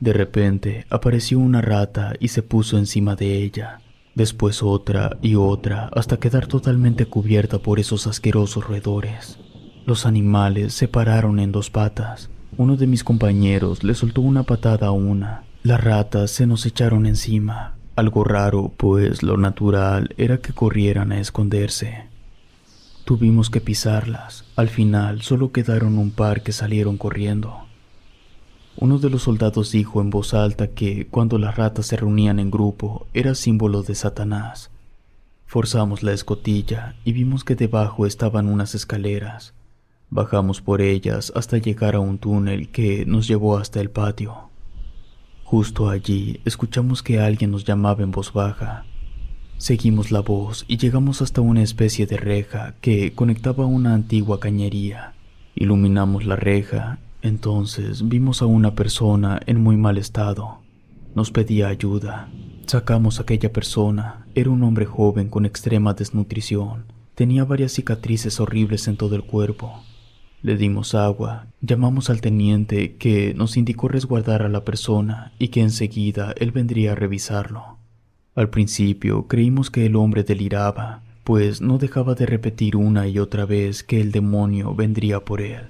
De 0.01 0.13
repente 0.13 0.87
apareció 0.91 1.39
una 1.39 1.61
rata 1.61 2.15
y 2.21 2.29
se 2.29 2.43
puso 2.43 2.79
encima 2.79 3.17
de 3.17 3.43
ella. 3.43 3.81
después 4.15 4.65
otra 4.65 5.17
y 5.23 5.37
otra 5.37 5.91
hasta 5.95 6.19
quedar 6.19 6.49
totalmente 6.49 7.07
cubierta 7.07 7.61
por 7.61 7.79
esos 7.79 8.09
asquerosos 8.09 8.67
roedores. 8.67 9.39
Los 9.87 10.07
animales 10.07 10.75
se 10.75 10.89
pararon 10.89 11.39
en 11.39 11.53
dos 11.53 11.71
patas. 11.71 12.29
Uno 12.57 12.77
de 12.77 12.89
mis 12.89 13.05
compañeros 13.05 13.85
le 13.85 13.95
soltó 13.95 14.21
una 14.21 14.43
patada 14.43 14.89
a 14.89 14.91
una. 14.91 15.45
Las 15.63 15.83
ratas 15.83 16.33
se 16.33 16.49
nos 16.49 16.67
echaron 16.67 17.07
encima. 17.07 17.77
Algo 17.95 18.25
raro, 18.25 18.73
pues 18.77 19.23
lo 19.23 19.37
natural 19.37 20.15
era 20.19 20.39
que 20.39 20.53
corrieran 20.53 21.13
a 21.13 21.21
esconderse. 21.21 22.07
Tuvimos 23.05 23.51
que 23.51 23.61
pisarlas. 23.61 24.45
Al 24.57 24.69
final 24.69 25.23
solo 25.23 25.53
quedaron 25.53 25.97
un 25.97 26.11
par 26.11 26.43
que 26.43 26.53
salieron 26.53 26.99
corriendo. 26.99 27.68
Uno 28.81 29.01
de 29.01 29.11
los 29.11 29.25
soldados 29.25 29.73
dijo 29.73 30.01
en 30.01 30.09
voz 30.09 30.35
alta 30.35 30.69
que 30.69 31.09
cuando 31.09 31.37
las 31.37 31.57
ratas 31.57 31.87
se 31.87 31.97
reunían 31.97 32.39
en 32.39 32.49
grupo 32.49 33.09
era 33.13 33.35
símbolo 33.35 33.83
de 33.83 33.97
Satanás. 33.97 34.71
Forzamos 35.47 36.05
la 36.05 36.13
escotilla 36.13 36.95
y 37.05 37.11
vimos 37.11 37.43
que 37.43 37.57
debajo 37.57 38.07
estaban 38.07 38.47
unas 38.47 38.77
escaleras. 38.77 39.53
Bajamos 40.11 40.61
por 40.61 40.81
ellas 40.81 41.33
hasta 41.35 41.59
llegar 41.59 41.97
a 41.97 42.01
un 42.01 42.19
túnel 42.19 42.69
que 42.69 43.05
nos 43.05 43.27
llevó 43.27 43.59
hasta 43.59 43.81
el 43.81 43.91
patio. 43.91 44.49
Justo 45.43 45.91
allí 45.91 46.41
escuchamos 46.45 47.03
que 47.03 47.19
alguien 47.19 47.51
nos 47.51 47.65
llamaba 47.65 48.05
en 48.05 48.13
voz 48.13 48.33
baja. 48.33 48.85
Seguimos 49.57 50.13
la 50.13 50.21
voz 50.21 50.65
y 50.69 50.77
llegamos 50.77 51.21
hasta 51.21 51.41
una 51.41 51.65
especie 51.65 52.07
de 52.07 52.17
reja 52.17 52.77
que 52.81 53.13
conectaba 53.13 53.67
una 53.67 53.93
antigua 53.95 54.39
cañería. 54.39 55.15
Iluminamos 55.57 56.27
la 56.27 56.37
reja, 56.37 57.01
entonces 57.23 58.09
vimos 58.09 58.43
a 58.43 58.47
una 58.47 58.75
persona 58.75 59.41
en 59.47 59.63
muy 59.63 59.77
mal 59.77 59.99
estado. 59.99 60.59
Nos 61.15 61.31
pedía 61.31 61.69
ayuda. 61.69 62.29
Sacamos 62.67 63.19
a 63.19 63.23
aquella 63.23 63.53
persona. 63.53 64.27
Era 64.35 64.51
un 64.51 64.63
hombre 64.63 64.87
joven 64.87 65.29
con 65.29 65.45
extrema 65.45 65.95
desnutrición. 65.95 66.85
Tenía 67.15 67.45
varias 67.45 67.73
cicatrices 67.73 68.39
horribles 68.39 68.87
en 68.87 68.97
todo 68.97 69.17
el 69.17 69.25
cuerpo. 69.25 69.83
Le 70.41 70.57
dimos 70.57 70.95
agua, 70.95 71.49
llamamos 71.61 72.11
al 72.11 72.21
teniente 72.21 72.95
que 72.95 73.35
nos 73.35 73.57
indicó 73.57 73.89
resguardar 73.89 74.43
a 74.43 74.49
la 74.49 74.65
persona 74.65 75.33
y 75.41 75.49
que 75.49 75.63
enseguida 75.63 76.33
él 76.39 76.53
vendría 76.53 76.93
a 76.93 76.95
revisarlo. 76.95 77.79
Al 78.37 78.49
principio 78.49 79.27
creímos 79.27 79.69
que 79.69 79.87
el 79.87 79.97
hombre 79.97 80.23
deliraba, 80.23 81.03
pues 81.25 81.61
no 81.61 81.79
dejaba 81.79 82.15
de 82.15 82.27
repetir 82.27 82.77
una 82.77 83.09
y 83.09 83.19
otra 83.19 83.47
vez 83.47 83.83
que 83.83 84.01
el 84.01 84.13
demonio 84.13 84.77
vendría 84.77 85.25
por 85.25 85.41
él. 85.41 85.63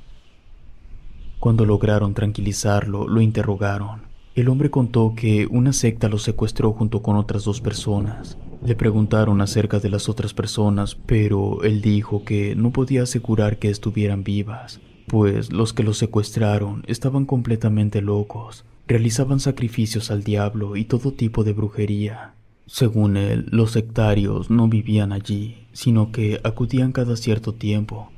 Cuando 1.40 1.64
lograron 1.64 2.14
tranquilizarlo, 2.14 3.06
lo 3.06 3.20
interrogaron. 3.20 4.02
El 4.34 4.48
hombre 4.48 4.70
contó 4.70 5.14
que 5.16 5.46
una 5.50 5.72
secta 5.72 6.08
lo 6.08 6.18
secuestró 6.18 6.72
junto 6.72 7.00
con 7.02 7.16
otras 7.16 7.44
dos 7.44 7.60
personas. 7.60 8.38
Le 8.64 8.74
preguntaron 8.74 9.40
acerca 9.40 9.78
de 9.78 9.88
las 9.88 10.08
otras 10.08 10.34
personas, 10.34 10.94
pero 10.94 11.62
él 11.62 11.80
dijo 11.80 12.24
que 12.24 12.56
no 12.56 12.72
podía 12.72 13.02
asegurar 13.02 13.58
que 13.58 13.70
estuvieran 13.70 14.24
vivas, 14.24 14.80
pues 15.06 15.52
los 15.52 15.72
que 15.72 15.84
lo 15.84 15.94
secuestraron 15.94 16.82
estaban 16.88 17.24
completamente 17.24 18.00
locos, 18.00 18.64
realizaban 18.88 19.38
sacrificios 19.38 20.10
al 20.10 20.24
diablo 20.24 20.76
y 20.76 20.84
todo 20.84 21.12
tipo 21.12 21.44
de 21.44 21.52
brujería. 21.52 22.34
Según 22.66 23.16
él, 23.16 23.46
los 23.50 23.72
sectarios 23.72 24.50
no 24.50 24.68
vivían 24.68 25.12
allí, 25.12 25.66
sino 25.72 26.10
que 26.10 26.40
acudían 26.42 26.92
cada 26.92 27.16
cierto 27.16 27.54
tiempo. 27.54 28.10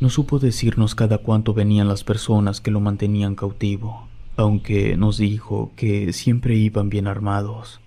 No 0.00 0.10
supo 0.10 0.38
decirnos 0.38 0.94
cada 0.94 1.18
cuánto 1.18 1.54
venían 1.54 1.88
las 1.88 2.04
personas 2.04 2.60
que 2.60 2.70
lo 2.70 2.80
mantenían 2.80 3.34
cautivo, 3.34 4.08
aunque 4.36 4.96
nos 4.96 5.18
dijo 5.18 5.72
que 5.76 6.12
siempre 6.12 6.54
iban 6.54 6.88
bien 6.88 7.06
armados. 7.06 7.80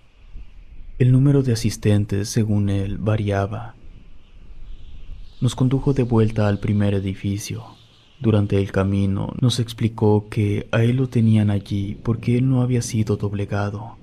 El 0.99 1.11
número 1.11 1.41
de 1.41 1.53
asistentes, 1.53 2.29
según 2.29 2.69
él, 2.69 2.97
variaba. 2.97 3.75
Nos 5.39 5.55
condujo 5.55 5.93
de 5.93 6.03
vuelta 6.03 6.47
al 6.47 6.59
primer 6.59 6.93
edificio. 6.93 7.63
Durante 8.19 8.57
el 8.57 8.71
camino 8.71 9.33
nos 9.41 9.59
explicó 9.59 10.27
que 10.29 10.67
a 10.71 10.83
él 10.83 10.97
lo 10.97 11.07
tenían 11.07 11.49
allí 11.49 11.97
porque 12.03 12.37
él 12.37 12.47
no 12.49 12.61
había 12.61 12.81
sido 12.81 13.17
doblegado 13.17 14.01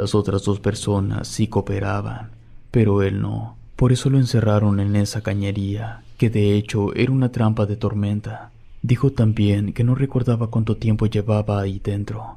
las 0.00 0.14
otras 0.14 0.44
dos 0.44 0.60
personas 0.60 1.28
sí 1.28 1.46
cooperaban, 1.46 2.30
pero 2.70 3.02
él 3.02 3.20
no. 3.20 3.56
Por 3.76 3.92
eso 3.92 4.08
lo 4.08 4.18
encerraron 4.18 4.80
en 4.80 4.96
esa 4.96 5.22
cañería, 5.22 6.04
que 6.20 6.28
de 6.28 6.54
hecho 6.54 6.94
era 6.94 7.12
una 7.12 7.32
trampa 7.32 7.64
de 7.64 7.76
tormenta. 7.76 8.50
Dijo 8.82 9.10
también 9.10 9.72
que 9.72 9.84
no 9.84 9.94
recordaba 9.94 10.48
cuánto 10.48 10.76
tiempo 10.76 11.06
llevaba 11.06 11.62
ahí 11.62 11.80
dentro, 11.82 12.36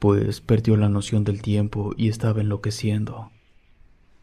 pues 0.00 0.40
perdió 0.40 0.76
la 0.76 0.88
noción 0.88 1.22
del 1.22 1.40
tiempo 1.40 1.94
y 1.96 2.08
estaba 2.08 2.40
enloqueciendo. 2.40 3.30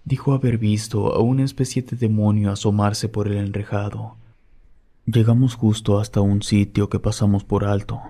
Dijo 0.04 0.34
haber 0.34 0.58
visto 0.58 1.16
a 1.16 1.22
una 1.22 1.46
especie 1.46 1.84
de 1.84 1.96
demonio 1.96 2.52
asomarse 2.52 3.08
por 3.08 3.30
el 3.30 3.38
enrejado. 3.38 4.18
Llegamos 5.06 5.56
justo 5.56 6.00
hasta 6.00 6.20
un 6.20 6.42
sitio 6.42 6.90
que 6.90 7.00
pasamos 7.00 7.46
por 7.46 7.64
alto, 7.64 8.02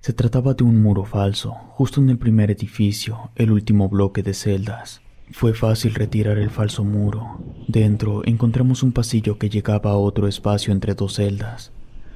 se 0.00 0.14
trataba 0.14 0.54
de 0.54 0.64
un 0.64 0.80
muro 0.80 1.04
falso, 1.04 1.52
justo 1.72 2.00
en 2.00 2.08
el 2.08 2.16
primer 2.16 2.50
edificio, 2.50 3.32
el 3.36 3.50
último 3.50 3.90
bloque 3.90 4.22
de 4.22 4.32
celdas. 4.32 5.02
Fue 5.32 5.54
fácil 5.54 5.94
retirar 5.94 6.38
el 6.38 6.50
falso 6.50 6.84
muro. 6.84 7.38
Dentro 7.66 8.22
encontramos 8.24 8.82
un 8.82 8.92
pasillo 8.92 9.38
que 9.38 9.50
llegaba 9.50 9.90
a 9.90 9.96
otro 9.96 10.26
espacio 10.26 10.72
entre 10.72 10.94
dos 10.94 11.14
celdas. 11.14 11.70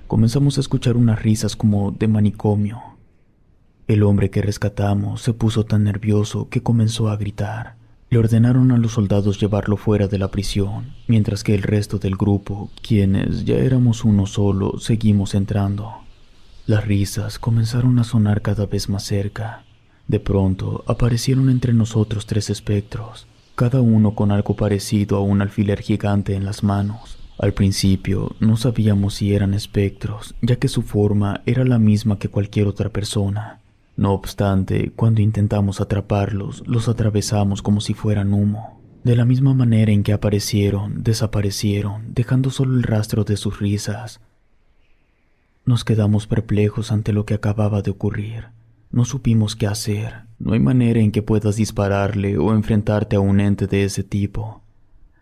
Comenzamos 0.07 0.57
a 0.57 0.61
escuchar 0.61 0.97
unas 0.97 1.23
risas 1.23 1.55
como 1.55 1.91
de 1.91 2.09
manicomio. 2.09 2.81
El 3.87 4.03
hombre 4.03 4.31
que 4.31 4.43
rescatamos 4.43 5.23
se 5.23 5.35
puso 5.35 5.65
tan 5.65 5.85
nervioso 5.85 6.49
que 6.49 6.63
comenzó 6.63 7.09
a 7.11 7.17
gritar. 7.17 7.77
Le 8.09 8.19
ordenaron 8.19 8.73
a 8.73 8.79
los 8.79 8.93
soldados 8.93 9.41
llevarlo 9.41 9.77
fuera 9.77 10.07
de 10.07 10.19
la 10.19 10.31
prisión, 10.31 10.95
mientras 11.07 11.45
que 11.45 11.55
el 11.55 11.63
resto 11.63 11.99
del 11.99 12.17
grupo, 12.17 12.71
quienes 12.83 13.45
ya 13.45 13.57
éramos 13.57 14.05
uno 14.05 14.27
solo, 14.27 14.79
seguimos 14.79 15.35
entrando. 15.35 15.93
Las 16.67 16.87
risas 16.87 17.39
comenzaron 17.39 17.99
a 17.99 18.05
sonar 18.05 18.41
cada 18.43 18.67
vez 18.67 18.89
más 18.89 19.05
cerca. 19.05 19.65
De 20.13 20.21
pronto 20.21 20.85
aparecieron 20.87 21.49
entre 21.49 21.73
nosotros 21.73 22.27
tres 22.27 22.51
espectros, 22.51 23.27
cada 23.55 23.81
uno 23.81 24.15
con 24.15 24.31
algo 24.31 24.55
parecido 24.55 25.17
a 25.17 25.23
un 25.23 25.41
alfiler 25.41 25.81
gigante 25.81 26.35
en 26.35 26.45
las 26.45 26.63
manos. 26.63 27.17
Al 27.39 27.55
principio 27.55 28.37
no 28.39 28.59
sabíamos 28.59 29.15
si 29.15 29.35
eran 29.35 29.55
espectros, 29.55 30.35
ya 30.43 30.57
que 30.57 30.69
su 30.69 30.83
forma 30.83 31.41
era 31.47 31.65
la 31.65 31.79
misma 31.79 32.19
que 32.19 32.29
cualquier 32.29 32.67
otra 32.67 32.91
persona. 32.91 33.61
No 33.97 34.13
obstante, 34.13 34.93
cuando 34.95 35.23
intentamos 35.23 35.81
atraparlos, 35.81 36.63
los 36.67 36.91
atravesamos 36.91 37.63
como 37.63 37.81
si 37.81 37.95
fueran 37.95 38.35
humo. 38.35 38.83
De 39.05 39.17
la 39.17 39.25
misma 39.25 39.55
manera 39.55 39.93
en 39.93 40.03
que 40.03 40.13
aparecieron, 40.13 41.03
desaparecieron, 41.03 42.13
dejando 42.13 42.51
solo 42.51 42.77
el 42.77 42.83
rastro 42.83 43.25
de 43.25 43.39
sus 43.39 43.61
risas, 43.61 44.21
nos 45.65 45.87
quedamos 45.87 46.27
perplejos 46.27 46.93
ante 46.93 47.15
lo 47.15 47.25
que 47.25 47.33
acababa 47.33 47.81
de 47.81 47.93
ocurrir. 47.93 48.49
No 48.93 49.07
supimos 49.07 49.57
qué 49.57 49.67
hacer. 49.67 50.25
No 50.39 50.53
hay 50.53 50.61
manera 50.61 51.01
en 51.01 51.13
que 51.13 51.23
puedas 51.23 51.57
dispararle 51.57 52.37
o 52.37 52.53
enfrentarte 52.53 53.17
a 53.17 53.21
un 53.21 53.41
ente 53.41 53.67
de 53.67 53.85
ese 53.85 54.05
tipo. 54.05 54.61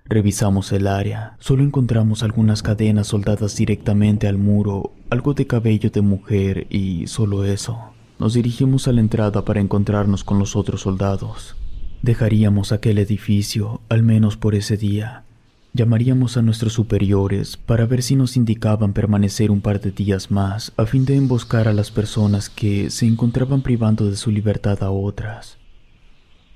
Revisamos 0.06 0.72
el 0.72 0.88
área. 0.88 1.36
Solo 1.38 1.62
encontramos 1.62 2.24
algunas 2.24 2.64
cadenas 2.64 3.06
soldadas 3.06 3.54
directamente 3.54 4.26
al 4.26 4.38
muro, 4.38 4.92
algo 5.08 5.34
de 5.34 5.46
cabello 5.46 5.88
de 5.88 6.00
mujer 6.00 6.66
y 6.68 7.06
solo 7.06 7.44
eso. 7.44 7.78
Nos 8.18 8.34
dirigimos 8.34 8.88
a 8.88 8.92
la 8.92 9.02
entrada 9.02 9.44
para 9.44 9.60
encontrarnos 9.60 10.24
con 10.24 10.40
los 10.40 10.56
otros 10.56 10.80
soldados. 10.80 11.54
Dejaríamos 12.02 12.72
aquel 12.72 12.98
edificio, 12.98 13.82
al 13.88 14.02
menos 14.02 14.36
por 14.36 14.56
ese 14.56 14.76
día, 14.76 15.24
Llamaríamos 15.72 16.36
a 16.36 16.42
nuestros 16.42 16.72
superiores 16.72 17.56
para 17.56 17.86
ver 17.86 18.02
si 18.02 18.16
nos 18.16 18.36
indicaban 18.36 18.92
permanecer 18.92 19.52
un 19.52 19.60
par 19.60 19.80
de 19.80 19.92
días 19.92 20.32
más 20.32 20.72
a 20.76 20.84
fin 20.84 21.04
de 21.04 21.14
emboscar 21.14 21.68
a 21.68 21.72
las 21.72 21.92
personas 21.92 22.50
que 22.50 22.90
se 22.90 23.06
encontraban 23.06 23.62
privando 23.62 24.10
de 24.10 24.16
su 24.16 24.32
libertad 24.32 24.82
a 24.82 24.90
otras. 24.90 25.58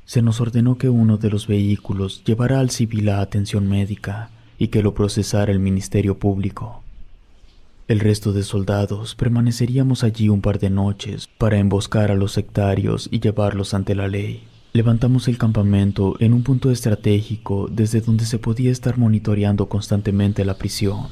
Se 0.04 0.20
nos 0.20 0.40
ordenó 0.40 0.78
que 0.78 0.88
uno 0.88 1.16
de 1.16 1.30
los 1.30 1.46
vehículos 1.46 2.24
llevara 2.24 2.58
al 2.58 2.70
civil 2.70 3.08
a 3.08 3.20
atención 3.20 3.68
médica 3.68 4.30
y 4.58 4.68
que 4.68 4.82
lo 4.82 4.94
procesara 4.94 5.52
el 5.52 5.60
Ministerio 5.60 6.18
Público. 6.18 6.82
El 7.86 8.00
resto 8.00 8.32
de 8.32 8.42
soldados 8.42 9.14
permaneceríamos 9.14 10.02
allí 10.02 10.28
un 10.28 10.40
par 10.40 10.58
de 10.58 10.70
noches 10.70 11.28
para 11.38 11.58
emboscar 11.58 12.10
a 12.10 12.16
los 12.16 12.32
sectarios 12.32 13.08
y 13.12 13.20
llevarlos 13.20 13.74
ante 13.74 13.94
la 13.94 14.08
ley. 14.08 14.42
Levantamos 14.76 15.28
el 15.28 15.38
campamento 15.38 16.16
en 16.18 16.34
un 16.34 16.42
punto 16.42 16.72
estratégico 16.72 17.68
desde 17.70 18.00
donde 18.00 18.24
se 18.24 18.40
podía 18.40 18.72
estar 18.72 18.98
monitoreando 18.98 19.68
constantemente 19.68 20.44
la 20.44 20.58
prisión. 20.58 21.10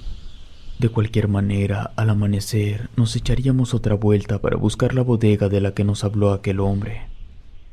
De 0.81 0.89
cualquier 0.89 1.29
manera, 1.29 1.93
al 1.95 2.11
amanecer, 2.11 2.91
nos 2.97 3.15
echaríamos 3.15 3.73
otra 3.73 3.95
vuelta 3.95 4.41
para 4.41 4.57
buscar 4.57 4.95
la 4.95 5.03
bodega 5.03 5.49
de 5.49 5.61
la 5.61 5.75
que 5.75 5.85
nos 5.85 6.03
habló 6.03 6.33
aquel 6.33 6.59
hombre. 6.59 7.03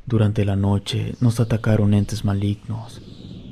Durante 0.06 0.44
la 0.44 0.54
noche 0.54 1.16
nos 1.20 1.40
atacaron 1.40 1.92
entes 1.92 2.24
malignos, 2.24 3.02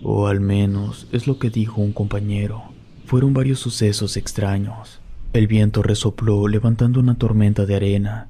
o 0.05 0.28
al 0.28 0.39
menos 0.39 1.09
es 1.10 1.27
lo 1.27 1.40
que 1.40 1.51
dijo 1.51 1.81
un 1.81 1.93
compañero. 1.93 2.62
Fueron 3.05 3.35
varios 3.35 3.59
sucesos 3.59 4.16
extraños. 4.16 5.01
El 5.32 5.48
viento 5.48 5.82
resopló 5.82 6.47
levantando 6.47 7.01
una 7.01 7.19
tormenta 7.19 7.66
de 7.66 7.74
arena. 7.74 8.28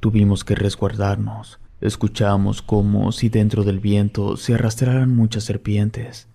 Tuvimos 0.00 0.44
que 0.44 0.56
resguardarnos 0.56 1.58
Escuchamos 1.82 2.62
como 2.62 3.12
si 3.12 3.28
dentro 3.28 3.62
del 3.62 3.80
viento 3.80 4.38
se 4.38 4.54
arrastraran 4.54 5.14
muchas 5.14 5.44
serpientes. 5.44 6.26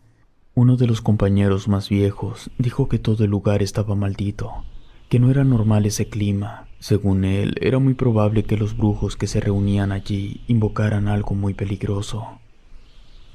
Uno 0.53 0.77
de 0.77 0.85
los 0.85 1.01
compañeros 1.01 1.67
más 1.67 1.89
viejos 1.89 2.51
dijo 2.59 2.87
que 2.87 2.99
todo 2.99 3.23
el 3.23 3.31
lugar 3.31 3.63
estaba 3.63 3.95
maldito, 3.95 4.51
que 5.09 5.17
no 5.17 5.31
era 5.31 5.43
normal 5.43 5.87
ese 5.87 6.07
clima. 6.07 6.67
Según 6.77 7.25
él, 7.25 7.55
era 7.59 7.79
muy 7.79 7.95
probable 7.95 8.43
que 8.43 8.55
los 8.55 8.77
brujos 8.77 9.15
que 9.17 9.25
se 9.25 9.39
reunían 9.39 9.91
allí 9.91 10.41
invocaran 10.47 11.07
algo 11.07 11.33
muy 11.33 11.55
peligroso. 11.55 12.23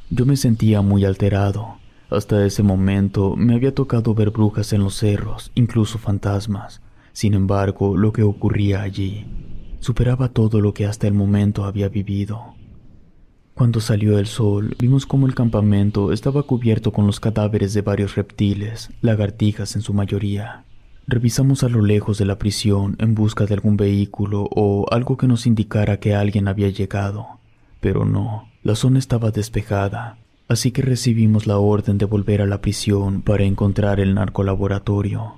Yo 0.09 0.27
me 0.27 0.37
sentía 0.37 0.83
muy 0.83 1.05
alterado. 1.05 1.79
Hasta 2.09 2.47
ese 2.47 2.63
momento 2.63 3.35
me 3.35 3.57
había 3.57 3.75
tocado 3.75 4.15
ver 4.15 4.31
brujas 4.31 4.73
en 4.73 4.85
los 4.85 4.95
cerros, 4.95 5.51
incluso 5.57 5.99
fantasmas. 5.99 6.81
Sin 7.13 7.35
embargo, 7.35 7.97
lo 7.97 8.13
que 8.13 8.23
ocurría 8.23 8.83
allí 8.83 9.27
superaba 9.87 10.31
todo 10.31 10.61
lo 10.61 10.75
que 10.75 10.85
hasta 10.85 11.07
el 11.07 11.15
momento 11.15 11.65
había 11.65 11.89
vivido. 11.89 12.57
Cuando 13.55 13.81
salió 13.81 14.19
el 14.19 14.27
sol, 14.27 14.75
vimos 14.81 15.07
como 15.07 15.29
el 15.29 15.35
campamento 15.37 16.11
estaba 16.13 16.43
cubierto 16.43 16.91
con 16.91 17.07
los 17.07 17.21
cadáveres 17.21 17.73
de 17.73 17.83
varios 17.83 18.17
reptiles, 18.17 18.91
lagartijas 19.01 19.77
en 19.77 19.83
su 19.83 19.95
mayoría. 19.95 20.65
Revisamos 21.07 21.63
a 21.63 21.69
lo 21.69 21.83
lejos 21.83 22.19
de 22.19 22.25
la 22.25 22.37
prisión 22.37 22.97
en 22.99 23.15
busca 23.15 23.47
de 23.47 23.55
algún 23.55 23.77
vehículo 23.77 24.49
o 24.51 24.87
algo 24.91 25.17
que 25.17 25.29
nos 25.29 25.47
indicara 25.47 26.01
que 26.01 26.17
alguien 26.17 26.49
había 26.49 26.69
llegado, 26.71 27.39
pero 27.81 28.05
no, 28.05 28.49
la 28.65 28.75
zona 28.75 28.99
estaba 28.99 29.31
despejada, 29.31 30.19
así 30.49 30.73
que 30.73 30.83
recibimos 30.83 31.47
la 31.47 31.59
orden 31.59 31.97
de 31.97 32.07
volver 32.07 32.43
a 32.43 32.47
la 32.47 32.61
prisión 32.61 33.23
para 33.23 33.45
encontrar 33.45 34.01
el 34.01 34.17
narcolaboratorio. 34.17 35.35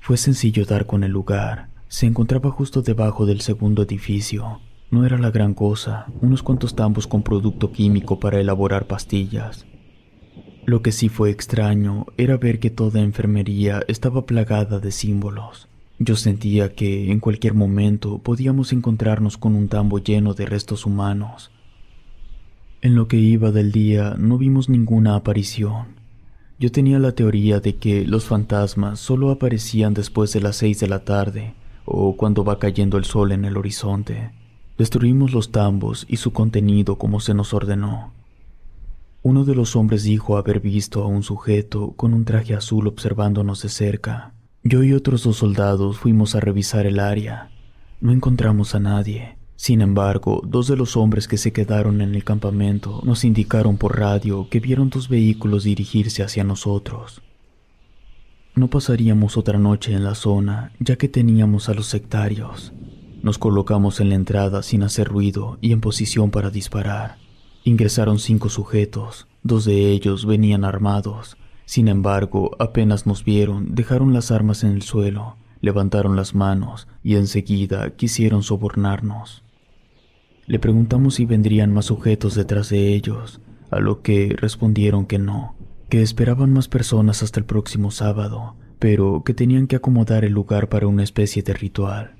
Fue 0.00 0.16
sencillo 0.16 0.64
dar 0.64 0.86
con 0.86 1.04
el 1.04 1.12
lugar, 1.12 1.68
se 1.88 2.06
encontraba 2.06 2.50
justo 2.50 2.82
debajo 2.82 3.24
del 3.24 3.40
segundo 3.40 3.82
edificio. 3.82 4.60
No 4.90 5.06
era 5.06 5.18
la 5.18 5.30
gran 5.30 5.54
cosa, 5.54 6.06
unos 6.20 6.42
cuantos 6.42 6.74
tambos 6.74 7.06
con 7.06 7.22
producto 7.22 7.72
químico 7.72 8.20
para 8.20 8.40
elaborar 8.40 8.86
pastillas. 8.86 9.66
Lo 10.66 10.82
que 10.82 10.92
sí 10.92 11.08
fue 11.08 11.30
extraño 11.30 12.06
era 12.18 12.36
ver 12.36 12.58
que 12.58 12.68
toda 12.68 13.00
enfermería 13.00 13.82
estaba 13.88 14.26
plagada 14.26 14.80
de 14.80 14.92
símbolos. 14.92 15.68
Yo 15.98 16.14
sentía 16.14 16.74
que 16.74 17.10
en 17.10 17.20
cualquier 17.20 17.54
momento 17.54 18.18
podíamos 18.18 18.72
encontrarnos 18.74 19.38
con 19.38 19.56
un 19.56 19.68
tambo 19.68 19.98
lleno 19.98 20.34
de 20.34 20.44
restos 20.44 20.84
humanos. 20.84 21.50
En 22.82 22.94
lo 22.94 23.08
que 23.08 23.16
iba 23.16 23.50
del 23.50 23.72
día 23.72 24.14
no 24.18 24.36
vimos 24.36 24.68
ninguna 24.68 25.16
aparición. 25.16 25.96
Yo 26.58 26.70
tenía 26.70 26.98
la 26.98 27.12
teoría 27.12 27.60
de 27.60 27.76
que 27.76 28.06
los 28.06 28.26
fantasmas 28.26 29.00
solo 29.00 29.30
aparecían 29.30 29.94
después 29.94 30.32
de 30.34 30.40
las 30.40 30.56
seis 30.56 30.80
de 30.80 30.88
la 30.88 31.00
tarde 31.00 31.54
o 31.90 32.16
cuando 32.16 32.44
va 32.44 32.58
cayendo 32.58 32.98
el 32.98 33.04
sol 33.04 33.32
en 33.32 33.44
el 33.44 33.56
horizonte. 33.56 34.30
Destruimos 34.76 35.32
los 35.32 35.50
tambos 35.50 36.06
y 36.08 36.18
su 36.18 36.32
contenido 36.32 36.96
como 36.96 37.20
se 37.20 37.34
nos 37.34 37.54
ordenó. 37.54 38.12
Uno 39.22 39.44
de 39.44 39.54
los 39.54 39.74
hombres 39.74 40.04
dijo 40.04 40.36
haber 40.36 40.60
visto 40.60 41.02
a 41.02 41.06
un 41.06 41.22
sujeto 41.22 41.92
con 41.96 42.14
un 42.14 42.24
traje 42.24 42.54
azul 42.54 42.86
observándonos 42.86 43.62
de 43.62 43.68
cerca. 43.68 44.32
Yo 44.62 44.82
y 44.84 44.92
otros 44.92 45.24
dos 45.24 45.36
soldados 45.36 45.98
fuimos 45.98 46.34
a 46.34 46.40
revisar 46.40 46.86
el 46.86 47.00
área. 47.00 47.50
No 48.00 48.12
encontramos 48.12 48.74
a 48.74 48.80
nadie. 48.80 49.36
Sin 49.56 49.80
embargo, 49.80 50.40
dos 50.46 50.68
de 50.68 50.76
los 50.76 50.96
hombres 50.96 51.26
que 51.26 51.36
se 51.36 51.52
quedaron 51.52 52.00
en 52.00 52.14
el 52.14 52.22
campamento 52.22 53.00
nos 53.04 53.24
indicaron 53.24 53.76
por 53.76 53.98
radio 53.98 54.48
que 54.48 54.60
vieron 54.60 54.88
dos 54.88 55.08
vehículos 55.08 55.64
dirigirse 55.64 56.22
hacia 56.22 56.44
nosotros. 56.44 57.20
No 58.58 58.66
pasaríamos 58.66 59.36
otra 59.36 59.56
noche 59.56 59.92
en 59.92 60.02
la 60.02 60.16
zona, 60.16 60.72
ya 60.80 60.96
que 60.96 61.08
teníamos 61.08 61.68
a 61.68 61.74
los 61.74 61.86
sectarios. 61.86 62.72
Nos 63.22 63.38
colocamos 63.38 64.00
en 64.00 64.08
la 64.08 64.16
entrada 64.16 64.64
sin 64.64 64.82
hacer 64.82 65.06
ruido 65.06 65.58
y 65.60 65.70
en 65.70 65.80
posición 65.80 66.32
para 66.32 66.50
disparar. 66.50 67.18
Ingresaron 67.62 68.18
cinco 68.18 68.48
sujetos, 68.48 69.28
dos 69.44 69.64
de 69.64 69.92
ellos 69.92 70.26
venían 70.26 70.64
armados. 70.64 71.36
Sin 71.66 71.86
embargo, 71.86 72.56
apenas 72.58 73.06
nos 73.06 73.22
vieron, 73.22 73.76
dejaron 73.76 74.12
las 74.12 74.32
armas 74.32 74.64
en 74.64 74.72
el 74.72 74.82
suelo, 74.82 75.36
levantaron 75.60 76.16
las 76.16 76.34
manos 76.34 76.88
y 77.04 77.14
enseguida 77.14 77.90
quisieron 77.90 78.42
sobornarnos. 78.42 79.44
Le 80.48 80.58
preguntamos 80.58 81.14
si 81.14 81.26
vendrían 81.26 81.72
más 81.72 81.84
sujetos 81.84 82.34
detrás 82.34 82.70
de 82.70 82.92
ellos, 82.92 83.40
a 83.70 83.78
lo 83.78 84.02
que 84.02 84.34
respondieron 84.36 85.06
que 85.06 85.20
no, 85.20 85.54
que 85.88 86.02
esperaban 86.02 86.52
más 86.52 86.68
personas 86.68 87.22
hasta 87.22 87.40
el 87.40 87.46
próximo 87.46 87.90
sábado, 87.90 88.54
pero 88.78 89.22
que 89.24 89.34
tenían 89.34 89.66
que 89.66 89.76
acomodar 89.76 90.24
el 90.24 90.32
lugar 90.32 90.68
para 90.68 90.86
una 90.86 91.02
especie 91.02 91.42
de 91.42 91.54
ritual. 91.54 92.14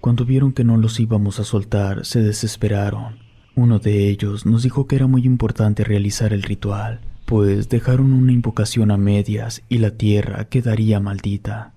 Cuando 0.00 0.24
vieron 0.24 0.52
que 0.52 0.64
no 0.64 0.76
los 0.76 0.98
íbamos 1.00 1.40
a 1.40 1.44
soltar, 1.44 2.06
se 2.06 2.22
desesperaron. 2.22 3.18
Uno 3.54 3.78
de 3.78 4.08
ellos 4.08 4.46
nos 4.46 4.62
dijo 4.62 4.86
que 4.86 4.96
era 4.96 5.06
muy 5.06 5.26
importante 5.26 5.84
realizar 5.84 6.32
el 6.32 6.42
ritual, 6.42 7.00
pues 7.26 7.68
dejaron 7.68 8.12
una 8.12 8.32
invocación 8.32 8.90
a 8.90 8.96
medias 8.96 9.62
y 9.68 9.78
la 9.78 9.90
tierra 9.90 10.46
quedaría 10.46 11.00
maldita. 11.00 11.74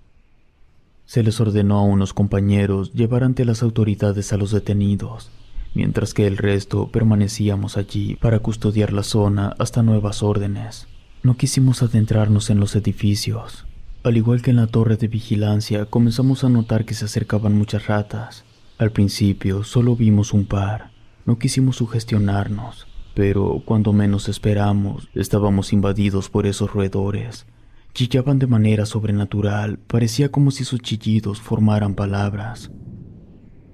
Se 1.05 1.23
les 1.23 1.41
ordenó 1.41 1.79
a 1.79 1.83
unos 1.83 2.13
compañeros 2.13 2.93
llevar 2.93 3.23
ante 3.23 3.43
las 3.43 3.61
autoridades 3.61 4.31
a 4.31 4.37
los 4.37 4.51
detenidos, 4.51 5.29
mientras 5.73 6.13
que 6.13 6.27
el 6.27 6.37
resto 6.37 6.87
permanecíamos 6.87 7.77
allí 7.77 8.15
para 8.15 8.39
custodiar 8.39 8.93
la 8.93 9.03
zona 9.03 9.55
hasta 9.59 9.83
nuevas 9.83 10.23
órdenes. 10.23 10.87
No 11.23 11.37
quisimos 11.37 11.81
adentrarnos 11.83 12.49
en 12.49 12.59
los 12.59 12.75
edificios. 12.75 13.65
Al 14.03 14.17
igual 14.17 14.41
que 14.41 14.51
en 14.51 14.57
la 14.57 14.67
torre 14.67 14.97
de 14.97 15.07
vigilancia, 15.07 15.85
comenzamos 15.85 16.43
a 16.43 16.49
notar 16.49 16.83
que 16.83 16.93
se 16.93 17.05
acercaban 17.05 17.57
muchas 17.57 17.87
ratas. 17.87 18.43
Al 18.77 18.91
principio 18.91 19.63
solo 19.63 19.95
vimos 19.95 20.33
un 20.33 20.45
par. 20.45 20.91
No 21.25 21.39
quisimos 21.39 21.77
sugestionarnos, 21.77 22.85
pero 23.13 23.61
cuando 23.63 23.93
menos 23.93 24.27
esperamos, 24.27 25.07
estábamos 25.13 25.71
invadidos 25.71 26.29
por 26.29 26.45
esos 26.45 26.73
roedores. 26.73 27.45
Chillaban 27.93 28.39
de 28.39 28.47
manera 28.47 28.85
sobrenatural, 28.85 29.79
parecía 29.79 30.29
como 30.29 30.51
si 30.51 30.65
sus 30.65 30.81
chillidos 30.81 31.39
formaran 31.39 31.95
palabras. 31.95 32.71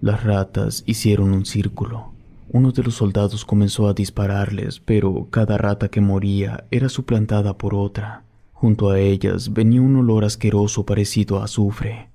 Las 0.01 0.23
ratas 0.23 0.83
hicieron 0.85 1.33
un 1.33 1.45
círculo. 1.45 2.13
Uno 2.51 2.71
de 2.71 2.83
los 2.83 2.95
soldados 2.95 3.43
comenzó 3.43 3.89
a 3.89 3.93
dispararles, 3.93 4.79
pero 4.79 5.27
cada 5.29 5.57
rata 5.57 5.89
que 5.89 5.99
moría 5.99 6.63
era 6.71 6.87
suplantada 6.87 7.57
por 7.57 7.75
otra. 7.75 8.23
Junto 8.53 8.91
a 8.91 8.99
ellas 8.99 9.51
venía 9.51 9.81
un 9.81 9.97
olor 9.97 10.23
asqueroso 10.23 10.85
parecido 10.85 11.39
a 11.39 11.43
azufre. 11.43 12.07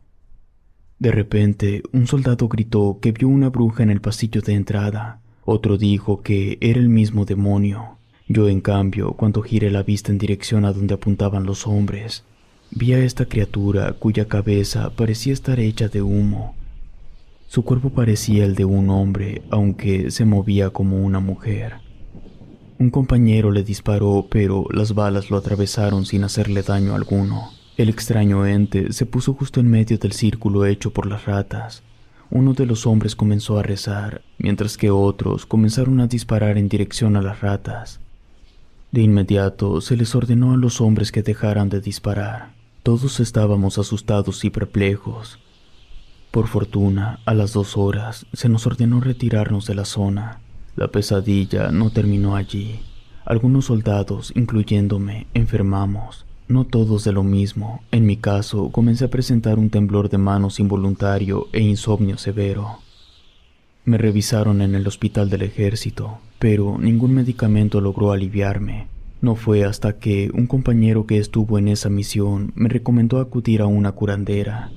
De 0.99 1.13
repente, 1.13 1.83
un 1.93 2.07
soldado 2.07 2.49
gritó 2.49 3.01
que 3.03 3.13
vio 3.13 3.29
una 3.29 3.51
bruja 3.51 3.83
en 3.83 3.91
el 3.91 4.01
pasillo 4.01 4.41
de 4.41 4.55
entrada. 4.55 5.21
Otro 5.45 5.77
dijo 5.77 6.23
que 6.23 6.57
era 6.63 6.81
el 6.81 6.89
mismo 6.89 7.27
demonio. 7.27 7.99
Yo, 8.27 8.49
en 8.49 8.63
cambio, 8.63 9.13
cuando 9.13 9.43
giré 9.43 9.71
la 9.71 9.83
vista 9.83 10.11
en 10.11 10.17
dirección 10.17 10.65
a 10.65 10.73
donde 10.73 10.95
apuntaban 10.95 11.45
los 11.45 11.67
hombres, 11.67 12.25
vi 12.71 12.95
a 12.95 12.99
esta 13.05 13.27
criatura 13.27 13.93
cuya 13.93 14.27
cabeza 14.27 14.89
parecía 14.97 15.35
estar 15.35 15.61
hecha 15.61 15.89
de 15.89 16.01
humo 16.01 16.55
su 17.47 17.63
cuerpo 17.63 17.91
parecía 17.91 18.45
el 18.45 18.55
de 18.55 18.65
un 18.65 18.91
hombre, 18.91 19.43
aunque 19.51 20.11
se 20.11 20.25
movía 20.25 20.71
como 20.71 21.05
una 21.05 21.21
mujer. 21.21 21.75
Un 22.79 22.91
compañero 22.91 23.53
le 23.53 23.63
disparó, 23.63 24.27
pero 24.29 24.67
las 24.73 24.95
balas 24.95 25.31
lo 25.31 25.37
atravesaron 25.37 26.07
sin 26.07 26.25
hacerle 26.25 26.63
daño 26.63 26.95
alguno. 26.95 27.51
El 27.77 27.89
extraño 27.89 28.47
ente 28.47 28.93
se 28.93 29.07
puso 29.07 29.35
justo 29.35 29.61
en 29.61 29.71
medio 29.71 29.99
del 29.99 30.13
círculo 30.13 30.67
hecho 30.67 30.93
por 30.93 31.07
las 31.07 31.25
ratas. 31.25 31.83
Uno 32.31 32.53
de 32.53 32.67
los 32.67 32.87
hombres 32.87 33.15
comenzó 33.15 33.59
a 33.59 33.63
rezar, 33.63 34.23
mientras 34.39 34.77
que 34.77 34.91
otros 34.91 35.47
comenzaron 35.47 36.01
a 36.01 36.09
disparar 36.09 36.59
en 36.59 36.69
dirección 36.69 37.17
a 37.17 37.23
las 37.23 37.41
ratas. 37.41 38.01
De 38.91 39.03
inmediato 39.03 39.81
se 39.81 39.97
les 39.97 40.15
ordenó 40.15 40.53
a 40.53 40.57
los 40.57 40.81
hombres 40.81 41.13
que 41.13 41.23
dejaran 41.23 41.69
de 41.69 41.81
disparar. 41.81 42.55
Todos 42.83 43.21
estábamos 43.21 43.79
asustados 43.79 44.45
y 44.45 44.51
perplejos. 44.51 45.39
Por 46.35 46.49
fortuna, 46.49 47.21
a 47.27 47.33
las 47.33 47.53
dos 47.53 47.77
horas 47.77 48.27
se 48.33 48.49
nos 48.49 48.67
ordenó 48.67 49.01
retirarnos 49.01 49.67
de 49.67 49.77
la 49.77 49.85
zona. 49.85 50.41
La 50.75 50.89
pesadilla 50.89 51.71
no 51.71 51.91
terminó 51.91 52.35
allí. 52.35 52.81
Algunos 53.25 53.67
soldados, 53.67 54.33
incluyéndome, 54.35 55.29
enfermamos. 55.33 56.27
No 56.49 56.65
todos 56.65 57.05
de 57.05 57.13
lo 57.13 57.23
mismo. 57.23 57.85
En 57.93 58.05
mi 58.05 58.17
caso, 58.17 58.71
comencé 58.73 59.05
a 59.05 59.11
presentar 59.11 59.61
un 59.61 59.71
temblor 59.71 60.09
de 60.09 60.19
manos 60.19 60.59
involuntario 60.59 61.47
e 61.53 61.61
insomnio 61.61 62.19
severo. 62.19 62.81
Me 63.85 63.97
revisaron 63.97 64.61
en 64.61 64.75
el 64.75 64.89
hospital 64.89 65.31
del 65.31 65.43
ejército, 65.43 66.19
pero 66.41 66.79
ningún 66.81 67.15
medicamento 67.15 67.81
logró 67.81 68.11
aliviarme. 68.11 68.89
No 69.21 69.37
fue 69.37 69.63
hasta 69.63 70.01
que 70.01 70.33
un 70.35 70.49
compañero 70.49 71.07
que 71.07 71.19
estuvo 71.19 71.61
en 71.61 71.69
esa 71.69 71.91
misión 71.91 72.51
me 72.57 72.69
recomendó 72.69 73.21
acudir 73.21 73.63
a 73.63 73.67
una 73.67 73.93
curandera. 73.93 74.73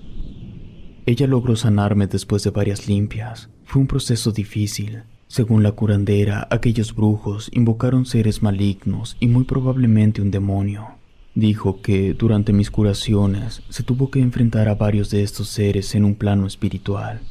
Ella 1.08 1.26
logró 1.26 1.56
sanarme 1.56 2.06
después 2.08 2.44
de 2.44 2.50
varias 2.50 2.90
limpias. 2.90 3.50
Fue 3.64 3.80
un 3.80 3.88
proceso 3.88 4.34
difícil. 4.34 5.04
Según 5.30 5.64
la 5.64 5.72
curandera, 5.72 6.46
aquellos 6.52 6.94
brujos 6.94 7.50
invocaron 7.54 8.06
seres 8.06 8.44
malignos 8.44 9.16
y 9.22 9.28
muy 9.28 9.46
probablemente 9.46 10.22
un 10.22 10.32
demonio. 10.32 10.86
Dijo 11.34 11.82
que 11.82 12.14
durante 12.14 12.52
mis 12.52 12.70
curaciones 12.70 13.64
se 13.70 13.84
tuvo 13.84 14.12
que 14.12 14.20
enfrentar 14.20 14.68
a 14.68 14.76
varios 14.76 15.10
de 15.10 15.24
estos 15.24 15.48
seres 15.48 15.96
en 15.96 16.04
un 16.04 16.16
plano 16.16 16.46
espiritual. 16.46 17.22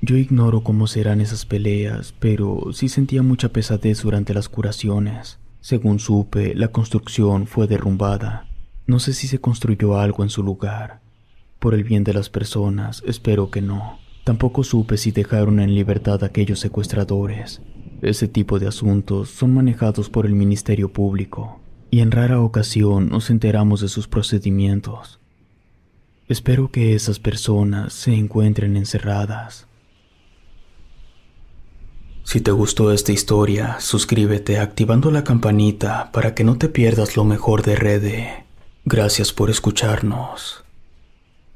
Yo 0.00 0.16
ignoro 0.16 0.64
cómo 0.64 0.88
serán 0.88 1.20
esas 1.20 1.46
peleas, 1.46 2.12
pero 2.18 2.72
sí 2.72 2.88
sentía 2.88 3.22
mucha 3.22 3.50
pesadez 3.50 4.02
durante 4.02 4.34
las 4.34 4.48
curaciones. 4.48 5.38
Según 5.60 6.00
supe, 6.00 6.56
la 6.56 6.72
construcción 6.72 7.46
fue 7.46 7.68
derrumbada. 7.68 8.48
No 8.88 8.98
sé 8.98 9.12
si 9.12 9.28
se 9.28 9.40
construyó 9.40 9.96
algo 9.96 10.24
en 10.24 10.30
su 10.30 10.42
lugar. 10.42 11.03
Por 11.64 11.72
el 11.72 11.82
bien 11.82 12.04
de 12.04 12.12
las 12.12 12.28
personas, 12.28 13.02
espero 13.06 13.50
que 13.50 13.62
no. 13.62 13.98
Tampoco 14.22 14.64
supe 14.64 14.98
si 14.98 15.12
dejaron 15.12 15.60
en 15.60 15.74
libertad 15.74 16.22
a 16.22 16.26
aquellos 16.26 16.60
secuestradores. 16.60 17.62
Ese 18.02 18.28
tipo 18.28 18.58
de 18.58 18.68
asuntos 18.68 19.30
son 19.30 19.54
manejados 19.54 20.10
por 20.10 20.26
el 20.26 20.34
Ministerio 20.34 20.92
Público 20.92 21.62
y 21.90 22.00
en 22.00 22.10
rara 22.10 22.42
ocasión 22.42 23.08
nos 23.08 23.30
enteramos 23.30 23.80
de 23.80 23.88
sus 23.88 24.08
procedimientos. 24.08 25.20
Espero 26.28 26.70
que 26.70 26.94
esas 26.94 27.18
personas 27.18 27.94
se 27.94 28.12
encuentren 28.12 28.76
encerradas. 28.76 29.66
Si 32.24 32.42
te 32.42 32.50
gustó 32.50 32.92
esta 32.92 33.12
historia, 33.12 33.80
suscríbete 33.80 34.58
activando 34.58 35.10
la 35.10 35.24
campanita 35.24 36.12
para 36.12 36.34
que 36.34 36.44
no 36.44 36.58
te 36.58 36.68
pierdas 36.68 37.16
lo 37.16 37.24
mejor 37.24 37.62
de 37.62 37.76
Rede. 37.76 38.44
Gracias 38.84 39.32
por 39.32 39.48
escucharnos. 39.48 40.63